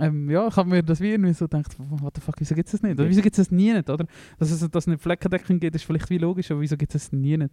Ähm, 0.00 0.30
ja, 0.30 0.46
ich 0.46 0.56
habe 0.56 0.68
mir 0.68 0.82
das 0.82 1.00
wie 1.00 1.10
irgendwie 1.10 1.32
so 1.32 1.46
gedacht, 1.46 1.74
what 1.78 2.14
the 2.14 2.20
fuck, 2.20 2.36
wieso 2.38 2.54
gibt 2.54 2.68
es 2.68 2.72
das 2.72 2.82
nicht? 2.82 2.98
Oder 2.98 3.08
wieso 3.08 3.20
gibt 3.20 3.36
es 3.36 3.48
das 3.48 3.50
nie 3.50 3.72
nicht, 3.72 3.90
oder? 3.90 4.06
Dass 4.38 4.50
es, 4.50 4.60
dass 4.60 4.84
es 4.84 4.88
eine 4.88 4.98
Fleckendeckung 4.98 5.58
gibt, 5.58 5.74
ist 5.74 5.84
vielleicht 5.84 6.08
wie 6.10 6.18
logisch, 6.18 6.50
aber 6.50 6.60
wieso 6.60 6.76
gibt 6.76 6.94
es 6.94 7.04
das 7.04 7.12
nie 7.12 7.36
nicht? 7.36 7.52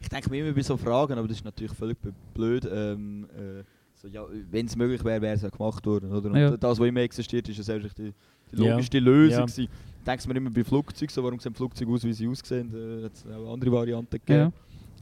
Ich 0.00 0.08
denke 0.08 0.30
mir 0.30 0.44
immer 0.44 0.54
bei 0.54 0.62
so 0.62 0.76
Fragen, 0.76 1.18
aber 1.18 1.28
das 1.28 1.36
ist 1.38 1.44
natürlich 1.44 1.72
völlig 1.72 1.98
blöd. 2.34 2.68
Ähm, 2.70 3.26
äh, 3.36 3.62
so, 4.02 4.08
ja, 4.08 4.24
Wenn 4.50 4.66
es 4.66 4.76
möglich 4.76 5.04
wäre, 5.04 5.20
wäre 5.22 5.34
es 5.36 5.42
ja 5.42 5.48
gemacht 5.48 5.86
worden. 5.86 6.12
Oder? 6.12 6.30
Und 6.30 6.36
Ja. 6.36 6.56
das, 6.56 6.78
was 6.78 6.86
immer 6.88 7.00
existiert, 7.00 7.48
ist 7.48 7.56
ja 7.58 7.62
selbst 7.62 7.96
die, 7.98 8.12
die 8.52 8.62
Ja. 8.62 8.70
logischste 8.72 8.98
Lösung. 8.98 9.46
Ja. 9.48 9.64
Denkst 10.04 10.26
mir 10.26 10.36
immer 10.36 10.50
bei 10.50 10.64
Flugzeugen, 10.64 11.12
so, 11.14 11.22
warum 11.22 11.38
sehen 11.38 11.54
Flugzeuge 11.54 11.90
aus, 11.92 12.02
wie 12.04 12.12
sie 12.12 12.26
aussehen? 12.28 12.72
Äh, 12.74 13.04
hat 13.04 13.14
es 13.14 13.24
auch 13.26 13.52
andere 13.52 13.70
Varianten 13.72 14.10
gegeben. 14.10 14.52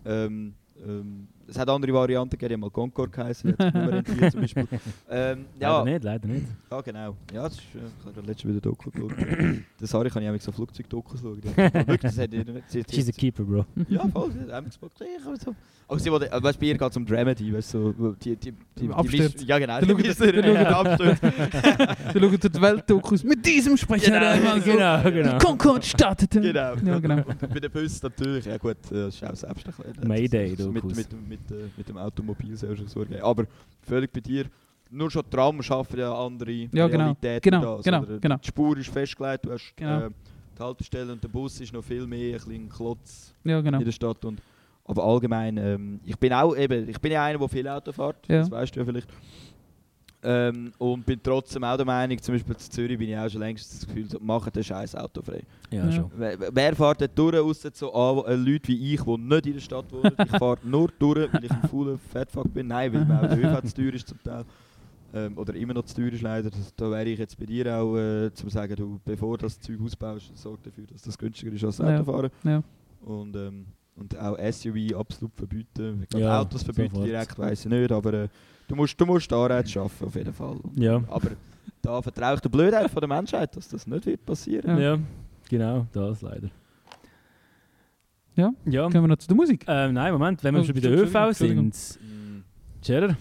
Ähm, 0.04 0.54
ähm, 0.86 1.28
es 1.50 1.58
hat 1.58 1.68
andere 1.68 1.92
Varianten 1.92 2.30
gegeben, 2.30 2.48
die 2.48 2.54
haben 2.54 2.60
mal 2.60 2.70
Concorde 2.70 3.10
geheißen, 3.10 3.54
die 3.58 3.64
nicht 3.64 3.74
rentiert 3.74 4.32
zum 4.32 4.40
Beispiel. 4.40 4.66
Ähm, 5.10 5.44
ja, 5.60 5.78
Leider 5.78 5.84
nicht, 5.90 6.04
leider 6.04 6.28
nicht. 6.28 6.46
ja, 6.70 6.80
genau. 6.80 7.16
Ja, 7.34 7.42
das 7.44 7.54
ist, 7.54 7.60
äh, 7.74 7.78
ich 8.10 8.16
habe 8.16 8.26
letztens 8.26 8.52
wieder 8.52 8.60
Doku 8.60 8.90
geschaut. 8.90 9.12
das 9.80 9.94
Harry 9.94 10.10
kann 10.10 10.22
ich 10.22 10.30
auch 10.30 10.40
so 10.40 10.52
Flugzeugdokus 10.52 11.20
schauen. 11.20 11.40
Die 11.40 11.56
wirklich, 11.56 12.00
das 12.00 12.18
hat, 12.18 12.30
sie, 12.68 12.82
She's 12.90 13.08
a 13.08 13.12
keeper, 13.12 13.42
bro. 13.44 13.64
ja, 13.88 14.06
voll. 14.08 14.30
Sie 14.32 14.52
hat 14.52 14.64
gesagt, 14.64 15.00
ich 15.18 15.24
habe 15.24 15.36
so. 15.36 15.54
Aber 15.88 15.98
sie 15.98 16.10
wollte, 16.12 16.30
äh, 16.30 16.40
weißt 16.40 16.56
du, 16.56 16.60
bei 16.60 16.66
ihr 16.66 16.78
geht 16.78 16.90
es 16.90 16.96
um 16.96 17.04
Dramedy, 17.04 17.52
weißt 17.52 17.74
du, 17.74 17.92
so, 17.98 18.12
die, 18.12 18.36
die, 18.36 18.52
die, 18.52 18.58
die, 18.86 18.90
Abstürze. 18.90 19.38
die 19.38 19.44
Ja, 19.44 19.58
genau. 19.58 19.80
Die 19.80 19.86
schaut- 19.86 20.34
ja, 20.44 20.68
Abstürze. 20.80 21.32
Wir 22.12 22.20
schauen 22.22 22.38
die 22.40 22.60
Weltdokus 22.62 23.24
mit 23.24 23.44
diesem 23.44 23.76
Sprecher 23.76 24.20
einmal 24.20 24.60
so. 24.60 24.70
genau, 24.70 25.02
genau. 25.02 25.38
Concorde 25.38 25.82
startete. 25.84 26.40
Genau. 26.40 26.74
Ja, 26.84 26.98
genau. 27.00 27.22
Bei 27.40 27.58
den 27.60 27.70
Bussen 27.72 27.98
natürlich, 28.02 28.44
ja 28.44 28.56
gut, 28.58 28.76
äh, 28.92 28.94
das 28.94 29.14
ist 29.16 29.24
auch 29.24 29.34
selbst 29.34 29.66
ein 29.66 29.72
bisschen- 29.72 30.08
Mayday, 30.08 30.50
das 30.54 30.60
ist 30.66 30.72
Mit, 30.72 30.82
Dokus. 30.84 30.96
mit, 30.96 31.08
mit, 31.48 31.50
äh, 31.58 31.68
mit 31.76 31.88
dem 31.88 31.96
Automobil 31.98 32.56
selbst 32.56 32.88
so 32.88 33.00
geben. 33.00 33.20
Aber 33.22 33.44
völlig 33.82 34.12
bei 34.12 34.20
dir. 34.20 34.46
Nur 34.92 35.08
schon 35.10 35.22
Tram 35.30 35.62
schaffen 35.62 36.00
ja 36.00 36.12
andere 36.12 36.50
Ja, 36.72 36.88
genau. 36.88 37.04
Realitäten 37.04 37.50
Genau, 37.50 37.76
das, 37.76 37.84
genau, 37.84 38.02
oder? 38.02 38.18
genau. 38.18 38.36
Die 38.38 38.48
Spur 38.48 38.76
ist 38.76 38.88
festgelegt, 38.90 39.46
du 39.46 39.52
hast 39.52 39.72
Genau. 39.76 40.06
äh, 40.06 40.10
die 40.58 40.62
Haltestelle 40.62 41.12
und 41.12 41.22
der 41.22 41.28
Bus 41.28 41.60
ist 41.60 41.72
noch 41.72 41.84
viel 41.84 42.06
mehr 42.08 42.40
ein 42.44 42.50
ein 42.52 42.68
Klotz 42.68 43.32
Ja, 43.44 43.60
genau. 43.60 43.78
in 43.78 43.84
der 43.84 43.92
Stadt. 43.92 44.24
Und, 44.24 44.42
aber 44.84 45.04
allgemein, 45.04 45.56
ähm, 45.58 46.00
ich 46.04 46.18
bin 46.18 46.32
auch 46.32 46.56
eben, 46.56 46.88
ich 46.88 47.00
bin 47.00 47.12
ja 47.12 47.24
einer, 47.24 47.38
der 47.38 47.48
viel 47.48 47.68
Auto 47.68 47.92
fährt, 47.92 48.26
Ja. 48.26 48.40
das 48.40 48.50
weißt 48.50 48.74
du 48.74 48.80
ja 48.80 48.86
vielleicht. 48.86 49.08
Ähm, 50.22 50.70
und 50.76 51.06
bin 51.06 51.18
trotzdem 51.22 51.64
auch 51.64 51.76
der 51.78 51.86
Meinung, 51.86 52.20
zum 52.20 52.34
Beispiel 52.34 52.52
in 52.54 52.58
Zürich 52.60 52.98
bin 52.98 53.08
ich 53.08 53.16
auch 53.16 53.28
schon 53.30 53.40
längst 53.40 53.72
das 53.72 53.86
Gefühl, 53.86 54.04
so, 54.10 54.18
machen 54.20 54.52
den 54.52 54.62
Scheiß 54.62 54.94
autofrei. 54.94 55.42
Ja, 55.70 55.86
Ja. 55.86 55.92
schon. 55.92 56.10
Wer, 56.14 56.36
wer 56.54 56.76
fährt 56.76 57.00
dort 57.00 57.18
durch, 57.18 57.36
ausser 57.38 57.70
so 57.72 57.90
an, 57.94 58.24
äh, 58.26 58.34
Leute 58.36 58.68
wie 58.68 58.94
ich, 58.94 59.00
die 59.00 59.16
nicht 59.16 59.46
in 59.46 59.52
der 59.54 59.60
Stadt 59.60 59.90
wohnen? 59.90 60.12
Ich 60.22 60.30
fahre 60.38 60.58
nur 60.62 60.90
durch, 60.98 61.32
weil 61.32 61.44
ich 61.44 61.50
ein 61.50 61.62
fauler 61.70 61.96
Fettfuck 61.96 62.52
bin. 62.52 62.66
Nein, 62.66 62.92
weil 62.92 63.04
mir 63.06 63.16
auch 63.22 63.26
der 63.28 63.38
ÖV 63.38 63.62
zu 63.68 63.74
teuer 63.74 63.94
ist 63.94 64.08
zum 64.08 64.22
Teil. 64.22 64.44
Ähm, 65.14 65.38
oder 65.38 65.54
immer 65.54 65.72
noch 65.72 65.84
zu 65.86 65.94
teuer 65.96 66.12
ist 66.12 66.20
leider. 66.22 66.50
Das, 66.50 66.74
da 66.76 66.90
wäre 66.90 67.08
ich 67.08 67.18
jetzt 67.18 67.38
bei 67.38 67.46
dir 67.46 67.74
auch, 67.78 67.96
äh, 67.96 68.30
zum 68.34 68.50
sagen, 68.50 68.76
du, 68.76 69.00
bevor 69.02 69.38
du 69.38 69.46
das 69.46 69.58
Zeug 69.58 69.80
ausbaust, 69.82 70.36
sorg 70.36 70.62
dafür, 70.62 70.84
dass 70.86 71.00
das 71.00 71.16
günstiger 71.16 71.52
ist 71.52 71.64
als 71.64 71.78
Ja. 71.78 71.96
Autofahren. 71.98 72.30
Ja. 72.44 72.62
Und, 73.06 73.34
ähm, 73.36 73.64
und 73.96 74.18
auch 74.18 74.36
SUV 74.52 74.94
absolut 74.96 75.34
verbieten. 75.34 76.06
Ja, 76.14 76.42
Autos 76.42 76.62
verbieten 76.62 76.90
sofort. 76.94 77.08
direkt, 77.08 77.38
weiß 77.38 77.64
ich 77.64 77.70
nicht, 77.70 77.90
aber 77.90 78.12
äh, 78.12 78.28
du 78.70 78.76
musst, 78.76 79.00
du 79.00 79.04
musst 79.06 79.32
Anreiz 79.32 79.70
schaffen, 79.70 80.06
auf 80.06 80.14
jeden 80.14 80.32
Fall. 80.32 80.56
Ja. 80.76 81.02
Aber 81.08 81.30
da 81.82 82.00
vertraue 82.00 82.34
ich 82.34 82.40
der 82.40 82.48
Blödheit 82.48 82.90
von 82.90 83.00
der 83.00 83.08
Menschheit, 83.08 83.54
dass 83.56 83.68
das 83.68 83.86
nicht 83.86 84.06
wird 84.06 84.24
passieren. 84.24 84.78
Ja. 84.78 84.94
Ja. 84.94 84.98
genau, 85.48 85.86
das 85.92 86.22
leider. 86.22 86.48
Ja. 88.36 88.52
Ja. 88.64 88.82
Kommen 88.84 89.04
wir 89.04 89.08
noch 89.08 89.16
zu 89.16 89.26
der 89.28 89.36
Musik. 89.36 89.64
Ähm, 89.66 89.94
nein, 89.94 90.12
Moment, 90.12 90.42
wenn 90.44 90.54
wir 90.54 90.62
Oh, 90.62 90.64
schon 90.64 90.74
bei 90.74 90.80
der 90.80 90.92
ÖV 90.92 91.36
sind. 91.36 91.74
Mm. 92.00 92.42
Gerard? 92.82 93.16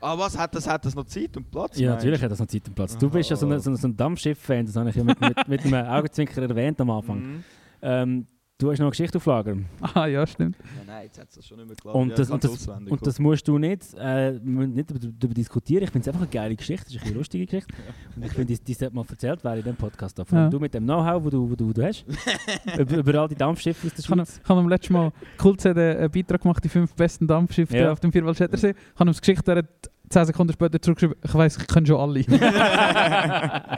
Ah, 0.00 0.18
was? 0.18 0.36
Hat 0.36 0.54
das, 0.54 0.66
hat 0.68 0.84
das 0.84 0.94
noch 0.94 1.04
Zeit 1.04 1.36
und 1.36 1.50
Platz? 1.50 1.78
Ja, 1.78 1.90
meinst 1.90 2.04
natürlich 2.04 2.20
du? 2.20 2.24
hat 2.24 2.32
das 2.32 2.38
noch 2.40 2.46
Zeit 2.46 2.66
und 2.66 2.74
Platz. 2.74 2.96
Du 2.98 3.10
bist 3.10 3.30
ja 3.30 3.36
so 3.36 3.46
ein, 3.48 3.60
so 3.60 3.70
ein, 3.70 3.76
so 3.76 3.88
ein 3.88 3.96
Dampfschiff-Fan, 3.96 4.66
das 4.66 4.76
habe 4.76 4.90
ich 4.90 4.96
ja 4.96 5.04
mit, 5.04 5.20
mit, 5.20 5.48
mit 5.48 5.60
einem 5.64 5.86
Augenzwinker 5.86 6.42
erwähnt 6.42 6.80
am 6.80 6.90
Anfang. 6.90 7.18
Mhm. 7.18 7.44
Ähm, 7.82 8.26
Du 8.58 8.70
hast 8.70 8.78
noch 8.78 8.86
eine 8.86 8.90
Geschichte 8.92 9.18
auf 9.18 9.26
Lager. 9.26 9.54
Ah, 9.92 10.06
ja, 10.06 10.26
stimmt. 10.26 10.56
Ja, 10.56 10.64
nein, 10.86 11.04
jetzt 11.04 11.20
hat 11.20 11.28
es 11.28 11.46
schon 11.46 11.58
nicht 11.58 11.66
mehr 11.66 11.76
geklappt. 11.76 11.94
Und 11.94 12.08
Ja, 12.08 12.14
das, 12.16 12.30
und, 12.30 12.42
das, 12.42 12.66
und 12.68 13.06
das 13.06 13.18
musst 13.18 13.46
du 13.46 13.58
nicht, 13.58 13.82
äh, 13.98 14.32
nicht 14.32 14.90
darüber, 14.90 15.34
diskutieren. 15.34 15.84
Ich 15.84 15.90
finde 15.90 16.04
es 16.04 16.08
einfach 16.08 16.22
eine 16.22 16.30
geile 16.30 16.56
Geschichte. 16.56 16.86
Es 16.88 16.94
ist 16.94 17.02
eine 17.04 17.12
lustige 17.18 17.44
Geschichte. 17.44 17.74
Und 18.16 18.24
ich 18.24 18.32
finde, 18.32 18.54
die, 18.54 18.64
die 18.64 18.72
sollte 18.72 18.94
mal 18.94 19.04
erzählt 19.06 19.44
werden 19.44 19.58
in 19.58 19.64
diesem 19.64 19.76
Podcast. 19.76 20.18
Allem 20.18 20.28
Ja. 20.32 20.48
du 20.48 20.58
mit 20.58 20.72
dem 20.72 20.84
Know-how, 20.84 21.22
wo 21.22 21.28
du, 21.28 21.50
wo 21.50 21.54
du, 21.54 21.68
wo 21.68 21.72
du 21.74 21.84
hast. 21.84 22.06
über, 22.78 22.96
über 22.96 23.20
all 23.20 23.28
die 23.28 23.34
Dampfschiffe 23.34 23.88
aus 23.88 23.92
der 23.92 24.00
Ich 24.04 24.08
habe 24.10 24.20
Schweiz. 24.24 24.40
ich 24.42 24.48
habe 24.48 24.60
am 24.60 24.68
letzten 24.70 24.92
Mal 24.94 25.12
Kult-CD 25.36 25.80
einen 25.98 26.10
Beitrag 26.10 26.40
gemacht, 26.40 26.64
die 26.64 26.70
fünf 26.70 26.94
besten 26.94 27.26
Dampfschiffe 27.26 27.76
Ja. 27.76 27.92
auf 27.92 28.00
dem 28.00 28.10
Vierwaldstättersee. 28.10 28.70
Ich 28.70 28.98
habe 28.98 29.10
ihm 29.10 29.12
das 29.12 29.20
Geschichte, 29.20 29.68
10 30.08 30.26
Sekunden 30.26 30.52
später 30.52 30.80
zurückgeschrieben, 30.80 31.16
ich 31.22 31.34
weiss, 31.34 31.56
ich 31.58 31.66
kenne 31.66 31.86
schon 31.86 32.00
alle. 32.00 32.20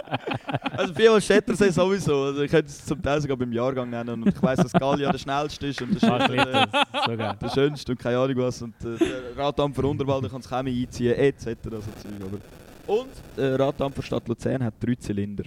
Also 0.78 0.94
viel 0.94 1.20
Shettersee 1.20 1.70
sowieso. 1.70 2.22
Also 2.24 2.42
ich 2.42 2.50
könnte 2.50 2.68
es 2.68 2.84
zum 2.84 3.02
Teil 3.02 3.20
sogar 3.20 3.36
beim 3.36 3.52
Jahrgang 3.52 3.90
nennen. 3.90 4.22
Und 4.22 4.28
ich 4.28 4.40
weiss, 4.42 4.60
dass 4.60 4.72
Gallia 4.72 5.10
der 5.10 5.18
schnellste 5.18 5.66
ist 5.66 5.82
und 5.82 6.00
der, 6.00 6.28
liebe 6.28 6.48
äh, 6.50 6.66
das. 6.70 7.04
So 7.04 7.16
der 7.16 7.48
schönste 7.52 7.92
und 7.92 7.98
keine 7.98 8.18
Ahnung 8.18 8.36
was. 8.36 8.62
Und 8.62 8.74
äh, 8.84 8.96
der 8.96 9.36
Raddampfer 9.44 9.84
Unterwalder 9.84 10.28
kann 10.28 10.40
das 10.40 10.48
Chemie 10.48 10.84
einziehen, 10.86 11.14
etc. 11.14 11.46
So 11.64 11.80
Zeug, 11.80 12.12
aber 12.20 12.92
und 12.94 13.08
der 13.36 13.58
Raddampfer 13.58 14.02
Stadt 14.02 14.28
Luzern 14.28 14.62
hat 14.62 14.74
drei 14.80 14.94
Zylinder. 14.94 15.44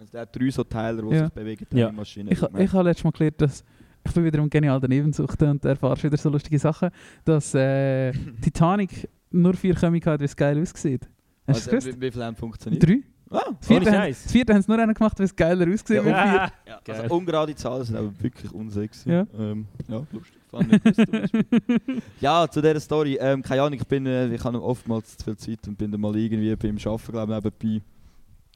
Also 0.00 0.10
der 0.12 0.22
hat 0.22 0.34
drei 0.34 0.50
so 0.50 0.64
Teile, 0.64 1.02
die 1.02 1.14
Ja. 1.14 1.24
sich 1.24 1.32
bewegen, 1.34 1.66
Ja. 1.72 1.90
die 1.90 1.96
Maschine. 1.96 2.30
ich 2.32 2.42
ich 2.42 2.72
habe 2.72 2.84
letztes 2.88 3.04
Mal 3.04 3.10
gelernt, 3.12 3.40
dass 3.42 3.62
ich 4.06 4.12
bin 4.12 4.24
wieder 4.24 4.38
im 4.38 4.50
Genial 4.50 4.80
daneben 4.80 5.12
suchten 5.12 5.48
und 5.50 5.64
erfahrst 5.64 6.02
wieder 6.02 6.16
so 6.16 6.28
lustige 6.30 6.58
Sachen, 6.58 6.90
dass 7.24 7.54
äh, 7.54 8.12
Titanic 8.42 9.08
nur 9.34 9.54
vier 9.54 9.74
Chemiker 9.76 10.12
hat, 10.12 10.20
wie 10.20 10.24
es 10.24 10.36
geil 10.36 10.60
aussieht. 10.60 11.08
Hast 11.46 11.68
also, 11.72 11.88
wie, 11.88 12.00
wie 12.00 12.10
viel 12.10 12.24
haben 12.24 12.36
funktioniert? 12.36 12.82
Drei? 12.82 13.00
Ah, 13.30 13.40
Das 13.58 13.66
vierte, 13.66 13.90
haben, 13.90 14.08
das 14.10 14.32
vierte 14.32 14.54
haben 14.54 14.62
sie 14.62 14.70
nur 14.70 14.78
einen 14.80 14.94
gemacht, 14.94 15.18
weil 15.18 15.24
es 15.26 15.34
geiler 15.34 15.66
aussieht. 15.72 15.90
Ja. 15.90 16.04
Ja, 16.04 16.50
Geil. 16.84 17.00
also 17.00 17.14
ungerade 17.16 17.54
Zahlen 17.54 17.84
sind 17.84 17.96
aber 17.96 18.12
wirklich 18.22 18.52
unsexy. 18.52 19.10
Ja. 19.10 19.26
Ähm, 19.36 19.66
ja, 19.88 20.02
lustig. 20.12 20.40
Ja, 22.20 22.46
zu 22.48 22.60
dieser 22.60 22.78
Story. 22.80 23.16
Ähm, 23.20 23.42
keine 23.42 23.62
Ahnung, 23.62 23.78
ich 23.78 23.86
bin, 23.86 24.06
äh, 24.06 24.32
ich 24.32 24.44
habe 24.44 24.62
oftmals 24.62 25.16
zu 25.16 25.24
viel 25.24 25.36
Zeit 25.36 25.66
und 25.68 25.76
bin 25.76 25.90
dann 25.90 26.00
mal 26.00 26.14
irgendwie 26.16 26.54
beim 26.54 26.76
Arbeiten, 26.76 27.12
glaube 27.12 27.34
ich, 27.34 27.42
nebenbei. 27.60 27.84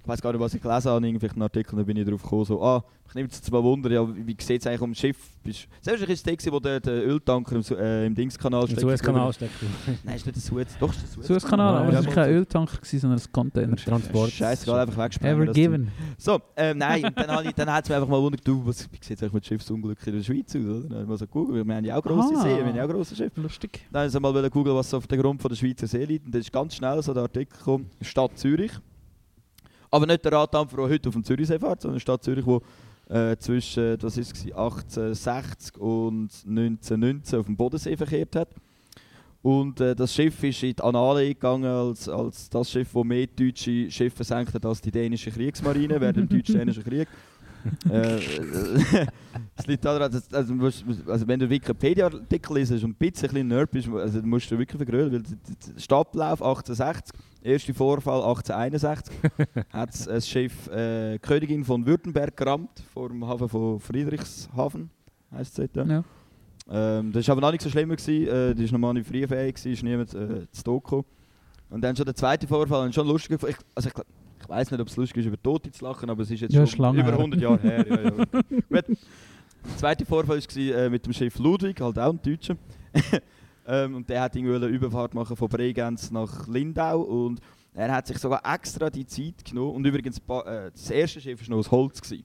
Ich 0.09 0.11
weiß 0.11 0.23
gar 0.23 0.33
nicht, 0.33 0.41
was 0.41 0.55
ich 0.55 0.63
gelesen 0.63 0.91
habe, 0.91 1.07
irgendwie 1.07 1.29
einen 1.29 1.43
Artikel, 1.43 1.77
da 1.77 1.83
bin 1.83 1.95
ich 1.99 2.09
drauf 2.09 2.23
gekommen, 2.23 2.45
so, 2.47 2.63
ah, 2.63 2.83
ich 3.11 3.15
nehme 3.15 3.29
jetzt 3.29 3.45
zwar 3.45 3.63
Wunder, 3.63 3.91
ja, 3.91 4.09
wie, 4.27 4.35
sieht 4.41 4.63
es 4.63 4.67
eigentlich 4.67 4.81
um 4.81 4.93
das 4.93 5.01
Schiff? 5.01 5.19
Bist- 5.43 5.69
Selbstverständlich 5.83 6.11
ist 6.15 6.19
es 6.21 6.23
der, 6.23 6.37
gewesen, 6.37 6.53
wo 6.53 6.61
der, 6.61 6.81
der 6.81 7.07
Öltanker 7.07 7.57
im, 7.57 7.77
äh, 7.77 8.07
im 8.07 8.15
Dingskanal 8.15 8.63
Im 8.63 8.67
steckt. 8.69 8.81
Suezkanal 8.81 9.33
steckt. 9.35 9.53
Nein, 10.05 10.17
ist 10.17 10.25
nicht 10.25 10.35
der 10.37 10.43
Suez, 10.43 10.79
doch, 10.81 10.91
ist 10.93 11.03
der 11.03 11.09
Suez. 11.11 11.27
Suezkanal, 11.27 11.77
aber 11.77 11.93
es 11.99 12.07
war 12.07 12.13
kein 12.15 12.31
Öltanker, 12.33 12.77
gewesen, 12.79 13.01
sondern 13.01 13.19
ein 13.21 13.33
Container. 13.33 13.77
Transport. 13.77 14.31
Scheißegal, 14.31 14.81
einfach 14.81 14.97
wegsprengen. 15.05 15.43
Ever 15.43 15.53
given. 15.53 15.89
So, 16.17 16.41
ähm, 16.57 16.79
nein, 16.79 17.03
dann, 17.15 17.27
habe 17.31 17.45
ich- 17.47 17.53
dann 17.55 17.71
hat 17.71 17.85
es 17.85 17.91
mich 17.91 17.97
einfach 17.97 18.09
mal 18.09 18.23
wundert, 18.23 18.49
du, 18.49 18.65
was, 18.67 18.91
wie 18.91 18.97
sieht 19.03 19.19
es 19.19 19.23
eigentlich 19.23 19.33
mit 19.35 19.45
Schiffsunglück 19.47 20.07
in 20.07 20.15
der 20.17 20.23
Schweiz 20.23 20.57
aus? 20.57 20.63
Oder? 20.65 20.81
Dann 20.85 20.91
habe 20.93 21.03
ich 21.03 21.09
mal 21.09 21.19
so 21.19 21.27
gegoogelt, 21.27 21.67
wir 21.67 21.75
haben 21.77 21.85
ja 21.85 21.97
auch 21.99 22.03
grosse 22.03 22.35
Ah. 22.35 22.41
Seen, 22.43 22.57
wir 22.57 22.65
haben 22.65 22.77
ja 22.77 22.85
auch 22.87 22.89
grosse 22.89 23.15
Schiffe. 23.15 23.39
Lustig. 23.43 23.81
Dann 23.93 24.09
habe 24.11 24.17
ich 24.17 24.21
mal 24.23 24.49
googeln, 24.51 24.75
was 24.75 24.95
auf 24.95 25.07
dem 25.07 25.21
Grund 25.21 25.43
von 25.43 25.51
der 25.51 25.57
Schweizer 25.57 25.87
See 25.87 26.07
liegt. 26.07 26.25
Und 26.25 26.35
dann 26.35 26.41
ist 26.41 26.51
ganz 26.51 26.75
schnell 26.75 27.03
so 27.03 27.13
der 27.13 27.25
Artikel 27.25 27.59
gekommen, 27.59 27.91
Stadt 28.01 28.39
Zürich. 28.39 28.73
Aber 29.91 30.07
nicht 30.07 30.25
der 30.25 30.33
Raddampfer, 30.33 30.77
der 30.77 30.89
heute 30.89 31.09
auf 31.09 31.15
dem 31.15 31.25
Zürichsee 31.25 31.59
fährt, 31.59 31.81
sondern 31.81 32.01
Stadt 32.01 32.23
Zürich, 32.23 32.45
wo 32.45 32.63
äh, 33.09 33.37
zwischen 33.39 33.99
das 33.99 34.19
ist, 34.19 34.35
gewesen, 34.35 34.53
1860 34.53 35.79
und 35.79 36.31
1919 36.47 37.39
auf 37.39 37.47
dem 37.47 37.57
Bodensee 37.57 37.97
verkehrt 37.97 38.37
hat. 38.37 38.49
Und 39.41 39.81
äh, 39.81 39.95
das 39.95 40.15
Schiff 40.15 40.43
ist 40.43 40.63
in 40.63 40.75
die 40.75 40.83
Annalen 40.83 41.29
gegangen 41.29 41.65
als, 41.65 42.09
als 42.09 42.51
das 42.51 42.71
Schiff, 42.71 42.91
das 42.93 43.05
mehr 43.05 43.27
deutsche 43.27 43.91
Schiffe 43.91 44.25
hat 44.35 44.67
als 44.67 44.81
die 44.81 44.91
dänische 44.91 45.31
Kriegsmarine 45.31 46.01
während 46.01 46.17
dem 46.17 46.29
deutsch-dänischen 46.29 46.85
Krieg. 46.85 47.09
Äh, 47.91 48.17
äh, 48.17 49.07
es 49.57 49.67
liegt 49.67 49.85
daran, 49.85 50.11
dass, 50.11 50.33
also, 50.33 50.55
also 51.07 51.29
wenn 51.29 51.41
du 51.41 51.49
Wikipedia-Artikel 51.49 52.57
liest 52.57 52.73
und 52.73 52.85
ein 52.85 52.95
bisschen 52.95 53.49
Nerd 53.49 53.71
bist, 53.71 53.89
also, 53.89 54.23
musst 54.23 54.51
du 54.51 54.59
wirklich 54.59 54.77
vergrölen, 54.77 55.13
weil 55.13 55.81
Stadtlauf 55.81 56.43
1860, 56.43 57.19
erste 57.43 57.75
Vorfall 57.75 58.23
1861, 58.23 59.15
hat 59.73 60.09
das 60.09 60.29
Schiff 60.29 60.69
äh, 60.69 61.19
Königin 61.19 61.65
von 61.65 61.85
Württemberg 61.85 62.37
gerammt 62.37 62.83
vor 62.93 63.09
dem 63.09 63.27
Hafen 63.27 63.49
von 63.49 63.81
Friedrichshafen, 63.81 64.91
heisst 65.31 65.59
es 65.59 65.71
dort. 65.73 65.89
Ja. 65.89 66.05
Ähm, 66.71 67.13
das 67.13 67.27
war 67.27 67.33
aber 67.33 67.41
noch 67.41 67.53
nicht 67.53 67.63
so 67.63 67.71
schlimm. 67.71 67.89
Gewesen. 67.89 68.29
Äh, 68.29 68.55
die 68.55 68.65
war 68.65 68.73
noch 68.73 68.89
manövrierfähig, 68.89 69.55
gewesen, 69.55 69.73
ist 69.73 69.83
niemand 69.83 70.15
äh, 70.15 70.51
zu 70.51 70.81
gekommen. 70.81 71.05
Und 71.71 71.83
dann 71.83 71.97
schon 71.97 72.05
der 72.07 72.15
zweite 72.15 72.47
Vorfall, 72.47 72.87
und 72.87 72.95
schon 72.95 73.07
lustig. 73.07 73.43
Ich, 73.47 73.57
also 73.75 73.89
ich, 73.89 73.95
ich 74.49 74.55
weiß 74.57 74.71
nicht, 74.71 74.81
ob 74.81 74.89
es 74.89 74.97
lustig 74.97 75.19
ist, 75.19 75.27
über 75.27 75.43
Tote 75.43 75.71
zu 75.71 75.85
lachen, 75.85 76.09
aber 76.09 76.23
es 76.23 76.31
ist 76.31 76.41
jetzt 76.41 76.55
Ja, 76.55 76.67
schon 76.67 76.95
über 76.97 77.05
her. 77.05 77.13
100 77.13 77.41
Jahre 77.41 77.61
her. 77.61 77.87
Ja, 77.87 78.03
ja. 78.03 78.11
Gut. 78.51 78.63
Der 78.71 79.77
zweite 79.77 80.07
Vorfall 80.07 80.39
war 80.41 80.57
äh, 80.57 80.89
mit 80.89 81.05
dem 81.05 81.13
Schiff 81.13 81.39
Ludwig, 81.39 81.79
halt 81.81 81.99
auch 81.99 82.11
ein 82.13 82.21
Deutscher. 82.23 82.57
ähm, 83.67 83.97
und 83.97 84.09
der 84.09 84.23
hat 84.23 84.35
irgendwie 84.37 84.55
eine 84.57 84.67
Überfahrt 84.67 85.13
machen 85.13 85.37
von 85.37 85.49
Bregenz 85.51 86.11
nach 86.11 86.49
Lindau 86.49 87.03
und 87.03 87.41
er 87.75 87.93
hat 87.93 88.07
sich 88.07 88.17
sogar 88.19 88.41
extra 88.55 88.89
die 88.89 89.05
Zeit 89.05 89.45
genommen. 89.45 89.77
Und 89.77 89.85
übrigens, 89.85 90.17
äh, 90.19 90.71
das 90.73 90.91
erste 90.91 91.21
Schiff 91.21 91.43
war 91.43 91.51
noch 91.51 91.59
aus 91.59 91.71
Holz. 91.71 92.01
Gewesen, 92.01 92.25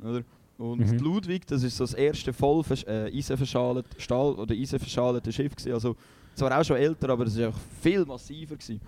oder? 0.00 0.22
Und 0.56 0.78
Mhm. 0.78 0.98
Ludwig, 1.00 1.44
das 1.48 1.64
ist 1.64 1.76
so 1.76 1.82
das 1.84 1.94
erste 1.94 2.32
voll 2.32 2.62
äh, 2.86 3.10
Stahl 3.44 4.34
oder 4.34 4.54
eisenverschalete 4.54 5.32
Schiff 5.32 5.56
gewesen. 5.56 5.72
Also 5.74 5.96
zwar 6.36 6.56
auch 6.60 6.64
schon 6.64 6.76
älter, 6.76 7.08
aber 7.10 7.24
es 7.26 7.36
war 7.38 7.48
auch 7.48 7.58
viel 7.82 8.04
massiver 8.04 8.54
gewesen. 8.54 8.80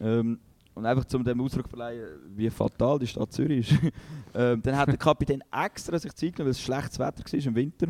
Ähm, 0.00 0.38
und 0.74 0.86
einfach 0.86 1.04
zum 1.04 1.24
dem 1.24 1.40
Ausdruck 1.40 1.68
verleihen, 1.68 2.06
wie 2.34 2.48
fatal 2.50 2.98
die 2.98 3.06
Stadt 3.06 3.32
Zürich 3.32 3.70
ist. 3.70 3.80
ähm, 4.34 4.62
dann 4.62 4.76
hat 4.76 4.88
der 4.88 4.96
Kapitän 4.96 5.42
extra 5.52 5.98
sich 5.98 6.12
Zeit 6.14 6.34
genommen, 6.34 6.46
weil 6.46 6.50
es 6.50 6.60
schlechtes 6.60 6.98
Wetter 6.98 7.22
war 7.24 7.46
im 7.46 7.54
Winter. 7.54 7.86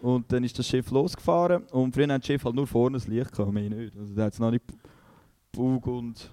Und 0.00 0.32
dann 0.32 0.44
ist 0.44 0.58
das 0.58 0.66
Schiff 0.66 0.90
losgefahren 0.90 1.64
und 1.72 1.94
früher 1.94 2.08
hat 2.08 2.22
das 2.22 2.26
Schiff 2.26 2.44
halt 2.44 2.54
nur 2.54 2.66
vorne 2.66 2.96
das 2.96 3.06
Licht 3.06 3.32
gehabt, 3.32 3.52
mehr 3.52 3.68
nicht. 3.68 3.96
Also 3.96 4.14
da 4.14 4.24
hat 4.24 4.32
es 4.32 4.38
noch 4.38 4.50
nicht 4.50 4.64
Bug 5.52 5.86
und 5.86 6.30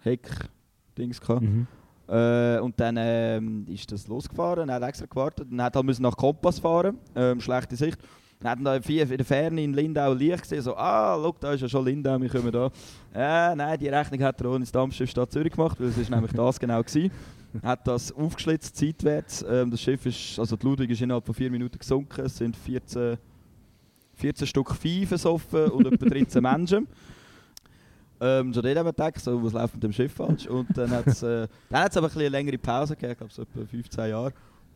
Heck-Dings 0.00 1.20
gehabt. 1.20 1.42
Mhm. 1.42 1.66
Äh, 2.08 2.58
und 2.58 2.78
dann 2.80 2.96
ähm, 2.98 3.66
ist 3.68 3.92
das 3.92 4.08
losgefahren, 4.08 4.68
er 4.68 4.76
hat 4.76 4.82
extra 4.82 5.06
gewartet, 5.06 5.46
dann 5.48 5.62
hat 5.62 5.76
er 5.76 5.84
müssen 5.84 6.02
nach 6.02 6.16
Kompass 6.16 6.58
fahren, 6.58 6.98
ähm, 7.14 7.40
schlechte 7.40 7.76
Sicht. 7.76 7.98
Dann 8.40 8.52
hat 8.52 8.58
er 8.58 8.80
da 8.80 9.02
in 9.02 9.08
der 9.08 9.24
Ferne 9.24 9.62
in 9.62 9.74
Lindau 9.74 10.14
Licht 10.14 10.42
gesehen, 10.42 10.62
so, 10.62 10.74
ah, 10.74 11.18
schau, 11.22 11.34
da 11.38 11.52
ist 11.52 11.60
ja 11.60 11.68
schon 11.68 11.84
Lindau, 11.84 12.18
wir 12.18 12.28
kommen 12.30 12.50
da. 12.50 12.70
Äh, 13.14 13.54
nein, 13.54 13.78
die 13.78 13.88
Rechnung 13.88 14.22
hat 14.22 14.40
er 14.40 14.50
ohne 14.50 14.60
das 14.60 14.72
Dampfschiff 14.72 15.10
Stadt 15.10 15.30
Zürich 15.30 15.52
gemacht, 15.52 15.78
weil 15.78 15.88
es 15.88 15.98
ist 15.98 16.10
nämlich 16.10 16.32
das 16.32 16.58
genau 16.58 16.82
gewesen. 16.82 17.10
Hat 17.62 17.86
das 17.86 18.12
aufgeschlitzt, 18.12 18.76
seitwärts. 18.76 19.44
Ähm, 19.46 19.70
das 19.70 19.82
Schiff 19.82 20.06
ist, 20.06 20.38
also 20.38 20.56
die 20.56 20.64
Ludwig 20.64 20.90
ist 20.90 21.02
innerhalb 21.02 21.26
von 21.26 21.34
vier 21.34 21.50
Minuten 21.50 21.78
gesunken, 21.78 22.24
es 22.24 22.38
sind 22.38 22.56
14, 22.56 23.18
14 24.14 24.46
Stück 24.46 24.74
Vieh 24.74 25.04
versoffen 25.04 25.66
und 25.72 25.86
etwa 25.86 26.06
13 26.06 26.42
Menschen. 26.42 26.88
Ähm, 28.22 28.54
schon 28.54 28.62
dort 28.62 28.76
haben 28.76 28.86
wir 28.86 28.92
gedacht, 28.92 29.20
so, 29.20 29.42
was 29.42 29.52
läuft 29.52 29.74
mit 29.74 29.82
dem 29.82 29.92
Schiff 29.92 30.12
falsch? 30.14 30.46
Und 30.46 30.66
dann 30.76 30.90
hat 30.90 31.06
es 31.06 31.22
äh, 31.22 31.46
aber 31.70 32.06
ein 32.06 32.12
eine 32.12 32.28
längere 32.28 32.58
Pause 32.58 32.94
gegeben, 32.94 33.12
ich 33.12 33.18
glaube 33.18 33.32
so 33.32 33.42
etwa 33.42 33.66
15 33.66 34.08
Jahre. 34.08 34.32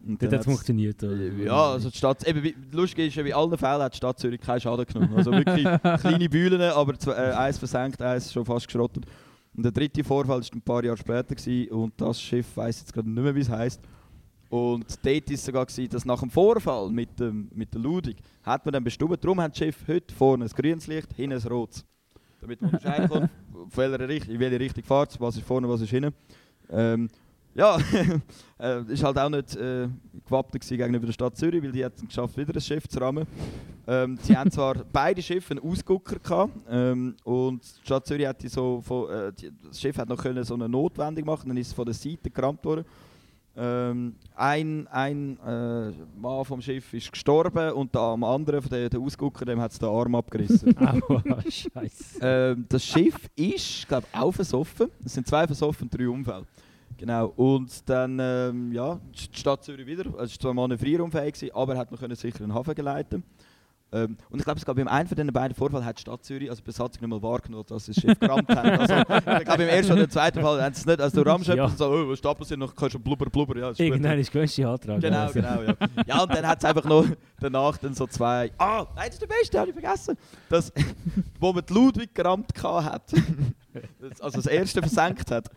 Und 0.06 0.22
dann 0.22 0.32
hat 0.32 0.44
funktioniert. 0.44 1.02
oder? 1.02 1.16
ja, 1.16 1.72
also 1.72 1.88
die 1.88 1.96
Stadt, 1.96 2.26
eben, 2.26 2.54
lustig 2.72 3.08
ist, 3.08 3.16
ja, 3.16 3.24
wie 3.24 3.32
allen 3.32 3.56
Fällen 3.56 3.82
hat 3.82 3.92
die 3.94 3.96
Stadt 3.96 4.18
Zürich 4.18 4.40
keinen 4.40 4.60
Schaden 4.60 4.84
genommen. 4.84 5.16
Also 5.16 5.32
wirklich 5.32 5.64
kleine 6.00 6.28
Bühlen, 6.28 6.60
aber 6.60 6.98
zwei, 6.98 7.12
äh, 7.12 7.32
eins 7.32 7.58
versenkt, 7.58 8.02
eins 8.02 8.32
schon 8.32 8.44
fast 8.44 8.66
geschrottet. 8.66 9.06
Und 9.56 9.62
der 9.62 9.72
dritte 9.72 10.04
Vorfall 10.04 10.40
war 10.40 10.46
ein 10.52 10.62
paar 10.62 10.84
Jahre 10.84 10.96
später 10.96 11.34
gewesen, 11.34 11.70
und 11.72 11.92
das 11.96 12.20
Schiff 12.20 12.56
weiß 12.56 12.80
jetzt 12.80 12.92
gerade 12.92 13.08
nicht 13.08 13.22
mehr, 13.22 13.34
wie 13.34 13.40
es 13.40 13.48
heißt. 13.48 13.80
Und 14.50 14.84
dort 15.04 15.28
war 15.28 15.34
es 15.34 15.44
sogar, 15.44 15.66
gewesen, 15.66 15.88
dass 15.88 16.04
nach 16.04 16.20
dem 16.20 16.30
Vorfall 16.30 16.90
mit, 16.90 17.18
dem, 17.18 17.48
mit 17.54 17.72
der 17.72 17.80
Ludwig 17.80 18.16
hat 18.42 18.64
man 18.64 18.72
dann 18.72 18.84
bestimmt, 18.84 19.22
darum 19.24 19.40
hat 19.40 19.52
das 19.52 19.58
Schiff 19.58 19.76
heute 19.88 20.14
vorne 20.14 20.44
ein 20.44 20.50
grünes 20.50 20.86
Licht, 20.86 21.12
hinten 21.14 21.40
ein 21.40 21.48
rotes. 21.48 21.84
Damit 22.40 22.60
man 22.60 22.70
unterscheiden 22.72 23.08
kann, 23.08 23.30
auf 23.54 23.76
welcher 23.76 24.08
Richtung, 24.08 24.34
in 24.34 24.40
welche 24.40 24.60
Richtung 24.60 24.84
fährt 24.84 25.18
was 25.20 25.36
ist 25.36 25.46
vorne, 25.46 25.68
was 25.68 25.80
ist 25.80 25.90
hinten. 25.90 26.14
Ähm, 26.70 27.08
ja, 27.54 27.78
äh, 28.58 28.82
ist 28.92 29.02
halt 29.02 29.18
auch 29.18 29.28
nicht 29.28 29.56
äh, 29.56 29.88
gewappnet 30.24 30.66
gegenüber 30.66 31.06
der 31.06 31.12
Stadt 31.12 31.36
Zürich, 31.36 31.62
weil 31.62 31.72
die 31.72 31.84
hat 31.84 31.94
es 31.96 32.04
geschafft, 32.04 32.36
wieder 32.36 32.54
ein 32.54 32.60
Schiff 32.60 32.88
zu 32.88 32.98
rammen. 33.00 33.26
Ähm, 33.86 34.18
sie 34.22 34.36
haben 34.36 34.50
zwar 34.50 34.74
beide 34.92 35.22
Schiffe 35.22 35.52
einen 35.52 35.70
Ausgucker 35.70 36.18
gehabt, 36.18 36.52
ähm, 36.68 37.16
und 37.24 37.62
die 37.62 37.86
Stadt 37.86 38.06
Zürich 38.06 38.26
hat 38.26 38.42
die 38.42 38.48
so 38.48 38.80
von, 38.80 39.10
äh, 39.10 39.32
die, 39.32 39.50
das 39.68 39.80
Schiff 39.80 39.96
hat 39.98 40.08
noch 40.08 40.18
können 40.18 40.42
so 40.44 40.54
eine 40.54 40.68
Notwendung 40.68 41.24
machen, 41.26 41.48
dann 41.48 41.56
ist 41.56 41.68
es 41.68 41.72
von 41.72 41.84
der 41.84 41.94
Seite 41.94 42.30
gerammt 42.30 42.64
worden. 42.64 42.84
Ähm, 43.56 44.16
ein 44.34 44.88
ein 44.88 45.38
äh, 45.46 45.92
Mann 46.20 46.44
vom 46.44 46.60
Schiff 46.60 46.92
ist 46.92 47.12
gestorben 47.12 47.70
und 47.72 47.94
der, 47.94 48.00
am 48.02 48.24
anderen, 48.24 48.60
von 48.60 48.68
der, 48.68 48.88
der 48.88 48.98
Ausgucker, 48.98 49.44
dem 49.44 49.60
hat 49.60 49.70
es 49.70 49.78
den 49.78 49.88
Arm 49.88 50.16
abgerissen. 50.16 50.76
Aua, 50.80 51.22
Scheiße. 51.48 52.18
Ähm, 52.20 52.66
das 52.68 52.84
Schiff 52.84 53.14
ist, 53.36 53.86
glaube 53.86 54.08
ich, 54.12 54.18
auch 54.18 54.32
versoffen. 54.32 54.88
Es 55.04 55.14
sind 55.14 55.28
zwei 55.28 55.46
versoffen, 55.46 55.88
drei 55.88 56.08
Unfälle. 56.08 56.44
Genau. 56.96 57.32
Und 57.36 57.88
dann, 57.88 58.18
ähm, 58.20 58.72
ja, 58.72 59.00
die 59.32 59.38
Stadt 59.38 59.64
Zürich 59.64 59.86
wieder. 59.86 60.06
Es 60.06 60.16
war 60.16 60.28
zwar 60.28 60.54
manövrierunfähig, 60.54 61.34
gewesen, 61.34 61.54
aber 61.54 61.76
hat 61.76 61.90
noch 61.90 62.00
können 62.00 62.14
sicher 62.16 62.40
in 62.40 62.48
den 62.48 62.54
Hafen 62.54 62.74
geleiten. 62.74 63.24
Ähm, 63.94 64.16
und 64.28 64.40
ich 64.40 64.44
glaube, 64.44 64.58
es 64.58 64.64
gab 64.66 64.74
beim 64.74 64.88
einen 64.88 65.06
von 65.06 65.16
den 65.16 65.28
beiden 65.28 65.54
Vorfällen 65.54 65.84
hat 65.84 65.98
die 65.98 66.00
Stadt 66.00 66.24
Zürich, 66.24 66.50
also 66.50 66.60
die 66.60 66.66
Besatzung 66.66 67.00
nicht 67.02 67.10
mal 67.10 67.22
wahrgenommen, 67.22 67.64
dass 67.68 67.86
das 67.86 67.94
Schiff 67.94 68.18
gerammt 68.18 68.48
hat. 68.48 68.64
Also, 68.64 68.94
ich 69.38 69.44
glaube, 69.44 69.62
im 69.62 69.68
ersten 69.68 69.92
oder 69.92 70.08
zweiten 70.08 70.40
Fall 70.42 70.60
haben 70.60 70.74
sie 70.74 70.80
es 70.80 70.86
nicht, 70.86 71.00
also 71.00 71.22
du 71.22 71.30
rammst 71.30 71.46
Ja. 71.48 71.64
und 71.66 71.78
so, 71.78 71.88
oh, 71.88 72.08
was 72.08 72.20
da 72.20 72.34
passiert, 72.34 72.60
dann 72.60 72.74
kannst 72.74 72.96
du 72.96 72.98
blubber, 72.98 73.26
blubber, 73.26 73.56
ja. 73.56 73.72
Irgendwann 73.76 74.18
ist 74.18 74.32
gewünscht 74.32 74.56
die 74.56 74.64
Antrag. 74.64 75.00
Genau, 75.00 75.18
also. 75.20 75.34
genau, 75.34 75.62
ja. 75.62 75.74
Ja, 76.08 76.22
und 76.22 76.34
dann 76.34 76.44
hat 76.44 76.58
es 76.58 76.64
einfach 76.64 76.84
noch 76.84 77.06
danach 77.38 77.76
dann 77.76 77.94
so 77.94 78.08
zwei. 78.08 78.50
Ah, 78.58 78.84
nein, 78.96 79.04
das 79.06 79.14
ist 79.14 79.22
der 79.22 79.26
Beste, 79.28 79.60
habe 79.60 79.70
ich 79.70 79.74
vergessen. 79.74 80.16
Das, 80.48 80.72
wo 81.38 81.52
man 81.52 81.64
die 81.64 81.72
Ludwig 81.72 82.12
gerammt 82.12 82.50
hat, 82.64 83.12
also 84.20 84.38
das 84.38 84.46
erste 84.46 84.80
versenkt 84.80 85.30
hat, 85.30 85.48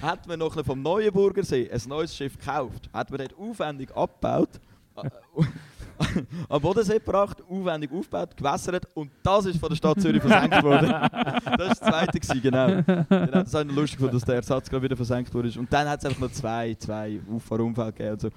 hat 0.00 0.26
man 0.26 0.38
noch 0.38 0.64
vom 0.64 0.82
Neuenburger 0.82 1.42
See 1.44 1.70
ein 1.70 1.80
neues 1.88 2.14
Schiff 2.14 2.38
gekauft. 2.38 2.88
Hat 2.92 3.10
man 3.10 3.18
dort 3.18 3.34
aufwendig 3.38 3.94
abgebaut, 3.96 4.50
am 6.48 6.60
Bodensee 6.60 6.94
gebracht, 6.94 7.42
aufwendig 7.48 7.90
aufgebaut, 7.92 8.36
gewässert 8.36 8.86
und 8.94 9.10
das 9.22 9.46
ist 9.46 9.58
von 9.58 9.68
der 9.68 9.76
Stadt 9.76 10.00
Zürich 10.00 10.22
versenkt 10.22 10.62
worden. 10.62 10.88
das 10.88 11.80
war 11.80 12.06
das 12.06 12.20
zweite, 12.20 12.40
genau. 12.40 12.68
Hat 13.10 13.46
es 13.46 13.54
auch 13.54 13.64
noch 13.64 13.74
lustig 13.74 13.98
gefunden, 13.98 14.16
dass 14.16 14.24
der 14.24 14.36
Ersatz 14.36 14.68
gerade 14.68 14.82
wieder 14.84 14.96
versenkt 14.96 15.32
wurde. 15.34 15.58
Und 15.58 15.72
dann 15.72 15.88
hat 15.88 16.00
es 16.00 16.06
einfach 16.06 16.20
noch 16.20 16.32
zwei, 16.32 16.74
zwei 16.74 17.20
Auffahrunfälle 17.32 17.92
gegeben. 17.92 18.10
Also, 18.10 18.28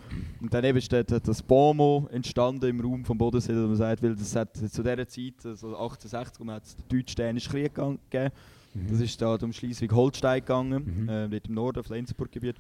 und 0.42 0.54
dann 0.54 0.64
eben 0.64 0.78
ist 0.78 0.92
das 0.92 1.42
Bomo 1.44 2.08
entstanden 2.12 2.70
im 2.70 2.80
Raum 2.80 3.06
vom 3.06 3.18
Bodensee, 3.18 3.54
dass 3.54 3.66
man 3.68 3.76
sagt, 3.76 4.04
weil 4.04 4.16
das 4.16 4.36
hat 4.36 4.56
zu 4.56 4.84
dieser 4.84 5.08
Zeit, 5.08 5.46
also 5.46 5.68
1860, 5.70 6.40
wo 6.40 6.44
man 6.44 6.56
hat 6.56 6.64
es 6.64 6.76
den 6.76 6.86
deutsch-dänischen 6.90 7.52
Krieg 7.52 7.74
gang- 7.74 8.00
gegeben. 8.74 8.92
Das 8.92 9.02
ist 9.02 9.22
da 9.22 9.36
um 9.36 9.54
Schleswig-Holstein 9.54 10.40
gegangen, 10.42 11.04
Mhm. 11.04 11.10
äh, 11.10 11.28
dort 11.30 11.48
im 11.48 11.54
Norden, 11.56 11.84
Flensburg-Gebiet. 11.84 12.56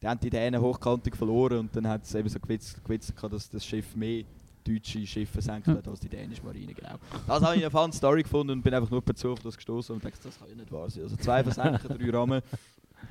Da 0.00 0.10
haben 0.10 0.20
die 0.20 0.30
Dänen 0.30 0.60
hochkantig 0.60 1.16
verloren 1.16 1.58
und 1.60 1.74
dann 1.76 1.88
hat 1.88 2.04
es 2.04 2.14
eben 2.14 2.28
so 2.28 2.38
gewitzt, 2.38 2.80
dass 3.30 3.48
das 3.50 3.64
Schiff 3.64 3.96
mehr 3.96 4.24
deutsche 4.62 5.06
Schiffe 5.06 5.32
versenkt 5.32 5.68
hat 5.68 5.86
als 5.88 6.00
die 6.00 6.08
dänische 6.08 6.42
Marine, 6.42 6.74
genau. 6.74 6.96
Das 7.26 7.40
habe 7.42 7.56
ich 7.56 7.62
eine 7.62 7.70
fun 7.70 7.92
Story 7.92 8.22
gefunden 8.24 8.50
und 8.52 8.62
bin 8.62 8.74
einfach 8.74 8.90
nur 8.90 9.00
per 9.00 9.14
Zufall 9.14 9.32
auf 9.34 9.40
das 9.40 9.56
gestoßen 9.56 9.94
und 9.94 10.04
dachte, 10.04 10.18
das 10.24 10.38
kann 10.38 10.48
ja 10.48 10.56
nicht 10.56 10.70
wahr 10.72 10.90
sein. 10.90 11.04
Also 11.04 11.16
zwei 11.16 11.42
versenken, 11.44 11.96
drei 11.98 12.10
Rahmen. 12.10 12.42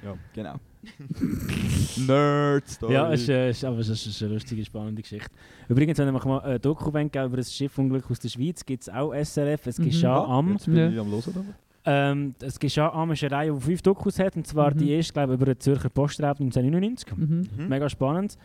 Ja, 0.04 0.16
genau. 0.34 0.56
Nerd-Story. 1.98 2.94
Ja, 2.94 3.10
ist, 3.12 3.30
äh, 3.30 3.50
ist, 3.52 3.64
aber 3.64 3.80
es 3.80 3.90
ist, 3.90 4.06
ist 4.06 4.22
eine 4.24 4.34
lustige, 4.34 4.64
spannende 4.66 5.02
Geschichte. 5.02 5.30
Übrigens, 5.70 5.98
wenn 5.98 6.14
ich 6.16 6.24
mal 6.26 6.40
ein 6.42 6.62
Doku 6.62 6.92
wollen 6.94 7.10
geben 7.12 7.26
über 7.28 7.38
ein 7.38 7.44
Schiffunglück 7.44 8.10
aus 8.10 8.20
der 8.20 8.30
Schweiz, 8.30 8.66
gibt 8.66 8.84
es 8.84 8.90
auch 8.90 9.14
SRF. 9.14 9.68
Es 9.68 9.78
Mhm. 9.80 9.86
geschah 9.86 10.08
Ja, 10.18 10.26
am. 10.26 10.54
Jetzt 10.54 10.66
bin 10.66 10.76
Ja. 10.78 10.90
ich 10.90 11.00
am 11.00 11.10
Hören. 11.10 11.56
Ähm, 11.86 12.34
es 12.42 12.60
am 12.94 13.12
ist 13.12 13.24
eine 13.24 13.32
Reihe, 13.32 13.54
die 13.54 13.62
fünf 13.62 13.82
Dokus 13.82 14.18
hat. 14.20 14.36
Und 14.36 14.48
zwar 14.48 14.74
Mhm. 14.74 14.78
die 14.80 14.92
erste, 14.92 15.14
glaube 15.14 15.34
ich, 15.34 15.38
über 15.42 15.46
den 15.54 15.60
Zürcher 15.60 15.90
Postraub 15.90 16.40
1999. 16.40 17.16
Mhm. 17.16 17.48
Mhm. 17.58 17.68
Mega 17.68 17.90
spannend. 17.90 18.38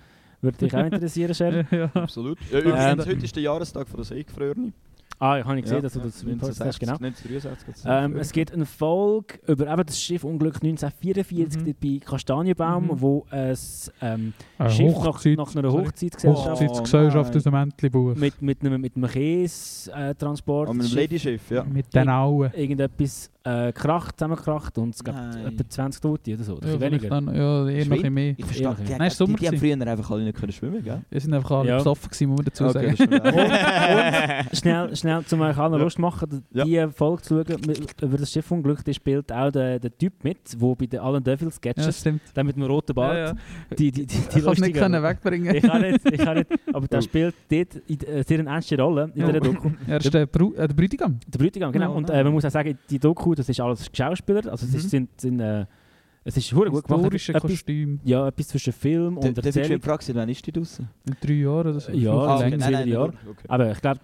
Würde 0.43 0.59
dich 0.59 0.75
auch 0.75 0.85
interessieren, 0.85 1.35
Sher. 1.35 1.65
ja. 1.71 1.91
Absolut. 1.95 2.39
Ja, 2.51 2.59
übrigens, 2.61 2.85
Ähm, 2.85 2.99
heute 3.01 3.25
ist 3.25 3.37
der 3.37 3.43
Jahrestag 3.43 3.89
von 3.89 3.97
der 3.99 4.05
Seegefrorene. 4.05 4.73
Ah, 5.23 5.39
ich 5.39 5.45
habe 5.45 5.55
nicht 5.55 5.65
gesehen, 5.65 5.77
Ja, 5.77 5.83
dass 5.83 5.93
du 5.93 5.99
ja, 5.99 6.05
das 6.07 6.27
repostet 6.27 6.67
hast. 6.67 6.81
Genau. 6.81 6.93
1963 6.95 7.69
hat's 7.69 7.85
Ähm, 7.87 8.17
es 8.17 8.33
gibt 8.33 8.53
eine 8.55 8.65
Folge 8.65 9.35
über 9.47 9.71
eben 9.71 9.85
das 9.85 10.01
Schiffunglück 10.01 10.63
1944 10.63 11.61
Mhm. 11.61 11.67
dort 11.67 11.81
bei 11.81 11.99
Kastanienbaum, 12.03 12.85
Mhm. 12.87 13.01
wo 13.03 13.27
ein 13.31 13.55
ähm, 14.01 14.33
Eine 14.57 14.71
Schiff 14.71 14.95
nach, 14.97 15.05
Hochzeit- 15.05 15.37
nach 15.37 15.55
einer 15.55 15.71
sorry. 15.71 15.85
Hochzeitsgesellschaft 15.85 16.49
Hochzeitsgesellschaft 16.63 17.35
Oh, 17.35 17.37
aus 17.37 17.43
dem 17.45 17.55
Entlebuch. 17.55 18.15
mit, 18.17 18.41
mit 18.41 18.61
einem, 18.65 18.81
mit 18.81 18.97
einem 18.97 19.11
Käse-Transport 19.11 20.71
An 20.71 20.81
einem 20.81 20.91
Ladyschiff, 20.95 21.51
ja. 21.51 21.65
Mit 21.65 21.95
den 21.95 22.09
Auen. 22.09 22.51
irgendetwas 22.55 23.31
äh, 23.45 23.73
kracht, 23.73 24.19
zusammengekracht 24.19 24.77
und 24.79 24.95
es 24.95 25.03
gab 25.03 25.15
Nein. 25.15 25.47
etwa 25.47 25.69
20 25.69 26.01
Tote 26.03 26.35
oder 26.35 26.45
so. 26.45 26.57
Oder 26.57 26.69
Ja, 26.73 26.81
weniger. 26.81 27.09
dann, 27.09 27.27
ja, 27.35 27.69
eher 27.69 27.87
noch 27.87 28.05
ein 28.05 28.13
mehr. 28.13 28.35
Ich 28.37 28.45
verstehe, 28.45 28.65
Ja, 28.67 28.75
die. 28.75 28.93
Nein, 28.93 29.09
die, 29.09 29.15
Sommer 29.15 29.39
die 29.39 29.49
haben 29.49 29.57
früher 29.59 29.87
einfach 29.87 30.11
alle 30.11 30.25
nicht 30.25 30.37
können 30.39 30.53
schwimmen, 30.53 30.83
gell? 30.85 31.01
Wir 31.09 31.21
sind 31.21 31.33
einfach 31.33 31.51
alle 31.51 31.69
Ja. 31.71 31.77
besoffen 31.79 32.11
gewesen, 32.11 32.29
muss 32.29 32.37
man 32.39 32.45
dazu 32.47 32.65
Okay, 32.67 32.95
sagen. 32.97 33.21
auch. 33.21 34.53
schnell, 34.57 34.97
schnell, 34.97 35.23
um 35.33 35.41
euch 35.41 35.57
allen 35.59 35.73
Ja. 35.73 35.79
Lust 35.79 35.97
zu 35.97 36.03
machen, 36.03 36.45
Ja. 36.53 36.65
die 36.65 36.87
Folge 36.93 37.23
zu 37.23 37.43
schauen 37.45 37.75
über 38.03 38.17
das 38.19 38.31
Schiffunglück, 38.33 38.85
die 38.85 38.95
spielt 38.95 39.33
auch 39.33 39.51
der, 39.51 39.79
der 39.79 39.97
Typ 39.97 40.23
mit, 40.23 40.39
der 40.61 40.75
bei 40.75 40.87
den 40.87 41.01
Allen 41.01 41.23
Devil 41.25 41.49
Ja, 41.49 41.53
Sketches, 41.53 42.01
stimmt. 42.01 42.21
der 42.35 42.45
mit 42.45 42.57
dem 42.57 42.63
roten 42.65 42.95
Bart, 42.95 43.15
Ja, 43.17 43.27
ja. 43.27 43.35
die, 43.79 43.91
die, 43.91 44.07
die, 44.07 44.17
die 44.19 44.39
Ich 44.39 44.45
kann 44.45 44.55
nicht 44.61 44.75
können 44.75 45.03
wegbringen. 45.03 45.55
Ich 45.55 45.63
kann 45.63 45.83
nicht, 45.83 46.01
ich 46.13 46.19
kann 46.19 46.37
nicht, 46.39 46.51
aber 46.73 46.87
der 46.87 46.99
Oh. 46.99 47.03
spielt 47.03 47.35
dort 47.51 47.75
in, 47.87 48.01
äh, 48.01 48.23
sehr 48.23 48.39
eine 48.41 48.51
ernste 48.51 48.79
Rolle 48.81 49.11
in 49.15 49.21
Ja. 49.23 49.27
dieser 49.29 49.41
Doku. 49.41 49.71
Er 49.87 49.97
ist 49.99 50.13
der, 50.13 50.27
Bru 50.27 50.53
äh, 50.55 50.69
der 50.69 50.75
Bräutigam. 50.75 51.19
Der 51.27 51.39
Bräutigam, 51.39 51.73
genau. 51.73 51.87
Ja, 51.87 51.91
und 51.97 52.09
nein. 52.09 52.19
äh, 52.21 52.25
man 52.25 52.33
muss 52.35 52.45
auch 52.45 52.51
sagen, 52.51 52.79
die 52.91 52.99
Doku, 52.99 53.30
das 53.35 53.49
ist 53.49 53.61
alles 53.61 53.91
Schauspieler, 53.93 54.51
also 54.51 54.67
es 54.67 54.75
ist, 54.75 54.85
Mhm. 54.85 54.89
sind, 54.89 55.21
sind, 55.21 55.41
äh, 55.41 55.67
es 56.25 56.37
ist 56.37 56.53
hure 56.53 56.71
gut 56.71 56.85
gemacht. 56.85 57.01
Historische 57.03 57.33
Etwas, 57.35 57.51
Kostüm. 57.51 57.99
ja, 58.05 58.29
etwas 58.29 58.49
zwischen 58.49 58.73
Film 58.73 59.17
und 59.17 59.39
ich 59.39 59.45
Erzählung. 59.45 59.71
schon 59.71 59.81
fragen, 59.81 60.15
wann 60.15 60.29
ist 60.29 60.47
die 60.47 60.53
draussen? 60.53 60.89
In 61.07 61.17
drei 61.21 61.33
Jahren 61.35 61.67
oder 61.69 61.81
so. 61.81 61.93
Ja, 61.93 62.13
Ah, 62.13 62.39
länger. 62.41 62.57
okay. 62.57 62.57
nein, 62.59 62.73
nein, 62.73 62.89
Jahr. 62.89 63.09
Okay. 63.09 63.45
Aber 63.49 63.71
ich 63.73 63.81
glaube, 63.81 64.01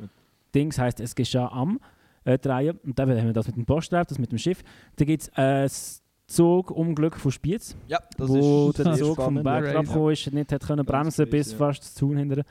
Dings 0.55 0.79
heisst, 0.79 1.01
es 1.01 1.15
geschah 1.15 1.49
am 1.49 1.79
äh, 2.25 2.39
die 2.39 2.49
Reihe. 2.49 2.75
Und 2.85 2.99
dann 2.99 3.11
haben 3.11 3.27
wir 3.27 3.33
das 3.35 3.47
mit 3.49 3.57
dem 3.57 3.67
Postraub, 3.67 4.09
das 4.09 4.19
mit 4.19 4.33
dem 4.33 4.39
Schiff. 4.39 4.63
Dann 4.97 5.07
gibt 5.07 5.23
es 5.25 5.29
äh, 5.29 5.63
das 5.65 6.03
Zugunglück 6.27 7.17
von 7.17 7.31
Spiez, 7.31 7.77
Ja, 7.87 7.99
das 8.17 8.29
wo 8.29 8.71
ist 8.71 8.79
der 8.79 8.95
Zug 8.95 9.17
vom 9.17 9.43
Berg 9.43 9.77
abgekommen 9.77 10.13
ist, 10.13 10.33
nicht 10.33 10.51
hat 10.53 10.67
können 10.67 10.85
bremsen 10.85 11.29
bis 11.29 11.53
ja. 11.53 11.59
fast 11.59 11.83
das 11.83 11.95
Zaun 11.95 12.17
hinterher. 12.17 12.45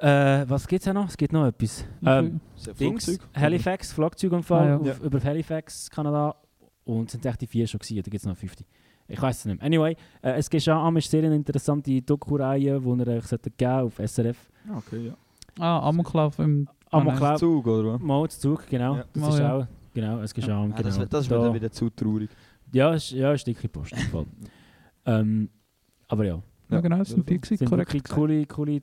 Äh, 0.00 0.48
was 0.48 0.66
gibt 0.66 0.82
es 0.82 0.88
auch 0.88 0.94
noch? 0.94 1.08
Es 1.08 1.16
gibt 1.16 1.32
noch 1.32 1.46
etwas. 1.46 1.84
Ähm, 2.04 2.40
Sehr 2.56 2.74
Dings, 2.74 3.04
Flugzeug. 3.04 3.28
Halifax, 3.36 3.92
Flugzeugunfall 3.92 4.62
Ah, 4.64 4.68
ja. 4.68 4.76
auf, 4.78 4.86
Ja. 4.86 4.94
über 5.04 5.22
Halifax, 5.22 5.90
Kanada. 5.90 6.34
Und 6.84 7.06
es 7.06 7.12
sind 7.12 7.26
echt 7.26 7.40
die 7.42 7.46
vier 7.46 7.66
schon 7.66 7.78
gewesen, 7.80 7.96
da 7.96 8.02
gibt 8.02 8.14
es 8.16 8.24
noch 8.26 8.36
50. 8.36 8.66
Ich 9.08 9.20
weiß 9.20 9.38
es 9.38 9.44
nicht 9.44 9.58
mehr. 9.58 9.66
Anyway, 9.66 9.96
äh, 10.22 10.32
es 10.38 10.48
geschah 10.48 10.80
am 10.86 10.96
ist 10.96 11.10
sehr 11.10 11.22
eine 11.22 11.34
interessante 11.34 12.00
Doku-Reihe, 12.00 12.80
die 12.80 12.86
ihr 12.88 13.08
euch 13.08 13.28
geben 13.58 13.70
auf 13.72 13.98
SRF. 13.98 14.48
Ah, 14.68 14.78
okay, 14.78 15.08
ja. 15.08 15.14
Ah, 15.58 15.88
Amoklauf 15.88 16.38
im... 16.38 16.66
Amoklauf, 16.90 17.38
Zug, 17.38 17.66
oder 17.66 17.94
was? 17.94 18.00
Mal 18.00 18.28
zu 18.30 18.40
Zug, 18.40 18.66
genau. 18.68 18.96
Ja. 18.96 19.04
Das 19.12 19.20
Mal, 19.22 19.28
ist 19.28 19.38
ja. 19.38 19.56
auch, 19.58 19.66
genau, 19.92 20.20
es 20.20 20.32
geschah 20.34 20.62
am, 20.62 20.72
Ah, 20.72 20.76
genau. 20.76 20.88
das 20.88 21.08
das 21.08 21.28
Da- 21.28 21.38
dann 21.42 21.54
wieder 21.54 21.70
zu 21.70 21.90
traurig. 21.90 22.30
Ja, 22.72 22.94
ist, 22.94 23.10
ja, 23.10 23.32
ist 23.32 23.46
dicke 23.46 23.68
Post. 23.68 23.92
ähm, 25.06 25.50
aber 26.08 26.24
ja, 26.24 26.42
Ja, 26.70 26.80
genau, 26.80 26.98
das 26.98 27.08
sind 27.10 27.28
die 27.28 27.38
es 27.42 27.64
korrekt. 27.68 28.08
coole, 28.08 28.46
coole 28.46 28.82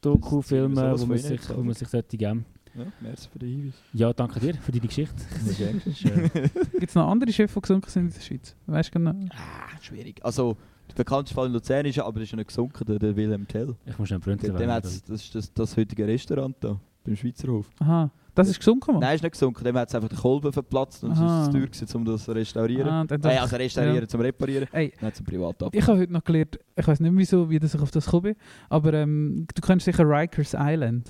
Doku-Filme, 0.00 0.96
von 0.98 1.08
man 1.08 1.18
sich, 1.18 1.40
wo 1.56 1.62
man 1.62 1.74
sich 1.74 1.88
sollte 1.88 2.16
geben. 2.16 2.44
Ja, 2.74 2.84
merci 3.00 3.28
für 3.28 3.38
den 3.38 3.48
Hinweis. 3.48 3.74
Ja, 3.92 4.12
danke 4.12 4.38
dir 4.38 4.54
für 4.54 4.72
deine 4.72 4.86
Geschichte. 4.86 5.14
Äh, 5.60 6.48
Gibt 6.78 6.88
es 6.88 6.94
noch 6.94 7.08
andere 7.08 7.32
Schiffe, 7.32 7.54
die 7.54 7.62
gesunken 7.62 7.90
sind 7.90 8.06
in 8.06 8.12
der 8.12 8.20
Schweiz? 8.20 8.54
Weißt 8.66 8.88
du 8.90 8.92
genau? 8.98 9.14
Ah, 9.30 9.80
schwierig. 9.80 10.24
Also, 10.24 10.56
der 10.88 10.94
bekannteste 10.94 11.34
Fall 11.34 11.46
in 11.46 11.52
Luzern 11.52 11.86
ist 11.86 11.96
ja, 11.96 12.04
aber 12.04 12.20
ist 12.20 12.30
ja 12.30 12.36
nicht 12.36 12.48
gesunken, 12.48 12.84
der, 12.84 12.98
der 12.98 13.16
Wilhelm 13.16 13.46
Tell. 13.48 13.74
ich 13.86 13.98
muss 13.98 14.08
schnell 14.08 14.20
Brünzen 14.20 14.48
Dem, 14.48 14.56
dem 14.56 14.70
hat's, 14.70 15.02
das 15.02 15.22
ist 15.22 15.34
das, 15.34 15.52
das 15.52 15.76
heutige 15.76 16.06
Restaurant 16.06 16.56
da, 16.60 16.78
beim 17.04 17.16
Schweizer 17.16 17.48
Hof. 17.48 17.70
Aha. 17.80 18.10
Das 18.34 18.48
ist 18.48 18.58
gesunken, 18.58 18.92
Mann? 18.92 19.00
Nein, 19.00 19.16
ist 19.16 19.22
nicht 19.22 19.32
gesunken, 19.32 19.64
dem 19.64 19.76
hat 19.76 19.88
es 19.88 19.94
einfach 19.94 20.08
den 20.08 20.18
Kolben 20.18 20.52
verplatzt 20.52 21.02
und 21.04 21.12
es 21.12 21.18
ist 21.18 21.44
zu 21.46 21.50
teuer 21.52 21.66
gewesen, 21.66 21.88
um 21.96 22.04
das 22.04 22.24
zu 22.24 22.32
restaurieren. 22.32 22.88
Ah, 22.88 23.04
dann 23.04 23.20
Äh, 23.22 23.38
also 23.38 23.56
restaurieren, 23.56 24.00
ja. 24.00 24.08
zum 24.08 24.20
reparieren. 24.20 24.68
Ey, 24.72 24.92
Nicht 25.00 25.16
zum 25.16 25.26
Privatab. 25.26 25.74
ich 25.74 25.86
habe 25.86 25.98
heute 25.98 26.12
noch 26.12 26.22
gelernt, 26.24 26.58
ich 26.76 26.86
weiß 26.86 27.00
nicht 27.00 27.12
wieso, 27.16 27.50
wie 27.50 27.58
das 27.58 27.74
ich 27.74 27.80
auf 27.80 27.90
das 27.90 28.04
gekommen 28.04 28.22
bin, 28.22 28.36
aber 28.68 28.94
ähm, 28.94 29.46
du 29.54 29.60
kennst 29.60 29.84
sicher 29.84 30.04
Rikers 30.08 30.54
Island. 30.58 31.06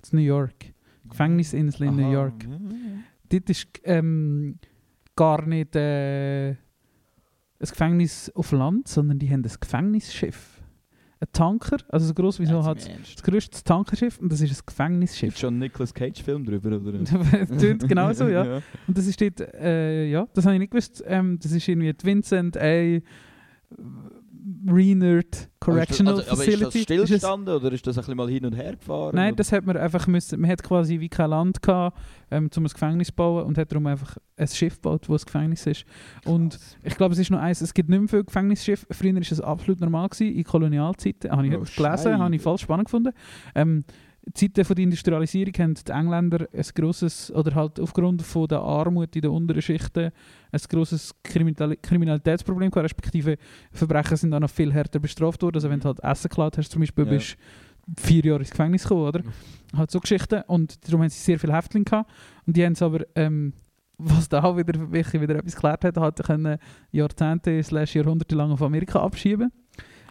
Das 0.00 0.08
ist 0.10 0.14
New 0.14 0.20
York. 0.20 0.54
Gefängnisinsel 1.08 1.86
in 1.88 1.96
New 1.96 2.04
Aha. 2.04 2.12
York. 2.12 2.44
Ja, 2.44 2.50
ja. 2.50 2.58
Dort 3.28 3.50
ist 3.50 3.66
ähm, 3.84 4.58
gar 5.16 5.44
nicht 5.46 5.74
äh, 5.76 6.50
ein 6.50 6.56
Gefängnis 7.60 8.30
auf 8.34 8.52
Land, 8.52 8.88
sondern 8.88 9.18
die 9.18 9.28
haben 9.30 9.44
ein 9.44 9.52
Gefängnisschiff. 9.60 10.55
Ein 11.18 11.28
Tanker, 11.32 11.78
also 11.88 12.06
so 12.06 12.14
gross 12.14 12.38
wie 12.40 12.44
so 12.44 12.58
im 12.58 12.76
das 12.76 13.22
größte 13.22 13.64
Tankerschiff 13.64 14.18
und 14.18 14.30
das 14.30 14.40
ist 14.42 14.50
ein 14.50 14.54
Gibt 14.54 14.66
Gefängnisschiff. 14.66 15.38
schon 15.38 15.54
einen 15.54 15.60
Nicolas 15.60 15.94
Cage 15.94 16.22
Film 16.22 16.44
drüber, 16.44 16.76
oder? 16.76 17.02
Tönt 17.58 17.88
genauso, 17.88 18.28
ja. 18.28 18.60
Und 18.86 18.98
das 18.98 19.06
ist 19.06 19.18
dort, 19.18 19.40
äh, 19.54 20.10
ja, 20.10 20.26
das 20.34 20.44
habe 20.44 20.56
ich 20.56 20.60
nicht 20.60 20.72
gewusst. 20.72 21.02
Ähm, 21.06 21.38
das 21.42 21.52
ist 21.52 21.66
irgendwie 21.66 21.94
Vincent 22.02 22.58
A. 22.58 23.00
Renard 24.68 25.48
Correctional 25.58 26.14
also, 26.16 26.26
aber 26.30 26.36
Facility. 26.36 26.52
ist 26.62 26.64
das 26.64 26.74
Ist 26.74 26.76
es- 26.76 26.82
stillgestanden 26.84 27.54
oder 27.54 27.72
ist 27.72 27.86
das 27.86 27.96
ein 27.96 28.00
bisschen 28.02 28.16
mal 28.16 28.28
hin 28.28 28.44
und 28.46 28.52
her 28.54 28.76
gefahren? 28.76 29.16
Nein, 29.16 29.30
oder? 29.30 29.36
das 29.36 29.50
hat 29.50 29.66
man 29.66 29.76
einfach 29.76 30.06
müssen, 30.06 30.40
man 30.40 30.50
hat 30.50 30.62
quasi 30.62 31.00
wie 31.00 31.08
kein 31.08 31.30
Land 31.30 31.60
gehabt, 31.62 31.98
ähm, 32.30 32.48
um 32.56 32.62
ein 32.64 32.68
Gefängnis 32.68 33.08
zu 33.08 33.14
bauen 33.14 33.44
und 33.44 33.58
hat 33.58 33.72
darum 33.72 33.86
einfach 33.88 34.16
ein 34.36 34.46
Schiff 34.46 34.76
gebaut, 34.76 35.08
wo 35.08 35.14
ein 35.14 35.20
Gefängnis 35.24 35.66
ist. 35.66 35.84
Und 36.24 36.50
Krass. 36.52 36.76
ich 36.84 36.96
glaube, 36.96 37.14
es 37.14 37.18
ist 37.18 37.30
noch 37.30 37.40
eins, 37.40 37.60
es 37.60 37.74
gibt 37.74 37.88
nicht 37.88 37.98
mehr 37.98 38.08
viele 38.08 38.24
Gefängnisschiffe. 38.24 38.86
Früher 38.92 39.14
war 39.14 39.20
es 39.22 39.40
absolut 39.40 39.80
normal 39.80 40.08
gewesen, 40.08 40.32
in 40.36 40.44
Kolonialzeiten. 40.44 41.30
Habe 41.32 41.46
ich 41.48 41.54
Oh, 41.56 41.64
gelesen, 41.76 42.18
habe 42.18 42.34
ich 42.36 42.42
voll 42.42 42.58
spannend 42.58 42.86
gefunden. 42.86 43.12
Ähm, 43.54 43.84
Zeiten 44.34 44.64
von 44.64 44.74
der 44.74 44.82
Industrialisierung 44.82 45.54
haben 45.58 45.74
die 45.74 45.92
Engländer 45.92 46.48
ein 46.52 46.64
grosses, 46.74 47.30
oder 47.32 47.54
halt 47.54 47.78
aufgrund 47.78 48.22
von 48.22 48.48
der 48.48 48.60
Armut 48.60 49.14
in 49.14 49.22
den 49.22 49.30
unteren 49.30 49.62
Schichten, 49.62 50.10
ein 50.50 50.60
grosses 50.68 51.14
Kriminal 51.22 51.76
Kriminalitätsproblem 51.76 52.70
gehabt, 52.70 52.84
respektive 52.84 53.36
Verbrechen 53.70 54.16
sind 54.16 54.32
dann 54.32 54.42
noch 54.42 54.50
viel 54.50 54.72
härter 54.72 54.98
bestraft 54.98 55.42
worden. 55.42 55.56
Also 55.56 55.70
wenn 55.70 55.80
du 55.80 55.86
halt 55.86 56.00
Essen 56.00 56.28
geklaut 56.28 56.58
hast, 56.58 56.70
zum 56.72 56.80
Beispiel, 56.80 57.04
Ja. 57.04 57.10
bist 57.12 57.36
vier 57.98 58.24
Jahre 58.24 58.40
ins 58.40 58.50
Gefängnis 58.50 58.82
gekommen, 58.82 59.06
oder? 59.06 59.22
Halt 59.76 59.90
so 59.92 60.00
Geschichten. 60.00 60.42
Und 60.48 60.84
darum 60.86 61.02
haben 61.02 61.08
sie 61.08 61.20
sehr 61.20 61.38
viele 61.38 61.54
Häftlinge 61.54 61.84
gehabt. 61.84 62.10
Und 62.46 62.56
die 62.56 62.64
haben 62.64 62.72
es 62.72 62.82
aber, 62.82 63.06
ähm, 63.14 63.52
was 63.96 64.28
da 64.28 64.42
auch 64.42 64.56
wieder, 64.56 64.92
wieder 64.92 65.36
etwas 65.36 65.54
geklärt 65.54 65.84
hat, 65.84 65.96
hat 65.96 66.22
können 66.24 66.58
Jahrzehnte 66.90 67.62
slash 67.62 67.94
Jahrhunderte 67.94 68.34
lang 68.34 68.50
auf 68.50 68.60
Amerika 68.60 69.00
abschieben. 69.00 69.52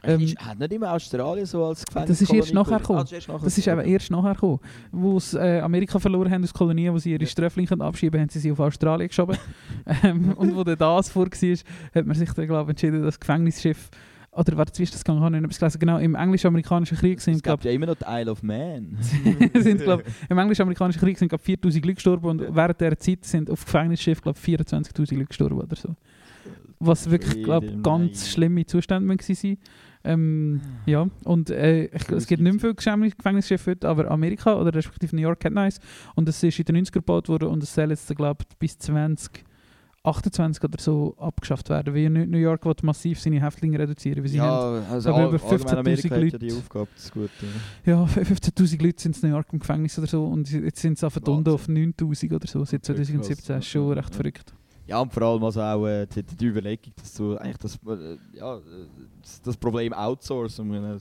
Ähm, 0.08 0.34
hat 0.38 0.60
nicht 0.60 0.74
immer 0.74 0.94
Australien 0.94 1.46
so 1.46 1.66
als 1.66 1.86
Gefängnis 1.86 2.20
Das 2.20 2.22
ist 2.22 2.34
erst 2.34 2.54
nachher 2.54 2.80
gekommen. 2.80 3.00
Ah, 3.00 3.04
das 3.04 3.58
ist 3.58 3.68
Das 3.68 3.68
eben 3.68 3.82
erst 3.82 4.12
nachher 4.12 4.34
gekommen. 4.34 4.60
Wo 4.92 5.20
sie 5.20 5.38
äh, 5.40 5.62
Amerika 5.62 6.00
verloren 6.00 6.32
haben 6.32 6.42
als 6.42 6.54
Kolonie, 6.54 6.92
wo 6.92 6.98
sie 6.98 7.12
ihre 7.14 7.26
Ströflinge 7.26 7.68
können 7.68 7.82
abschieben 7.82 8.20
haben 8.20 8.30
sie 8.30 8.40
sie 8.40 8.52
auf 8.52 8.60
Australien 8.60 9.08
geschoben. 9.08 9.38
ähm, 10.04 10.34
und 10.34 10.56
wo 10.56 10.64
dann 10.64 10.78
das 10.78 11.10
vor 11.10 11.26
war, 11.26 11.58
hat 11.96 12.06
man 12.06 12.16
sich 12.16 12.32
dann, 12.32 12.48
glaube 12.48 12.64
ich, 12.64 12.70
entschieden, 12.70 13.04
das 13.04 13.20
Gefängnisschiff 13.20 13.90
oder 14.36 14.58
warte, 14.58 14.78
wie 14.80 14.84
ist 14.84 14.94
das 14.94 15.04
gegangen? 15.04 15.20
Ich 15.20 15.26
habe 15.26 15.36
nicht 15.36 15.46
etwas 15.46 15.60
gelesen. 15.60 15.80
Genau, 15.80 15.98
im 15.98 16.16
englisch-amerikanischen 16.16 16.98
Krieg 16.98 17.22
sind, 17.22 17.36
Es 17.36 17.44
glaube 17.44 17.62
gibt 17.62 17.66
ja 17.66 17.72
immer 17.72 17.86
noch 17.86 17.96
die 17.96 18.06
Isle 18.06 18.32
of 18.32 18.44
Man. 18.44 18.98
sind, 19.56 19.82
glaub, 19.82 20.04
im 20.30 20.38
englisch-amerikanischen 20.38 21.00
Krieg 21.00 21.18
sind 21.18 21.30
glaub, 21.30 21.42
4000 21.42 21.86
Leute 21.86 21.96
gestorben 21.96 22.26
und 22.28 22.56
während 22.56 22.82
dieser 22.82 22.98
Zeit 22.98 23.24
sind 23.24 23.50
auf 23.50 23.64
Gefängnisschiff 23.64 24.22
glaub, 24.22 24.36
24.000 24.36 25.16
Leute 25.16 25.26
gestorben 25.26 25.60
oder 25.62 25.76
so. 25.76 25.96
Was 26.80 27.10
wirklich 27.10 27.44
glaub, 27.44 27.64
Friede, 27.64 27.82
ganz 27.82 28.30
schlimme 28.30 28.66
Zustände 28.66 29.08
waren. 29.08 29.58
Ähm, 30.06 30.62
ja, 30.86 31.08
und 31.24 31.50
äh, 31.50 31.86
ich, 31.86 32.10
es 32.10 32.28
gibt 32.28 32.42
nicht 32.42 32.54
mehr 32.54 32.60
viele 32.62 32.74
Gefängnis- 32.74 33.16
Gefängnisschiffe 33.18 33.72
heute, 33.72 33.88
aber 33.90 34.12
Amerika 34.12 34.56
oder 34.56 34.74
respektive 34.74 35.16
New 35.16 35.22
York 35.24 35.44
hat 35.44 35.58
eins. 35.58 35.80
Und 36.16 36.30
es 36.30 36.42
ist 36.44 36.60
in 36.60 36.66
den 36.66 36.86
90er 36.86 36.92
gebaut 36.94 37.28
worden 37.28 37.50
und 37.50 37.64
es 37.64 37.74
soll 37.74 37.90
jetzt, 37.90 38.16
glaube 38.16 38.44
ich, 38.50 38.58
bis 38.58 38.78
2028 40.04 40.64
oder 40.64 40.80
so 40.80 41.16
abgeschafft 41.18 41.70
werden. 41.70 41.94
Weil 41.96 42.10
New 42.10 42.26
New 42.26 42.38
York 42.38 42.66
will 42.66 42.74
massiv 42.84 43.20
seine 43.20 43.42
Häftlinge 43.42 43.80
reduzieren, 43.80 44.22
weil 44.24 44.30
sie 44.30 44.40
haben 44.40 44.84
ja, 44.84 44.92
also 44.92 45.10
aber 45.10 45.18
all- 45.20 45.34
über 45.36 45.44
allgemein 45.44 45.60
15.000 45.60 45.78
Amerika 45.80 46.10
hat 46.10 46.18
ja 46.18 46.24
Leute. 46.26 46.40
die 46.40 46.54
Aufgabe, 46.54 46.88
das 46.96 47.04
ist 47.06 47.14
gut. 47.14 47.30
Ja, 47.86 47.94
Ja. 47.94 48.04
15.000 48.06 48.84
Leute 48.84 49.02
sind 49.02 49.18
in 49.24 49.30
New 49.30 49.36
York 49.36 49.48
im 49.52 49.60
Gefängnis 49.60 49.98
oder 49.98 50.08
so 50.08 50.26
und 50.26 50.52
jetzt 50.52 50.82
sind 50.82 50.98
sie 51.00 51.06
auf 51.08 51.18
9.000 51.18 52.36
oder 52.36 52.48
so 52.48 52.64
seit 52.66 52.88
Okay, 52.90 52.96
krass. 52.98 53.08
2017. 53.08 53.56
Das 53.56 53.66
ist 53.66 53.72
schon 53.72 53.92
recht 53.94 54.10
ja. 54.10 54.16
verrückt. 54.16 54.54
Ja, 54.88 55.00
und 55.00 55.12
vor 55.14 55.24
allem 55.24 55.44
also 55.44 55.62
auch 55.62 55.86
äh, 55.88 56.06
die, 56.06 56.24
die 56.24 56.46
Überlegung, 56.46 56.94
dass 56.96 57.14
du 57.16 57.38
eigentlich 57.38 57.58
das, 57.58 57.76
äh, 57.88 58.18
ja, 58.34 58.60
das, 59.22 59.42
das 59.42 59.58
Problem 59.58 59.94
outsourcen. 59.94 61.00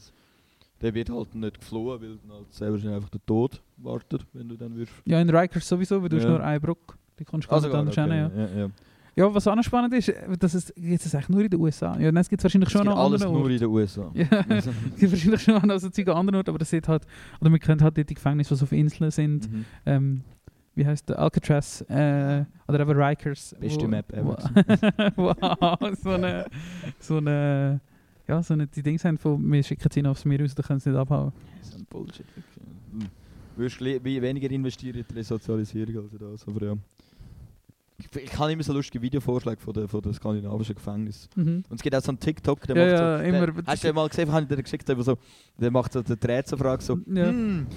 Der 0.80 0.92
wird 0.94 1.08
halt 1.10 1.34
nicht 1.34 1.60
geflohen, 1.60 2.00
weil 2.00 2.16
dann 2.16 2.36
halt 2.36 2.52
sehr 2.52 2.70
wahrscheinlich 2.70 2.96
einfach 2.96 3.10
der 3.10 3.24
Tod 3.24 3.62
wartet, 3.76 4.26
wenn 4.32 4.48
du 4.48 4.56
dann 4.56 4.76
wirst. 4.76 4.92
Ja, 5.04 5.20
in 5.20 5.30
Rikers 5.30 5.68
sowieso, 5.68 6.02
weil 6.02 6.08
du 6.08 6.16
hast 6.16 6.24
Ja. 6.24 6.30
nur 6.30 6.42
eine 6.42 6.60
Brücke. 6.60 6.94
Die 7.18 7.24
kannst 7.24 7.46
du 7.46 7.50
gar 7.50 7.60
nicht 7.60 7.74
anders 7.74 7.94
hin, 7.94 8.08
ja. 8.08 8.30
ja, 8.34 8.58
ja. 8.64 8.70
Ja, 9.16 9.32
was 9.32 9.46
auch 9.46 9.54
noch 9.54 9.62
spannend 9.62 9.94
ist, 9.94 10.12
dass 10.40 10.54
es 10.54 10.74
gibt 10.74 11.06
es 11.06 11.14
eigentlich 11.14 11.28
nur 11.28 11.40
in 11.42 11.50
den 11.50 11.60
USA. 11.60 11.96
Ja, 11.98 12.10
es 12.16 12.28
gibt 12.28 12.42
wahrscheinlich 12.42 12.70
schon 12.70 12.84
noch 12.84 12.98
alles 12.98 13.22
nur 13.22 13.48
in 13.48 13.58
den 13.58 13.68
USA. 13.68 14.10
Ja, 14.14 14.24
es 14.48 14.68
gibt 14.98 15.12
wahrscheinlich 15.12 15.42
schon 15.42 15.68
noch 15.68 15.78
so 15.78 15.88
Zeug 15.90 16.08
an 16.08 16.16
anderen 16.16 16.36
Orten, 16.38 16.50
aber 16.50 16.58
das 16.58 16.70
sieht 16.70 16.88
halt, 16.88 17.06
oder 17.40 17.50
man 17.50 17.60
kennt 17.60 17.80
halt 17.80 17.96
die 17.96 18.14
Gefängnisse, 18.14 18.56
die 18.56 18.62
auf 18.62 18.72
Inseln 18.72 19.10
sind. 19.12 19.50
Mhm. 19.52 19.64
Ähm, 19.86 20.24
wie 20.74 20.86
heißt 20.86 21.08
der? 21.08 21.18
Alcatraz 21.18 21.82
äh, 21.88 22.44
oder 22.68 22.80
eben 22.80 22.90
Rikers. 23.00 23.54
Beste 23.60 23.84
wo- 23.84 23.88
Map 23.88 24.12
ever. 24.12 24.36
Wo, 25.16 25.34
wow, 25.40 25.96
so 26.02 26.10
eine, 26.10 26.46
so 26.98 27.16
eine, 27.18 27.80
ja, 28.26 28.42
so 28.42 28.54
eine, 28.54 28.66
die 28.66 28.82
Dings 28.82 29.04
haben 29.04 29.18
von, 29.18 29.52
wir 29.52 29.62
schicken 29.62 29.88
sie 29.92 30.04
aufs 30.06 30.24
Meer 30.24 30.40
raus, 30.40 30.54
da 30.54 30.62
können 30.62 30.80
sie 30.80 30.90
nicht 30.90 30.98
abhauen. 30.98 31.32
So 31.62 31.78
ein 31.78 31.84
Bullshit. 31.90 32.26
Hm. 32.92 33.06
Würdest 33.56 33.80
weniger 33.80 34.50
investieren 34.50 34.96
in 34.98 35.04
die 35.08 35.14
Resozialisierung 35.14 35.96
als 36.04 36.12
das, 36.42 36.48
aber 36.48 36.66
ja. 36.66 36.74
Ich, 37.96 38.08
ich 38.16 38.36
habe 38.38 38.50
immer 38.52 38.62
so 38.64 38.72
lustige 38.72 39.00
Videovorschläge 39.00 39.60
von 39.60 39.72
den, 39.72 39.86
von 39.86 40.02
den 40.02 40.12
skandinavischen 40.12 40.74
Gefängnissen. 40.74 41.28
Mhm. 41.36 41.64
Und 41.68 41.76
es 41.76 41.80
gibt 41.80 41.94
auch 41.94 42.00
so 42.02 42.10
einen 42.10 42.18
TikTok, 42.18 42.60
der 42.66 42.76
Ja, 42.76 42.82
macht 42.82 42.92
ja, 42.92 43.18
so... 43.18 43.24
immer- 43.24 43.46
Der, 43.52 43.66
hast 43.68 43.84
du 43.84 43.88
den 43.88 43.94
mal 43.94 44.08
gesehen, 44.08 44.32
habe 44.32 44.42
ich 44.42 44.48
dir 44.48 44.60
geschickt, 44.62 44.88
der, 44.88 45.00
so, 45.00 45.16
der 45.56 45.70
macht 45.70 45.92
so, 45.92 46.02
der 46.02 46.16
dreht 46.16 46.48
so 46.48 46.56
Frage 46.56 46.82
so... 46.82 46.98
Ja. 47.06 47.26
Hm, 47.28 47.68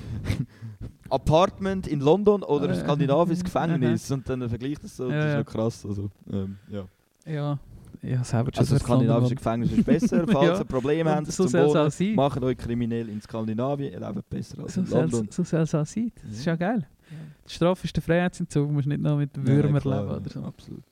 Apartment 1.09 1.88
in 1.88 1.99
London 1.99 2.43
oder 2.43 2.65
ein 2.65 2.71
Äh, 2.71 2.75
skandinavisches 2.84 3.41
äh, 3.41 3.43
Gefängnis? 3.45 4.11
Und 4.11 4.27
dann 4.29 4.47
vergleicht 4.49 4.84
das 4.84 4.95
so, 4.97 5.09
Ja, 5.09 5.15
das 5.17 5.25
ist 5.25 5.31
ja. 5.34 5.39
noch 5.39 5.45
krass. 5.45 5.85
Also, 5.85 6.09
ähm, 6.31 6.57
ja. 6.69 6.85
Ja, 7.25 7.59
ja, 8.01 8.23
selber 8.23 8.51
also 8.55 8.73
das 8.75 8.84
skandinavische 8.84 9.35
Gefängnis 9.35 9.71
ist 9.71 9.85
besser, 9.85 10.25
falls 10.31 10.47
Ja. 10.47 10.57
ihr 10.59 10.63
Probleme 10.65 11.09
habt 11.13 11.27
so 11.27 11.43
zum 11.43 11.47
soll 11.51 11.61
es 11.65 11.73
Wohnen. 11.75 11.91
sein. 11.91 12.15
Macht 12.15 12.41
euch 12.41 12.57
kriminell 12.57 13.09
in 13.09 13.21
Skandinavien, 13.21 13.91
ihr 13.91 13.99
lebt 13.99 14.29
besser 14.29 14.59
als 14.63 14.73
So 14.75 14.81
in 14.81 14.88
soll 14.88 15.01
London. 15.01 15.27
es 15.29 15.35
so 15.35 15.43
soll's 15.43 15.75
auch 15.75 15.85
sein. 15.85 16.11
Das 16.23 16.31
ist 16.38 16.45
ja 16.45 16.55
geil. 16.55 16.79
Ja. 17.09 17.17
Die 17.47 17.53
Strafe 17.53 17.85
ist 17.85 17.95
der 17.95 18.03
Freiheitsentzug, 18.03 18.67
du 18.67 18.73
musst 18.73 18.88
nicht 18.88 19.01
noch 19.01 19.17
mit 19.17 19.35
Ja, 19.35 19.45
Würmern 19.45 19.81
klar, 19.81 20.03
leben 20.03 20.15
oder 20.21 20.29
so. 20.29 20.41
Absolut. 20.43 20.84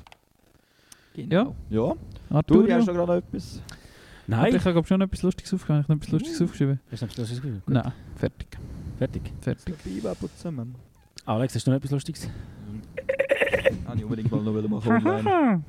Ja, 1.16 1.54
Ja, 1.70 1.94
du 2.30 2.36
Arturio. 2.36 2.76
hast 2.76 2.88
du 2.88 2.94
gerade 2.94 3.08
noch 3.08 3.18
etwas? 3.18 3.62
Nein. 4.28 4.56
Ich 4.56 4.66
habe 4.66 4.86
schon 4.86 5.02
etwas 5.02 5.22
Lustiges 5.22 5.54
aufgeschrieben. 5.54 5.82
Ich 5.82 5.88
habe 5.88 5.94
noch 5.94 6.02
etwas 6.02 6.12
Lustiges 6.12 6.42
aufgeschrieben. 6.42 6.80
Hast 6.92 7.02
du 7.02 7.06
noch 7.06 7.12
etwas 7.14 7.30
Lustiges? 7.30 7.66
Gut. 7.66 7.74
Nein, 7.74 7.92
fertig. 8.16 8.55
Fertig. 8.98 9.22
fertig. 9.42 9.74
Alex, 11.26 11.56
hast 11.56 11.68
du 11.68 11.72
noch 11.72 11.78
etwas 11.78 11.92
Lustiges? 11.92 12.30
Habe 13.86 13.98
ich 13.98 14.04
unbedingt 14.04 14.32
mal 14.32 14.42
noch 14.42 14.54
wollen 14.54 14.70
machen 14.70 14.92
online. 14.92 15.64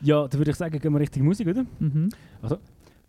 Ja, 0.00 0.28
dann 0.28 0.38
würde 0.38 0.50
ich 0.50 0.56
sagen, 0.56 0.78
gehen 0.78 0.92
wir 0.92 1.00
Richtung 1.00 1.24
Musik, 1.24 1.48
oder? 1.48 1.66
Mhm. 1.78 2.08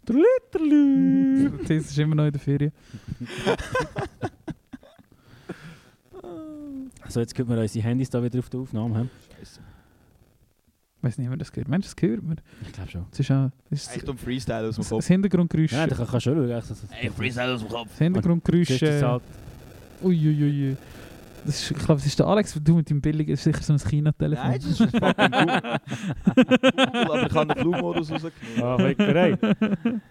Trülütrülü. 0.06 1.52
Das 1.62 1.70
ist 1.70 2.00
immer 2.00 2.16
noch 2.16 2.26
in 2.26 2.32
der 2.32 2.42
Ferien. 2.42 2.72
So, 7.10 7.20
jetzt 7.22 7.34
können 7.34 7.50
wir 7.50 7.58
unsere 7.58 7.84
Handys 7.84 8.12
da 8.12 8.22
wieder 8.22 8.38
auf 8.38 8.50
der 8.52 8.60
Aufnahme 8.60 8.96
haben. 8.96 9.10
Scheiße. 9.40 9.60
Ich 11.00 11.04
weiß 11.04 11.18
nicht, 11.18 11.28
ob 11.28 11.30
man 11.32 11.40
das 11.40 11.52
gehört. 11.54 11.70
Mensch, 11.70 11.86
das 11.86 11.96
hört 12.02 12.22
man. 12.24 12.38
Ich 12.62 12.74
glaube 12.74 12.92
schon. 12.92 13.06
Das 13.10 13.20
ist 13.22 13.32
auch 13.32 13.52
das, 13.70 13.80
ist 13.84 13.96
Echt 13.96 14.10
um 14.10 14.18
Freestyle 14.18 14.68
aus 14.68 14.76
dem 14.76 14.84
Kopf. 14.84 14.98
das 14.98 15.08
Hintergrundgeräusch. 15.08 15.72
Nein, 15.72 15.90
da 15.90 15.96
kann 15.96 16.08
schon 16.08 16.20
schauen. 16.36 16.50
echt, 16.50 16.70
Das, 16.70 16.82
das, 16.82 17.14
Freestyle 17.16 17.54
aus 17.54 17.62
dem 17.62 17.70
Kopf. 17.70 17.88
das 17.90 17.98
Hintergrundgeräusch. 18.00 18.68
das 18.68 19.22
Das 21.46 21.62
ist, 21.62 21.72
ich 21.72 21.78
glaube, 21.78 21.96
das 21.96 22.06
ist 22.06 22.20
der 22.20 22.28
Alex, 22.28 22.60
du 22.62 22.76
mit 22.76 22.90
dem 22.90 23.02
billigen, 23.02 23.34
ist 23.34 23.44
sicher 23.44 23.62
so 23.62 23.74
ein 23.74 23.80
China-Telefon. 23.80 24.46
Nein, 24.46 24.60
das 24.60 24.72
ist 24.72 24.82
ein 24.82 24.90
fucking 24.90 25.32
Google. 25.32 25.80
Aber 27.06 27.26
ich 27.26 27.34
habe 27.34 27.54
den 27.54 27.62
Flugmodus 27.62 28.12
rausgenommen. 28.12 28.62
Ah, 28.62 28.78
Weckerei. 28.78 29.38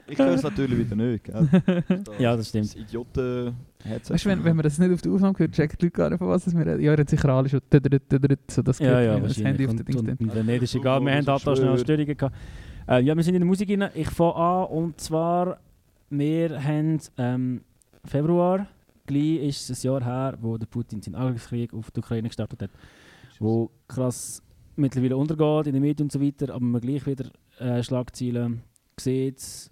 Ich 0.07 0.19
höre 0.19 0.35
es 0.35 0.43
natürlich 0.43 0.79
wieder 0.79 0.97
nicht, 0.97 1.25
gell? 1.25 1.49
Ja, 2.19 2.37
das 2.37 2.49
stimmt. 2.49 2.67
Das 2.67 2.75
idioten 2.75 3.55
headset 3.85 4.15
Weißt 4.15 4.25
du, 4.25 4.29
wenn, 4.31 4.45
wenn 4.45 4.57
man 4.57 4.63
das 4.63 4.79
nicht 4.79 4.93
auf 4.93 5.03
der 5.03 5.13
Aufnahme 5.13 5.39
hört, 5.39 5.53
checken 5.53 5.77
die 5.81 5.87
Leute 5.87 5.97
gar 5.97 6.11
nicht, 6.11 6.19
von 6.19 6.29
was 6.29 6.55
wir 6.55 6.67
reden. 6.67 6.81
Ja, 6.83 6.93
ihr 6.93 6.99
habt 6.99 7.11
sicher 7.11 7.29
alle 7.29 7.49
schon 7.49 7.61
so 7.71 8.63
das 8.63 8.79
Ja, 8.79 9.01
gehört, 9.01 9.23
ja, 9.23 9.29
das 9.29 9.39
Handy 9.39 9.67
auf 9.67 9.75
der 9.75 9.81
Und, 9.81 9.89
Dings 9.89 10.21
und, 10.21 10.37
und, 10.37 10.49
das 10.49 10.63
ist 10.63 10.75
egal. 10.75 11.05
Wir 11.05 11.15
haben 11.15 11.25
da 11.25 11.39
schnell 11.39 11.79
Störungen 11.79 12.17
gehabt. 12.17 12.37
Äh, 12.89 13.03
ja, 13.03 13.15
wir 13.15 13.23
sind 13.23 13.35
in 13.35 13.41
der 13.41 13.47
Musik 13.47 13.71
rein. 13.71 13.91
Ich 13.95 14.09
fange 14.09 14.35
an 14.35 14.65
und 14.67 15.01
zwar, 15.01 15.59
wir 16.11 16.63
haben 16.63 16.99
ähm, 17.19 17.61
Februar, 18.05 18.67
gleich 19.09 19.43
ist 19.49 19.69
es 19.69 19.85
ein 19.85 19.89
Jahr 19.89 20.05
her, 20.05 20.39
wo 20.41 20.57
der 20.57 20.67
Putin 20.67 21.03
seinen 21.03 21.17
Angriffskrieg 21.17 21.75
auf 21.75 21.91
die 21.91 22.01
Ukraine 22.01 22.29
gestartet 22.29 22.63
hat, 22.63 22.71
wo 23.41 23.71
krass 23.89 24.43
mittlerweile 24.77 25.17
untergeht 25.17 25.67
in 25.67 25.73
den 25.73 25.83
Medien 25.83 26.07
und 26.07 26.13
so 26.13 26.21
weiter, 26.21 26.55
aber 26.55 26.65
man 26.65 26.81
gleich 26.81 27.05
wieder 27.07 27.31
äh, 27.59 27.83
Schlagzeilen 27.83 28.63
sieht. 28.97 29.71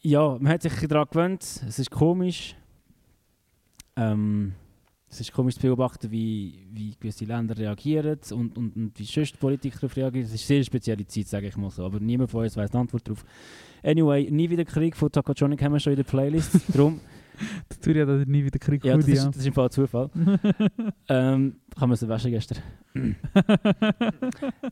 Ja, 0.00 0.38
man 0.40 0.52
hat 0.52 0.62
sich 0.62 0.72
daran 0.88 1.06
gewöhnt, 1.10 1.42
es 1.42 1.78
ist 1.78 1.90
komisch. 1.90 2.56
Ähm, 3.94 4.54
es 5.12 5.20
ist 5.20 5.32
komisch 5.32 5.56
zu 5.56 5.60
beobachten, 5.60 6.10
wie, 6.10 6.66
wie 6.72 6.96
gewisse 6.98 7.26
Länder 7.26 7.56
reagieren 7.56 8.18
und, 8.30 8.56
und, 8.56 8.74
und 8.74 8.98
wie 8.98 9.04
sonst 9.04 9.38
Politiker 9.38 9.80
darauf 9.80 9.94
reagieren. 9.94 10.24
Es 10.24 10.32
ist 10.32 10.50
eine 10.50 10.56
sehr 10.56 10.64
spezielle 10.64 11.06
Zeit, 11.06 11.28
sage 11.28 11.48
ich 11.48 11.56
mal 11.58 11.70
so. 11.70 11.84
Aber 11.84 12.00
niemand 12.00 12.30
von 12.30 12.44
uns 12.44 12.56
weiß 12.56 12.70
die 12.70 12.76
Antwort 12.78 13.06
darauf. 13.06 13.22
Anyway, 13.82 14.30
nie 14.30 14.48
wieder 14.48 14.64
Krieg 14.64 14.96
von 14.96 15.12
Tokotronic 15.12 15.62
haben 15.62 15.74
wir 15.74 15.80
schon 15.80 15.92
in 15.92 15.98
der 15.98 16.04
Playlist. 16.04 16.60
Darum, 16.74 16.98
Das 17.68 17.80
tue 17.80 17.92
ich 17.92 17.98
ja, 17.98 18.04
dass 18.04 18.22
ich 18.22 18.28
nie 18.28 18.44
wieder 18.44 18.58
Krieg 18.58 18.84
ja, 18.84 18.96
das 18.96 19.08
ist, 19.08 19.26
das 19.26 19.36
ist 19.36 19.46
im 19.46 19.52
Fall 19.52 19.70
Zufall. 19.70 20.10
ähm, 21.08 21.56
kann 21.76 21.88
man 21.88 21.96
so 21.96 22.08
waschen 22.08 22.30
gestern. 22.30 22.58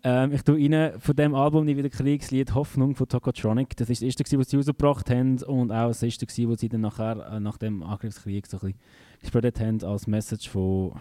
ähm, 0.03 0.33
ich 0.33 0.43
tue 0.43 0.59
rein 0.59 1.01
von 1.01 1.17
dem 1.17 1.35
Album 1.35 1.65
«Nie 1.65 1.77
wieder 1.77 1.89
Krieg» 1.89 2.21
das 2.21 2.31
Lied 2.31 2.55
«Hoffnung» 2.55 2.95
von 2.95 3.09
Tokotronic. 3.09 3.77
Das 3.77 3.89
ist 3.91 4.03
das 4.03 4.19
erste, 4.19 4.39
was 4.39 4.51
sie 4.51 4.57
rausgebracht 4.57 5.11
haben 5.11 5.43
und 5.43 5.73
auch 5.73 5.89
das 5.89 6.03
erste, 6.03 6.27
was 6.27 6.61
sie 6.61 6.69
dann 6.69 6.83
nachher, 6.83 7.33
äh, 7.33 7.41
nach 7.41 7.57
dem 7.57 7.83
Angriffskrieg 7.83 8.47
so 8.47 8.59
ein 8.59 8.61
bisschen 8.61 8.81
gespreadet 9.21 9.61
haben 9.61 9.83
als 9.83 10.07
Message 10.07 10.49
von 10.49 10.93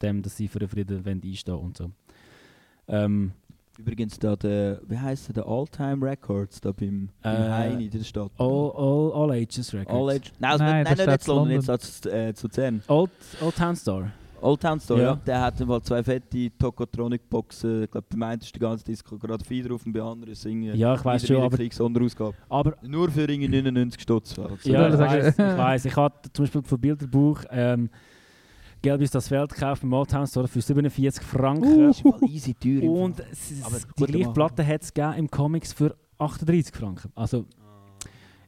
dem, 0.00 0.22
dass 0.22 0.36
sie 0.36 0.48
für 0.48 0.58
den 0.58 0.68
Frieden 0.68 1.04
wollen 1.04 1.22
einstehen 1.24 1.54
und 1.54 1.76
so. 1.76 1.90
Ähm, 2.88 3.32
Übrigens, 3.82 4.18
da 4.18 4.36
der, 4.36 4.80
wie 4.88 4.96
heisst 4.98 5.28
der, 5.28 5.34
der 5.34 5.46
All-Time 5.46 6.06
Records 6.06 6.60
da 6.60 6.70
beim, 6.72 7.08
beim 7.22 7.34
Äh, 7.34 7.50
Heini 7.50 7.84
in 7.86 7.90
der 7.90 8.04
Stadt. 8.04 8.30
all, 8.38 8.72
all, 8.76 9.12
all 9.12 9.30
Ages 9.32 9.74
Records. 9.74 9.90
All 9.98 10.10
Age. 10.10 10.32
Nein, 10.38 10.50
also 10.52 10.64
Nein, 10.64 10.84
das 10.84 10.98
nein, 10.98 11.08
nicht 11.10 11.26
London, 11.26 11.50
jetzt 11.50 11.70
als 11.70 12.06
äh, 12.06 12.34
zu 12.34 12.46
Luzern. 12.46 12.82
Old, 12.88 13.10
Old 13.42 13.56
Town 13.56 13.74
Store. 13.76 14.12
Old 14.40 14.60
Town 14.60 14.80
Store, 14.80 15.00
Ja. 15.00 15.06
ja. 15.10 15.14
Der 15.26 15.40
hat 15.40 15.60
mal 15.66 15.80
zwei 15.82 16.02
fette 16.02 16.50
Tokotronic-Boxen. 16.58 17.84
Ich 17.84 17.90
glaube, 17.90 18.06
beim 18.10 18.22
einen 18.24 18.40
ist 18.40 18.54
die 18.54 18.58
ganze 18.58 18.84
Disco 18.84 19.16
gerade 19.18 19.44
vier 19.44 19.68
drauf 19.68 19.86
und 19.86 19.92
bei 19.92 20.00
anderen 20.02 20.34
singen. 20.34 20.76
Ja, 20.76 20.94
ich 20.94 21.04
weiss 21.04 21.22
wieder 21.22 21.34
schon, 21.34 21.42
aber- 21.44 21.50
der 21.56 21.58
Kriegssonderausgabe. 21.66 22.34
Aber 22.48 22.74
Nur 22.82 23.10
für 23.10 23.20
irgendwie 23.20 23.48
99 23.48 24.02
Stutz. 24.02 24.38
Also. 24.38 24.56
Ja, 24.68 24.88
ich 24.88 24.98
weiss, 24.98 25.28
ich 25.34 25.38
weiss. 25.38 25.84
Ich 25.84 25.96
habe 25.96 26.14
zum 26.32 26.44
Beispiel 26.44 26.62
von 26.62 26.80
Bilderbuch 26.80 27.42
ähm, 27.50 27.88
Gelb 28.82 29.00
ist 29.00 29.14
das 29.14 29.28
Feld 29.28 29.54
gekauft 29.54 29.84
im 29.84 29.90
Motown 29.90 30.26
Store 30.26 30.48
für 30.48 30.60
47 30.60 31.22
Franken. 31.22 31.86
Das 31.86 31.96
ist 31.96 32.02
voll 32.02 32.28
easy 32.28 32.54
teuer. 32.54 32.90
Und 32.90 33.20
es, 33.20 33.48
die 33.96 34.04
gleiche. 34.04 34.32
Platte 34.32 34.66
hat 34.66 34.82
es 34.82 34.92
im 35.16 35.30
Comics 35.30 35.72
für 35.72 35.96
38 36.18 36.74
Franken. 36.74 37.12
Also 37.14 37.46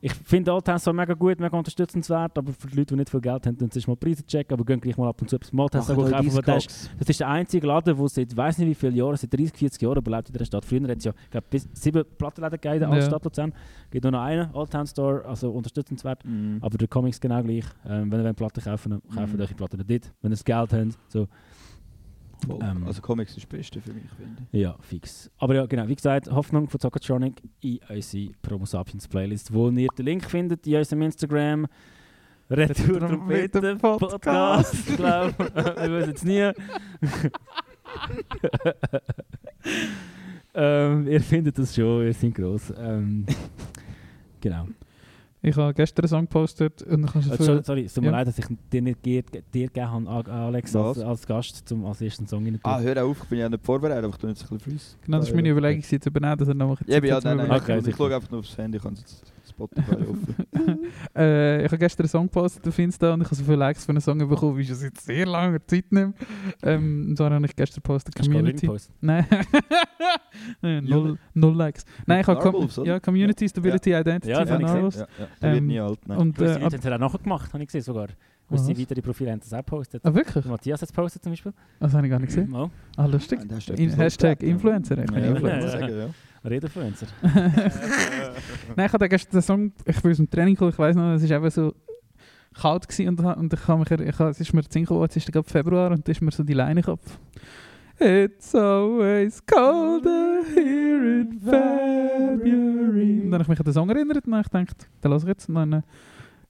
Ich 0.06 0.12
finde 0.12 0.52
Store 0.78 0.94
mega 0.94 1.14
gut, 1.14 1.40
mega 1.40 1.56
unterstützenswert, 1.56 2.36
aber 2.36 2.52
für 2.52 2.66
die 2.68 2.76
Leute, 2.76 2.94
die 2.94 2.96
nicht 2.96 3.08
viel 3.08 3.22
Geld 3.22 3.46
haben, 3.46 3.56
dann 3.56 3.70
ist 3.70 3.88
mal 3.88 3.96
Preise 3.96 4.22
checken, 4.26 4.52
aber 4.52 4.62
gehen 4.62 4.78
gleich 4.78 4.98
mal 4.98 5.08
ab 5.08 5.18
und 5.22 5.30
zu 5.30 5.36
etwas 5.36 5.50
Store 5.50 5.50
Machen 5.50 5.80
einfach, 5.80 6.42
das 6.42 6.66
ist, 6.66 6.90
das 6.98 7.08
ist 7.08 7.20
der 7.20 7.28
einzige 7.28 7.66
Laden, 7.66 7.96
der 7.96 8.08
seit 8.08 8.36
weiß 8.36 8.58
nicht 8.58 8.68
wie 8.68 8.74
viele 8.74 8.92
Jahren, 8.92 9.16
seit 9.16 9.32
30, 9.32 9.56
40 9.56 9.80
Jahren 9.80 9.96
überlebt 9.96 10.28
in 10.28 10.34
der 10.36 10.44
Stadt. 10.44 10.62
Früher 10.66 10.82
hat 10.82 10.98
es 10.98 11.04
ja 11.04 11.12
ich 11.24 11.30
glaub, 11.30 11.48
bis 11.48 11.66
sieben 11.72 12.04
Plattenläden 12.18 12.60
gegeben 12.60 12.74
in 12.74 12.80
der 12.80 12.88
Ja. 12.90 12.94
Altstadt 12.96 13.24
Luzern. 13.24 13.52
Es 13.86 13.90
gibt 13.92 14.02
nur 14.04 14.12
noch 14.12 14.20
einen 14.20 14.52
Town 14.68 14.86
Store, 14.86 15.24
also 15.24 15.50
unterstützenswert. 15.50 16.22
Mhm. 16.22 16.58
Aber 16.60 16.76
der 16.76 16.86
Comics 16.88 17.18
genau 17.18 17.42
gleich. 17.42 17.64
Ähm, 17.88 18.12
wenn 18.12 18.20
ihr 18.20 18.24
eine 18.26 18.34
Platte 18.34 18.60
kaufen 18.60 18.90
dann 18.90 19.02
kauft 19.16 19.32
Mhm. 19.32 19.40
euch 19.40 19.48
die 19.48 19.54
Platte 19.54 19.78
nicht 19.78 19.88
dort. 19.90 20.12
Wenn 20.20 20.32
ihr 20.32 20.36
das 20.36 20.44
Geld 20.44 20.70
habt, 20.70 20.98
so. 21.08 21.28
Ähm, 22.60 22.84
also 22.86 23.00
Comics 23.00 23.32
ist 23.32 23.44
das 23.44 23.46
Beste 23.46 23.80
für 23.80 23.92
mich, 23.92 24.04
finde 24.16 24.42
ja, 24.52 24.76
fix. 24.80 25.30
Aber 25.38 25.54
ja, 25.54 25.66
genau, 25.66 25.88
wie 25.88 25.94
gesagt, 25.94 26.30
Hoffnung 26.30 26.68
von 26.68 26.80
Zokatronic 26.80 27.42
in 27.60 27.80
unsere 27.88 28.32
Promo 28.42 28.64
Sapiens 28.66 29.08
Playlist, 29.08 29.52
wo 29.52 29.70
ihr 29.70 29.88
den 29.96 30.06
Link 30.06 30.28
findet 30.30 30.66
in 30.66 30.76
unserem 30.76 31.02
Instagram. 31.02 31.66
Retour 32.50 33.00
Trompete 33.00 33.76
Podcast, 33.76 34.74
ich 34.74 34.96
glaube. 34.96 35.34
Wir 35.54 35.98
wissen 35.98 36.14
es 36.14 36.24
nie. 36.24 36.40
ähm, 40.54 41.08
ihr 41.08 41.20
findet 41.22 41.58
das 41.58 41.74
schon, 41.74 42.04
ihr 42.04 42.12
seid 42.12 42.34
gross. 42.34 42.72
Ähm, 42.76 43.24
genau. 44.40 44.66
Ich 45.46 45.56
habe 45.58 45.74
gestern 45.74 46.04
einen 46.04 46.08
Song 46.08 46.20
gepostet 46.22 46.82
und 46.84 47.02
dann 47.02 47.10
kannst 47.12 47.28
du 47.28 47.34
Äh, 47.34 47.36
sorry, 47.36 47.62
sorry, 47.62 47.84
es 47.84 47.92
tut 47.92 48.02
mir 48.02 48.10
Ja. 48.10 48.16
leid, 48.16 48.28
dass 48.28 48.38
ich 48.38 48.46
dir 48.72 48.80
nicht 48.80 49.04
dir, 49.04 49.22
dir 49.22 49.66
gegeben 49.66 50.08
habe, 50.08 50.32
Alex, 50.32 50.74
als, 50.74 50.98
als 50.98 51.26
Gast 51.26 51.68
zum, 51.68 51.84
als 51.84 52.00
ersten 52.00 52.26
Song 52.26 52.44
rein. 52.46 52.58
Ah, 52.62 52.80
hör 52.80 53.04
auf, 53.04 53.22
ich 53.24 53.28
bin 53.28 53.38
ja 53.40 53.48
nicht 53.50 53.62
vorbereitet, 53.62 54.04
aber 54.04 54.14
ich 54.14 54.20
tue 54.20 54.30
jetzt 54.30 54.42
ein 54.42 54.56
bisschen 54.56 54.60
Freeze. 54.60 54.96
Genau, 55.04 55.18
das 55.18 55.28
ist 55.28 55.34
meine 55.34 55.50
Überlegung, 55.50 55.82
sie 55.82 56.00
zu 56.00 56.08
übernehmen, 56.08 56.38
dass 56.38 56.48
er 56.48 56.54
noch 56.54 56.80
Ja, 56.86 57.04
ja, 57.04 57.20
nein, 57.22 57.36
nein, 57.36 57.50
Okay, 57.50 57.78
ich, 57.78 57.88
ich 57.88 57.96
schaue 57.96 58.14
einfach 58.14 58.30
nur 58.30 58.40
aufs 58.40 58.56
Handy, 58.56 58.78
ich 58.78 58.84
jetzt 58.84 59.33
Spotify 59.54 59.92
offen. 59.94 60.34
äh, 61.16 61.58
ich 61.64 61.66
habe 61.66 61.78
gestern 61.78 62.02
einen 62.04 62.08
Song 62.08 62.26
gepostet 62.26 62.66
auf 62.66 62.78
Insta 62.78 63.14
und 63.14 63.20
ich 63.22 63.26
habe 63.26 63.34
so 63.36 63.44
viele 63.44 63.56
Likes 63.56 63.84
für 63.84 63.90
einen 63.92 64.00
Song 64.00 64.18
bekommen, 64.18 64.56
wie 64.58 64.62
ich 64.62 64.70
es 64.70 64.80
seit 64.80 64.98
sehr 65.00 65.26
langer 65.26 65.58
Zeit 65.66 65.70
nicht 65.70 65.90
mehr. 65.92 66.12
Ähm, 66.62 67.06
und 67.10 67.16
zwar 67.16 67.30
habe 67.32 67.46
ich 67.46 67.54
gestern 67.54 67.76
gepostet, 67.82 68.14
Community. 68.16 68.66
gepostet? 68.66 68.94
Nein. 69.00 69.26
Nein, 70.62 70.84
null, 70.84 71.18
null 71.34 71.54
Likes. 71.56 71.84
Nein, 72.06 72.20
ich 72.20 72.26
habe 72.26 72.40
Com 72.40 72.68
ja, 72.84 73.00
Community 73.00 73.48
Stability 73.48 73.92
Identity 73.92 74.30
Ja, 74.30 74.44
von 74.44 74.48
habe 74.48 74.62
ich 74.62 74.66
gesehen. 74.66 74.74
Narwolves. 74.74 74.96
Ja, 74.96 75.06
ja. 75.18 75.26
Der 75.42 75.54
Ähm, 75.54 75.66
nie 75.66 75.80
alt, 75.80 75.98
nein. 76.08 76.18
Und, 76.18 76.38
Äh, 76.40 76.44
Leute 76.44 76.64
haben 76.64 76.74
es 76.74 76.86
auch 76.86 76.98
nachher 76.98 77.18
gemacht, 77.18 77.52
habe 77.52 77.62
ich 77.62 77.68
gesehen 77.68 77.82
sogar. 77.82 78.08
Wo 78.48 78.56
Was? 78.56 78.66
sie 78.66 78.78
weitere 78.78 79.00
Profile 79.00 79.32
haben 79.32 79.40
das 79.40 79.52
auch 79.54 79.58
gepostet. 79.58 80.02
ah, 80.04 80.14
wirklich? 80.14 80.44
Matthias 80.44 80.82
hat 80.82 80.88
es 80.90 80.94
gepostet 80.94 81.22
zum 81.22 81.32
Beispiel. 81.32 81.52
Das 81.80 81.94
habe 81.94 82.06
ich 82.06 82.10
gar 82.10 82.18
nicht 82.18 82.28
gesehen. 82.28 82.54
Ah, 82.96 83.06
lustig. 83.06 83.40
Hashtag. 83.96 84.42
Influencer. 84.42 84.98
Ich 84.98 85.10
bin 85.10 85.24
Ja, 85.24 85.30
Influencer. 85.30 86.10
Redefluencer. 86.44 87.06
Nein, 88.76 88.86
ich 88.86 88.92
hatte 88.92 89.08
gestern 89.08 89.32
den 89.32 89.42
Song, 89.42 89.72
ich 89.84 90.00
bin 90.02 90.10
aus 90.10 90.16
dem 90.18 90.30
Training 90.30 90.54
gekommen, 90.54 90.70
ich 90.72 90.78
weiß 90.78 90.94
noch, 90.96 91.14
es 91.14 91.28
war 91.28 91.36
eben 91.38 91.50
so 91.50 91.74
kalt 92.54 92.86
gewesen 92.88 93.08
und, 93.08 93.24
und 93.24 93.52
ich 93.52 93.66
habe 93.68 93.80
mich, 93.80 93.90
er- 93.90 94.00
ich, 94.00 94.20
es 94.20 94.40
ist 94.40 94.52
mir 94.52 94.62
gekommen, 94.62 95.02
jetzt 95.02 95.16
ist 95.16 95.32
gerade 95.32 95.48
Februar 95.48 95.90
und 95.90 96.06
da 96.06 96.12
ist 96.12 96.20
mir 96.20 96.30
so 96.30 96.42
die 96.42 96.54
den 96.54 96.82
Kopf. 96.82 97.18
It's 97.98 98.54
always 98.54 99.44
colder 99.46 100.42
here 100.54 101.20
in 101.20 101.40
February. 101.40 103.20
Und 103.22 103.30
dann 103.30 103.34
habe 103.34 103.42
ich 103.44 103.48
mich 103.48 103.58
an 103.60 103.64
den 103.64 103.72
Song 103.72 103.88
erinnert 103.90 104.26
und 104.26 104.34
ich 104.40 104.50
gedacht, 104.50 104.88
den 105.02 105.10
lasse 105.10 105.24
ich 105.26 105.28
jetzt 105.28 105.48
und 105.48 105.54
dann 105.54 105.72
äh, 105.74 105.82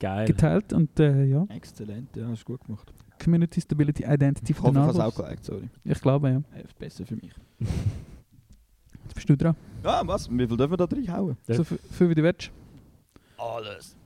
Geil. 0.01 0.27
geteilt 0.27 0.73
und 0.73 0.99
äh, 0.99 1.25
ja, 1.25 1.45
Exzellent, 1.51 2.17
ja, 2.17 2.27
hast 2.29 2.43
du 2.43 2.53
gut 2.53 2.65
gemacht. 2.65 2.93
Community 3.23 3.61
Stability 3.61 4.05
Identity 4.05 4.53
Ich 4.53 4.61
hoffe, 4.61 4.73
ich 4.73 4.77
habe 4.79 4.91
es 4.91 4.99
auch 4.99 5.15
geliked, 5.15 5.45
sorry. 5.45 5.69
Ich 5.85 6.01
glaube, 6.01 6.29
ja. 6.31 6.43
Ja, 6.57 6.63
ist 6.63 6.79
besser 6.79 7.07
für 7.07 7.15
mich. 7.17 7.33
Jetzt 9.05 9.15
bist 9.15 9.29
du 9.29 9.37
dran. 9.37 9.55
Ah, 9.83 10.03
was? 10.05 10.31
Wie 10.31 10.47
viel 10.47 10.57
dürfen 10.57 10.71
wir 10.73 10.77
da 10.77 10.85
reinhauen? 10.85 11.37
Ja. 11.47 11.55
So 11.55 11.65
viel, 11.65 11.79
viel 11.91 12.09
wie 12.11 12.15
du 12.15 12.23
willst. 12.23 12.51
Alles. 13.37 13.97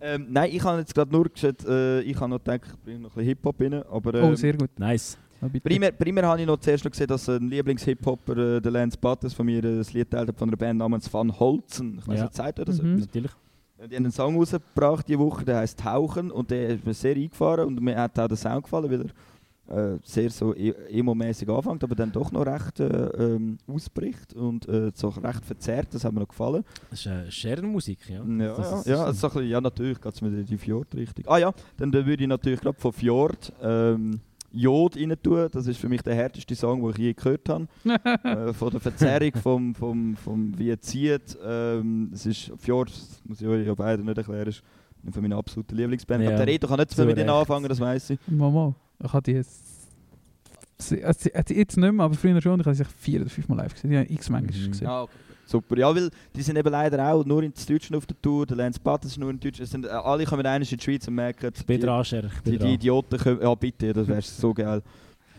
ähm, 0.00 0.26
nein, 0.30 0.50
ich 0.52 0.62
habe 0.64 0.78
jetzt 0.80 0.94
gerade 0.94 1.10
nur 1.12 1.28
gesagt, 1.28 1.64
äh, 1.66 2.00
ich 2.02 2.16
habe 2.18 2.30
noch 2.30 2.38
gedacht, 2.38 2.62
ich 2.66 2.80
bringe 2.84 3.00
noch 3.00 3.10
ein 3.10 3.14
bisschen 3.14 3.24
Hip-Hop 3.28 3.60
rein, 3.60 3.74
aber... 3.90 4.14
Ähm, 4.14 4.32
oh, 4.32 4.34
sehr 4.34 4.54
gut. 4.54 4.70
Nice. 4.78 5.18
Primär, 5.62 5.92
primär 5.92 6.26
habe 6.26 6.40
ich 6.40 6.46
noch 6.46 6.58
zuerst 6.58 6.84
noch 6.84 6.90
gesehen, 6.90 7.06
dass 7.06 7.26
ein 7.28 7.48
Lieblings-Hip-Hopper, 7.48 8.36
äh, 8.56 8.60
der 8.60 8.72
Lance 8.72 8.98
Butters 9.00 9.32
von 9.32 9.46
mir, 9.46 9.64
äh, 9.64 9.76
das 9.78 9.92
Lied 9.92 10.10
teilt 10.10 10.28
hat 10.28 10.38
von 10.38 10.48
einer 10.50 10.56
Band 10.56 10.78
namens 10.78 11.10
Van 11.12 11.38
Holzen. 11.38 11.98
Ich 11.98 12.08
weiß 12.08 12.18
Ja. 12.18 12.24
nicht, 12.24 12.34
sagt 12.34 12.58
er 12.58 12.64
das 12.66 12.80
Mhm. 12.82 12.88
etwas? 12.94 13.06
Natürlich. 13.06 13.30
Äh, 13.78 13.88
Die 13.88 13.96
haben 13.96 14.04
einen 14.04 14.12
Song 14.12 14.36
rausgebracht 14.36 15.08
diese 15.08 15.18
Woche, 15.18 15.44
der 15.44 15.58
heißt 15.58 15.80
Tauchen 15.80 16.30
und 16.30 16.50
der 16.50 16.68
ist 16.70 16.84
mir 16.84 16.92
sehr 16.92 17.16
eingefahren 17.16 17.66
und 17.68 17.80
mir 17.80 17.96
hat 17.96 18.18
auch 18.18 18.28
der 18.28 18.36
Sound 18.36 18.64
gefallen, 18.64 18.90
weil 18.90 19.00
er 19.02 19.06
äh, 19.70 19.98
sehr 20.02 20.30
so 20.30 20.54
e- 20.54 20.74
emo-mäßig 20.90 21.48
anfängt, 21.48 21.82
aber 21.84 21.94
dann 21.94 22.12
doch 22.12 22.30
noch 22.32 22.44
recht 22.46 22.80
äh, 22.80 22.86
ähm, 22.86 23.58
ausbricht 23.66 24.34
und 24.34 24.68
äh, 24.68 24.90
so 24.94 25.08
recht 25.08 25.44
verzerrt, 25.44 25.88
das 25.92 26.04
hat 26.04 26.12
mir 26.12 26.20
noch 26.20 26.28
gefallen. 26.28 26.64
Das 26.90 27.00
ist 27.00 27.06
äh, 27.06 27.30
Scherenmusik, 27.30 27.98
ja. 28.08 28.22
Ja, 28.24 28.54
Das 28.56 28.70
ja, 28.70 28.78
ist- 28.80 28.86
ja, 28.86 29.04
also 29.04 29.12
so 29.20 29.26
ein 29.28 29.32
bisschen, 29.34 29.48
ja 29.50 29.60
natürlich 29.60 30.00
geht 30.00 30.14
es 30.14 30.20
mir 30.20 30.28
in 30.28 30.44
die 30.46 30.58
Fjord-Richtung. 30.58 31.24
Ah 31.28 31.38
ja, 31.38 31.52
dann 31.76 31.92
würde 31.92 32.22
ich 32.22 32.28
natürlich 32.28 32.60
gerade 32.60 32.78
von 32.78 32.92
Fjord 32.92 33.52
ähm, 33.62 34.20
Jod 34.52 34.96
rein 34.96 35.14
tun. 35.22 35.46
Das 35.52 35.68
ist 35.68 35.78
für 35.78 35.88
mich 35.88 36.02
der 36.02 36.16
härteste 36.16 36.56
Song, 36.56 36.80
den 36.82 36.90
ich 36.90 36.96
je 36.98 37.12
gehört 37.14 37.48
habe. 37.48 37.68
äh, 38.24 38.52
von 38.52 38.70
der 38.70 38.80
Verzerrung, 38.80 39.30
vom, 39.40 39.74
vom, 39.76 40.16
vom 40.16 40.58
wie 40.58 40.70
er 40.70 40.80
zieht. 40.80 41.38
Ähm, 41.46 42.10
es 42.12 42.26
ist 42.26 42.50
Fjord, 42.58 42.90
das 42.90 43.20
muss 43.24 43.40
ich 43.40 43.46
euch 43.46 43.64
ja 43.64 43.74
beide 43.74 44.02
nicht 44.02 44.18
erklären, 44.18 44.48
ist 44.48 44.62
eine 45.04 45.12
von 45.12 45.22
meinen 45.22 45.34
absoluten 45.34 45.76
Lieblingsbands. 45.76 46.24
Ja, 46.24 46.30
Aber 46.30 46.38
der 46.38 46.46
Reto 46.48 46.66
kann 46.66 46.78
nicht 46.80 46.90
so 46.90 46.96
zu 47.02 47.06
mit 47.06 47.16
denen 47.16 47.30
Recht. 47.30 47.38
anfangen, 47.40 47.68
das 47.68 47.78
weiß 47.78 48.10
ich. 48.10 48.18
Mama, 48.26 48.74
ich 49.04 49.12
hatte 49.12 49.30
die 49.30 49.36
jetzt. 49.38 49.62
sie- 50.78 51.04
also 51.04 51.28
jetzt 51.30 51.76
nicht 51.76 51.92
mehr, 51.92 52.04
aber 52.04 52.14
früher 52.14 52.40
schon. 52.40 52.60
Ich 52.60 52.66
habe 52.66 52.74
sie 52.76 52.84
vier 52.84 53.20
oder 53.22 53.30
fünfmal 53.30 53.58
live 53.58 53.74
gesehen. 53.74 53.92
Ja, 53.92 54.02
x-Mal 54.02 54.42
Mhm. 54.42 54.46
gesehen. 54.46 54.86
Ah, 54.86 55.02
okay. 55.02 55.12
Super, 55.46 55.76
ja, 55.78 55.92
weil 55.94 56.10
die 56.36 56.42
sind 56.42 56.56
eben 56.56 56.70
leider 56.70 57.12
auch 57.12 57.24
nur 57.24 57.42
in 57.42 57.52
Deutschland 57.52 57.96
auf 57.96 58.06
der 58.06 58.20
Tour. 58.22 58.46
Der 58.46 58.56
Lance 58.56 58.78
Butters 58.78 59.10
ist 59.12 59.18
nur 59.18 59.30
in 59.30 59.40
Deutschland. 59.40 59.64
Es 59.64 59.70
sind, 59.72 59.84
äh, 59.84 59.88
alle 59.88 60.24
kommen 60.24 60.46
einmal 60.46 60.62
in 60.62 60.78
die 60.78 60.80
Schweiz 60.82 61.08
und 61.08 61.14
merken, 61.16 61.50
Ich 61.52 61.66
die-. 61.66 61.72
Ich 61.74 62.42
Die, 62.44 62.58
die. 62.58 62.74
Idioten 62.74 63.18
können. 63.18 63.42
Ja, 63.42 63.54
bitte, 63.56 63.92
das 63.92 64.06
wäre 64.06 64.22
so 64.22 64.54
geil. 64.54 64.80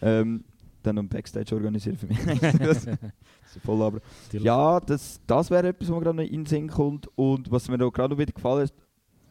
Ähm, 0.01 0.43
dann 0.83 0.95
noch 0.95 1.03
ein 1.03 1.07
Backstage 1.09 1.55
organisieren 1.55 1.95
für 1.97 2.07
mich. 2.07 2.17
das 2.59 2.85
ist 2.87 2.97
voll 3.63 3.81
aber. 3.81 3.99
Ja, 4.33 4.79
das, 4.81 5.21
das 5.27 5.49
wäre 5.49 5.69
etwas, 5.69 5.87
was 5.89 5.95
mir 5.95 6.01
gerade 6.01 6.17
noch 6.17 6.23
in 6.23 6.31
den 6.41 6.45
Sinn 6.45 6.67
kommt. 6.67 7.07
Und 7.15 7.49
was 7.49 7.69
mir 7.69 7.77
gerade 7.77 8.13
noch 8.13 8.19
wieder 8.19 8.33
gefallen, 8.33 8.63
ist, 8.65 8.73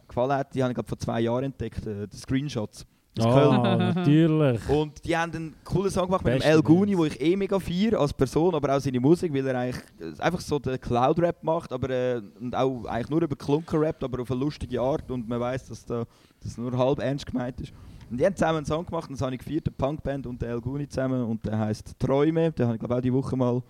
gefallen 0.08 0.32
hat, 0.32 0.54
die 0.54 0.62
habe 0.62 0.72
ich 0.72 0.86
vor 0.86 0.98
zwei 0.98 1.20
Jahren 1.20 1.44
entdeckt, 1.44 1.86
äh, 1.86 2.06
die 2.08 2.16
Screenshots. 2.16 2.86
Oh, 3.18 3.62
natürlich. 3.76 4.68
Und 4.68 5.04
die 5.04 5.16
haben 5.16 5.34
einen 5.34 5.54
coolen 5.64 5.90
Song 5.90 6.06
gemacht 6.06 6.24
mit 6.24 6.34
dem 6.34 6.42
El 6.42 6.62
Guni, 6.62 6.96
wo 6.96 7.04
ich 7.04 7.20
eh 7.20 7.36
mega 7.36 7.58
feiere 7.58 7.98
als 7.98 8.12
Person, 8.12 8.54
aber 8.54 8.76
auch 8.76 8.80
seine 8.80 9.00
Musik, 9.00 9.34
weil 9.34 9.46
er 9.46 9.58
eigentlich 9.58 9.82
äh, 9.98 10.22
einfach 10.22 10.40
so 10.40 10.58
den 10.58 10.80
Cloud-Rap 10.80 11.42
macht, 11.42 11.72
aber 11.72 11.90
äh, 11.90 12.22
und 12.40 12.54
auch 12.54 12.84
eigentlich 12.86 13.10
nur 13.10 13.22
über 13.22 13.36
Klunker 13.36 13.80
rappt, 13.80 14.04
aber 14.04 14.22
auf 14.22 14.30
eine 14.30 14.40
lustige 14.40 14.80
Art 14.80 15.10
und 15.10 15.28
man 15.28 15.40
weiß, 15.40 15.66
dass 15.66 15.84
da, 15.84 16.04
das 16.42 16.56
nur 16.56 16.76
halb 16.78 17.00
ernst 17.00 17.26
gemeint 17.26 17.60
ist. 17.60 17.72
Und 18.10 18.18
die 18.18 18.24
haben 18.24 18.36
zusammen 18.36 18.58
einen 18.58 18.66
Song 18.66 18.86
gemacht, 18.86 19.08
und 19.08 19.18
das 19.18 19.22
habe 19.22 19.34
ich 19.34 19.40
gefeiert, 19.40 19.66
eine 19.66 19.74
Punkband 19.76 20.26
und 20.26 20.40
der 20.40 20.50
El 20.50 20.60
Guni 20.60 20.88
zusammen 20.88 21.24
und 21.24 21.44
der 21.44 21.58
heißt 21.58 21.98
Träume, 21.98 22.52
den 22.52 22.66
habe 22.66 22.76
ich 22.76 22.80
glaube 22.80 22.96
auch 22.96 23.00
die 23.00 23.12
Woche 23.12 23.36
mal 23.36 23.60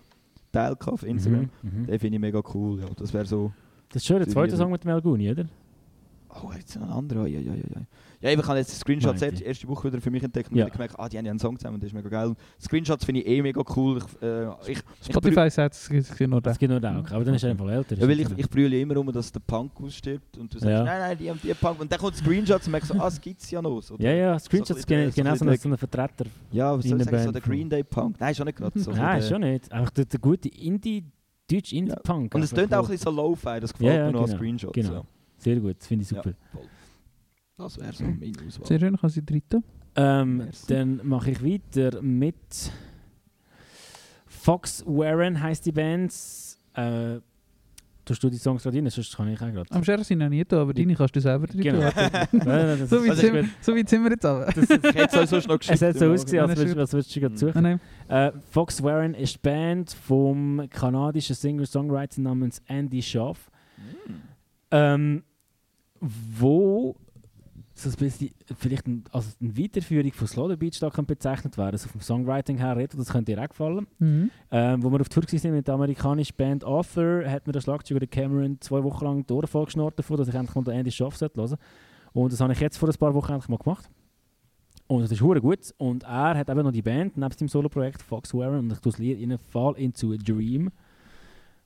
teilt 0.53 0.87
auf 0.87 1.03
Instagram. 1.03 1.49
Mhm, 1.63 1.81
mhm. 1.81 1.87
Den 1.87 1.99
finde 1.99 2.17
ich 2.17 2.21
mega 2.21 2.43
cool, 2.55 2.81
ja. 2.81 2.87
Das 2.97 3.13
wäre 3.15 3.25
so... 3.25 3.53
Das 3.89 4.03
ist 4.03 4.07
schon 4.07 4.19
der 4.19 4.29
zweite 4.29 4.57
Song 4.57 4.71
mit 4.71 4.85
Melguni, 4.85 5.31
oder? 5.31 5.47
Oh, 6.29 6.53
jetzt 6.57 6.77
noch 6.77 6.87
ein 6.87 6.93
anderer. 6.93 7.27
Ja, 7.27 7.41
ja, 7.41 7.55
ja, 7.55 7.65
ja. 7.75 7.81
Ja, 8.23 8.31
ich 8.31 8.39
habe 8.47 8.59
jetzt 8.59 8.79
Screenshots 8.79 9.23
erst, 9.23 9.41
ich. 9.41 9.47
erste 9.47 9.67
Woche 9.67 9.89
wieder 9.91 10.01
für 10.01 10.11
mich 10.11 10.23
entdeckt 10.23 10.51
und 10.51 10.57
Ja. 10.59 10.69
gemerkt, 10.69 10.95
ah, 10.99 11.09
die 11.09 11.17
haben 11.17 11.25
ja 11.25 11.31
einen 11.31 11.39
Song 11.39 11.59
zusammen, 11.59 11.81
das 11.81 11.87
ist 11.89 11.95
mega 11.95 12.09
geil. 12.11 12.35
Screenshots 12.61 13.05
finde 13.05 13.23
ich 13.23 13.27
eh 13.27 13.41
mega 13.41 13.63
cool. 13.75 13.97
Ich, 13.99 14.23
äh, 14.23 14.47
ich, 14.67 14.79
ich, 14.79 15.07
Spotify 15.07 15.49
sagt, 15.49 15.75
es 15.75 15.89
gibt 15.89 16.21
nur 16.31 16.41
Das 16.43 16.53
das. 16.53 16.59
gibt 16.59 16.71
nur 16.71 16.81
den 16.81 16.97
auch. 16.99 17.11
Aber 17.13 17.25
dann 17.25 17.35
ist 17.35 17.43
er 17.45 17.51
einfach 17.53 17.69
älter. 17.71 17.97
ja, 17.97 18.07
weil 18.07 18.21
ich, 18.21 18.29
ich 18.37 18.49
brülle 18.51 18.79
immer 18.79 18.97
um, 18.99 19.11
dass 19.11 19.33
der 19.33 19.41
Punk 19.41 19.73
ausstirbt 19.81 20.37
und 20.37 20.53
du 20.53 20.59
sagst, 20.59 20.71
Ja. 20.71 20.85
nein, 20.85 20.99
nein, 21.01 21.19
die 21.19 21.31
haben 21.31 21.41
die 21.43 21.55
Punk. 21.55 21.81
Und 21.81 21.91
dann 21.91 21.99
kommt 21.99 22.15
Screenshots 22.17 22.67
und 22.67 22.73
merkst 22.73 22.89
so, 22.93 23.01
ah, 23.01 23.09
es 23.09 23.19
gibt 23.21 23.41
es 23.41 23.51
ja 23.51 23.63
noch. 23.63 23.81
So, 23.81 23.97
ja, 23.99 24.13
ja, 24.13 24.39
Screenshots 24.39 24.83
so 24.83 24.87
bisschen- 24.87 25.13
genau 25.15 25.35
so 25.35 25.45
so 25.55 25.69
ein 25.71 25.79
Vertreter. 25.79 26.27
Ja, 26.53 26.77
was 26.77 26.85
soll 26.85 27.01
ich 27.01 27.05
sagen, 27.07 27.23
so 27.25 27.33
der 27.33 27.41
Green 27.41 27.71
Day 27.71 27.83
Punk. 27.83 28.17
Nein, 28.21 28.33
ist 28.33 28.41
auch 28.41 28.45
nicht 28.45 28.59
gerade 28.59 28.79
so. 28.79 28.91
Nein, 28.93 29.23
schon 29.23 29.41
nicht. 29.41 29.73
Einfach 29.73 29.91
der, 29.91 30.05
der 30.05 30.21
gute 30.21 30.49
Indie, 30.49 31.05
deutsch 31.51 31.73
Indie-Punk. 31.73 32.35
Und 32.35 32.43
es 32.43 32.51
tönt 32.51 32.73
auch 32.75 32.85
ein 32.85 32.91
bisschen 32.91 32.99
so 32.99 33.11
Lo-Fi, 33.11 33.61
das 33.61 33.73
gefällt 33.73 33.91
Ja, 33.95 34.01
ja, 34.01 34.07
mir 34.07 34.13
noch 34.13 34.21
als 34.21 34.31
genau, 34.33 34.39
Screenshots. 34.43 34.75
genau. 34.75 34.93
Ja. 34.93 35.03
Sehr 35.39 35.57
gut, 35.59 35.77
das 35.79 35.87
finde 35.87 36.03
ich 36.03 36.09
super. 36.09 36.23
voll. 36.23 36.35
Das 37.61 37.79
wäre 37.79 37.93
so 37.93 38.05
meine 38.05 38.33
Auswahl. 38.47 38.67
Sehr 38.67 38.81
schön, 38.81 38.95
ich 38.95 39.03
habe 39.03 39.13
sie 39.13 39.25
dritte. 39.25 39.63
Ähm, 39.97 40.49
dann 40.69 41.01
mache 41.05 41.33
ich 41.33 41.45
weiter 41.45 42.01
mit 42.01 42.37
Fox 44.27 44.85
Warren 44.87 45.41
heißt 45.43 45.67
die 45.67 45.73
Band. 45.73 46.13
Äh, 46.75 47.19
tust 48.05 48.23
du 48.23 48.31
die 48.31 48.39
Songs 48.39 48.63
gerade 48.63 48.79
rein? 48.79 48.89
Sonst 48.89 49.15
kann 49.15 49.29
ich 49.29 49.41
auch 49.41 49.53
gerade. 49.53 49.71
Am 49.71 49.85
Scher 49.85 50.03
sind 50.03 50.19
noch 50.19 50.29
nie 50.29 50.45
da, 50.45 50.63
aber 50.63 50.73
deine 50.73 50.95
kannst 50.95 51.15
du 51.17 51.21
selber 51.21 51.47
drin 51.47 51.61
Genau. 51.61 51.91
So 52.87 53.05
das 53.05 53.19
ist 53.19 53.21
sind 53.21 53.51
so 53.61 53.77
weit 53.77 53.89
sind 53.89 54.05
wir 54.05 54.11
jetzt 54.13 54.25
aber. 54.25 54.47
Das 54.47 54.69
hätte 54.71 55.21
es 55.21 55.31
sonst 55.31 55.49
noch 55.49 55.59
geschickt. 55.59 55.75
Es 55.75 55.83
hat 55.83 55.99
so 55.99 56.11
ausgesehen, 56.11 56.49
als 56.49 56.93
würdest 56.93 57.15
du 57.15 57.21
gerade 57.21 57.37
suchen. 57.37 57.63
Nein. 57.63 57.81
Äh, 58.09 58.33
Fox 58.51 58.83
Warren 58.83 59.15
ist 59.15 59.35
die 59.35 59.39
Band 59.43 59.91
vom 59.93 60.67
kanadischen 60.71 61.35
Singer-Songwriter 61.37 62.21
namens 62.23 62.63
Andy 62.67 63.03
Schaff, 63.03 63.51
Morgen. 63.77 64.23
ähm, 64.71 65.23
wo 66.01 66.97
so 67.81 67.91
ein 67.91 67.97
bisschen 67.97 68.31
vielleicht 68.59 68.87
ein, 68.87 69.05
also 69.13 69.31
eine 69.41 69.57
Weiterführung 69.57 70.13
von 70.13 70.27
Slaughter 70.27 70.57
Beach 70.57 70.79
da 70.81 70.91
kann 70.91 71.07
bezeichnet 71.07 71.57
werden. 71.59 71.73
Also 71.73 71.89
vom 71.89 72.01
Songwriting 72.01 72.59
her 72.59 72.77
redet, 72.77 72.99
das 72.99 73.09
könnte 73.09 73.35
dir 73.35 73.43
auch 73.43 73.49
gefallen. 73.49 73.87
Mhm. 73.99 74.31
Ähm, 74.51 74.83
wo 74.83 74.91
wir 74.91 75.01
auf 75.01 75.09
Tour 75.09 75.23
waren 75.25 75.55
mit 75.55 75.67
der 75.67 75.75
amerikanischen 75.75 76.37
Band 76.37 76.65
Author, 76.65 77.25
hat 77.27 77.47
mir 77.47 77.53
der 77.53 77.61
Schlagzeuger 77.61 78.07
Cameron 78.07 78.61
zwei 78.61 78.83
Wochen 78.85 79.05
lang 79.05 79.27
die 79.27 79.33
Ohren 79.33 79.47
vollgeschnurrt 79.47 79.99
davon, 79.99 80.17
dass 80.17 80.29
ich 80.29 80.35
endlich 80.35 80.55
mal 80.55 80.65
den 80.65 80.75
Andy 80.75 80.91
Schaff 80.91 81.21
hören 81.21 81.31
sollte. 81.35 81.59
Und 82.13 82.33
das 82.33 82.41
habe 82.41 82.53
ich 82.53 82.61
jetzt 82.61 82.77
vor 82.77 82.89
ein 82.89 82.95
paar 82.97 83.15
Wochen 83.15 83.33
endlich 83.33 83.49
mal 83.49 83.59
gemacht. 83.59 83.89
Und 84.87 85.03
das 85.03 85.13
ist 85.13 85.23
hure 85.23 85.41
gut. 85.41 85.73
Und 85.79 86.03
er 86.03 86.37
hat 86.37 86.51
eben 86.51 86.63
noch 86.63 86.73
die 86.73 86.83
Band, 86.83 87.17
nebst 87.17 87.41
dem 87.41 87.47
Solo-Projekt 87.49 88.03
Fox 88.03 88.35
Warren, 88.35 88.59
und 88.59 88.73
ich 88.73 88.81
tue 88.81 88.91
das 88.91 88.99
Lied 88.99 89.21
in 89.21 89.39
Fall 89.39 89.75
into 89.77 90.13
a 90.13 90.17
Dream, 90.17 90.71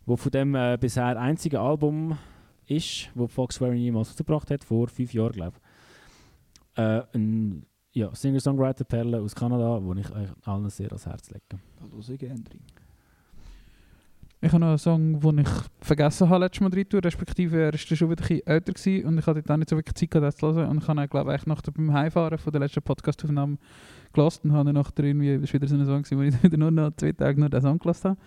wo 0.05 0.16
von 0.16 0.31
dem 0.31 0.55
äh, 0.55 0.77
bisher 0.78 1.19
einzige 1.19 1.59
Album 1.59 2.19
ist, 2.66 3.11
wo 3.15 3.27
Fox 3.27 3.61
Warren 3.61 3.77
jemals 3.77 4.09
rausgebracht 4.11 4.51
hat, 4.51 4.62
vor 4.62 4.89
fünf 4.89 5.15
Jahren, 5.15 5.32
glaube 5.32 5.55
ich. 5.57 5.64
Äh, 6.77 7.03
ein 7.15 7.67
ja, 7.93 8.13
Singer-Songwriter-Perle 8.15 9.21
aus 9.21 9.35
Kanada, 9.35 9.79
wo 9.83 9.95
ich 9.95 10.11
euch 10.11 10.29
allen 10.45 10.69
sehr 10.71 10.89
ans 10.89 11.07
Herz 11.07 11.31
lege. 11.31 11.61
Hallo, 11.81 12.17
gerne. 12.19 12.43
Ich 14.41 14.53
habe 14.53 14.61
noch 14.61 14.69
einen 14.69 14.79
Song, 14.79 15.21
den 15.21 15.39
ich 15.39 15.49
vergessen 15.81 16.29
habe 16.29 16.45
letztes 16.45 16.61
Mal 16.61 16.71
rein 16.71 16.87
tun, 16.87 17.01
respektive 17.01 17.63
er 17.63 17.73
ist 17.73 17.97
schon 17.97 18.11
wieder 18.11 18.23
ein 18.23 18.29
bisschen 18.29 18.47
älter 18.47 18.73
gewesen 18.75 19.07
und 19.07 19.19
ich 19.19 19.27
hatte 19.27 19.43
dann 19.43 19.61
nicht 19.61 19.71
so 19.71 19.77
wirklich 19.77 19.95
Zeit 19.95 20.11
gehabt, 20.11 20.27
das 20.27 20.37
zu 20.37 20.53
hören 20.53 20.69
und 20.69 20.83
ich 20.83 20.89
habe 20.89 21.01
ihn, 21.01 21.09
glaube 21.09 21.35
ich, 21.35 21.47
nach 21.47 21.63
dem 21.63 21.73
beim 21.73 21.93
Heimfahren 21.95 22.37
von 22.37 22.53
der 22.53 22.61
letzten 22.61 22.83
Podcast-Aufnahme 22.83 23.57
gelassen 24.13 24.51
und 24.51 24.57
habe 24.57 24.67
dann 24.67 24.75
nachher 24.75 25.03
irgendwie, 25.03 25.39
das 25.39 25.49
war 25.49 25.63
wieder 25.63 25.69
so 25.69 25.77
ein 25.77 26.05
Song, 26.05 26.19
wo 26.19 26.23
ich 26.23 26.43
wieder 26.43 26.59
nur 26.59 26.71
noch 26.71 26.91
zwei 26.97 27.13
Tage 27.13 27.41
nur 27.41 27.49
den 27.49 27.63
Song 27.63 27.79
gelassen 27.79 28.11
habe. 28.11 28.21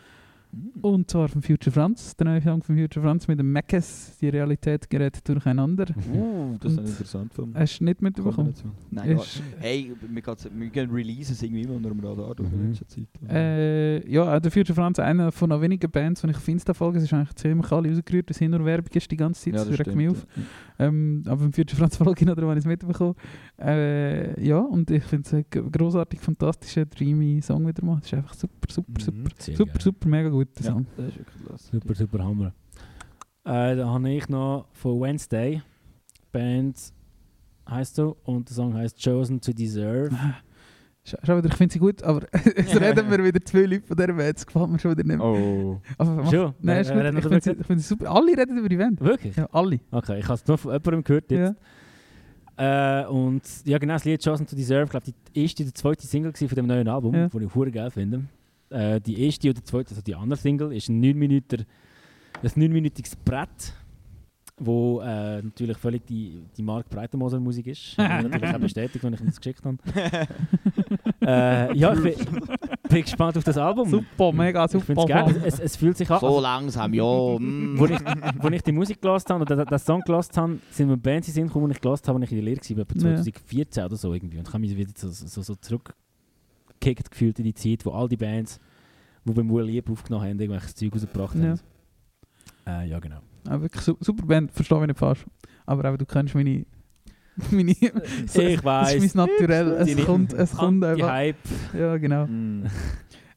Und 0.82 1.10
zwar 1.12 1.28
von 1.28 1.42
Future 1.42 1.72
Franz, 1.72 2.16
der 2.16 2.26
neue 2.26 2.42
Song 2.42 2.62
von 2.64 2.78
Future 2.78 3.04
Franz 3.04 3.28
mit 3.28 3.38
dem 3.38 3.52
Mackes, 3.52 4.18
die 4.22 4.30
Realität 4.30 4.90
gerät 4.90 5.20
durcheinander. 5.28 5.86
Uh, 6.14 6.56
das 6.60 6.72
ist 6.74 6.80
Und- 6.80 6.88
interessant 6.88 7.34
von 7.34 7.54
Hast 7.54 7.80
du 7.80 7.84
nicht 7.84 8.02
mitbekommen? 8.02 8.54
Nein, 8.90 9.12
ja, 9.12 9.18
Ist- 9.18 9.44
hey, 9.60 9.92
wir, 10.10 10.70
gehen 10.70 10.90
Releases 10.90 11.42
irgendwie 11.44 11.64
immer 11.64 11.76
unter 11.76 11.90
dem 11.90 12.00
Radar 12.00 12.34
durch 12.34 12.50
Mhm. 12.52 12.62
in 12.62 12.68
letzter 12.70 12.88
Zeit. 12.88 13.08
Äh, 13.30 14.10
ja, 14.12 14.36
auch 14.36 14.40
der 14.40 14.52
Future 14.52 14.74
Franz, 14.76 15.00
einer 15.00 15.32
von 15.32 15.50
noch 15.50 15.62
wenigen 15.62 15.92
Bands, 15.92 16.22
die 16.22 16.30
ich 16.30 16.38
auf 16.38 16.48
Insta 16.48 16.74
folge. 16.74 16.98
Es 17.00 17.04
ist 17.04 17.14
eigentlich 17.14 17.36
ziemlich 17.36 17.72
alle 17.72 17.90
rausgerührt, 17.90 18.30
dass 18.30 18.38
hier 18.40 18.50
nur 18.50 18.64
Werbung 18.66 18.90
ist 18.94 19.12
die 19.12 19.18
ganze 19.18 19.42
Zeit. 19.42 19.54
ja, 19.54 19.60
das 19.60 19.70
das 19.70 19.80
regt 19.80 19.82
stimmt. 19.92 19.98
mich 19.98 20.10
auf. 20.10 20.26
ja. 20.36 20.44
Ähm, 20.88 21.24
aber 21.26 21.44
im 21.46 21.54
Future 21.54 21.76
Franz 21.78 21.98
folge 21.98 22.22
ich 22.22 22.26
noch, 22.28 22.36
darum 22.36 22.50
habe 22.52 22.60
ich 22.60 22.66
es 22.66 22.68
mitbekommen. 22.70 23.16
Äh, 23.60 24.44
ja, 24.46 24.60
und 24.60 24.90
ich 24.92 25.04
finde 25.04 25.26
es 25.28 25.34
ein 25.34 25.46
g- 25.50 25.62
grossartig, 25.72 26.20
fantastischer, 26.20 26.86
dreamy 26.86 27.42
Song 27.42 27.68
wieder 27.68 27.84
mal. 27.84 27.98
Es 28.00 28.06
ist 28.08 28.14
einfach 28.14 28.34
super, 28.36 28.54
super, 28.70 28.92
Mhm. 28.92 29.00
super, 29.02 29.56
super, 29.56 29.82
super, 29.82 30.08
mega 30.08 30.30
guter 30.46 30.64
Ja, 30.64 30.72
Song. 30.72 30.86
das 30.98 31.08
ist 31.08 31.18
wirklich 31.18 31.46
klasse. 31.46 31.70
Super, 31.72 31.96
super 31.96 32.24
Hammer. 32.24 32.54
Äh, 33.46 33.76
da 33.76 33.88
habe 33.88 34.10
ich 34.10 34.28
noch 34.30 34.68
von 34.74 35.00
Wednesday, 35.02 35.62
Band 36.32 36.78
heißt 37.70 37.96
so, 37.96 38.18
und 38.24 38.48
der 38.50 38.56
Song 38.56 38.74
heißt 38.74 39.02
Chosen 39.04 39.40
to 39.42 39.52
Deserve. 39.54 40.10
Schau, 41.04 41.18
schau 41.24 41.38
wieder, 41.38 41.48
ich 41.48 41.56
finde 41.56 41.72
sie 41.74 41.80
gut, 41.80 42.04
aber 42.04 42.26
es 42.32 42.80
reden 42.80 43.10
wir 43.10 43.24
wieder 43.24 43.40
zwei 43.46 43.62
Leute 43.62 43.88
von 43.88 43.96
dieser 43.96 44.14
Band. 44.14 44.36
Das 44.36 44.46
gefällt 44.46 44.70
mir 44.70 44.80
schon 44.80 44.92
wieder 44.92 45.04
nicht 45.06 45.18
mehr. 45.18 45.26
Oh. 45.26 45.80
Aber 45.98 46.12
mach- 46.16 46.30
Schon? 46.32 46.54
Nein, 46.60 46.82
ist 46.82 46.92
gut. 46.92 47.02
Ich 47.02 47.44
finde 47.44 47.62
ich 47.62 47.68
find 47.68 47.82
sie 47.82 47.88
super. 47.88 48.12
Alle 48.12 48.38
reden 48.38 48.58
über 48.58 48.68
die 48.68 48.76
Band. 48.76 49.00
Wirklich? 49.00 49.36
Ja, 49.38 49.48
alle. 49.54 49.80
Okay, 49.92 50.20
ich 50.20 50.26
habe 50.26 50.34
es 50.36 50.46
nur 50.48 50.58
von 50.58 50.72
jemandem 50.74 51.04
gehört 51.06 51.32
jetzt. 51.32 51.56
Äh, 52.58 53.06
und 53.06 53.42
ja, 53.66 53.78
genau, 53.78 53.94
das 53.94 54.04
Lied 54.06 54.22
Chosen 54.24 54.48
to 54.48 54.56
Deserve, 54.56 54.84
ich 54.86 54.90
glaube, 54.90 55.06
die 55.34 55.40
erste 55.42 55.64
oder 55.64 55.74
zweite 55.74 56.08
Single 56.08 56.34
von 56.34 56.48
dem 56.50 56.68
neuen 56.68 56.88
Album, 56.88 57.14
Ja. 57.14 57.28
ich 57.28 57.56
hure 57.56 57.72
geil 57.72 57.92
finde. 57.92 58.24
Äh, 58.70 59.00
die 59.02 59.24
erste 59.24 59.50
oder 59.50 59.64
zweite, 59.64 59.90
also 59.92 60.02
die 60.02 60.16
andere 60.16 60.38
Single, 60.38 60.74
ist 60.74 60.90
ein 60.90 61.00
9 61.00 61.18
Minuten, 61.18 61.66
ein 62.44 62.50
9-minütiges 62.50 63.14
Brett, 63.24 63.74
wo 64.60 65.02
äh, 65.02 65.42
natürlich 65.42 65.78
völlig 65.78 66.06
die, 66.06 66.44
die 66.56 66.64
Mark 66.64 66.90
Breitenmoser 66.90 67.40
Musik 67.40 67.68
ist. 67.68 67.96
Habe 67.98 68.26
ich 68.26 68.32
natürlich 68.32 68.56
auch 68.56 68.60
bestätigt, 68.60 69.06
als 69.06 69.14
ich 69.14 69.22
ihm 69.22 69.26
das 69.28 69.38
geschickt 69.38 69.64
habe. 69.64 69.78
äh, 71.22 71.78
ja, 71.78 71.94
ich 71.94 72.02
bin, 72.02 72.42
bin 72.90 73.02
gespannt 73.04 73.38
auf 73.38 73.44
das 73.44 73.58
Album. 73.58 73.90
Super, 73.90 74.32
mega 74.32 74.66
ich 74.66 74.72
finde 74.72 75.02
super. 75.02 75.02
es 75.02 75.08
geil. 75.08 75.42
Es, 75.46 75.60
es 75.60 75.76
fühlt 75.76 75.96
sich 75.98 76.10
an. 76.10 76.20
So 76.20 76.40
langsam, 76.40 76.94
ja. 76.94 77.04
mm. 77.04 77.76
wo, 77.78 77.86
ich, 77.86 78.00
wo 78.40 78.48
ich 78.50 78.64
die 78.64 78.72
Musik 78.72 79.00
gelassen 79.00 79.30
habe 79.30 79.44
oder 79.44 79.64
den, 79.64 79.80
Song 79.80 80.02
gelassen 80.02 80.36
habe, 80.36 80.60
sind 80.72 80.90
wir 80.90 80.98
Bands 80.98 81.28
in 81.28 81.34
den 81.34 81.36
Sinn 81.36 81.48
gekommen, 81.48 81.68
die 81.68 81.76
ich 81.76 81.82
gelassen 81.82 82.08
habe, 82.08 82.20
als 82.20 82.26
ich 82.26 82.38
in 82.38 82.44
der 82.44 82.46
Lehre 82.46 82.62
war, 82.62 82.80
etwa 82.80 83.10
Ja. 83.10 83.16
2014 83.16 83.86
oder 83.86 83.96
so 83.96 84.14
irgendwie. 84.14 84.40
Und 84.40 84.48
ich 84.48 84.54
habe 84.54 84.60
mich 84.60 84.76
wieder 84.76 84.92
so, 84.96 85.10
so, 85.10 85.42
so 85.44 85.56
zurückgekickt 86.80 87.12
gefühlt 87.12 87.40
in 87.40 87.46
die 87.46 87.54
Zeit, 87.54 87.86
wo 87.86 87.92
all 87.92 88.08
die 88.08 88.18
Bands, 88.18 88.60
die 89.26 89.34
beim 89.34 89.50
Wohl 89.50 89.64
Lieb 89.64 89.90
aufgenommen 89.90 90.26
haben, 90.26 90.40
irgendwelches 90.40 90.76
Zeug 90.76 90.94
rausgebracht 90.94 91.36
Ja. 91.36 91.42
haben. 91.50 91.60
Äh, 92.66 92.90
ja, 92.90 93.00
genau. 93.00 93.20
Ja, 93.48 93.62
wirklich 93.62 93.82
su 93.82 93.96
super 94.02 94.26
Band, 94.26 94.52
verstehe 94.52 94.78
mich 94.80 94.88
nicht 94.88 95.00
falsch. 95.00 95.26
Aber 95.66 95.90
auch 95.92 95.98
du 95.98 96.06
kennst 96.06 96.36
meine. 96.36 96.66
meine 97.52 97.74
so, 98.26 98.42
ich 98.42 98.56
Das 98.56 98.58
ist 98.58 98.64
weiss. 98.66 99.16
mein 99.16 99.28
Naturell. 99.28 99.68
Es 99.74 99.88
Deine 99.90 100.02
kommt, 100.04 100.34
es 100.34 100.52
kommt 100.54 100.84
einfach. 100.84 101.08
Anti-Hype. 101.08 101.38
Ja, 101.80 101.98
genau. 101.98 102.26
Mm. 102.26 102.64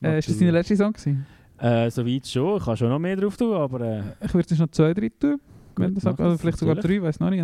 Äh, 0.02 0.18
ist 0.18 0.28
das 0.30 0.38
deine 0.38 0.50
letzte 0.52 0.76
Song? 0.76 0.92
Gewesen? 0.92 1.26
Äh, 1.58 1.90
Soweit 1.90 2.26
schon. 2.26 2.56
Ich 2.56 2.64
kann 2.64 2.76
schon 2.76 2.88
noch 2.88 2.98
mehr 2.98 3.16
drauf 3.16 3.36
tun, 3.36 3.52
aber... 3.54 3.80
Äh, 3.82 4.02
Ich 4.24 4.32
würde 4.34 4.48
jetzt 4.48 4.58
noch 4.58 4.70
zwei, 4.70 4.94
drei 4.94 5.10
tun. 5.10 5.38
Wenn 5.76 5.94
das 5.94 6.02
sagt, 6.02 6.20
also 6.20 6.36
vielleicht 6.38 6.58
sogar 6.58 6.74
drei, 6.74 7.00
weiß 7.00 7.20
noch 7.20 7.30
nicht. 7.30 7.42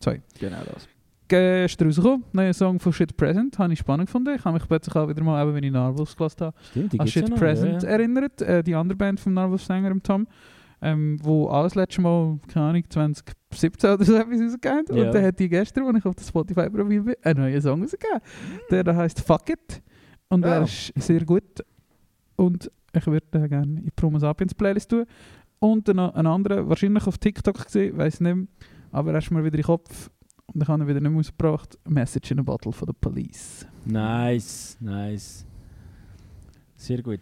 Zwei. 0.00 0.22
Genau 0.38 0.58
das. 0.72 0.88
Gestern 1.30 1.86
rausgekommen, 1.86 2.24
neuer 2.32 2.52
Song 2.52 2.80
von 2.80 2.92
Shit 2.92 3.16
Present, 3.16 3.56
habe 3.56 3.72
ich 3.72 3.78
spannend 3.78 4.06
gefunden. 4.08 4.34
Ich 4.34 4.44
habe 4.44 4.58
mich 4.58 4.66
plötzlich 4.66 4.96
auch 4.96 5.08
wieder 5.08 5.22
mal, 5.22 5.40
eben, 5.40 5.54
wenn 5.54 5.62
ich 5.62 5.70
Narvos 5.70 6.16
gelassen 6.16 6.46
habe, 6.46 6.56
stimmt, 6.70 6.92
an 6.94 6.98
ja 6.98 7.06
Shit 7.06 7.28
noch. 7.28 7.38
Present 7.38 7.84
ja, 7.84 7.88
ja. 7.88 7.94
erinnert. 7.94 8.42
Äh, 8.42 8.64
die 8.64 8.74
andere 8.74 8.96
Band 8.96 9.20
vom 9.20 9.34
Narvos-Sänger, 9.34 9.90
dem 9.90 10.02
Tom, 10.02 10.26
ähm, 10.82 11.20
wo 11.22 11.46
alles 11.46 11.76
letzte 11.76 12.00
Mal, 12.00 12.40
keine 12.52 12.66
Ahnung, 12.66 12.82
2017 12.88 13.90
oder 13.90 14.04
so 14.04 14.16
etwas 14.16 14.40
rausgegeben 14.40 14.78
hat. 14.78 14.90
Und 14.90 15.14
dann 15.14 15.24
hat 15.24 15.38
die 15.38 15.48
gestern, 15.48 15.84
als 15.86 15.98
ich 15.98 16.04
auf 16.04 16.16
das 16.16 16.26
Spotify-Profil 16.26 17.02
bin, 17.02 17.14
einen 17.22 17.40
neuen 17.40 17.62
Song 17.62 17.80
rausgegeben. 17.80 18.20
Der 18.68 18.82
da 18.82 18.96
heisst 18.96 19.20
Fuck 19.20 19.50
It. 19.50 19.82
Und 20.30 20.44
er 20.44 20.62
Oh. 20.62 20.64
ist 20.64 20.92
sehr 20.96 21.24
gut. 21.24 21.64
Und 22.34 22.68
ich 22.92 23.06
würde 23.06 23.26
den 23.32 23.48
gerne 23.48 23.78
in 23.78 23.84
die 23.84 23.90
Promo 23.92 24.18
Sapiens 24.18 24.52
Playlist 24.52 24.90
tun. 24.90 25.04
Und 25.60 25.88
einen 25.88 26.00
anderen, 26.26 26.68
wahrscheinlich 26.68 27.06
auf 27.06 27.18
TikTok 27.18 27.66
gesehen, 27.66 27.96
weiß 27.96 28.18
nicht 28.20 28.34
mehr. 28.34 28.46
Aber 28.90 29.12
er 29.12 29.18
ist 29.18 29.30
mir 29.30 29.44
wieder 29.44 29.54
in 29.54 29.62
den 29.62 29.66
Kopf. 29.66 30.10
Und 30.52 30.62
ich 30.62 30.68
habe 30.68 30.82
ihn 30.82 30.88
wieder 30.88 31.00
nicht 31.00 31.10
mehr 31.10 31.16
rausgebracht. 31.18 31.78
Message 31.88 32.30
in 32.32 32.40
a 32.40 32.42
Bottle 32.42 32.72
von 32.72 32.86
der 32.86 32.92
Police. 32.94 33.66
Nice, 33.84 34.76
nice. 34.80 35.46
Sehr 36.76 37.02
gut. 37.02 37.20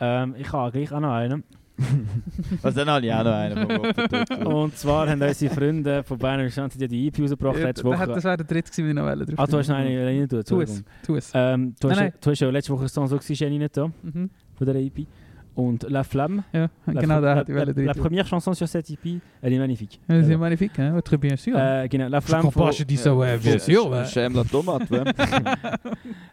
Ähm, 0.00 0.34
ich 0.38 0.52
habe 0.52 0.70
gleich 0.72 0.92
auch 0.92 1.00
noch 1.00 1.12
einen. 1.12 1.42
Was 2.62 2.74
dann 2.74 2.88
habe 2.90 3.06
ich 3.06 3.12
auch 3.12 3.22
noch 3.24 3.32
einen. 3.32 4.46
Und 4.46 4.76
zwar 4.76 5.08
haben 5.08 5.22
unsere 5.22 5.54
Freunde 5.54 6.02
von 6.02 6.18
Bayern 6.18 6.48
Chance 6.48 6.76
die 6.78 6.88
die 6.88 7.06
EP 7.06 7.20
rausgebracht 7.20 7.56
Ja, 7.58 7.66
letzte 7.66 7.84
Woche. 7.84 8.06
Das 8.06 8.24
wäre 8.24 8.36
der 8.36 8.46
dritte 8.46 8.70
gewesen, 8.70 8.82
den 8.82 8.88
ich 8.88 8.94
noch 9.02 9.06
wählen 9.06 9.34
Ah, 9.38 9.46
du 9.46 9.58
hast 9.58 9.68
noch 9.68 9.76
eine 9.76 10.06
rein 10.06 10.28
Tu 10.28 10.60
es, 10.60 10.84
tu 11.04 11.14
es. 11.16 11.30
Ähm, 11.34 11.74
du, 11.80 11.88
hast, 11.90 11.96
Nein, 11.96 12.12
ja- 12.12 12.18
du 12.20 12.30
hast 12.30 12.40
ja 12.40 12.50
letzte 12.50 12.72
Woche 12.72 12.80
einen 12.80 12.88
Song 12.88 13.06
so 13.06 13.16
gewesen, 13.16 13.34
Jenny 13.34 13.58
nicht 13.58 13.76
da, 13.76 13.86
Mhm. 14.02 14.30
von 14.56 14.66
der 14.66 14.74
EP. 14.76 15.06
Und 15.58 15.82
La 15.90 16.04
Flamme. 16.04 16.44
Ja, 16.52 16.68
La, 16.86 17.00
genau, 17.00 17.18
la, 17.18 17.42
la, 17.48 17.64
la 17.64 17.94
première 17.94 18.24
chanson 18.28 18.54
sur 18.54 18.68
cette 18.68 18.88
EP, 18.90 19.18
elle 19.42 19.52
est 19.54 19.58
magnifique. 19.58 19.98
Ja, 20.08 20.22
C'est 20.22 20.30
Ja. 20.30 20.38
magnifique, 20.38 20.78
hein? 20.78 21.00
Très 21.02 21.16
bien 21.18 21.36
sûr. 21.36 21.58
Äh, 21.58 21.88
genau, 21.88 22.08
La 22.08 22.20
Flamme 22.20 22.48
von, 22.52 22.70
dis 22.86 22.96
ça, 22.96 23.12
ouais, 23.12 23.36
bien 23.38 23.58
sûr. 23.58 23.90
ouais. 23.90 24.04
Schäm 24.06 24.34
la 24.34 24.44
Tomate, 24.44 24.88
wa? 24.88 25.04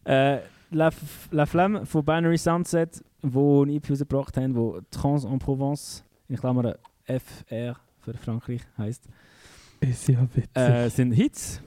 äh, 0.05 0.39
La, 0.71 0.89
La 1.31 1.45
Flamme 1.47 1.85
von 1.87 2.03
Binary 2.05 2.37
Sunset, 2.37 3.03
wo 3.23 3.63
eine 3.63 3.73
EP 3.73 3.89
rausgebracht 3.89 4.37
haben, 4.37 4.55
wo 4.55 4.79
Trans 4.91 5.25
en 5.25 5.39
Provence, 5.39 6.03
in 6.29 6.35
Klammern 6.37 6.73
FR 7.07 7.75
für 8.01 8.13
Frankreich 8.17 8.61
heisst, 8.77 9.07
Ist 9.79 10.07
ja 10.07 10.19
witzig. 10.35 10.55
äh, 10.55 10.89
sind 10.89 11.13
Hits. 11.13 11.61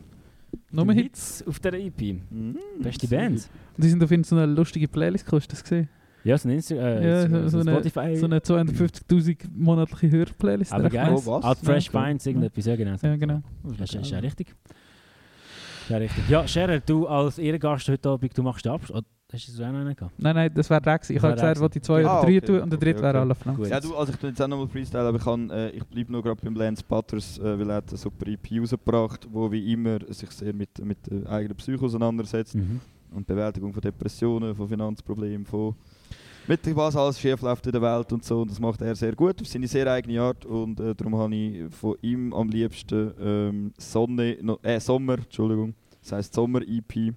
Nur 0.70 0.84
Sind 0.86 0.94
Hits. 1.02 1.44
auf 1.46 1.58
der 1.60 1.74
EP. 1.74 2.20
Mm, 2.30 2.52
Beste 2.82 3.08
Band. 3.08 3.48
Die 3.76 3.88
sind 3.88 4.02
auf 4.02 4.10
jeden 4.10 4.24
Fall 4.24 4.38
so 4.38 4.42
eine 4.44 4.52
lustige 4.52 4.86
Playlist, 4.88 5.26
hast 5.32 5.46
du 5.46 5.50
das 5.50 5.62
gesehen? 5.62 5.88
Ja, 6.28 6.36
so 6.38 6.48
ein 6.48 6.54
Insta 6.54 6.74
äh, 6.74 7.08
Ja, 7.08 7.28
so, 7.28 7.48
so- 7.48 7.62
so 7.62 7.70
Spotify. 7.70 8.16
So 8.16 8.26
eine 8.26 8.38
250.000 8.40 9.36
monatliche 9.56 10.10
Hörplaylist. 10.16 10.72
aber 10.72 10.90
geil. 10.90 11.12
Oh, 11.14 11.22
was? 11.26 11.44
Alt 11.44 11.58
Fresh 11.60 11.90
Ja, 11.92 12.04
Binds, 12.04 12.26
irgendetwas, 12.26 12.64
ja 12.66 12.76
genau. 12.76 12.96
Ja, 13.02 13.16
genau. 13.16 13.40
Ja, 13.78 13.84
ist, 13.84 14.10
ja 14.10 14.18
richtig. 14.18 14.54
Ja 15.88 15.96
richtig. 15.96 16.28
Ja, 16.28 16.46
Scherer, 16.46 16.80
du 16.80 17.06
als 17.06 17.38
Ehrengast 17.38 17.88
heute 17.88 18.08
Abend, 18.10 18.36
du 18.36 18.42
machst 18.42 18.66
Abschluss. 18.66 18.98
Oh, 19.02 19.32
hast 19.32 19.48
du 19.48 19.52
so 19.52 19.64
auch 19.64 19.72
noch 19.72 19.78
einen 19.78 19.96
gehabt? 19.96 20.14
Nein, 20.18 20.34
nein, 20.36 20.50
das 20.54 20.68
wäre 20.68 20.82
der. 20.82 20.96
Ich 20.96 21.14
Das 21.14 21.22
habe 21.22 21.34
gesagt, 21.34 21.60
was 21.60 21.70
die 21.70 21.80
zwei 21.80 22.00
gewesen. 22.02 22.10
oder 22.10 22.18
Ah, 22.20 22.22
drei 22.24 22.36
okay. 22.36 22.40
tun 22.46 22.60
und 22.60 22.70
der 22.72 22.78
dritte 22.78 22.98
Okay, 22.98 23.02
wäre 23.04 23.10
okay. 23.16 23.18
alle 23.22 23.34
Flank. 23.34 23.56
Gut. 23.58 23.68
Ja, 23.68 23.80
du, 23.80 23.96
also 23.96 24.12
ich 24.12 24.18
tue 24.18 24.28
jetzt 24.28 24.42
auch 24.42 24.48
nochmal 24.48 24.68
Freestyle, 24.68 25.04
aber 25.08 25.16
ich, 25.16 25.24
kann, 25.24 25.48
äh, 25.50 25.70
ich 25.70 25.84
bleibe 25.84 26.12
noch 26.12 26.22
gerade 26.22 26.40
beim 26.44 26.54
Lance 26.54 26.84
Butters, 26.86 27.38
äh, 27.38 27.58
weil 27.58 27.70
er 27.70 27.76
hat 27.76 27.88
eine 27.88 27.96
super 27.96 28.26
EP 28.26 28.60
rausgebracht, 28.60 29.26
wo 29.32 29.50
wie 29.50 29.72
immer 29.72 29.98
sich 30.12 30.30
sehr 30.32 30.52
mit, 30.52 30.78
mit 30.84 30.98
der 31.10 31.26
eigenen 31.30 31.56
Psyche 31.56 31.82
auseinandersetzt 31.82 32.54
Mhm. 32.54 32.80
und 33.14 33.26
Bewältigung 33.26 33.72
von 33.72 33.80
Depressionen, 33.80 34.54
von 34.54 34.68
Finanzproblemen, 34.68 35.46
von 35.46 35.74
mit 36.48 36.64
dem, 36.64 36.76
was 36.76 36.96
alles 36.96 37.20
schief 37.20 37.40
läuft 37.42 37.66
in 37.66 37.72
der 37.72 37.82
Welt 37.82 38.12
und 38.12 38.24
so. 38.24 38.40
Und 38.40 38.50
das 38.50 38.58
macht 38.58 38.80
er 38.80 38.94
sehr 38.96 39.14
gut 39.14 39.40
auf 39.40 39.46
seine 39.46 39.68
sehr 39.68 39.86
eigene 39.86 40.20
Art 40.20 40.44
und 40.46 40.80
äh, 40.80 40.94
darum 40.94 41.16
habe 41.16 41.34
ich 41.34 41.74
von 41.74 41.96
ihm 42.02 42.32
am 42.32 42.48
liebsten 42.48 43.12
ähm, 43.20 43.72
Sonne, 43.78 44.38
no, 44.40 44.58
äh, 44.62 44.80
Sommer, 44.80 45.18
Entschuldigung, 45.18 45.74
das 46.02 46.12
heisst 46.12 46.34
Sommer 46.34 46.62
EP. 46.62 47.12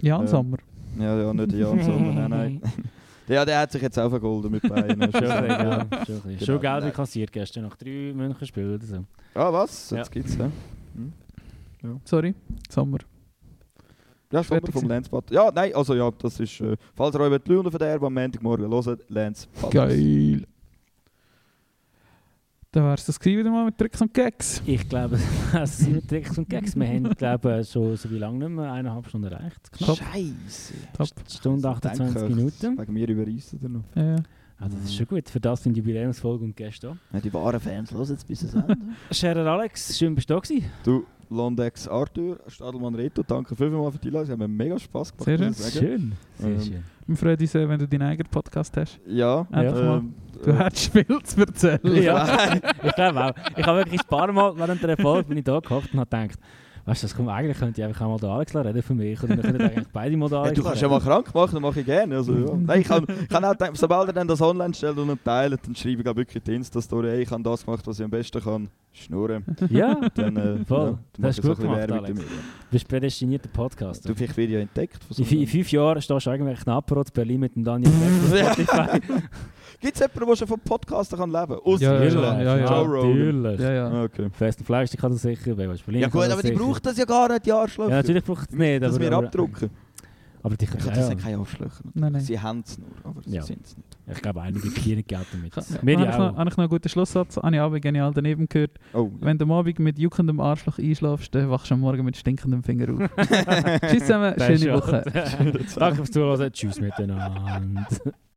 Jan 0.00 0.22
Ähm, 0.22 0.26
Sommer. 0.26 0.58
Ja, 0.98 1.16
ja, 1.22 1.32
nicht 1.32 1.52
Jan 1.52 1.80
Sommer, 1.82 2.12
nein, 2.12 2.30
nein. 2.30 2.60
Ja, 3.28 3.44
der 3.44 3.60
hat 3.60 3.70
sich 3.70 3.80
jetzt 3.80 3.98
auch 3.98 4.10
vergolden 4.10 4.50
mit 4.50 4.62
Bayern. 4.68 5.10
Schon, 5.12 5.22
ja. 5.22 5.86
Schon. 6.04 6.22
Genau. 6.24 6.44
Schon 6.44 6.60
Geld 6.60 6.82
Nein. 6.82 6.92
kassiert 6.92 7.32
gestern 7.32 7.62
nach 7.64 7.76
drei 7.76 8.12
München 8.12 8.46
Spielen 8.46 8.74
oder 8.74 8.84
so. 8.84 9.04
Ah, 9.32 9.52
was? 9.52 9.90
Ja. 9.90 9.98
Jetzt 9.98 10.10
gibt's, 10.10 10.36
ja. 10.36 10.50
Sorry, 12.04 12.34
Sommer. 12.68 12.98
Ja, 14.32 14.42
Sommer 14.42 14.60
Fertig 14.62 14.74
vom 14.74 15.02
Butter. 15.10 15.34
Ja, 15.34 15.50
nein, 15.54 15.74
also 15.74 15.94
ja, 15.94 16.10
das 16.10 16.40
ist... 16.40 16.60
Äh, 16.60 16.76
falls 16.94 17.14
ihr 17.14 17.20
euch 17.20 17.30
wollt 17.30 17.48
Lügen 17.48 17.70
von 17.70 17.78
der 17.78 18.02
am 18.02 18.14
Montagmorgen 18.14 18.68
hören, 18.68 18.98
Lance 19.08 19.46
Butter. 19.60 19.86
Geil. 19.86 20.46
Dann 22.72 22.84
wär's 22.84 23.04
das 23.04 23.20
gewesen 23.20 23.40
wieder 23.40 23.50
mal 23.50 23.66
mit 23.66 23.76
Tricks 23.76 24.00
und 24.00 24.14
Gags. 24.14 24.62
Ich 24.64 24.88
glaube, 24.88 25.18
das 25.52 25.76
sind 25.76 25.92
mit 25.96 26.08
Tricks 26.08 26.38
und 26.38 26.48
Gags. 26.48 26.74
Wir 26.74 26.86
haben, 26.86 27.14
glaube 27.14 27.60
ich, 27.60 27.70
schon 27.70 27.94
so 27.98 28.10
wie 28.10 28.16
lange 28.16 28.38
nicht 28.38 28.48
mehr, 28.48 28.72
eineinhalb 28.72 29.06
Stunden 29.06 29.30
erreicht. 29.30 29.70
Scheiße. 29.78 30.72
Top. 30.96 31.08
Stunde 31.28 31.68
28 31.68 32.34
Minuten. 32.34 32.78
Wegen 32.78 32.92
mir 32.94 33.06
überreissen 33.06 33.60
ihr 33.62 33.68
noch. 33.68 33.84
Ja, 33.94 34.16
ja. 34.62 34.66
Ah, 34.66 34.68
das 34.70 34.84
ist 34.84 34.96
schon 34.96 35.06
gut. 35.06 35.28
Für 35.28 35.40
das 35.40 35.62
sind 35.62 35.76
Jubiläumsfolge 35.76 36.44
und 36.44 36.56
Gäste 36.56 36.88
da. 36.88 36.96
Ja, 37.16 37.20
die 37.20 37.32
wahren 37.34 37.60
Fans 37.60 37.92
hören 37.92 38.08
jetzt 38.08 38.26
bis 38.26 38.50
zum 38.50 38.60
Ende. 38.60 38.76
Scherer 39.10 39.46
Alex, 39.46 39.98
schön 39.98 40.14
bist 40.14 40.28
du 40.30 40.34
da 40.34 40.40
gewesen. 40.40 40.64
du, 40.84 41.04
Londex 41.30 41.88
Arthur, 41.88 42.38
Stadelmann 42.46 42.94
Reto, 42.94 43.22
danke 43.26 43.56
vielmals 43.56 43.94
für 43.94 44.00
die 44.00 44.08
Einladung. 44.08 44.26
Sie 44.26 44.32
haben 44.32 44.38
mir 44.40 44.48
mega 44.48 44.78
Spass 44.78 45.10
gemacht. 45.10 45.24
Sehr 45.24 45.40
ich 45.40 45.56
sagen. 45.56 45.72
Schön. 45.86 46.12
Sehr 46.38 46.48
Ähm, 46.50 46.60
schön. 46.60 46.84
Wir 47.06 47.16
freuen 47.16 47.38
uns, 47.40 47.52
sehr, 47.52 47.68
wenn 47.68 47.78
du 47.78 47.88
deinen 47.88 48.02
eigenen 48.02 48.30
Podcast 48.30 48.76
hast. 48.76 49.00
Ja. 49.06 49.46
Einfach 49.50 49.82
mal. 49.82 49.98
ähm, 49.98 50.14
Du 50.44 50.50
äh, 50.50 50.54
hättest 50.54 50.92
viel 50.92 51.06
zu 51.22 51.40
erzählen. 51.40 52.02
Ja, 52.02 52.54
ich 52.82 52.94
glaube 52.94 53.24
auch. 53.24 53.32
Ich 53.56 53.64
habe 53.66 53.78
wirklich 53.78 54.00
ein 54.00 54.06
paar 54.08 54.30
Mal 54.32 54.56
während 54.56 54.82
der 54.82 54.90
Erfolg 54.90 55.28
bin 55.28 55.38
ich 55.38 55.44
da 55.44 55.58
gehockt 55.60 55.92
und 55.94 56.00
habe 56.00 56.10
gedacht, 56.10 56.38
weißt 56.84 57.02
du, 57.02 57.06
das 57.06 57.16
kommt, 57.16 57.28
eigentlich 57.28 57.58
könnte 57.58 57.80
ich 57.80 57.86
einfach 57.86 58.06
auch 58.06 58.10
mal 58.10 58.18
den 58.18 58.30
Alex 58.30 58.54
reden 58.54 58.82
für 58.82 58.94
mich. 58.94 59.22
Und 59.22 59.30
dann 59.30 59.42
können 59.42 59.60
eigentlich 59.60 59.88
beide 59.92 60.16
mal 60.16 60.28
den 60.28 60.34
Ja, 60.34 60.42
Alex 60.42 60.58
du 60.58 60.64
kannst 60.64 60.82
ja 60.82 60.88
mal 60.88 61.00
krank 61.00 61.34
machen, 61.34 61.54
dann 61.54 61.62
mache 61.62 61.80
ich 61.80 61.86
gerne. 61.86 62.16
Also, 62.16 62.34
ja. 62.34 62.54
Nein, 62.56 62.80
ich 62.80 62.88
kann, 62.88 63.06
kann 63.28 63.44
auch 63.44 63.54
denken, 63.54 63.76
sobald 63.76 64.08
er 64.08 64.12
dann 64.12 64.28
das 64.28 64.40
online 64.40 64.74
stellt 64.74 64.98
und 64.98 65.24
teilt, 65.24 65.60
dann 65.64 65.74
schreibe 65.76 66.02
ich 66.02 66.08
auch 66.08 66.16
wirklich 66.16 66.42
die 66.42 66.54
Insta-Story, 66.54 67.08
hey, 67.08 67.22
ich 67.22 67.30
habe 67.30 67.42
das 67.42 67.64
gemacht, 67.64 67.86
was 67.86 67.98
ich 67.98 68.04
am 68.04 68.10
besten 68.10 68.40
kann, 68.42 68.68
schnurren. 68.92 69.44
Ja, 69.70 69.94
Dann, 70.14 70.36
äh, 70.36 70.64
Voll. 70.64 70.86
ja, 70.86 70.86
dann 70.90 70.98
Das 71.18 71.36
hast 71.38 71.42
so 71.42 71.48
gut 71.48 71.60
gemacht, 71.60 71.90
Alex. 71.90 72.08
Ja. 72.18 72.24
du 72.24 72.30
bist 72.70 72.88
prädestinierter 72.88 73.48
Podcaster. 73.48 74.08
Du, 74.08 74.14
vielleicht 74.14 74.36
werde 74.36 74.52
ich 74.52 74.54
ja 74.54 74.60
entdeckt 74.60 75.00
so 75.08 75.22
In, 75.22 75.40
in 75.42 75.46
fünf 75.46 75.70
Jahren 75.72 76.02
stehst 76.02 76.26
du 76.26 76.30
eigentlich 76.30 76.60
knapp 76.60 76.90
in 76.90 77.02
Berlin 77.14 77.40
mit 77.40 77.54
dem 77.56 77.64
Daniel 77.64 77.92
Beck. 78.30 78.68
Gibt 79.82 79.94
es 79.96 80.00
jemanden, 80.00 80.26
der 80.28 80.36
schon 80.36 80.48
vom 80.48 80.60
Podcasten 80.60 81.18
kann 81.18 81.30
leben 81.30 81.46
kann? 81.48 81.58
Ausser 81.64 81.82
Ja, 81.82 82.04
ja, 82.04 82.08
Joe 82.08 82.22
ja, 82.22 82.40
ja, 82.42 82.56
ja. 82.56 82.78
Rogan. 82.80 83.42
Natürlich. 83.42 83.60
Ja, 83.60 83.72
ja. 83.72 84.02
Okay. 84.04 84.30
Fest 84.32 84.60
und 84.60 84.64
Fleisch, 84.66 84.90
die 84.90 84.96
kann 84.96 85.12
das 85.12 85.22
sicher. 85.22 85.56
Wer 85.56 85.68
weiß, 85.68 85.82
Berlin 85.82 86.02
Ja 86.02 86.08
gut, 86.08 86.22
das 86.22 86.32
aber 86.32 86.42
die 86.42 86.52
braucht 86.52 86.86
das 86.86 86.96
ja 86.96 87.04
gar 87.04 87.28
nicht, 87.28 87.44
die 87.46 87.52
Arschlöcher. 87.52 87.90
Ja, 87.90 87.96
natürlich 87.96 88.24
braucht 88.24 88.48
es 88.50 88.56
nicht. 88.56 88.82
das 88.82 88.94
aber, 88.94 89.00
wir 89.04 89.12
aber, 89.12 89.26
abdrucken. 89.26 89.70
Aber 90.44 90.56
die 90.56 90.64
Ich 90.64 90.70
können 90.72 90.84
das 90.86 90.96
ja, 90.96 91.02
sind 91.06 91.20
keine 91.22 91.38
Arschlöcher. 91.38 91.82
Nein, 91.94 92.12
nein. 92.12 92.20
Sie 92.22 92.38
haben 92.40 92.62
es 92.66 92.76
nur, 92.78 92.88
aber 93.04 93.20
Ja. 93.26 93.42
sie 93.42 93.48
sind 93.54 93.64
es 93.66 93.76
nicht. 93.76 93.88
Ich 94.16 94.20
glaube, 94.22 94.42
einige 94.42 94.70
verdienen 94.70 95.04
Geld 95.06 95.26
damit. 95.32 95.54
Ja. 95.54 95.62
Ich, 95.62 95.98
ja 96.00 96.18
noch, 96.18 96.32
auch. 96.32 96.36
habe 96.36 96.50
ich 96.50 96.56
noch 96.56 96.58
einen 96.64 96.68
guten 96.68 96.88
Schlusssatz? 96.88 97.36
Habe 97.36 97.54
ich 97.54 97.60
Abend 97.60 97.82
genial 97.82 98.10
daneben 98.14 98.48
gehört. 98.48 98.72
Oh, 98.92 99.04
ja. 99.04 99.10
Wenn 99.26 99.38
du 99.38 99.44
am 99.44 99.52
Abend 99.52 99.78
mit 99.78 99.98
juckendem 99.98 100.40
Arschloch 100.40 100.78
einschlafst, 100.78 101.32
dann 101.34 101.48
wachst 101.50 101.70
du 101.70 101.74
am 101.74 101.80
Morgen 101.80 102.04
mit 102.04 102.16
stinkendem 102.16 102.62
Finger 102.64 102.92
auf. 102.92 103.10
Tschüss 103.88 104.00
zusammen, 104.00 104.34
Das 104.36 104.46
schöne 104.46 104.66
ja- 104.66 104.74
Woche. 104.76 105.04
Danke 105.76 105.96
fürs 105.96 106.10
Zuhören. 106.10 106.52
Tschüss 106.52 106.80
miteinander. 106.80 108.12